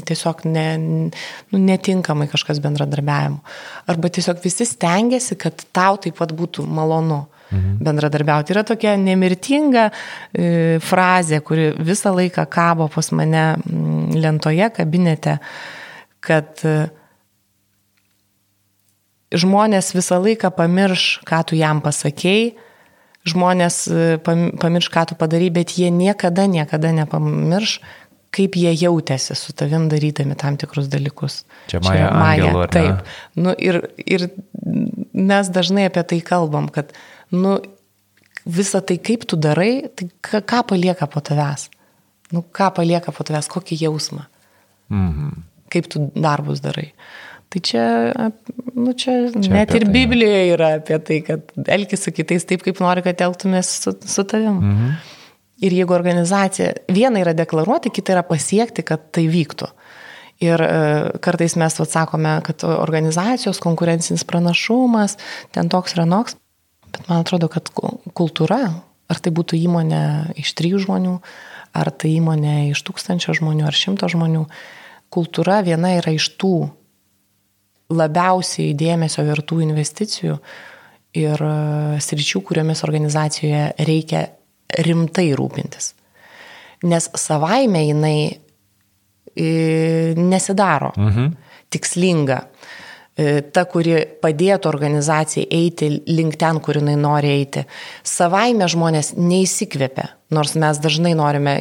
tiesiog 0.04 0.44
ne, 0.44 0.66
nu, 0.82 1.60
netinkamai 1.60 2.28
kažkas 2.28 2.60
bendradarbiavimo. 2.64 3.40
Arba 3.88 4.10
tiesiog 4.12 4.42
visi 4.44 4.66
stengiasi, 4.68 5.38
kad 5.40 5.64
tau 5.72 5.96
taip 6.02 6.18
pat 6.20 6.34
būtų 6.36 6.66
malonu 6.68 7.24
mhm. 7.52 7.76
bendradarbiauti. 7.84 8.54
Yra 8.54 8.64
tokia 8.66 8.96
nemirtinga 9.00 9.88
e, 9.90 10.80
frazė, 10.82 11.42
kuri 11.44 11.70
visą 11.78 12.14
laiką 12.16 12.46
kabo 12.50 12.88
pas 12.92 13.12
mane 13.12 13.44
mm, 13.60 14.18
lentoje, 14.22 14.72
kabinete, 14.76 15.38
kad 16.24 16.64
e, 16.66 16.76
žmonės 19.32 19.94
visą 19.96 20.20
laiką 20.22 20.52
pamirš, 20.56 21.06
ką 21.28 21.40
tu 21.48 21.58
jam 21.58 21.80
pasakėjai, 21.84 22.52
žmonės 23.28 23.82
e, 23.88 24.04
pam- 24.24 24.50
pamirš, 24.60 24.90
ką 24.92 25.06
tu 25.10 25.18
padarai, 25.18 25.50
bet 25.54 25.76
jie 25.78 25.90
niekada, 25.94 26.48
niekada 26.50 26.92
nepamirš, 26.96 27.78
kaip 28.32 28.56
jie 28.56 28.72
jautėsi 28.72 29.36
su 29.36 29.52
tavim 29.56 29.88
darydami 29.92 30.36
tam 30.40 30.56
tikrus 30.60 30.88
dalykus. 30.92 31.42
Čia 31.68 31.82
Maja 31.84 32.08
Angelou, 32.08 32.64
ar 32.64 32.70
ne? 32.70 32.72
Taip. 32.72 33.10
Nu, 33.36 33.52
ir, 33.52 33.82
ir 34.00 34.30
mes 35.12 35.50
dažnai 35.52 35.90
apie 35.90 36.04
tai 36.08 36.20
kalbam, 36.24 36.70
kad 36.72 36.94
nu, 37.32 37.56
visą 38.46 38.80
tai, 38.84 38.98
kaip 38.98 39.26
tu 39.28 39.36
darai, 39.36 39.88
tai 39.96 40.08
ką, 40.24 40.42
ką 40.48 40.62
palieka 40.72 41.06
po 41.10 41.20
tavęs. 41.24 41.68
Nu, 42.32 42.42
ką 42.42 42.70
palieka 42.78 43.12
po 43.12 43.24
tavęs, 43.24 43.48
kokį 43.52 43.80
jausmą, 43.86 44.26
Mhm. 44.92 45.42
kaip 45.72 45.86
tu 45.88 46.10
darbus 46.14 46.60
darai. 46.60 46.92
Tai 47.52 47.60
čia, 47.60 47.84
nu, 48.74 48.92
čia, 48.96 49.28
Čia 49.32 49.52
net 49.52 49.74
ir 49.76 49.84
tai, 49.84 49.92
Biblijoje 49.92 50.52
yra 50.54 50.70
apie 50.78 50.98
tai, 51.04 51.18
kad 51.20 51.50
elgis 51.68 52.00
su 52.04 52.12
kitais 52.12 52.44
taip, 52.48 52.62
kaip 52.64 52.80
nori, 52.80 53.02
kad 53.04 53.20
elgtumės 53.20 53.68
su, 53.84 53.92
su 53.92 54.24
tavim. 54.24 54.56
Mhm. 54.60 54.94
Ir 55.62 55.70
jeigu 55.76 55.94
organizacija, 55.94 56.72
viena 56.90 57.20
yra 57.20 57.34
deklaruoti, 57.36 57.92
kita 57.94 58.16
yra 58.16 58.22
pasiekti, 58.26 58.82
kad 58.82 59.04
tai 59.12 59.28
vyktų. 59.30 59.68
Ir 60.42 60.58
e, 60.64 61.18
kartais 61.22 61.54
mes 61.60 61.76
atsakome, 61.84 62.32
kad 62.42 62.64
organizacijos 62.66 63.60
konkurencinis 63.62 64.24
pranašumas, 64.26 65.14
ten 65.54 65.68
toks 65.70 65.94
yra 65.94 66.06
noks, 66.08 66.34
bet 66.92 67.08
man 67.08 67.22
atrodo, 67.24 67.48
kad 67.52 67.70
ku- 67.74 67.98
kultūra, 68.16 68.60
ar 69.08 69.20
tai 69.20 69.32
būtų 69.34 69.58
įmonė 69.58 70.04
iš 70.40 70.52
trijų 70.58 70.82
žmonių, 70.86 71.16
ar 71.72 71.90
tai 71.90 72.16
įmonė 72.18 72.72
iš 72.72 72.82
tūkstančio 72.86 73.34
žmonių, 73.38 73.66
ar 73.68 73.76
šimto 73.76 74.08
žmonių, 74.12 74.44
kultūra 75.12 75.60
viena 75.64 75.94
yra 75.98 76.14
iš 76.16 76.30
tų 76.40 76.70
labiausiai 77.92 78.72
dėmesio 78.78 79.24
vertų 79.26 79.60
investicijų 79.66 80.38
ir 81.20 81.44
e, 81.44 81.56
sričių, 82.00 82.40
kuriomis 82.48 82.84
organizacijoje 82.86 83.64
reikia 83.84 84.22
rimtai 84.86 85.32
rūpintis. 85.36 85.92
Nes 86.88 87.08
savaime 87.20 87.84
jinai 87.84 88.16
e, 89.36 90.14
nesidaro 90.16 90.94
mhm. 90.96 91.34
tikslinga. 91.72 92.40
e, 92.40 92.72
ta, 93.12 93.64
kuri 93.68 93.98
padėtų 94.24 94.70
organizacijai 94.70 95.44
eiti 95.52 95.90
link 96.08 96.38
ten, 96.40 96.60
kur 96.64 96.78
jinai 96.80 96.94
nori 96.96 97.28
eiti. 97.34 97.66
Savaime 98.08 98.68
žmonės 98.72 99.12
neįsikvėpia, 99.18 100.06
nors 100.32 100.54
mes 100.56 100.80
dažnai 100.80 101.12
norime 101.18 101.58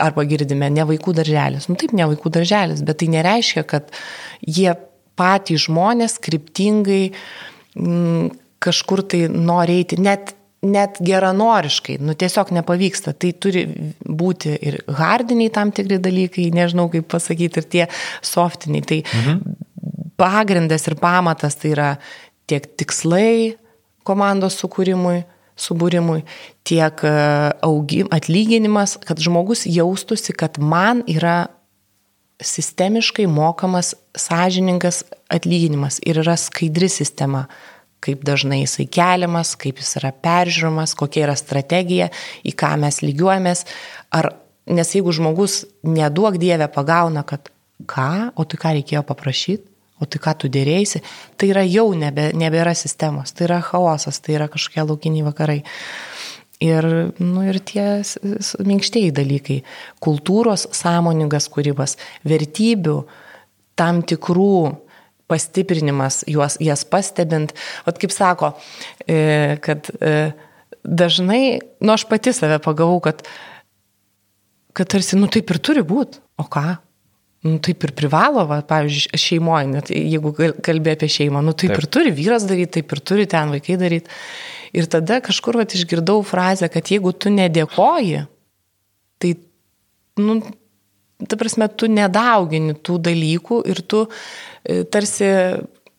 arba 0.00 0.24
girdime 0.28 0.70
ne 0.72 0.86
vaikų 0.88 1.12
darželis. 1.20 1.68
Nu 1.68 1.76
taip, 1.80 1.92
ne 1.92 2.08
vaikų 2.08 2.32
darželis, 2.38 2.80
bet 2.86 3.02
tai 3.02 3.10
nereiškia, 3.12 3.66
kad 3.68 3.92
jie 4.40 4.72
patys 5.20 5.66
žmonės 5.68 6.16
kryptingai 6.24 7.02
m, 7.10 7.84
mm, 7.84 8.32
kažkur 8.64 9.04
tai 9.04 9.26
nori 9.28 9.82
eiti. 9.82 10.00
Net 10.00 10.32
net 10.64 10.96
geranoriškai, 11.04 11.98
nu 12.00 12.14
tiesiog 12.16 12.48
nepavyksta. 12.56 13.12
Tai 13.20 13.34
turi 13.36 13.66
būti 14.00 14.54
ir 14.64 14.78
hardiniai 14.88 15.52
tam 15.52 15.74
tikri 15.76 15.98
dalykai, 16.00 16.46
nežinau 16.56 16.86
kaip 16.92 17.10
pasakyti, 17.12 17.60
ir 17.60 17.68
tie 17.68 17.84
softiniai. 18.24 18.86
Tai 18.88 19.00
mhm. 19.04 19.42
Pagrindas 20.20 20.86
ir 20.88 20.96
pamatas 21.00 21.58
tai 21.60 21.74
yra 21.74 21.90
tiek 22.50 22.66
tikslai 22.78 23.56
komandos 24.04 24.58
sukūrimui, 24.60 25.22
subūrimui, 25.56 26.22
tiek 26.66 27.04
e, 27.06 27.12
augim, 27.64 28.10
atlyginimas, 28.12 28.98
kad 29.06 29.22
žmogus 29.22 29.64
jaustųsi, 29.70 30.34
kad 30.36 30.58
man 30.60 31.00
yra 31.08 31.46
sistemiškai 32.44 33.28
mokamas 33.30 33.94
sąžiningas 34.18 35.04
atlyginimas 35.32 36.00
ir 36.04 36.20
yra 36.24 36.34
skaidri 36.40 36.90
sistema 36.92 37.46
kaip 38.04 38.24
dažnai 38.26 38.60
jisai 38.60 38.86
keliamas, 38.90 39.54
kaip 39.56 39.80
jis 39.80 39.96
yra 40.00 40.10
peržiūromas, 40.24 40.92
kokia 40.98 41.24
yra 41.28 41.36
strategija, 41.40 42.10
į 42.44 42.52
ką 42.58 42.74
mes 42.82 43.00
lygiuojamės. 43.04 43.64
Ar, 44.12 44.34
nes 44.68 44.92
jeigu 44.92 45.14
žmogus 45.16 45.62
neduok 45.86 46.36
Dievę 46.42 46.68
pagauna, 46.74 47.24
kad 47.24 47.48
ką, 47.88 48.34
o 48.36 48.44
tai 48.44 48.60
ką 48.60 48.74
reikėjo 48.78 49.04
paprašyti, 49.08 49.73
o 50.04 50.08
tai 50.10 50.20
ką 50.22 50.36
tu 50.42 50.52
dėrėjai, 50.52 51.02
tai 51.40 51.50
yra 51.50 51.64
jau 51.64 51.88
nebe, 51.96 52.28
nebėra 52.36 52.76
sistemos, 52.76 53.32
tai 53.32 53.48
yra 53.48 53.60
chaosas, 53.64 54.20
tai 54.20 54.36
yra 54.38 54.50
kažkokie 54.52 54.84
laukiniai 54.84 55.26
vakarai. 55.26 55.62
Ir, 56.62 56.86
nu, 57.18 57.42
ir 57.44 57.58
tie 57.66 58.04
minkštieji 58.64 59.10
dalykai- 59.12 59.58
kultūros 60.04 60.68
sąmoningas 60.70 61.48
kūrybas, 61.50 61.96
vertybių, 62.24 63.04
tam 63.76 64.02
tikrų 64.02 64.76
pastiprinimas, 65.26 66.22
juos, 66.28 66.56
jas 66.60 66.84
pastebint. 66.84 67.54
O 67.86 67.92
kaip 67.92 68.12
sako, 68.12 68.54
e, 69.08 69.58
kad 69.60 69.90
e, 70.00 70.32
dažnai, 70.84 71.60
nu 71.80 71.92
aš 71.92 72.06
pati 72.08 72.32
save 72.32 72.60
pagavau, 72.62 73.00
kad, 73.00 73.24
kad 74.72 74.88
tarsi, 74.88 75.16
nu 75.16 75.26
taip 75.26 75.50
ir 75.50 75.58
turi 75.58 75.82
būti. 75.82 76.20
O 76.38 76.44
ką? 76.44 76.78
Nu, 77.44 77.58
taip 77.60 77.84
ir 77.84 77.92
privalo, 77.92 78.46
va, 78.48 78.62
pavyzdžiui, 78.64 79.18
šeimoje, 79.20 79.66
net 79.68 79.90
jeigu 79.92 80.32
kalbė 80.64 80.94
apie 80.96 81.10
šeimą, 81.12 81.42
nu 81.44 81.52
taip, 81.52 81.74
taip 81.74 81.82
ir 81.82 81.88
turi 81.92 82.12
vyras 82.16 82.46
daryti, 82.48 82.78
taip 82.78 82.94
ir 82.96 83.02
turi 83.04 83.26
ten 83.28 83.52
vaikai 83.52 83.76
daryti. 83.80 84.14
Ir 84.74 84.88
tada 84.90 85.20
kažkur 85.24 85.60
va, 85.60 85.66
išgirdau 85.68 86.24
frazę, 86.24 86.70
kad 86.72 86.88
jeigu 86.88 87.12
tu 87.12 87.32
nedėkoji, 87.34 88.24
tai, 89.20 89.34
nu, 90.24 90.38
ta 91.28 91.38
prasme, 91.40 91.68
tu 91.68 91.90
nedaugini 91.92 92.78
tų 92.80 92.96
dalykų 93.10 93.60
ir 93.70 93.84
tu 93.92 94.06
e, 94.08 94.80
tarsi 94.88 95.28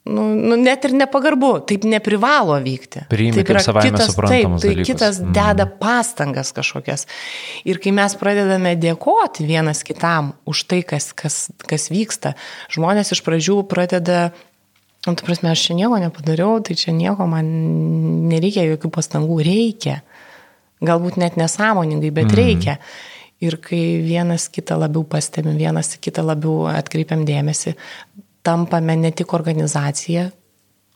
nu, 0.06 0.24
nu, 0.36 0.56
net 0.62 0.86
ir 0.86 0.94
nepagarbu, 0.94 1.52
taip 1.70 1.86
neprivalo 1.90 2.58
vykti. 2.62 3.06
Priimti 3.10 3.46
kaip 3.48 3.62
savaime 3.66 3.92
kitas, 3.92 4.12
suprantamas 4.14 4.62
taip, 4.62 4.70
tai 4.70 4.74
dalykas. 4.76 4.90
kitas 4.92 5.22
mm. 5.22 5.36
deda 5.36 5.66
pastangas 5.82 6.52
kažkokias. 6.56 7.08
Ir 7.66 7.82
kai 7.82 7.94
mes 7.96 8.18
pradedame 8.20 8.76
dėkoti 8.78 9.48
vienas 9.50 9.82
kitam 9.88 10.36
už 10.46 10.66
tai, 10.70 10.84
kas, 10.86 11.10
kas, 11.18 11.48
kas 11.66 11.90
vyksta, 11.94 12.36
žmonės 12.76 13.16
iš 13.18 13.24
pradžių 13.26 13.64
pradeda 13.70 14.30
Nu, 15.06 15.14
tu 15.14 15.22
prasme, 15.22 15.52
aš 15.54 15.68
čia 15.68 15.76
nieko 15.78 16.00
nepadariau, 16.02 16.58
tai 16.66 16.74
čia 16.74 16.90
nieko 16.90 17.28
man 17.30 17.46
nereikia 18.26 18.64
jokių 18.66 18.90
pastangų, 18.90 19.38
reikia. 19.46 20.00
Galbūt 20.82 21.20
net 21.22 21.38
nesąmoningai, 21.38 22.10
bet 22.10 22.32
mm. 22.32 22.38
reikia. 22.40 22.74
Ir 23.46 23.60
kai 23.62 24.02
vienas 24.02 24.48
kitą 24.50 24.80
labiau 24.82 25.06
pastebim, 25.06 25.60
vienas 25.62 25.94
kitą 26.02 26.26
labiau 26.26 26.66
atkreipiam 26.72 27.22
dėmesį, 27.28 27.76
tampame 28.46 28.96
ne 29.00 29.12
tik 29.16 29.34
organizacija, 29.36 30.30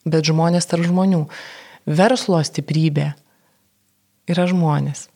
bet 0.06 0.28
žmonės 0.30 0.70
tarp 0.70 0.86
žmonių. 0.88 1.24
Verslo 1.90 2.40
stiprybė 2.46 3.12
yra 4.30 4.46
žmonės. 4.50 5.08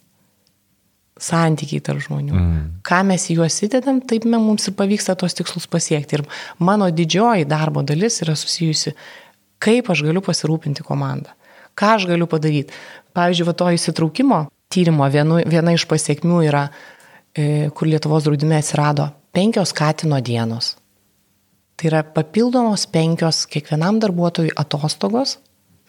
Santykiai 1.24 1.84
tarp 1.86 2.02
žmonių. 2.04 2.34
Mm. 2.34 2.64
Ką 2.86 3.04
mes 3.08 3.28
į 3.30 3.38
juos 3.38 3.60
įdedam, 3.66 4.02
taip 4.10 4.26
mums 4.26 4.66
ir 4.68 4.76
pavyksta 4.78 5.16
tos 5.20 5.38
tikslus 5.38 5.70
pasiekti. 5.70 6.20
Ir 6.20 6.26
mano 6.58 6.90
didžioji 6.90 7.46
darbo 7.48 7.86
dalis 7.86 8.20
yra 8.26 8.34
susijusi, 8.40 8.96
kaip 9.64 9.92
aš 9.94 10.02
galiu 10.08 10.24
pasirūpinti 10.26 10.84
komandą. 10.84 11.32
Ką 11.78 11.94
aš 12.00 12.10
galiu 12.10 12.26
padaryti. 12.30 12.74
Pavyzdžiui, 13.14 13.46
va 13.46 13.54
to 13.58 13.70
įsitraukimo 13.78 14.42
tyrimo 14.74 15.06
vienu, 15.14 15.38
viena 15.46 15.76
iš 15.78 15.86
pasiekmių 15.86 16.42
yra 16.50 16.66
E, 17.34 17.70
kur 17.74 17.88
Lietuvos 17.88 18.24
draudime 18.24 18.60
atsirado 18.62 19.10
penkios 19.34 19.74
katino 19.74 20.20
dienos. 20.22 20.76
Tai 21.78 21.90
yra 21.90 22.04
papildomos 22.06 22.86
penkios 22.94 23.44
kiekvienam 23.50 24.00
darbuotojui 24.04 24.54
atostogos, 24.60 25.38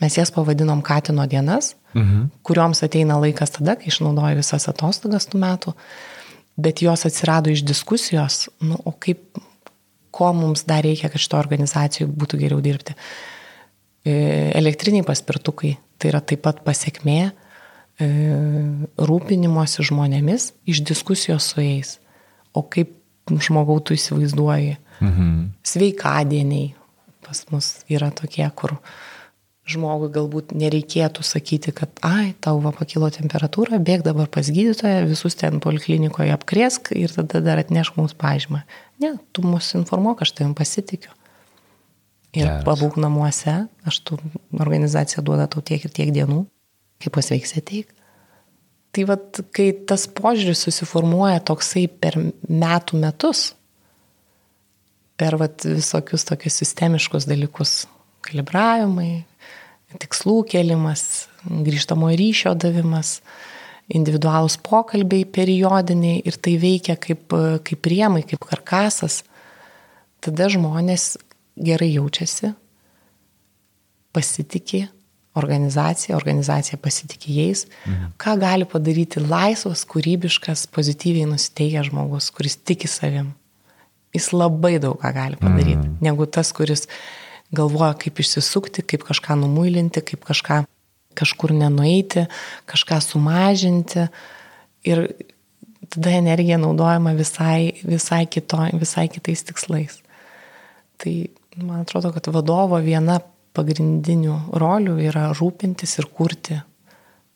mes 0.03 0.17
jas 0.19 0.33
pavadinom 0.35 0.83
katino 0.85 1.27
dienas, 1.31 1.75
mhm. 1.95 2.31
kurioms 2.47 2.83
ateina 2.87 3.19
laikas 3.21 3.57
tada, 3.59 3.77
kai 3.79 3.93
išnaudoja 3.93 4.39
visas 4.39 4.69
atostogas 4.71 5.29
tų 5.31 5.43
metų, 5.45 5.75
bet 6.57 6.83
jos 6.83 7.07
atsirado 7.07 7.53
iš 7.53 7.65
diskusijos, 7.67 8.49
nu, 8.65 8.79
o 8.85 8.95
kaip, 8.97 9.23
ko 10.15 10.33
mums 10.35 10.63
dar 10.67 10.85
reikia, 10.87 11.11
kad 11.11 11.23
šito 11.23 11.39
organizacijų 11.41 12.07
būtų 12.15 12.39
geriau 12.45 12.61
dirbti. 12.63 12.95
E, 14.05 14.13
elektriniai 14.55 15.07
paspirtukai, 15.07 15.73
tai 15.99 16.13
yra 16.13 16.21
taip 16.23 16.45
pat 16.45 16.61
pasiekmė 16.67 17.33
E, 17.95 18.07
rūpinimuose 18.99 19.85
žmonėmis 19.87 20.51
iš 20.67 20.83
diskusijos 20.87 21.53
su 21.53 21.63
jais. 21.63 21.99
O 22.51 22.65
kaip 22.67 22.91
žmogau 23.31 23.79
tu 23.79 23.95
įsivaizduoji? 23.95 24.75
Mhm. 25.05 25.35
Sveikadieniai 25.67 26.73
pas 27.25 27.45
mus 27.51 27.73
yra 27.89 28.11
tokie, 28.13 28.45
kur 28.57 28.77
žmogui 29.65 30.11
galbūt 30.13 30.53
nereikėtų 30.53 31.25
sakyti, 31.25 31.73
kad, 31.73 31.93
ai, 32.05 32.35
tau 32.45 32.59
va 32.61 32.75
pakilo 32.77 33.09
temperatūra, 33.13 33.81
bėg 33.81 34.05
dabar 34.05 34.29
pas 34.29 34.51
gydytoją, 34.53 35.07
visus 35.09 35.39
ten 35.41 35.57
poliklinikoje 35.65 36.35
apkrėsk 36.37 36.93
ir 36.93 37.15
tada 37.17 37.41
dar 37.41 37.63
atneš 37.63 37.95
mums 37.97 38.13
pažymą. 38.13 38.61
Ne, 39.01 39.15
tu 39.33 39.45
mus 39.47 39.73
informuok, 39.79 40.21
aš 40.27 40.35
tavim 40.37 40.53
pasitikiu. 40.59 41.15
Ir 42.35 42.49
yes. 42.51 42.63
pabūk 42.67 42.99
namuose, 43.01 43.63
aš 43.89 44.01
tu 44.05 44.19
organizacija 44.59 45.25
duoda 45.25 45.47
tau 45.49 45.63
tiek 45.65 45.85
ir 45.87 45.93
tiek 45.95 46.13
dienų 46.13 46.43
kai 47.01 47.13
pasveiksi 47.15 47.61
ateik. 47.63 47.93
Tai 48.95 49.05
vad, 49.09 49.41
kai 49.55 49.73
tas 49.89 50.05
požiūris 50.11 50.67
susiformuoja 50.67 51.41
toksai 51.47 51.87
per 51.89 52.19
metų 52.47 53.01
metus, 53.01 53.53
per 55.21 55.37
vat, 55.41 55.65
visokius 55.67 56.27
tokius 56.29 56.59
sistemiškus 56.63 57.29
dalykus, 57.31 57.85
kalibravimai, 58.25 59.25
tikslų 60.03 60.41
kelimas, 60.51 61.29
grįžtamo 61.45 62.11
ryšio 62.19 62.55
davimas, 62.59 63.19
individualūs 63.95 64.57
pokalbiai 64.65 65.27
periodiniai 65.29 66.23
ir 66.25 66.39
tai 66.41 66.57
veikia 66.61 66.97
kaip, 66.97 67.35
kaip 67.67 67.83
priemai, 67.85 68.25
kaip 68.27 68.43
karkasas, 68.49 69.23
tada 70.25 70.49
žmonės 70.51 71.15
gerai 71.61 71.93
jaučiasi, 71.93 72.55
pasitikė 74.15 74.87
organizacija, 75.35 76.17
organizacija 76.17 76.79
pasitikė 76.79 77.33
jais, 77.35 77.65
mhm. 77.85 78.15
ką 78.21 78.37
gali 78.41 78.67
padaryti 78.71 79.23
laisvas, 79.23 79.85
kūrybiškas, 79.91 80.69
pozityviai 80.75 81.29
nusiteikęs 81.31 81.91
žmogus, 81.91 82.31
kuris 82.35 82.57
tiki 82.57 82.91
savim. 82.91 83.33
Jis 84.15 84.31
labai 84.35 84.77
daug 84.83 84.97
ką 85.01 85.11
gali 85.15 85.39
padaryti, 85.41 85.81
mhm. 85.81 85.99
negu 86.05 86.27
tas, 86.31 86.53
kuris 86.55 86.87
galvoja, 87.55 87.93
kaip 87.99 88.21
išsisukti, 88.23 88.85
kaip 88.87 89.05
kažką 89.07 89.37
numuilinti, 89.41 90.03
kaip 90.07 90.25
kažką 90.27 90.63
kažkur 91.15 91.55
nenueiti, 91.55 92.27
kažką 92.71 93.01
sumažinti. 93.03 94.09
Ir 94.85 95.07
tada 95.89 96.15
energija 96.19 96.59
naudojama 96.61 97.15
visai, 97.17 97.75
visai, 97.87 98.25
kito, 98.27 98.59
visai 98.81 99.09
kitais 99.13 99.45
tikslais. 99.47 100.01
Tai 101.01 101.15
man 101.63 101.85
atrodo, 101.85 102.13
kad 102.15 102.29
vadovo 102.35 102.81
viena 102.83 103.21
pagrindinių 103.55 104.59
rolių 104.59 104.99
yra 105.07 105.29
rūpintis 105.37 105.99
ir 106.01 106.11
kurti 106.11 106.59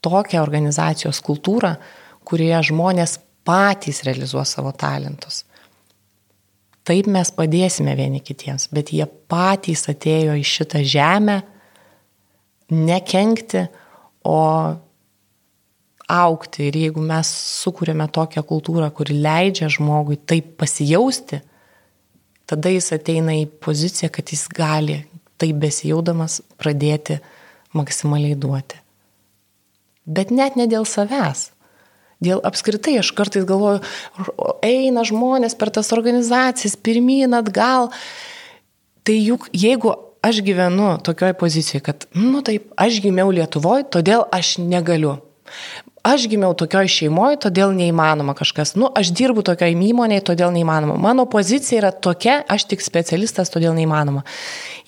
tokią 0.02 0.42
organizacijos 0.42 1.20
kultūrą, 1.24 1.76
kurioje 2.26 2.72
žmonės 2.72 3.18
patys 3.46 4.02
realizuos 4.06 4.56
savo 4.56 4.72
talentus. 4.76 5.44
Taip 6.88 7.08
mes 7.12 7.28
padėsime 7.36 7.92
vieni 7.98 8.22
kitiems, 8.24 8.70
bet 8.72 8.94
jie 8.96 9.04
patys 9.28 9.84
atėjo 9.92 10.38
į 10.40 10.44
šitą 10.48 10.80
žemę 10.88 11.42
nekenkti, 12.72 13.66
o 14.28 14.40
aukti. 16.08 16.68
Ir 16.68 16.78
jeigu 16.80 17.04
mes 17.04 17.28
sukūrėme 17.62 18.08
tokią 18.12 18.42
kultūrą, 18.48 18.88
kuri 18.94 19.18
leidžia 19.20 19.68
žmogui 19.72 20.18
taip 20.18 20.56
pasijausti, 20.60 21.42
tada 22.48 22.72
jis 22.72 22.90
ateina 22.96 23.36
į 23.36 23.46
poziciją, 23.62 24.10
kad 24.12 24.32
jis 24.32 24.46
gali 24.48 25.02
taip 25.38 25.60
besijaudamas 25.62 26.40
pradėti 26.58 27.20
maksimaliai 27.76 28.38
duoti. 28.38 28.80
Bet 30.08 30.32
net 30.32 30.56
ne 30.56 30.64
dėl 30.70 30.88
savęs. 30.88 31.50
Dėl 32.24 32.40
apskritai 32.42 32.96
aš 32.98 33.12
kartais 33.14 33.46
galvoju, 33.46 33.78
eina 34.66 35.04
žmonės 35.06 35.54
per 35.58 35.70
tas 35.74 35.92
organizacijas, 35.94 36.74
pirmyn 36.74 37.36
atgal. 37.38 37.92
Tai 39.06 39.14
juk 39.14 39.46
jeigu 39.54 39.94
aš 40.26 40.42
gyvenu 40.42 40.96
tokioj 41.06 41.36
pozicijoje, 41.38 41.84
kad, 41.86 42.08
nu 42.18 42.42
taip, 42.42 42.72
aš 42.74 42.98
gimiau 43.04 43.30
Lietuvoje, 43.30 43.86
todėl 43.94 44.26
aš 44.34 44.56
negaliu 44.58 45.20
aš 46.06 46.26
gimiau 46.30 46.54
tokioj 46.56 46.88
šeimoje, 46.90 47.38
todėl 47.42 47.72
neįmanoma 47.76 48.34
kažkas. 48.38 48.74
Nu, 48.78 48.88
aš 48.96 49.10
dirbu 49.16 49.42
tokioj 49.46 49.74
įmonėje, 49.74 50.24
todėl 50.30 50.52
neįmanoma. 50.54 50.96
Mano 51.00 51.26
pozicija 51.30 51.80
yra 51.82 51.90
tokia, 51.92 52.40
aš 52.48 52.68
tik 52.70 52.84
specialistas, 52.84 53.52
todėl 53.52 53.74
neįmanoma. 53.76 54.24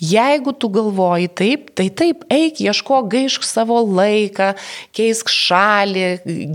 Jeigu 0.00 0.54
tu 0.56 0.70
galvoji 0.72 1.28
taip, 1.36 1.70
tai 1.76 1.88
taip, 1.92 2.24
eik, 2.32 2.62
ieško, 2.64 3.02
gaišk 3.12 3.44
savo 3.46 3.82
laiką, 3.84 4.52
keisk 4.96 5.32
šalį, 5.32 6.06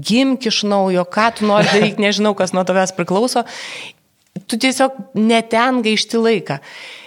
gimk 0.02 0.48
iš 0.50 0.64
naujo, 0.70 1.06
ką 1.06 1.28
tu 1.38 1.50
nori 1.50 1.70
daryti, 1.74 2.02
nežinau, 2.02 2.34
kas 2.38 2.56
nuo 2.56 2.66
tavęs 2.68 2.96
priklauso. 2.98 3.46
Tu 4.50 4.60
tiesiog 4.62 4.98
neten 5.18 5.84
gaišti 5.86 6.22
laiką. 6.22 6.60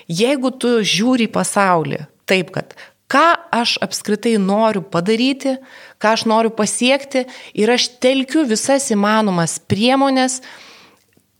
Jeigu 0.08 0.54
tu 0.56 0.78
žiūri 0.80 1.26
į 1.28 1.34
pasaulį 1.34 2.06
taip, 2.28 2.52
kad 2.54 2.72
ką 3.12 3.26
aš 3.56 3.76
apskritai 3.84 4.36
noriu 4.40 4.84
padaryti, 4.84 5.56
ką 6.02 6.14
aš 6.16 6.24
noriu 6.30 6.54
pasiekti 6.54 7.26
ir 7.58 7.74
aš 7.74 7.90
telkiu 8.02 8.46
visas 8.48 8.90
įmanomas 8.94 9.58
priemonės 9.70 10.40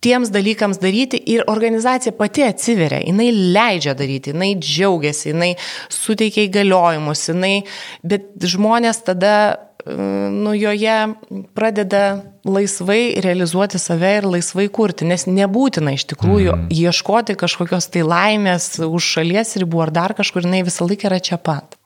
tiems 0.05 0.31
dalykams 0.31 0.79
daryti 0.79 1.19
ir 1.33 1.43
organizacija 1.51 2.13
pati 2.15 2.45
atsiveria, 2.47 3.01
jinai 3.03 3.33
leidžia 3.35 3.97
daryti, 3.99 4.31
jinai 4.35 4.53
džiaugiasi, 4.61 5.33
jinai 5.33 5.55
suteikia 5.91 6.47
įgaliojimus, 6.47 7.25
jinai, 7.33 7.55
bet 8.07 8.31
žmonės 8.47 9.03
tada 9.07 9.35
nu, 10.31 10.53
joje 10.55 11.15
pradeda 11.55 12.23
laisvai 12.45 13.21
realizuoti 13.25 13.79
save 13.79 14.11
ir 14.19 14.29
laisvai 14.29 14.69
kurti, 14.73 15.07
nes 15.09 15.27
nebūtina 15.29 15.95
iš 15.97 16.09
tikrųjų 16.13 16.55
mm. 16.55 16.69
ieškoti 16.75 17.37
kažkokios 17.39 17.91
tai 17.95 18.05
laimės 18.07 18.71
už 18.85 19.13
šalies 19.17 19.57
ribų 19.63 19.87
ar 19.87 19.95
dar 19.95 20.17
kažkur, 20.19 20.45
jinai 20.47 20.65
visą 20.67 20.89
laiką 20.89 21.11
yra 21.11 21.21
čia 21.25 21.41
pat. 21.41 21.78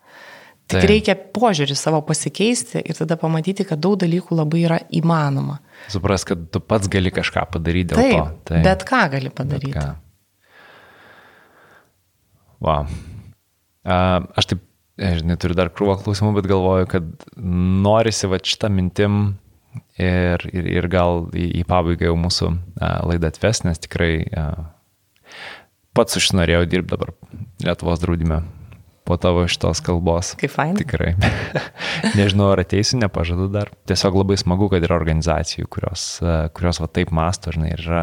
Tik 0.71 0.79
tai. 0.79 0.89
reikia 0.89 1.15
požiūrį 1.35 1.75
savo 1.77 2.01
pasikeisti 2.07 2.81
ir 2.81 2.97
tada 2.97 3.19
pamatyti, 3.21 3.67
kad 3.69 3.81
daug 3.83 3.99
dalykų 4.01 4.37
labai 4.39 4.63
yra 4.65 4.79
įmanoma. 4.95 5.59
Supras, 5.93 6.25
kad 6.29 6.47
tu 6.55 6.63
pats 6.65 6.89
gali 6.93 7.13
kažką 7.13 7.45
padaryti 7.53 7.93
dėl 7.93 7.99
Taip, 7.99 8.15
to. 8.15 8.53
Taip, 8.53 8.65
bet 8.67 8.85
ką 8.89 9.03
gali 9.13 9.33
padaryti. 9.35 9.75
Ką. 9.75 9.91
Wow. 12.63 12.87
Aš 14.39 14.53
taip, 14.53 14.63
žinai, 15.03 15.37
turiu 15.43 15.59
dar 15.59 15.73
krūvą 15.75 15.99
klausimų, 16.05 16.37
bet 16.39 16.49
galvoju, 16.51 16.89
kad 16.95 17.27
norisi 17.83 18.31
va 18.31 18.39
šitą 18.39 18.71
mintim 18.73 19.21
ir, 19.99 20.47
ir, 20.55 20.71
ir 20.79 20.89
gal 20.93 21.27
į, 21.35 21.49
į 21.61 21.67
pabaigą 21.69 22.13
jau 22.13 22.17
mūsų 22.23 22.55
laidą 23.11 23.33
atves, 23.33 23.65
nes 23.67 23.83
tikrai 23.83 24.15
pats 25.93 26.17
užsinorėjau 26.21 26.65
dirbti 26.71 26.95
dabar 26.95 27.13
Lietuvos 27.63 28.01
draudime 28.03 28.45
po 29.05 29.17
tavo 29.17 29.43
šitos 29.51 29.83
kalbos. 29.85 30.33
Kaip 30.41 30.53
fain. 30.53 30.75
Tikrai. 30.79 31.15
Nežinau, 32.19 32.53
ar 32.55 32.63
ateisiu, 32.63 33.01
nepažadu 33.03 33.49
dar. 33.53 33.73
Tiesiog 33.91 34.21
labai 34.23 34.39
smagu, 34.41 34.69
kad 34.73 34.85
yra 34.87 34.97
organizacijų, 34.99 35.69
kurios, 35.73 36.07
kurios 36.57 36.81
va 36.83 36.89
taip 36.89 37.13
masto, 37.15 37.55
žinai, 37.55 37.73
ir 37.75 37.83
yra 37.83 38.03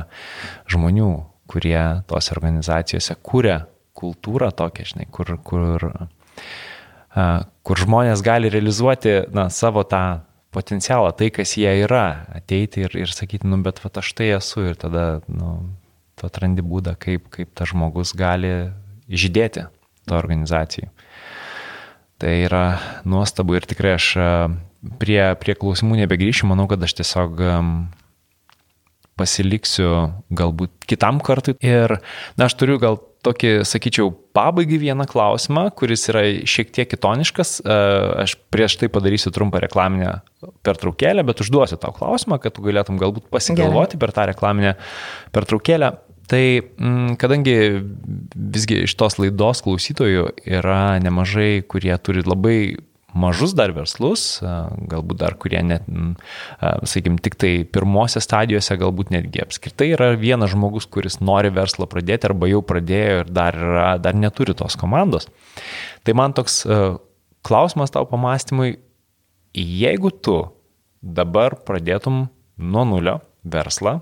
žmonių, 0.71 1.11
kurie 1.49 1.80
tose 2.09 2.35
organizacijose 2.35 3.15
kūrė 3.26 3.61
kultūrą 3.99 4.51
tokią, 4.55 4.88
žinai, 4.93 5.07
kur, 5.11 5.34
kur, 5.43 5.88
kur 7.63 7.84
žmonės 7.84 8.23
gali 8.26 8.51
realizuoti 8.51 9.21
na, 9.35 9.49
savo 9.53 9.84
tą 9.88 10.21
potencialą, 10.55 11.11
tai, 11.15 11.31
kas 11.34 11.55
jie 11.59 11.71
yra, 11.85 12.26
ateiti 12.35 12.85
ir, 12.88 12.95
ir 12.97 13.11
sakyti, 13.13 13.47
nu, 13.47 13.59
bet 13.65 13.81
va 13.84 13.91
aš 14.01 14.13
tai 14.17 14.31
esu 14.38 14.69
ir 14.71 14.80
tada, 14.80 15.21
nu, 15.31 15.57
tu 16.19 16.27
atrandi 16.27 16.65
būdą, 16.65 16.95
kaip, 16.99 17.27
kaip 17.34 17.51
tas 17.55 17.71
žmogus 17.71 18.15
gali 18.17 18.71
žydėti 19.09 19.67
to 20.10 20.18
organizacijai. 20.19 20.90
Tai 22.19 22.34
yra 22.44 22.64
nuostabu 23.07 23.56
ir 23.56 23.68
tikrai 23.69 23.95
aš 23.95 24.11
e, 24.19 24.30
prie, 24.99 25.22
prie 25.40 25.56
klausimų 25.56 26.02
nebegrįšiu, 26.02 26.49
manau, 26.52 26.68
kad 26.72 26.84
aš 26.84 26.98
tiesiog 26.99 27.40
pasiliksiu 29.19 29.91
galbūt 30.31 30.88
kitam 30.90 31.19
kartui. 31.23 31.57
Ir, 31.64 31.99
na, 32.40 32.48
aš 32.48 32.56
turiu 32.60 32.80
gal 32.81 32.99
tokį, 33.26 33.52
sakyčiau, 33.68 34.11
pabaigai 34.36 34.80
vieną 34.80 35.03
klausimą, 35.10 35.65
kuris 35.76 36.06
yra 36.11 36.23
šiek 36.48 36.72
tiek 36.76 36.90
kitoniškas. 36.91 37.57
E, 37.60 37.80
aš 38.23 38.38
prieš 38.53 38.77
tai 38.80 38.91
padarysiu 38.94 39.34
trumpą 39.36 39.61
reklaminę 39.65 40.19
pertraukėlę, 40.65 41.26
bet 41.27 41.44
užduosiu 41.44 41.80
tau 41.81 41.91
klausimą, 41.95 42.40
kad 42.44 42.56
tu 42.56 42.64
galėtum 42.64 42.99
galbūt 43.02 43.27
pasigalvoti 43.34 43.98
Gerai. 43.98 44.03
per 44.06 44.15
tą 44.15 44.27
reklaminę 44.31 44.76
pertraukėlę. 45.36 45.91
Tai 46.30 46.43
mm, 46.61 47.15
kadangi 47.22 47.56
visgi 48.34 48.84
iš 48.85 48.93
tos 48.99 49.18
laidos 49.18 49.64
klausytojų 49.65 50.27
yra 50.45 50.99
nemažai, 51.01 51.64
kurie 51.65 51.95
turi 52.06 52.22
labai 52.26 52.60
mažus 53.18 53.56
dar 53.57 53.73
verslus, 53.73 54.38
galbūt 54.41 55.18
dar 55.18 55.34
kurie 55.41 55.64
net, 55.65 55.88
mm, 55.89 56.11
sakykim, 56.85 57.18
tik 57.26 57.39
tai 57.41 57.53
pirmose 57.65 58.22
stadijose, 58.22 58.77
galbūt 58.77 59.10
netgi 59.15 59.41
apskritai 59.41 59.89
yra 59.95 60.11
vienas 60.22 60.53
žmogus, 60.53 60.85
kuris 60.85 61.18
nori 61.18 61.49
verslą 61.53 61.89
pradėti 61.89 62.30
arba 62.30 62.51
jau 62.51 62.61
pradėjo 62.61 63.23
ir 63.23 63.34
dar, 63.34 63.57
yra, 63.57 63.88
dar 63.97 64.18
neturi 64.18 64.53
tos 64.53 64.77
komandos. 64.77 65.26
Tai 66.06 66.15
man 66.22 66.38
toks 66.38 66.61
klausimas 67.45 67.89
tau 67.95 68.06
pamastymui, 68.06 68.77
jeigu 69.57 70.14
tu 70.14 70.38
dabar 71.01 71.57
pradėtum 71.65 72.27
nuo 72.60 72.85
nulio 72.85 73.18
verslą, 73.43 73.99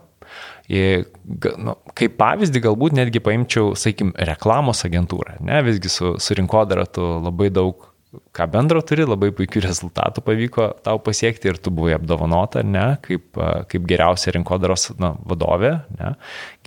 nu, 0.67 1.75
kaip 1.97 2.17
pavyzdį 2.19 2.63
galbūt 2.65 2.95
netgi 2.97 3.21
paimčiau, 3.23 3.75
sakykim, 3.79 4.13
reklamos 4.29 4.83
agentūrą. 4.87 5.37
Ne, 5.47 5.61
visgi 5.65 5.91
su, 5.91 6.15
su 6.21 6.37
rinkodara 6.37 6.87
tu 6.91 7.05
labai 7.23 7.51
daug 7.53 7.87
ką 8.35 8.47
bendro 8.51 8.81
turi, 8.85 9.05
labai 9.07 9.29
puikių 9.35 9.61
rezultatų 9.65 10.23
pavyko 10.25 10.67
tau 10.85 10.99
pasiekti 11.03 11.51
ir 11.51 11.59
tu 11.61 11.73
buvai 11.75 11.95
apdovanota, 11.97 12.63
ne, 12.63 12.95
kaip, 13.03 13.37
kaip 13.71 13.87
geriausia 13.89 14.33
rinkodaros 14.35 14.91
na, 15.01 15.13
vadovė, 15.27 15.73
ne, 15.99 16.13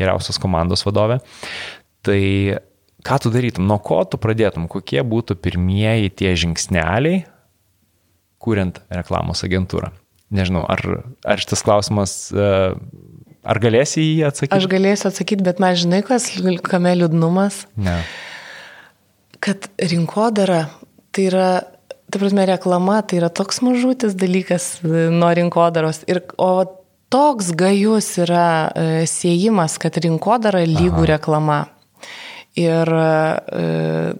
geriausios 0.01 0.41
komandos 0.43 0.85
vadovė. 0.87 1.21
Tai 2.07 2.21
ką 3.07 3.21
tu 3.25 3.33
darytum, 3.33 3.67
nuo 3.69 3.81
ko 3.85 4.03
tu 4.09 4.21
pradėtum, 4.21 4.69
kokie 4.71 5.01
būtų 5.07 5.39
pirmieji 5.41 6.13
tie 6.21 6.35
žingsneliai, 6.39 7.25
kuriant 8.41 8.83
reklamos 8.93 9.45
agentūrą? 9.47 9.93
Nežinau, 10.31 10.63
ar, 10.71 10.85
ar 11.27 11.41
šitas 11.43 11.65
klausimas 11.67 12.13
uh, 12.31 12.77
Ar 13.41 13.61
galėsi 13.61 14.03
jį 14.05 14.25
atsakyti? 14.29 14.57
Aš 14.57 14.67
galėsiu 14.69 15.09
atsakyti, 15.09 15.45
bet 15.47 15.61
man 15.63 15.77
žinai, 15.79 16.03
kas 16.05 16.29
kame 16.67 16.93
liūdnumas? 16.99 17.63
Ne. 17.81 17.97
Kad 19.41 19.71
rinkodara 19.81 20.67
tai 21.17 21.25
yra, 21.31 21.49
ta 22.13 22.21
prasme, 22.21 22.45
reklama 22.51 23.01
tai 23.01 23.23
yra 23.23 23.31
toks 23.33 23.63
mažutis 23.65 24.17
dalykas 24.19 24.75
e, 24.85 25.09
nuo 25.15 25.33
rinkodaros. 25.37 26.03
Ir, 26.11 26.21
o 26.37 26.67
toks 27.11 27.55
gajus 27.57 28.13
yra 28.27 28.47
e, 28.69 28.87
siejimas, 29.09 29.79
kad 29.81 29.97
rinkodara 30.05 30.63
lygų 30.69 31.07
Aha. 31.07 31.11
reklama. 31.15 31.61
Ir 32.61 32.93
e, 32.93 33.65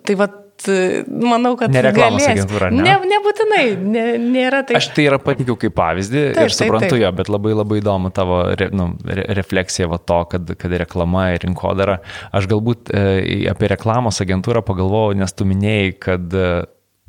tai 0.07 0.17
va 0.17 0.31
manau, 0.69 1.55
kad... 1.59 1.73
Nereklamos 1.73 2.27
agentūra, 2.29 2.69
ne? 2.75 2.83
ne 2.85 2.97
nebūtinai, 3.11 3.65
ne, 3.81 4.05
nėra 4.21 4.63
tai. 4.67 4.77
Aš 4.81 4.91
tai 4.97 5.07
yra 5.09 5.21
patikiu 5.23 5.57
kaip 5.61 5.75
pavyzdį 5.79 6.25
taip, 6.37 6.49
ir 6.49 6.55
suprantu 6.55 6.87
taip, 6.87 6.95
taip. 6.95 7.05
jo, 7.05 7.13
bet 7.21 7.33
labai 7.33 7.55
labai 7.57 7.81
įdomu 7.81 8.13
tavo 8.17 8.43
re, 8.59 8.71
nu, 8.77 8.91
re, 9.07 9.27
refleksija 9.39 9.89
va 9.91 10.01
to, 10.03 10.21
kad, 10.33 10.55
kad 10.61 10.77
reklama 10.85 11.31
ir 11.35 11.45
rinkodara. 11.47 12.01
Aš 12.37 12.49
galbūt 12.51 12.93
e, 12.93 13.43
apie 13.51 13.73
reklamos 13.73 14.21
agentūrą 14.25 14.65
pagalvojau, 14.67 15.19
nes 15.21 15.37
tu 15.37 15.49
minėjai, 15.49 15.93
kad 16.03 16.37
e, 16.37 16.49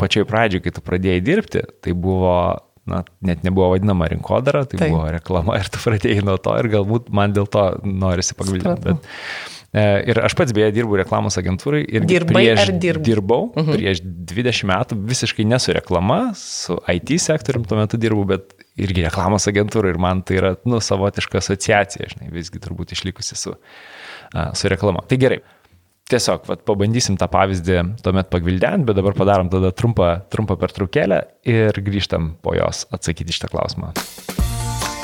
pačioj 0.02 0.28
pradžioj, 0.30 0.65
kai 0.65 0.76
tu 0.76 0.84
pradėjai 0.86 1.23
dirbti, 1.26 1.65
tai 1.84 1.95
buvo 1.98 2.36
na, 2.90 3.03
net 3.22 3.44
nebuvo 3.45 3.72
vadinama 3.76 4.10
rinkodara, 4.11 4.65
tai 4.65 4.80
Taip. 4.82 4.94
buvo 4.94 5.07
reklama 5.14 5.57
ir 5.61 5.69
tu 5.72 5.82
pradėjai 5.84 6.26
nuo 6.26 6.38
to 6.41 6.56
ir 6.61 6.72
galbūt 6.73 7.11
man 7.14 7.36
dėl 7.36 7.49
to 7.52 7.65
norisi 7.86 8.38
pagvilti. 8.38 8.95
E, 8.95 9.60
ir 9.72 10.19
aš 10.19 10.35
pats 10.35 10.52
beje 10.56 10.72
dirbu 10.76 10.98
reklamos 10.99 11.38
agentūrai 11.39 11.85
ir 11.88 12.03
Dirbai 12.07 12.41
prieš, 12.41 12.73
dirb? 12.76 13.06
dirbau 13.07 13.45
uh 13.45 13.61
mhm. 13.61 13.69
-huh. 13.69 13.77
prieš 13.77 14.02
20 14.03 14.68
metų 14.68 14.98
visiškai 15.07 15.45
nesu 15.48 15.72
reklama, 15.73 16.34
su 16.35 16.76
IT 16.91 17.15
sektorium 17.22 17.64
tuo 17.64 17.77
metu 17.77 17.98
dirbu, 17.98 18.26
bet 18.26 18.53
irgi 18.76 19.06
reklamos 19.07 19.48
agentūra 19.48 19.89
ir 19.89 19.98
man 19.98 20.22
tai 20.22 20.41
yra 20.41 20.56
nu, 20.65 20.80
savotiška 20.80 21.38
asociacija, 21.38 22.07
žinai, 22.11 22.31
visgi 22.31 22.60
turbūt 22.60 22.91
išlikusi 22.91 23.35
su, 23.35 23.56
su 24.53 24.68
reklama. 24.68 25.06
Tai 25.07 25.18
gerai. 25.18 25.39
Tiesiog, 26.11 26.43
vat, 26.49 26.65
pabandysim 26.68 27.15
tą 27.15 27.30
pavyzdį 27.31 28.03
tuomet 28.03 28.27
pagvildenti, 28.27 28.84
bet 28.89 28.95
dabar 28.99 29.15
padarom 29.15 29.49
tada 29.49 29.72
trumpą, 29.72 30.27
trumpą 30.34 30.57
pertraukėlę 30.60 31.22
ir 31.48 31.72
grįžtam 31.72 32.35
po 32.43 32.57
jos 32.57 32.84
atsakyti 32.91 33.31
šitą 33.31 33.48
klausimą. 33.48 33.93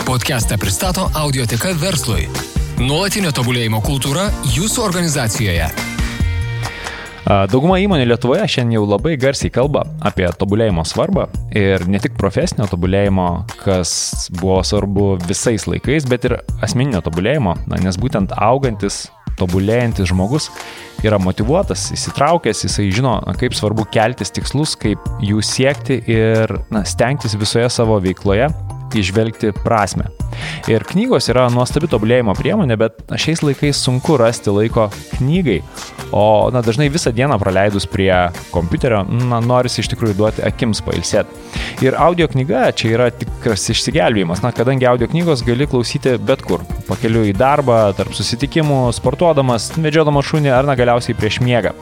Podcastą 0.03 0.59
pristato 0.59 1.07
Audioteka 1.15 1.71
verslui. 1.79 2.27
Nuolatinio 2.77 3.31
tobulėjimo 3.33 3.79
kultūra 3.81 4.27
jūsų 4.53 4.83
organizacijoje. 4.85 5.65
Dauguma 7.49 7.79
įmonių 7.81 8.05
Lietuvoje 8.05 8.43
šiandien 8.53 8.75
jau 8.75 8.83
labai 8.85 9.15
garsiai 9.17 9.49
kalba 9.49 9.81
apie 10.05 10.27
tobulėjimo 10.37 10.83
svarbą 10.85 11.25
ir 11.57 11.87
ne 11.89 11.97
tik 12.03 12.13
profesinio 12.21 12.67
tobulėjimo, 12.69 13.25
kas 13.63 14.29
buvo 14.37 14.59
svarbu 14.61 15.07
visais 15.25 15.65
laikais, 15.65 16.05
bet 16.05 16.29
ir 16.29 16.37
asmeninio 16.61 17.01
tobulėjimo, 17.01 17.57
na, 17.65 17.81
nes 17.81 17.97
būtent 17.97 18.37
augantis, 18.37 19.07
tobulėjantis 19.41 20.13
žmogus 20.13 20.51
yra 21.01 21.17
motivuotas, 21.17 21.89
įsitraukęs, 21.97 22.61
jisai 22.69 22.91
žino, 22.93 23.17
kaip 23.41 23.57
svarbu 23.57 23.89
keltis 23.89 24.37
tikslus, 24.37 24.77
kaip 24.77 25.01
jų 25.25 25.41
siekti 25.41 26.03
ir 26.05 26.59
na, 26.69 26.85
stengtis 26.85 27.33
visoje 27.41 27.73
savo 27.73 27.97
veikloje 28.05 28.53
išvelgti 28.95 29.51
prasme. 29.63 30.07
Ir 30.69 30.83
knygos 30.87 31.29
yra 31.31 31.47
nuostabi 31.51 31.89
tobulėjimo 31.89 32.35
priemonė, 32.37 32.77
bet 32.79 32.99
šiais 33.19 33.41
laikais 33.43 33.79
sunku 33.81 34.17
rasti 34.19 34.51
laiko 34.53 34.87
knygai, 35.15 35.61
o 36.15 36.49
na, 36.53 36.61
dažnai 36.65 36.89
visą 36.93 37.13
dieną 37.15 37.39
praleidus 37.41 37.87
prie 37.89 38.11
kompiuterio, 38.53 39.03
na, 39.07 39.39
norisi 39.43 39.81
iš 39.83 39.91
tikrųjų 39.93 40.17
duoti 40.19 40.45
akims 40.47 40.83
pailsėti. 40.85 41.43
Ir 41.85 41.97
audio 42.01 42.27
knyga 42.31 42.67
čia 42.77 42.93
yra 42.95 43.09
tikras 43.13 43.67
išsigelbėjimas, 43.73 44.43
na, 44.45 44.53
kadangi 44.55 44.87
audio 44.89 45.09
knygos 45.11 45.45
gali 45.47 45.67
klausyti 45.69 46.17
bet 46.21 46.43
kur. 46.45 46.63
Pakeliu 46.87 47.25
į 47.27 47.35
darbą, 47.37 47.87
tarp 47.97 48.15
susitikimų, 48.17 48.87
sportuodamas, 48.97 49.73
medžiodamas 49.81 50.27
šunį 50.29 50.53
ar 50.57 50.67
na, 50.69 50.77
galiausiai 50.79 51.17
prieš 51.17 51.41
miegą. 51.45 51.75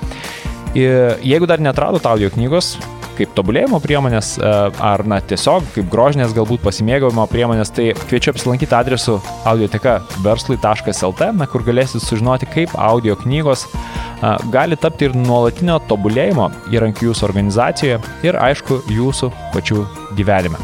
Ir 0.76 1.22
jeigu 1.24 1.48
dar 1.48 1.62
netradote 1.64 2.10
audio 2.12 2.30
knygos, 2.34 2.74
kaip 3.18 3.34
tobulėjimo 3.38 3.80
priemonės 3.84 4.36
e, 4.38 4.52
ar 4.84 5.04
na, 5.08 5.20
tiesiog 5.24 5.68
kaip 5.76 5.90
grožinės 5.92 6.34
galbūt 6.36 6.64
pasimėgavimo 6.66 7.26
priemonės, 7.32 7.74
tai 7.76 7.90
kviečiu 8.06 8.34
apsilankyti 8.34 8.76
adresu 8.78 9.18
audioteka 9.48 9.98
verslui.lt, 10.26 11.30
na, 11.40 11.50
kur 11.52 11.66
galėsit 11.68 12.04
sužinoti, 12.04 12.50
kaip 12.54 12.76
audio 12.78 13.18
knygos 13.24 13.66
e, 13.68 14.34
gali 14.54 14.80
tapti 14.80 15.10
ir 15.10 15.18
nuolatinio 15.18 15.80
tobulėjimo 15.90 16.50
įrankiu 16.76 17.12
jūsų 17.12 17.30
organizacijoje 17.30 18.02
ir 18.28 18.40
aišku 18.42 18.82
jūsų 18.94 19.32
pačių 19.56 19.86
gyvenime. 20.20 20.60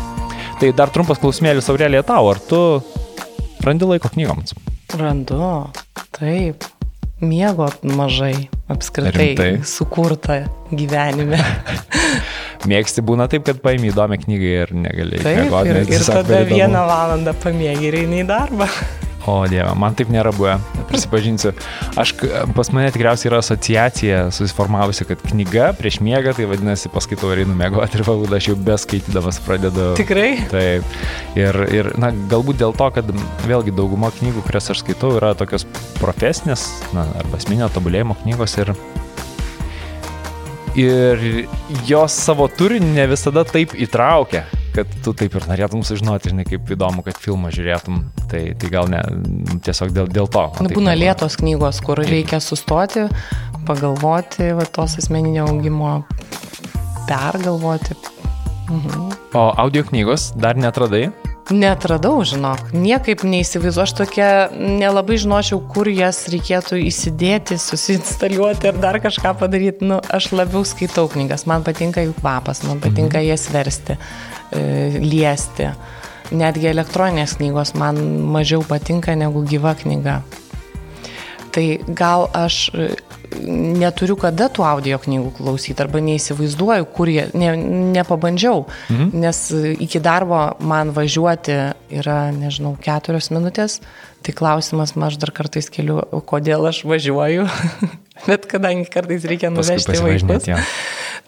Tai 0.62 0.70
dar 0.78 0.92
trumpas 0.94 1.18
klausimėlis 1.22 1.72
Aurelija 1.74 2.04
tau, 2.06 2.28
ar 2.30 2.38
tu 2.46 2.60
randi 3.66 3.88
laiko 3.90 4.12
knygoms? 4.14 4.54
Randu, 5.00 5.42
taip. 6.14 6.68
Miegot 7.22 7.84
mažai, 7.86 8.50
apskritai 8.70 9.28
Rimtai. 9.36 9.50
sukurta 9.66 10.40
gyvenime. 10.74 11.38
Mėgsti 12.70 13.02
būna 13.06 13.26
taip, 13.32 13.46
kad 13.48 13.62
paimi 13.64 13.90
įdomią 13.90 14.20
knygą 14.22 14.50
ir 14.66 14.74
negali. 14.78 15.22
Taip, 15.24 15.48
mėgoti, 15.48 15.72
ir, 15.74 15.96
ir 15.98 16.04
tada 16.06 16.44
vieną 16.46 16.84
valandą 16.90 17.34
pamėgi 17.42 17.90
ir 17.90 18.04
eini 18.04 18.22
į 18.26 18.28
darbą. 18.30 18.70
O 19.30 19.44
Dieve, 19.46 19.70
man 19.78 19.94
taip 19.94 20.10
nėra 20.10 20.32
buvę, 20.34 20.56
prisipažinsiu. 20.90 21.52
Aš, 22.00 22.16
pas 22.56 22.72
mane 22.74 22.90
tikriausiai 22.94 23.30
yra 23.30 23.42
asociacija 23.44 24.22
susiformavusi, 24.34 25.06
kad 25.06 25.22
knyga 25.30 25.68
prieš 25.78 26.00
miegą, 26.02 26.34
tai 26.38 26.48
vadinasi, 26.50 26.90
paskaitau 26.94 27.30
ir 27.36 27.44
einu 27.44 27.54
miegoti 27.58 28.00
ir 28.00 28.06
valdą 28.08 28.40
aš 28.40 28.50
jau 28.50 28.58
beskaitydamas 28.66 29.38
pradedu. 29.46 29.92
Tikrai? 30.00 30.32
Taip. 30.50 30.98
Ir, 31.38 31.62
ir, 31.70 31.92
na, 32.02 32.10
galbūt 32.34 32.64
dėl 32.64 32.74
to, 32.78 32.90
kad 32.98 33.14
vėlgi 33.46 33.76
dauguma 33.78 34.10
knygų, 34.18 34.42
kurias 34.48 34.74
aš 34.74 34.82
skaitau, 34.82 35.14
yra 35.20 35.36
tokios 35.38 35.68
profesinės, 36.02 36.66
na, 36.98 37.06
arba 37.22 37.38
asmeninio 37.38 37.70
tobulėjimo 37.78 38.18
knygos 38.24 38.58
ir 38.64 38.74
ir 40.78 41.46
jos 41.88 42.16
savo 42.16 42.48
turinį 42.48 42.94
ne 42.96 43.06
visada 43.12 43.44
taip 43.48 43.74
įtraukia, 43.76 44.46
kad 44.76 44.92
tu 45.04 45.14
taip 45.18 45.36
ir 45.36 45.48
norėtum 45.50 45.84
sužinoti, 45.86 46.32
žinai, 46.32 46.46
kaip 46.48 46.70
įdomu, 46.76 47.04
kad 47.06 47.20
filmą 47.20 47.52
žiūrėtum, 47.54 48.04
tai, 48.32 48.44
tai 48.60 48.72
gal 48.72 48.92
ne, 48.92 49.02
tiesiog 49.66 49.92
dėl, 49.96 50.12
dėl 50.12 50.30
to. 50.32 50.46
Nu, 50.64 50.72
būna 50.72 50.96
lėtos 50.98 51.38
knygos, 51.42 51.82
kur 51.86 52.02
reikia 52.04 52.40
sustoti, 52.44 53.08
pagalvoti, 53.68 54.52
va, 54.58 54.68
tos 54.68 54.98
asmeninio 55.02 55.48
augimo, 55.50 56.02
pergalvoti. 57.10 57.98
Mhm. 58.72 59.12
O 59.36 59.50
audio 59.60 59.84
knygos 59.88 60.32
dar 60.40 60.56
netradai? 60.56 61.10
Netradau, 61.50 62.22
žinok, 62.24 62.70
niekaip 62.78 63.24
neįsivaizduoju, 63.28 63.84
aš 63.84 63.94
tokia 63.98 64.28
nelabai 64.56 65.18
žinočiau, 65.20 65.58
kur 65.74 65.90
jas 65.92 66.22
reikėtų 66.32 66.78
įsidėti, 66.86 67.58
susinstaliuoti 67.60 68.70
ir 68.70 68.78
dar 68.84 69.00
kažką 69.04 69.34
padaryti. 69.40 69.88
Nu, 69.90 69.98
aš 70.14 70.30
labiau 70.36 70.62
skaitau 70.68 71.10
knygas, 71.12 71.48
man 71.50 71.66
patinka 71.66 72.06
jų 72.06 72.14
kvapas, 72.20 72.62
man 72.68 72.80
patinka 72.84 73.20
mhm. 73.20 73.28
jas 73.32 73.48
versti, 73.52 73.98
e, 74.54 75.02
liesti. 75.02 75.72
Netgi 76.32 76.70
elektroninės 76.72 77.36
knygos 77.42 77.74
man 77.76 78.00
mažiau 78.32 78.64
patinka 78.64 79.18
negu 79.20 79.44
gyva 79.44 79.74
knyga. 79.82 80.22
Tai 81.52 81.66
gal 81.92 82.30
aš 82.38 82.70
neturiu 83.40 84.18
kada 84.20 84.50
tų 84.52 84.66
audio 84.68 85.00
knygų 85.02 85.32
klausyti 85.40 85.84
arba 85.84 86.02
neįsivaizduoju, 86.04 86.88
kur 86.96 87.12
jie, 87.12 87.28
ne, 87.38 87.54
nepabandžiau, 87.96 88.66
mhm. 88.90 89.12
nes 89.24 89.42
iki 89.88 90.02
darbo 90.04 90.44
man 90.60 90.94
važiuoti 90.96 91.58
yra, 92.02 92.20
nežinau, 92.36 92.76
keturios 92.82 93.32
minutės, 93.34 93.80
tai 94.22 94.34
klausimas 94.38 94.96
man 94.96 95.10
aš 95.10 95.20
dar 95.22 95.32
kartais 95.36 95.70
keliu, 95.74 96.00
kodėl 96.30 96.68
aš 96.70 96.84
važiuoju, 96.90 97.48
bet 98.30 98.48
kadangi 98.50 98.90
kartais 98.92 99.26
reikia 99.28 99.52
nuvežti 99.54 99.98
vaikus. 100.02 100.50
Ja. 100.50 100.60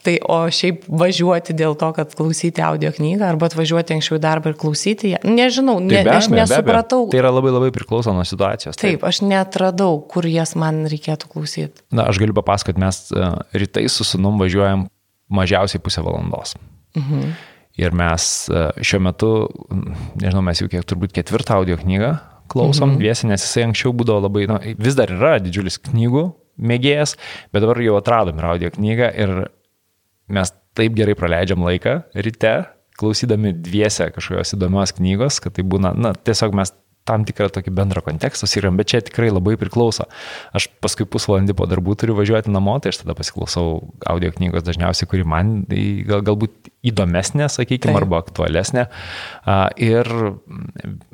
Tai 0.03 0.17
o 0.27 0.37
šiaip 0.51 0.83
važiuoti 0.91 1.55
dėl 1.55 1.77
to, 1.79 1.87
kad 1.95 2.11
klausyti 2.17 2.59
audio 2.63 2.89
knygą 2.91 3.29
arba 3.31 3.47
atvažiuoti 3.47 3.95
anksčiau 3.95 4.17
į 4.17 4.23
darbą 4.25 4.51
ir 4.51 4.57
klausyti 4.59 5.13
ją, 5.13 5.21
nežinau, 5.23 5.77
ne, 5.79 6.01
tai 6.03 6.17
aš 6.17 6.27
nesupratau. 6.33 7.05
Tai 7.11 7.21
yra 7.21 7.31
labai 7.31 7.53
labai 7.53 7.69
priklauso 7.75 8.11
nuo 8.15 8.25
situacijos. 8.27 8.75
Taip. 8.75 8.97
taip, 8.97 9.05
aš 9.07 9.21
netradau, 9.23 10.01
kur 10.11 10.27
jas 10.27 10.57
man 10.59 10.83
reikėtų 10.91 11.31
klausyti. 11.31 11.85
Na, 11.95 12.09
aš 12.11 12.19
galiu 12.19 12.35
papasakoti, 12.35 12.83
mes 12.83 12.99
e, 13.15 13.31
rytais 13.63 13.95
su 13.95 14.07
sunum 14.07 14.43
važiuojam 14.43 14.89
mažiausiai 15.33 15.81
pusę 15.83 16.03
valandos. 16.03 16.57
Mhm. 16.99 17.31
Ir 17.79 17.95
mes 17.95 18.27
e, 18.51 18.67
šiuo 18.85 18.99
metu, 19.07 19.31
nežinau, 20.19 20.43
mes 20.45 20.59
jau 20.59 20.67
kiek 20.69 20.83
turbūt 20.89 21.15
ketvirtą 21.15 21.61
audio 21.63 21.79
knygą 21.79 22.11
klausom 22.51 22.93
mhm. 22.93 23.01
dviesi, 23.01 23.27
nes 23.29 23.45
jisai 23.45 23.67
anksčiau 23.69 23.93
būdavo 23.95 24.25
labai, 24.27 24.47
na, 24.49 24.59
vis 24.61 24.97
dar 24.99 25.11
yra 25.13 25.37
didžiulis 25.43 25.79
knygų 25.89 26.27
mėgėjas, 26.63 27.15
bet 27.53 27.65
dabar 27.65 27.81
jau 27.81 27.97
atradom 27.97 28.39
ir 28.39 28.49
audio 28.49 28.71
knygą 28.73 29.09
ir 29.23 29.33
mes 30.33 30.53
taip 30.77 30.95
gerai 30.97 31.15
praleidžiam 31.17 31.63
laiką 31.65 31.99
ryte, 32.13 32.53
klausydami 32.99 33.55
dviese 33.65 34.09
kažkokios 34.13 34.55
įdomios 34.57 34.93
knygos, 34.97 35.39
kad 35.41 35.55
tai 35.57 35.65
būna, 35.65 35.93
na, 35.97 36.13
tiesiog 36.13 36.53
mes 36.57 36.73
tam 37.07 37.25
tikrą 37.27 37.49
tokį 37.51 37.73
bendrą 37.75 38.03
kontekstą 38.05 38.47
siriam, 38.47 38.77
bet 38.79 38.91
čia 38.93 39.01
tikrai 39.03 39.27
labai 39.31 39.57
priklauso. 39.59 40.05
Aš 40.55 40.69
paskui 40.83 41.07
pusvalandį 41.09 41.55
po 41.59 41.67
darbų 41.67 41.97
turiu 41.99 42.15
važiuoti 42.15 42.53
namo, 42.53 42.77
tai 42.79 42.93
aš 42.93 43.01
tada 43.01 43.15
pasiklausau 43.17 43.65
audio 44.09 44.31
knygos 44.37 44.63
dažniausiai, 44.63 45.09
kuri 45.11 45.27
man 45.27 45.55
gal, 45.67 46.23
galbūt 46.23 46.71
įdomesnė, 46.83 47.47
sakykime, 47.51 47.95
arba 47.95 48.19
aktualesnė. 48.23 48.87
Ir 49.83 50.09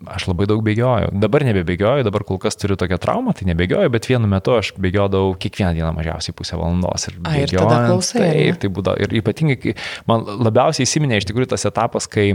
aš 0.09 0.27
labai 0.29 0.47
daug 0.49 0.63
bėgioju. 0.65 1.11
Dabar 1.21 1.45
nebebėgioju, 1.49 2.07
dabar 2.07 2.25
kol 2.27 2.41
kas 2.41 2.57
turiu 2.59 2.77
tokią 2.79 2.97
traumą, 3.01 3.35
tai 3.37 3.49
nebėgioju, 3.51 3.91
bet 3.93 4.09
vienu 4.09 4.29
metu 4.31 4.55
aš 4.57 4.73
bėgiodavau 4.81 5.35
kiekvieną 5.39 5.75
dieną 5.77 5.91
mažiausiai 5.97 6.35
pusę 6.37 6.57
valandos. 6.59 7.09
Ir, 7.11 7.19
A, 7.23 7.35
ir 7.43 7.53
tada 7.53 7.83
klausai. 7.85 8.25
Taip, 8.25 8.63
tai 8.63 8.73
būdavo. 8.73 9.05
Ir 9.05 9.19
ypatingai, 9.21 9.75
man 10.09 10.25
labiausiai 10.49 10.89
įsiminė 10.89 11.21
iš 11.21 11.29
tikrųjų 11.29 11.53
tas 11.53 11.67
etapas, 11.69 12.09
kai 12.09 12.31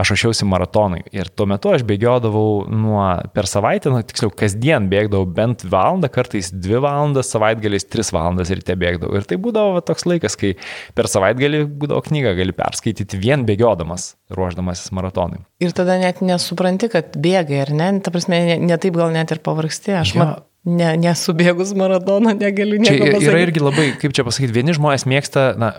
aš 0.00 0.14
ruošiausi 0.14 0.46
maratonui. 0.48 1.02
Ir 1.14 1.28
tuo 1.34 1.46
metu 1.50 1.70
aš 1.74 1.84
bėgiodavau 1.86 2.64
nuo 2.70 3.04
per 3.34 3.48
savaitę, 3.50 3.92
nu, 3.92 4.00
tiksliau, 4.06 4.32
kasdien 4.34 4.88
bėgdavau 4.90 5.28
bent 5.36 5.66
valandą, 5.70 6.10
kartais 6.12 6.50
dvi 6.54 6.80
valandas, 6.82 7.30
savaitgaliais 7.34 7.86
tris 7.90 8.10
valandas 8.14 8.50
ryte 8.54 8.74
bėgdavau. 8.78 9.18
Ir 9.18 9.28
tai 9.28 9.38
būdavo 9.42 9.76
va, 9.76 9.84
toks 9.86 10.06
laikas, 10.08 10.38
kai 10.40 10.54
per 10.98 11.10
savaitgalį 11.10 11.64
būdavo 11.82 12.02
knyga, 12.08 12.34
gali 12.38 12.53
perskaityti 12.56 13.20
vien 13.20 13.44
bėgiodamas, 13.48 14.14
ruoždamasis 14.34 14.92
maratonui. 14.96 15.42
Ir 15.64 15.74
tada 15.76 15.98
net 16.00 16.22
nesupranti, 16.24 16.90
kad 16.92 17.18
bėgai, 17.20 17.60
ar 17.66 17.74
ne? 17.76 17.92
Ta 18.04 18.14
prasme, 18.14 18.40
ne, 18.48 18.58
ne 18.62 18.80
taip 18.80 18.96
gal 18.98 19.14
net 19.14 19.34
ir 19.34 19.42
pavargsti. 19.44 19.96
Aš 20.00 20.16
ja. 20.16 20.22
man 20.22 20.34
Ne, 20.64 20.94
nesubėgus 20.96 21.74
maratoną 21.76 22.32
negaliu 22.40 22.78
nieko 22.80 23.02
pasakyti. 23.04 23.20
Čia 23.20 23.32
yra 23.34 23.40
irgi 23.44 23.60
labai, 23.60 23.84
kaip 24.00 24.14
čia 24.16 24.24
pasakyti, 24.24 24.54
vieni 24.56 24.72
žmonės 24.72 25.04
mėgsta, 25.04 25.42
na, 25.60 25.74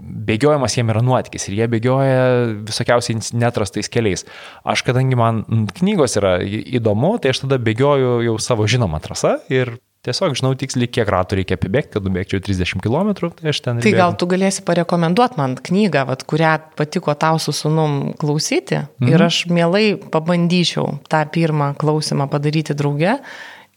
bėgiojimas 0.00 0.76
jiem 0.76 0.92
yra 0.92 1.02
nuotykis 1.04 1.48
ir 1.48 1.58
jie 1.58 1.68
bėgioja 1.74 2.22
visokiausiai 2.68 3.20
netrastais 3.36 3.90
keliais. 3.92 4.24
Aš, 4.64 4.84
kadangi 4.86 5.18
man 5.18 5.42
knygos 5.76 6.16
yra 6.20 6.38
įdomu, 6.40 7.18
tai 7.20 7.34
aš 7.34 7.44
tada 7.44 7.60
bėgioju 7.60 8.20
jau 8.26 8.38
savo 8.42 8.64
žinomą 8.70 9.02
trasą 9.04 9.36
ir 9.52 9.76
tiesiog 10.06 10.34
žinau 10.38 10.52
tiksliai, 10.58 10.88
kiek 10.90 11.08
ratų 11.12 11.40
reikia 11.40 11.58
apibėgti, 11.58 11.92
kad 11.96 12.06
nubėgčiau 12.06 12.42
30 12.44 12.82
km, 12.84 13.12
tai 13.36 13.52
aš 13.52 13.62
ten. 13.64 13.80
Tai 13.84 13.92
gal 13.96 14.16
tu 14.20 14.28
galėsi 14.30 14.64
parekomenduoti 14.66 15.40
man 15.40 15.56
knygą, 15.60 16.04
vat, 16.08 16.24
kurią 16.28 16.54
patiko 16.78 17.14
tau 17.20 17.40
su 17.42 17.54
sunum 17.56 18.12
klausyti 18.20 18.82
mhm. 18.82 19.10
ir 19.12 19.26
aš 19.26 19.42
mielai 19.52 19.84
pabandyčiau 20.12 21.00
tą 21.10 21.24
pirmą 21.34 21.72
klausimą 21.80 22.30
padaryti 22.32 22.76
drauge 22.76 23.18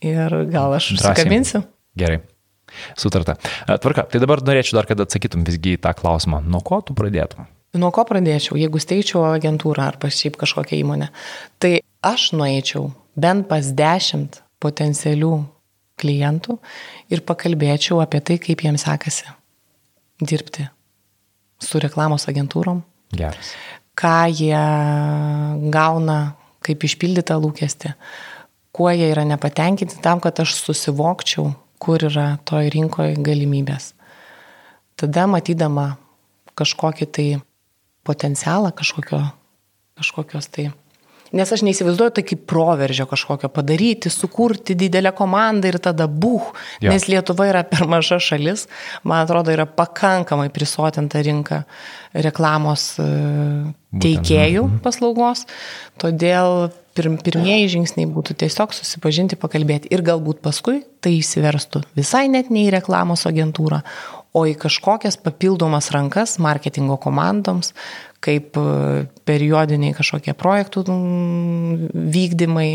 ir 0.03 0.37
gal 0.51 0.77
aš 0.79 0.93
užsikabinsiu. 0.97 1.63
Gerai. 1.99 2.21
Sutarta. 2.97 3.35
E, 3.67 3.75
tvarka, 3.77 4.07
tai 4.09 4.21
dabar 4.23 4.41
norėčiau 4.41 4.79
dar, 4.79 4.87
kad 4.89 5.01
atsakytum 5.03 5.43
visgi 5.45 5.75
į 5.77 5.81
tą 5.83 5.91
klausimą. 5.97 6.39
Nuo 6.47 6.63
ko 6.65 6.79
tu 6.85 6.95
pradėtum? 6.97 7.45
Nuo 7.77 7.89
ko 7.93 8.05
pradėčiau, 8.05 8.57
jeigu 8.57 8.81
steigčiau 8.81 9.25
agentūrą 9.31 9.91
ar 9.91 9.97
šiaip 9.97 10.37
kažkokią 10.41 10.77
įmonę? 10.79 11.09
Tai 11.61 11.73
aš 12.05 12.31
nueičiau 12.37 12.91
bent 13.17 13.47
pas 13.49 13.69
dešimt 13.77 14.41
potencialių 14.63 15.33
klientų 16.03 16.59
ir 17.13 17.23
pakalbėčiau 17.25 18.03
apie 18.03 18.21
tai, 18.21 18.37
kaip 18.43 18.63
jiems 18.67 18.85
sekasi 18.85 19.31
dirbti 20.23 20.67
su 21.63 21.79
reklamos 21.81 22.27
agentūrom. 22.29 22.83
Geras. 23.15 23.53
Ką 23.97 24.27
jie 24.33 24.63
gauna, 25.73 26.19
kaip 26.65 26.83
išpildytą 26.87 27.37
lūkestį, 27.39 27.93
kuo 28.73 28.89
jie 28.91 29.11
yra 29.11 29.25
nepatenkinti 29.29 30.01
tam, 30.03 30.21
kad 30.23 30.41
aš 30.41 30.55
susivokčiau, 30.59 31.51
kur 31.83 32.03
yra 32.09 32.37
toj 32.47 32.71
rinkoje 32.73 33.19
galimybės. 33.21 33.91
Tada 34.99 35.27
matydama 35.29 35.93
kažkokį 36.57 37.07
tai 37.13 37.27
potencialą, 38.07 38.71
kažkokio, 38.75 39.21
kažkokios 39.99 40.49
tai 40.53 40.69
Nes 41.33 41.49
aš 41.49 41.63
neįsivaizduoju 41.65 42.13
tai 42.19 42.23
kaip 42.29 42.43
proveržio 42.49 43.07
kažkokio 43.09 43.49
padaryti, 43.53 44.11
sukurti 44.13 44.75
didelę 44.77 45.13
komandą 45.17 45.71
ir 45.71 45.79
tada 45.81 46.05
buh. 46.07 46.51
Ja. 46.83 46.91
Nes 46.93 47.07
Lietuva 47.09 47.47
yra 47.49 47.63
per 47.65 47.87
maža 47.89 48.19
šalis, 48.21 48.67
man 49.03 49.25
atrodo, 49.25 49.53
yra 49.53 49.65
pakankamai 49.65 50.51
prisotinta 50.53 51.23
rinka 51.25 51.63
reklamos 52.13 52.91
e, 53.01 53.09
teikėjų 54.03 54.67
mhm. 54.67 54.79
paslaugos. 54.85 55.47
Todėl 56.01 56.69
pirm, 56.97 57.17
pirmieji 57.21 57.71
žingsniai 57.77 58.09
būtų 58.13 58.37
tiesiog 58.43 58.73
susipažinti, 58.75 59.39
pakalbėti 59.39 59.91
ir 59.93 60.05
galbūt 60.05 60.43
paskui 60.45 60.83
tai 61.03 61.17
įsiverstų 61.19 61.83
visai 61.97 62.27
net 62.31 62.53
ne 62.53 62.67
į 62.67 62.73
reklamos 62.77 63.25
agentūrą, 63.29 63.81
o 64.33 64.45
į 64.49 64.55
kažkokias 64.61 65.19
papildomas 65.21 65.91
rankas 65.93 66.37
marketingo 66.41 66.97
komandoms, 67.01 67.73
kaip 68.23 68.57
e, 68.59 68.65
periodiniai 69.27 69.95
kažkokie 69.97 70.35
projektų 70.37 70.85
vykdymai, 72.15 72.69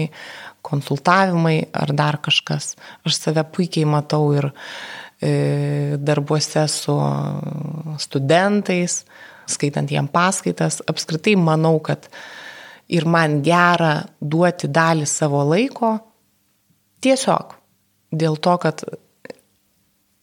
konsultavimai 0.68 1.56
ar 1.72 1.94
dar 1.96 2.18
kažkas. 2.24 2.74
Aš 3.06 3.16
save 3.16 3.44
puikiai 3.54 3.88
matau 3.88 4.26
ir 4.36 4.50
e, 4.50 5.96
darbuose 5.96 6.66
su 6.72 6.96
studentais, 8.02 9.02
skaitant 9.48 9.90
jiem 9.90 10.10
paskaitas. 10.12 10.82
Apskritai 10.88 11.38
manau, 11.40 11.78
kad 11.80 12.10
ir 12.88 13.08
man 13.08 13.40
gera 13.44 14.02
duoti 14.20 14.68
dalį 14.68 15.08
savo 15.08 15.44
laiko 15.48 15.96
tiesiog 17.04 17.54
dėl 18.12 18.38
to, 18.40 18.56
kad 18.60 18.82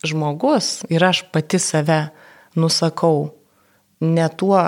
žmogus 0.06 0.84
ir 0.92 1.04
aš 1.06 1.24
pati 1.34 1.60
save 1.62 2.10
nusakau 2.56 3.30
ne 4.06 4.28
tuo, 4.38 4.62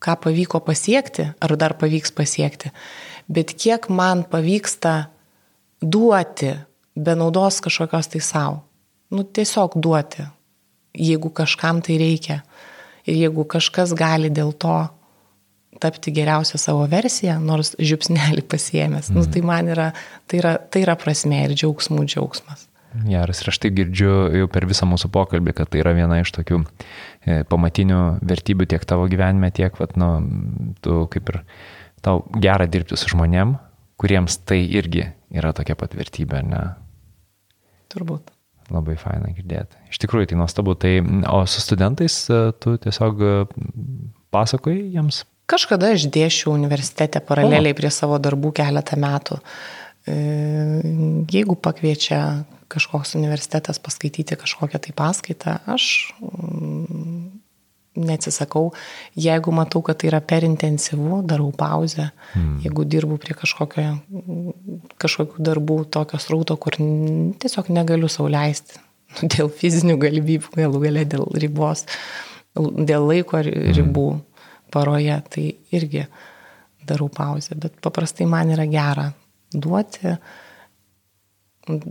ką 0.00 0.16
pavyko 0.24 0.60
pasiekti, 0.64 1.28
ar 1.40 1.56
dar 1.60 1.76
pavyks 1.78 2.14
pasiekti, 2.16 2.72
bet 3.28 3.52
kiek 3.54 3.88
man 3.92 4.24
pavyksta 4.24 5.10
duoti 5.82 6.54
be 6.96 7.14
naudos 7.16 7.60
kažkokios 7.64 8.08
tai 8.12 8.20
savo. 8.20 8.62
Nu, 9.10 9.24
tiesiog 9.24 9.74
duoti, 9.82 10.24
jeigu 10.94 11.30
kažkam 11.34 11.82
tai 11.82 11.98
reikia. 11.98 12.40
Ir 13.08 13.16
jeigu 13.16 13.44
kažkas 13.48 13.94
gali 13.96 14.30
dėl 14.30 14.52
to 14.52 14.76
tapti 15.80 16.12
geriausią 16.14 16.58
savo 16.60 16.84
versiją, 16.90 17.38
nors 17.40 17.72
žiupsnelį 17.78 18.44
pasiemęs, 18.50 19.08
mm. 19.08 19.16
nu, 19.16 19.24
mhm. 19.24 19.32
tai 19.32 19.42
man 19.46 19.70
yra, 19.72 19.86
tai 20.28 20.42
yra, 20.42 20.56
tai 20.60 20.84
yra 20.84 20.96
prasme 21.00 21.44
ir 21.46 21.56
džiaugsmų 21.56 22.04
džiaugsmas. 22.04 22.66
Geras, 22.90 23.38
ir 23.42 23.52
aš 23.52 23.60
tai 23.62 23.70
girdžiu 23.70 24.12
jau 24.34 24.46
per 24.50 24.66
visą 24.66 24.86
mūsų 24.90 25.12
pokalbį, 25.14 25.54
kad 25.60 25.70
tai 25.70 25.82
yra 25.84 25.92
viena 25.94 26.18
iš 26.18 26.32
tokių 26.34 26.58
e, 27.22 27.36
pamatinių 27.46 28.00
vertybių 28.26 28.66
tiek 28.72 28.86
tavo 28.88 29.06
gyvenime, 29.10 29.52
tiek, 29.54 29.76
vat, 29.78 29.94
nu, 30.00 30.08
tu 30.82 31.04
kaip 31.12 31.30
ir 31.30 31.40
tau 32.02 32.24
gera 32.42 32.66
dirbti 32.66 32.98
su 32.98 33.12
žmonėm, 33.12 33.54
kuriems 34.00 34.40
tai 34.42 34.64
irgi 34.66 35.06
yra 35.30 35.54
tokia 35.54 35.78
pat 35.78 35.94
vertybė, 35.94 36.42
ne? 36.50 36.64
Turbūt. 37.94 38.34
Labai 38.74 38.98
faina 38.98 39.30
girdėti. 39.34 39.78
Iš 39.90 40.02
tikrųjų, 40.02 40.32
tai 40.32 40.42
nuostabu. 40.42 40.74
Tai, 40.78 40.96
o 41.30 41.44
su 41.46 41.62
studentais 41.62 42.24
e, 42.26 42.42
tu 42.58 42.74
tiesiog 42.82 43.22
e, 43.22 43.34
pasakoji 44.34 44.88
jiems? 44.96 45.24
Kažkada 45.50 45.94
aš 45.94 46.10
dėšiu 46.10 46.50
universitete 46.56 47.22
paraleliai 47.22 47.74
o. 47.74 47.78
prie 47.78 47.90
savo 47.94 48.18
darbų 48.22 48.50
keletą 48.58 48.98
metų. 48.98 49.38
Jeigu 50.10 51.56
pakviečia 51.60 52.20
kažkoks 52.70 53.16
universitetas 53.18 53.80
paskaityti 53.82 54.38
kažkokią 54.38 54.80
tai 54.86 54.94
paskaitą, 54.96 55.58
aš 55.70 55.84
mm, 56.22 57.40
neatsisakau, 57.98 58.70
jeigu 59.18 59.52
matau, 59.54 59.82
kad 59.82 59.98
tai 60.00 60.10
yra 60.10 60.20
per 60.22 60.44
intensyvu, 60.46 61.20
darau 61.26 61.50
pauzę, 61.56 62.10
hmm. 62.34 62.60
jeigu 62.64 62.84
dirbu 62.86 63.18
prie 63.22 63.34
kažkokio, 63.36 63.86
kažkokių 65.02 65.44
darbų 65.50 65.80
tokios 65.92 66.28
rauto, 66.30 66.56
kur 66.60 66.78
tiesiog 67.42 67.70
negaliu 67.74 68.10
sauliaisti 68.10 68.78
dėl 69.34 69.50
fizinių 69.50 69.98
galimybių, 70.00 70.52
galų 70.56 70.82
galę 70.86 71.06
dėl 71.10 71.26
ribos, 71.42 71.86
dėl 72.54 73.08
laiko 73.10 73.42
hmm. 73.42 73.72
ribų 73.78 74.08
paroje, 74.70 75.16
tai 75.34 75.48
irgi 75.74 76.06
darau 76.86 77.10
pauzę, 77.12 77.58
bet 77.58 77.74
paprastai 77.82 78.28
man 78.30 78.54
yra 78.54 78.68
gera 78.70 79.10
duoti, 79.50 80.14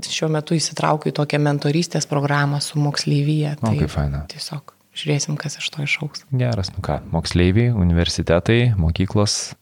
šiuo 0.10 0.30
metu 0.34 0.58
įsitraukiu 0.58 1.12
į 1.12 1.16
tokią 1.20 1.40
mentorystės 1.44 2.10
programą 2.10 2.62
su 2.64 2.80
moksleivyje. 2.82 3.56
Tai 3.62 3.74
o, 3.74 3.80
kaip 3.84 3.94
faina. 3.94 4.24
Tiesiog 4.32 4.76
žiūrėsim, 5.00 5.38
kas 5.40 5.60
iš 5.62 5.70
to 5.74 5.86
išauks. 5.86 6.26
Geras, 6.36 6.74
nu 6.76 6.84
ką, 6.86 7.00
moksleiviai, 7.14 7.74
universitetai, 7.76 8.74
mokyklos, 8.80 9.54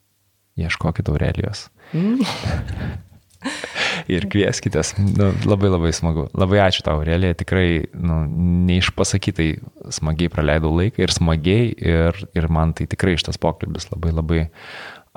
ieškokit 0.57 1.11
Aurelijos. 1.14 1.68
Mm. 1.94 2.23
ir 4.11 4.27
kvieskitės. 4.31 4.94
Nu, 4.99 5.31
labai 5.48 5.72
labai 5.72 5.91
smagu. 5.95 6.27
Labai 6.38 6.61
ačiū 6.65 6.84
tau, 6.85 7.02
Aurelija. 7.02 7.38
Tikrai 7.38 7.69
nu, 7.95 8.22
neišpasakytai 8.68 9.49
smagiai 9.94 10.31
praleidau 10.34 10.73
laiką 10.76 11.03
ir 11.03 11.14
smagiai. 11.14 11.72
Ir, 11.77 12.22
ir 12.38 12.49
man 12.53 12.73
tai 12.77 12.88
tikrai 12.89 13.18
šitas 13.19 13.39
pokalbis 13.41 13.89
labai 13.91 14.14
labai 14.15 14.41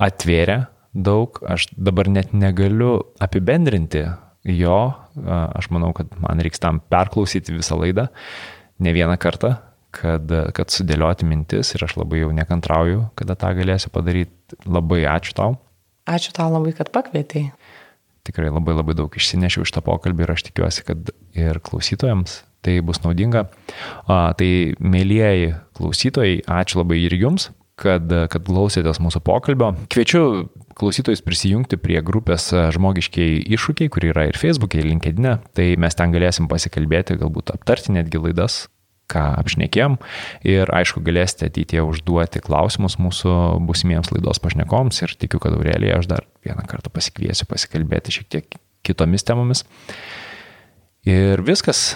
atvėrė 0.01 0.65
daug. 0.95 1.41
Aš 1.47 1.71
dabar 1.77 2.11
net 2.11 2.35
negaliu 2.37 2.99
apibendrinti 3.23 4.07
jo, 4.45 4.79
aš 5.27 5.71
manau, 5.75 5.93
kad 5.97 6.13
man 6.23 6.41
reiks 6.43 6.63
tam 6.63 6.81
perklausyti 6.93 7.57
visą 7.57 7.79
laidą 7.81 8.09
ne 8.81 8.95
vieną 8.97 9.17
kartą, 9.21 9.55
kad, 9.95 10.31
kad 10.57 10.73
sudėlioti 10.73 11.27
mintis 11.29 11.75
ir 11.75 11.85
aš 11.85 11.99
labai 12.01 12.23
jau 12.23 12.31
nekantrauju, 12.35 13.11
kada 13.19 13.37
tą 13.39 13.53
galėsiu 13.59 13.93
padaryti. 13.93 14.33
Labai 14.67 15.03
ačiū 15.11 15.35
tau. 15.37 15.59
Ačiū 16.11 16.35
tau 16.35 16.49
labai, 16.53 16.73
kad 16.77 16.93
pakvietei. 16.95 17.51
Tikrai 18.27 18.51
labai 18.53 18.77
labai 18.77 18.97
daug 18.99 19.15
išsinešiau 19.17 19.65
iš 19.67 19.73
tą 19.75 19.83
pokalbį 19.85 20.27
ir 20.27 20.33
aš 20.35 20.47
tikiuosi, 20.49 20.85
kad 20.89 21.13
ir 21.37 21.61
klausytojams 21.65 22.43
tai 22.65 22.77
bus 22.85 23.01
naudinga. 23.05 23.47
A, 24.05 24.33
tai, 24.37 24.77
mėlyjeji 24.81 25.55
klausytojai, 25.79 26.43
ačiū 26.61 26.83
labai 26.83 27.01
ir 27.07 27.17
jums, 27.17 27.49
kad, 27.81 28.11
kad 28.33 28.45
klausėtės 28.45 29.01
mūsų 29.01 29.23
pokalbio. 29.25 29.73
Kviečiu 29.93 30.25
klausytojus 30.81 31.23
prisijungti 31.25 31.79
prie 31.81 32.01
grupės 32.05 32.49
žmogiškiai 32.75 33.41
iššūkiai, 33.53 33.91
kur 33.93 34.07
yra 34.09 34.27
ir 34.31 34.39
Facebook'e, 34.41 34.81
ir 34.81 34.89
LinkedIn'e. 34.89 35.37
Tai 35.57 35.67
mes 35.83 35.97
ten 35.99 36.15
galėsim 36.15 36.49
pasikalbėti, 36.51 37.19
galbūt 37.21 37.53
aptarti 37.55 37.95
netgi 37.97 38.23
laidas, 38.23 38.63
ką 39.11 39.25
apšnekėjom. 39.43 39.99
Ir 40.47 40.71
aišku, 40.75 41.03
galėsite 41.05 41.51
ateityje 41.51 41.85
užduoti 41.87 42.43
klausimus 42.45 42.97
mūsų 43.03 43.37
būsimiems 43.67 44.13
laidos 44.15 44.41
pašnekoms. 44.43 45.03
Ir 45.05 45.17
tikiu, 45.21 45.43
kad 45.43 45.57
Aurelija 45.59 45.99
aš 46.01 46.11
dar 46.11 46.27
vieną 46.47 46.65
kartą 46.71 46.93
pasikviesiu 46.95 47.49
pasikalbėti 47.51 48.21
šiek 48.21 48.31
tiek 48.31 48.61
kitomis 48.87 49.27
temomis. 49.27 49.67
Ir 51.09 51.41
viskas, 51.41 51.95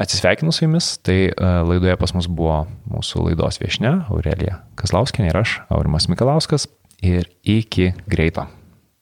atsisveikinu 0.00 0.52
su 0.56 0.64
jumis, 0.64 0.94
tai 1.04 1.28
laidoje 1.36 1.98
pas 2.00 2.14
mus 2.16 2.24
buvo 2.24 2.62
mūsų 2.88 3.26
laidos 3.28 3.60
viešne 3.60 3.98
Aurelija 4.08 4.62
Kaslauskinė 4.80 5.28
ir 5.28 5.40
aš, 5.42 5.58
Aurimas 5.68 6.08
Mikalauskas 6.08 6.64
ir 7.02 7.28
iki 7.44 7.92
greito. 8.06 8.46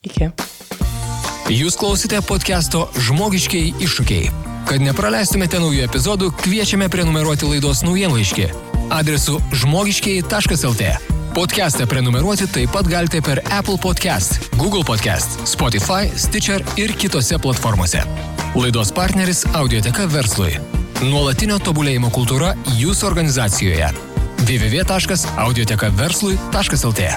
Iki. 0.07 0.31
Jūs 1.49 1.79
klausite 1.81 2.21
podcast'o 2.23 2.87
Žmogiškiai 3.09 3.75
iššūkiai. 3.81 4.33
Kad 4.69 4.85
nepraleistumėte 4.85 5.61
naujų 5.63 5.87
epizodų, 5.87 6.33
kviečiame 6.43 6.91
prenumeruoti 6.93 7.49
laidos 7.49 7.81
naujienlaiškį 7.87 8.51
adresu 8.91 9.41
žmogiškiai.lt. 9.53 10.91
Podcast'ą 11.37 11.87
prenumeruoti 11.87 12.49
taip 12.51 12.73
pat 12.75 12.89
galite 12.89 13.21
per 13.25 13.41
Apple 13.53 13.79
Podcast, 13.81 14.49
Google 14.57 14.83
Podcast, 14.85 15.39
Spotify, 15.47 16.09
Stitcher 16.17 16.65
ir 16.81 16.95
kitose 16.99 17.39
platformose. 17.39 18.03
Laidos 18.57 18.93
partneris 18.93 19.45
Audioteka 19.55 20.09
verslui. 20.11 20.57
Nuolatinio 21.05 21.61
tobulėjimo 21.63 22.11
kultūra 22.11 22.55
jūsų 22.81 23.07
organizacijoje 23.13 23.93
www.audioteka 24.49 25.93
verslui.lt. 25.99 27.13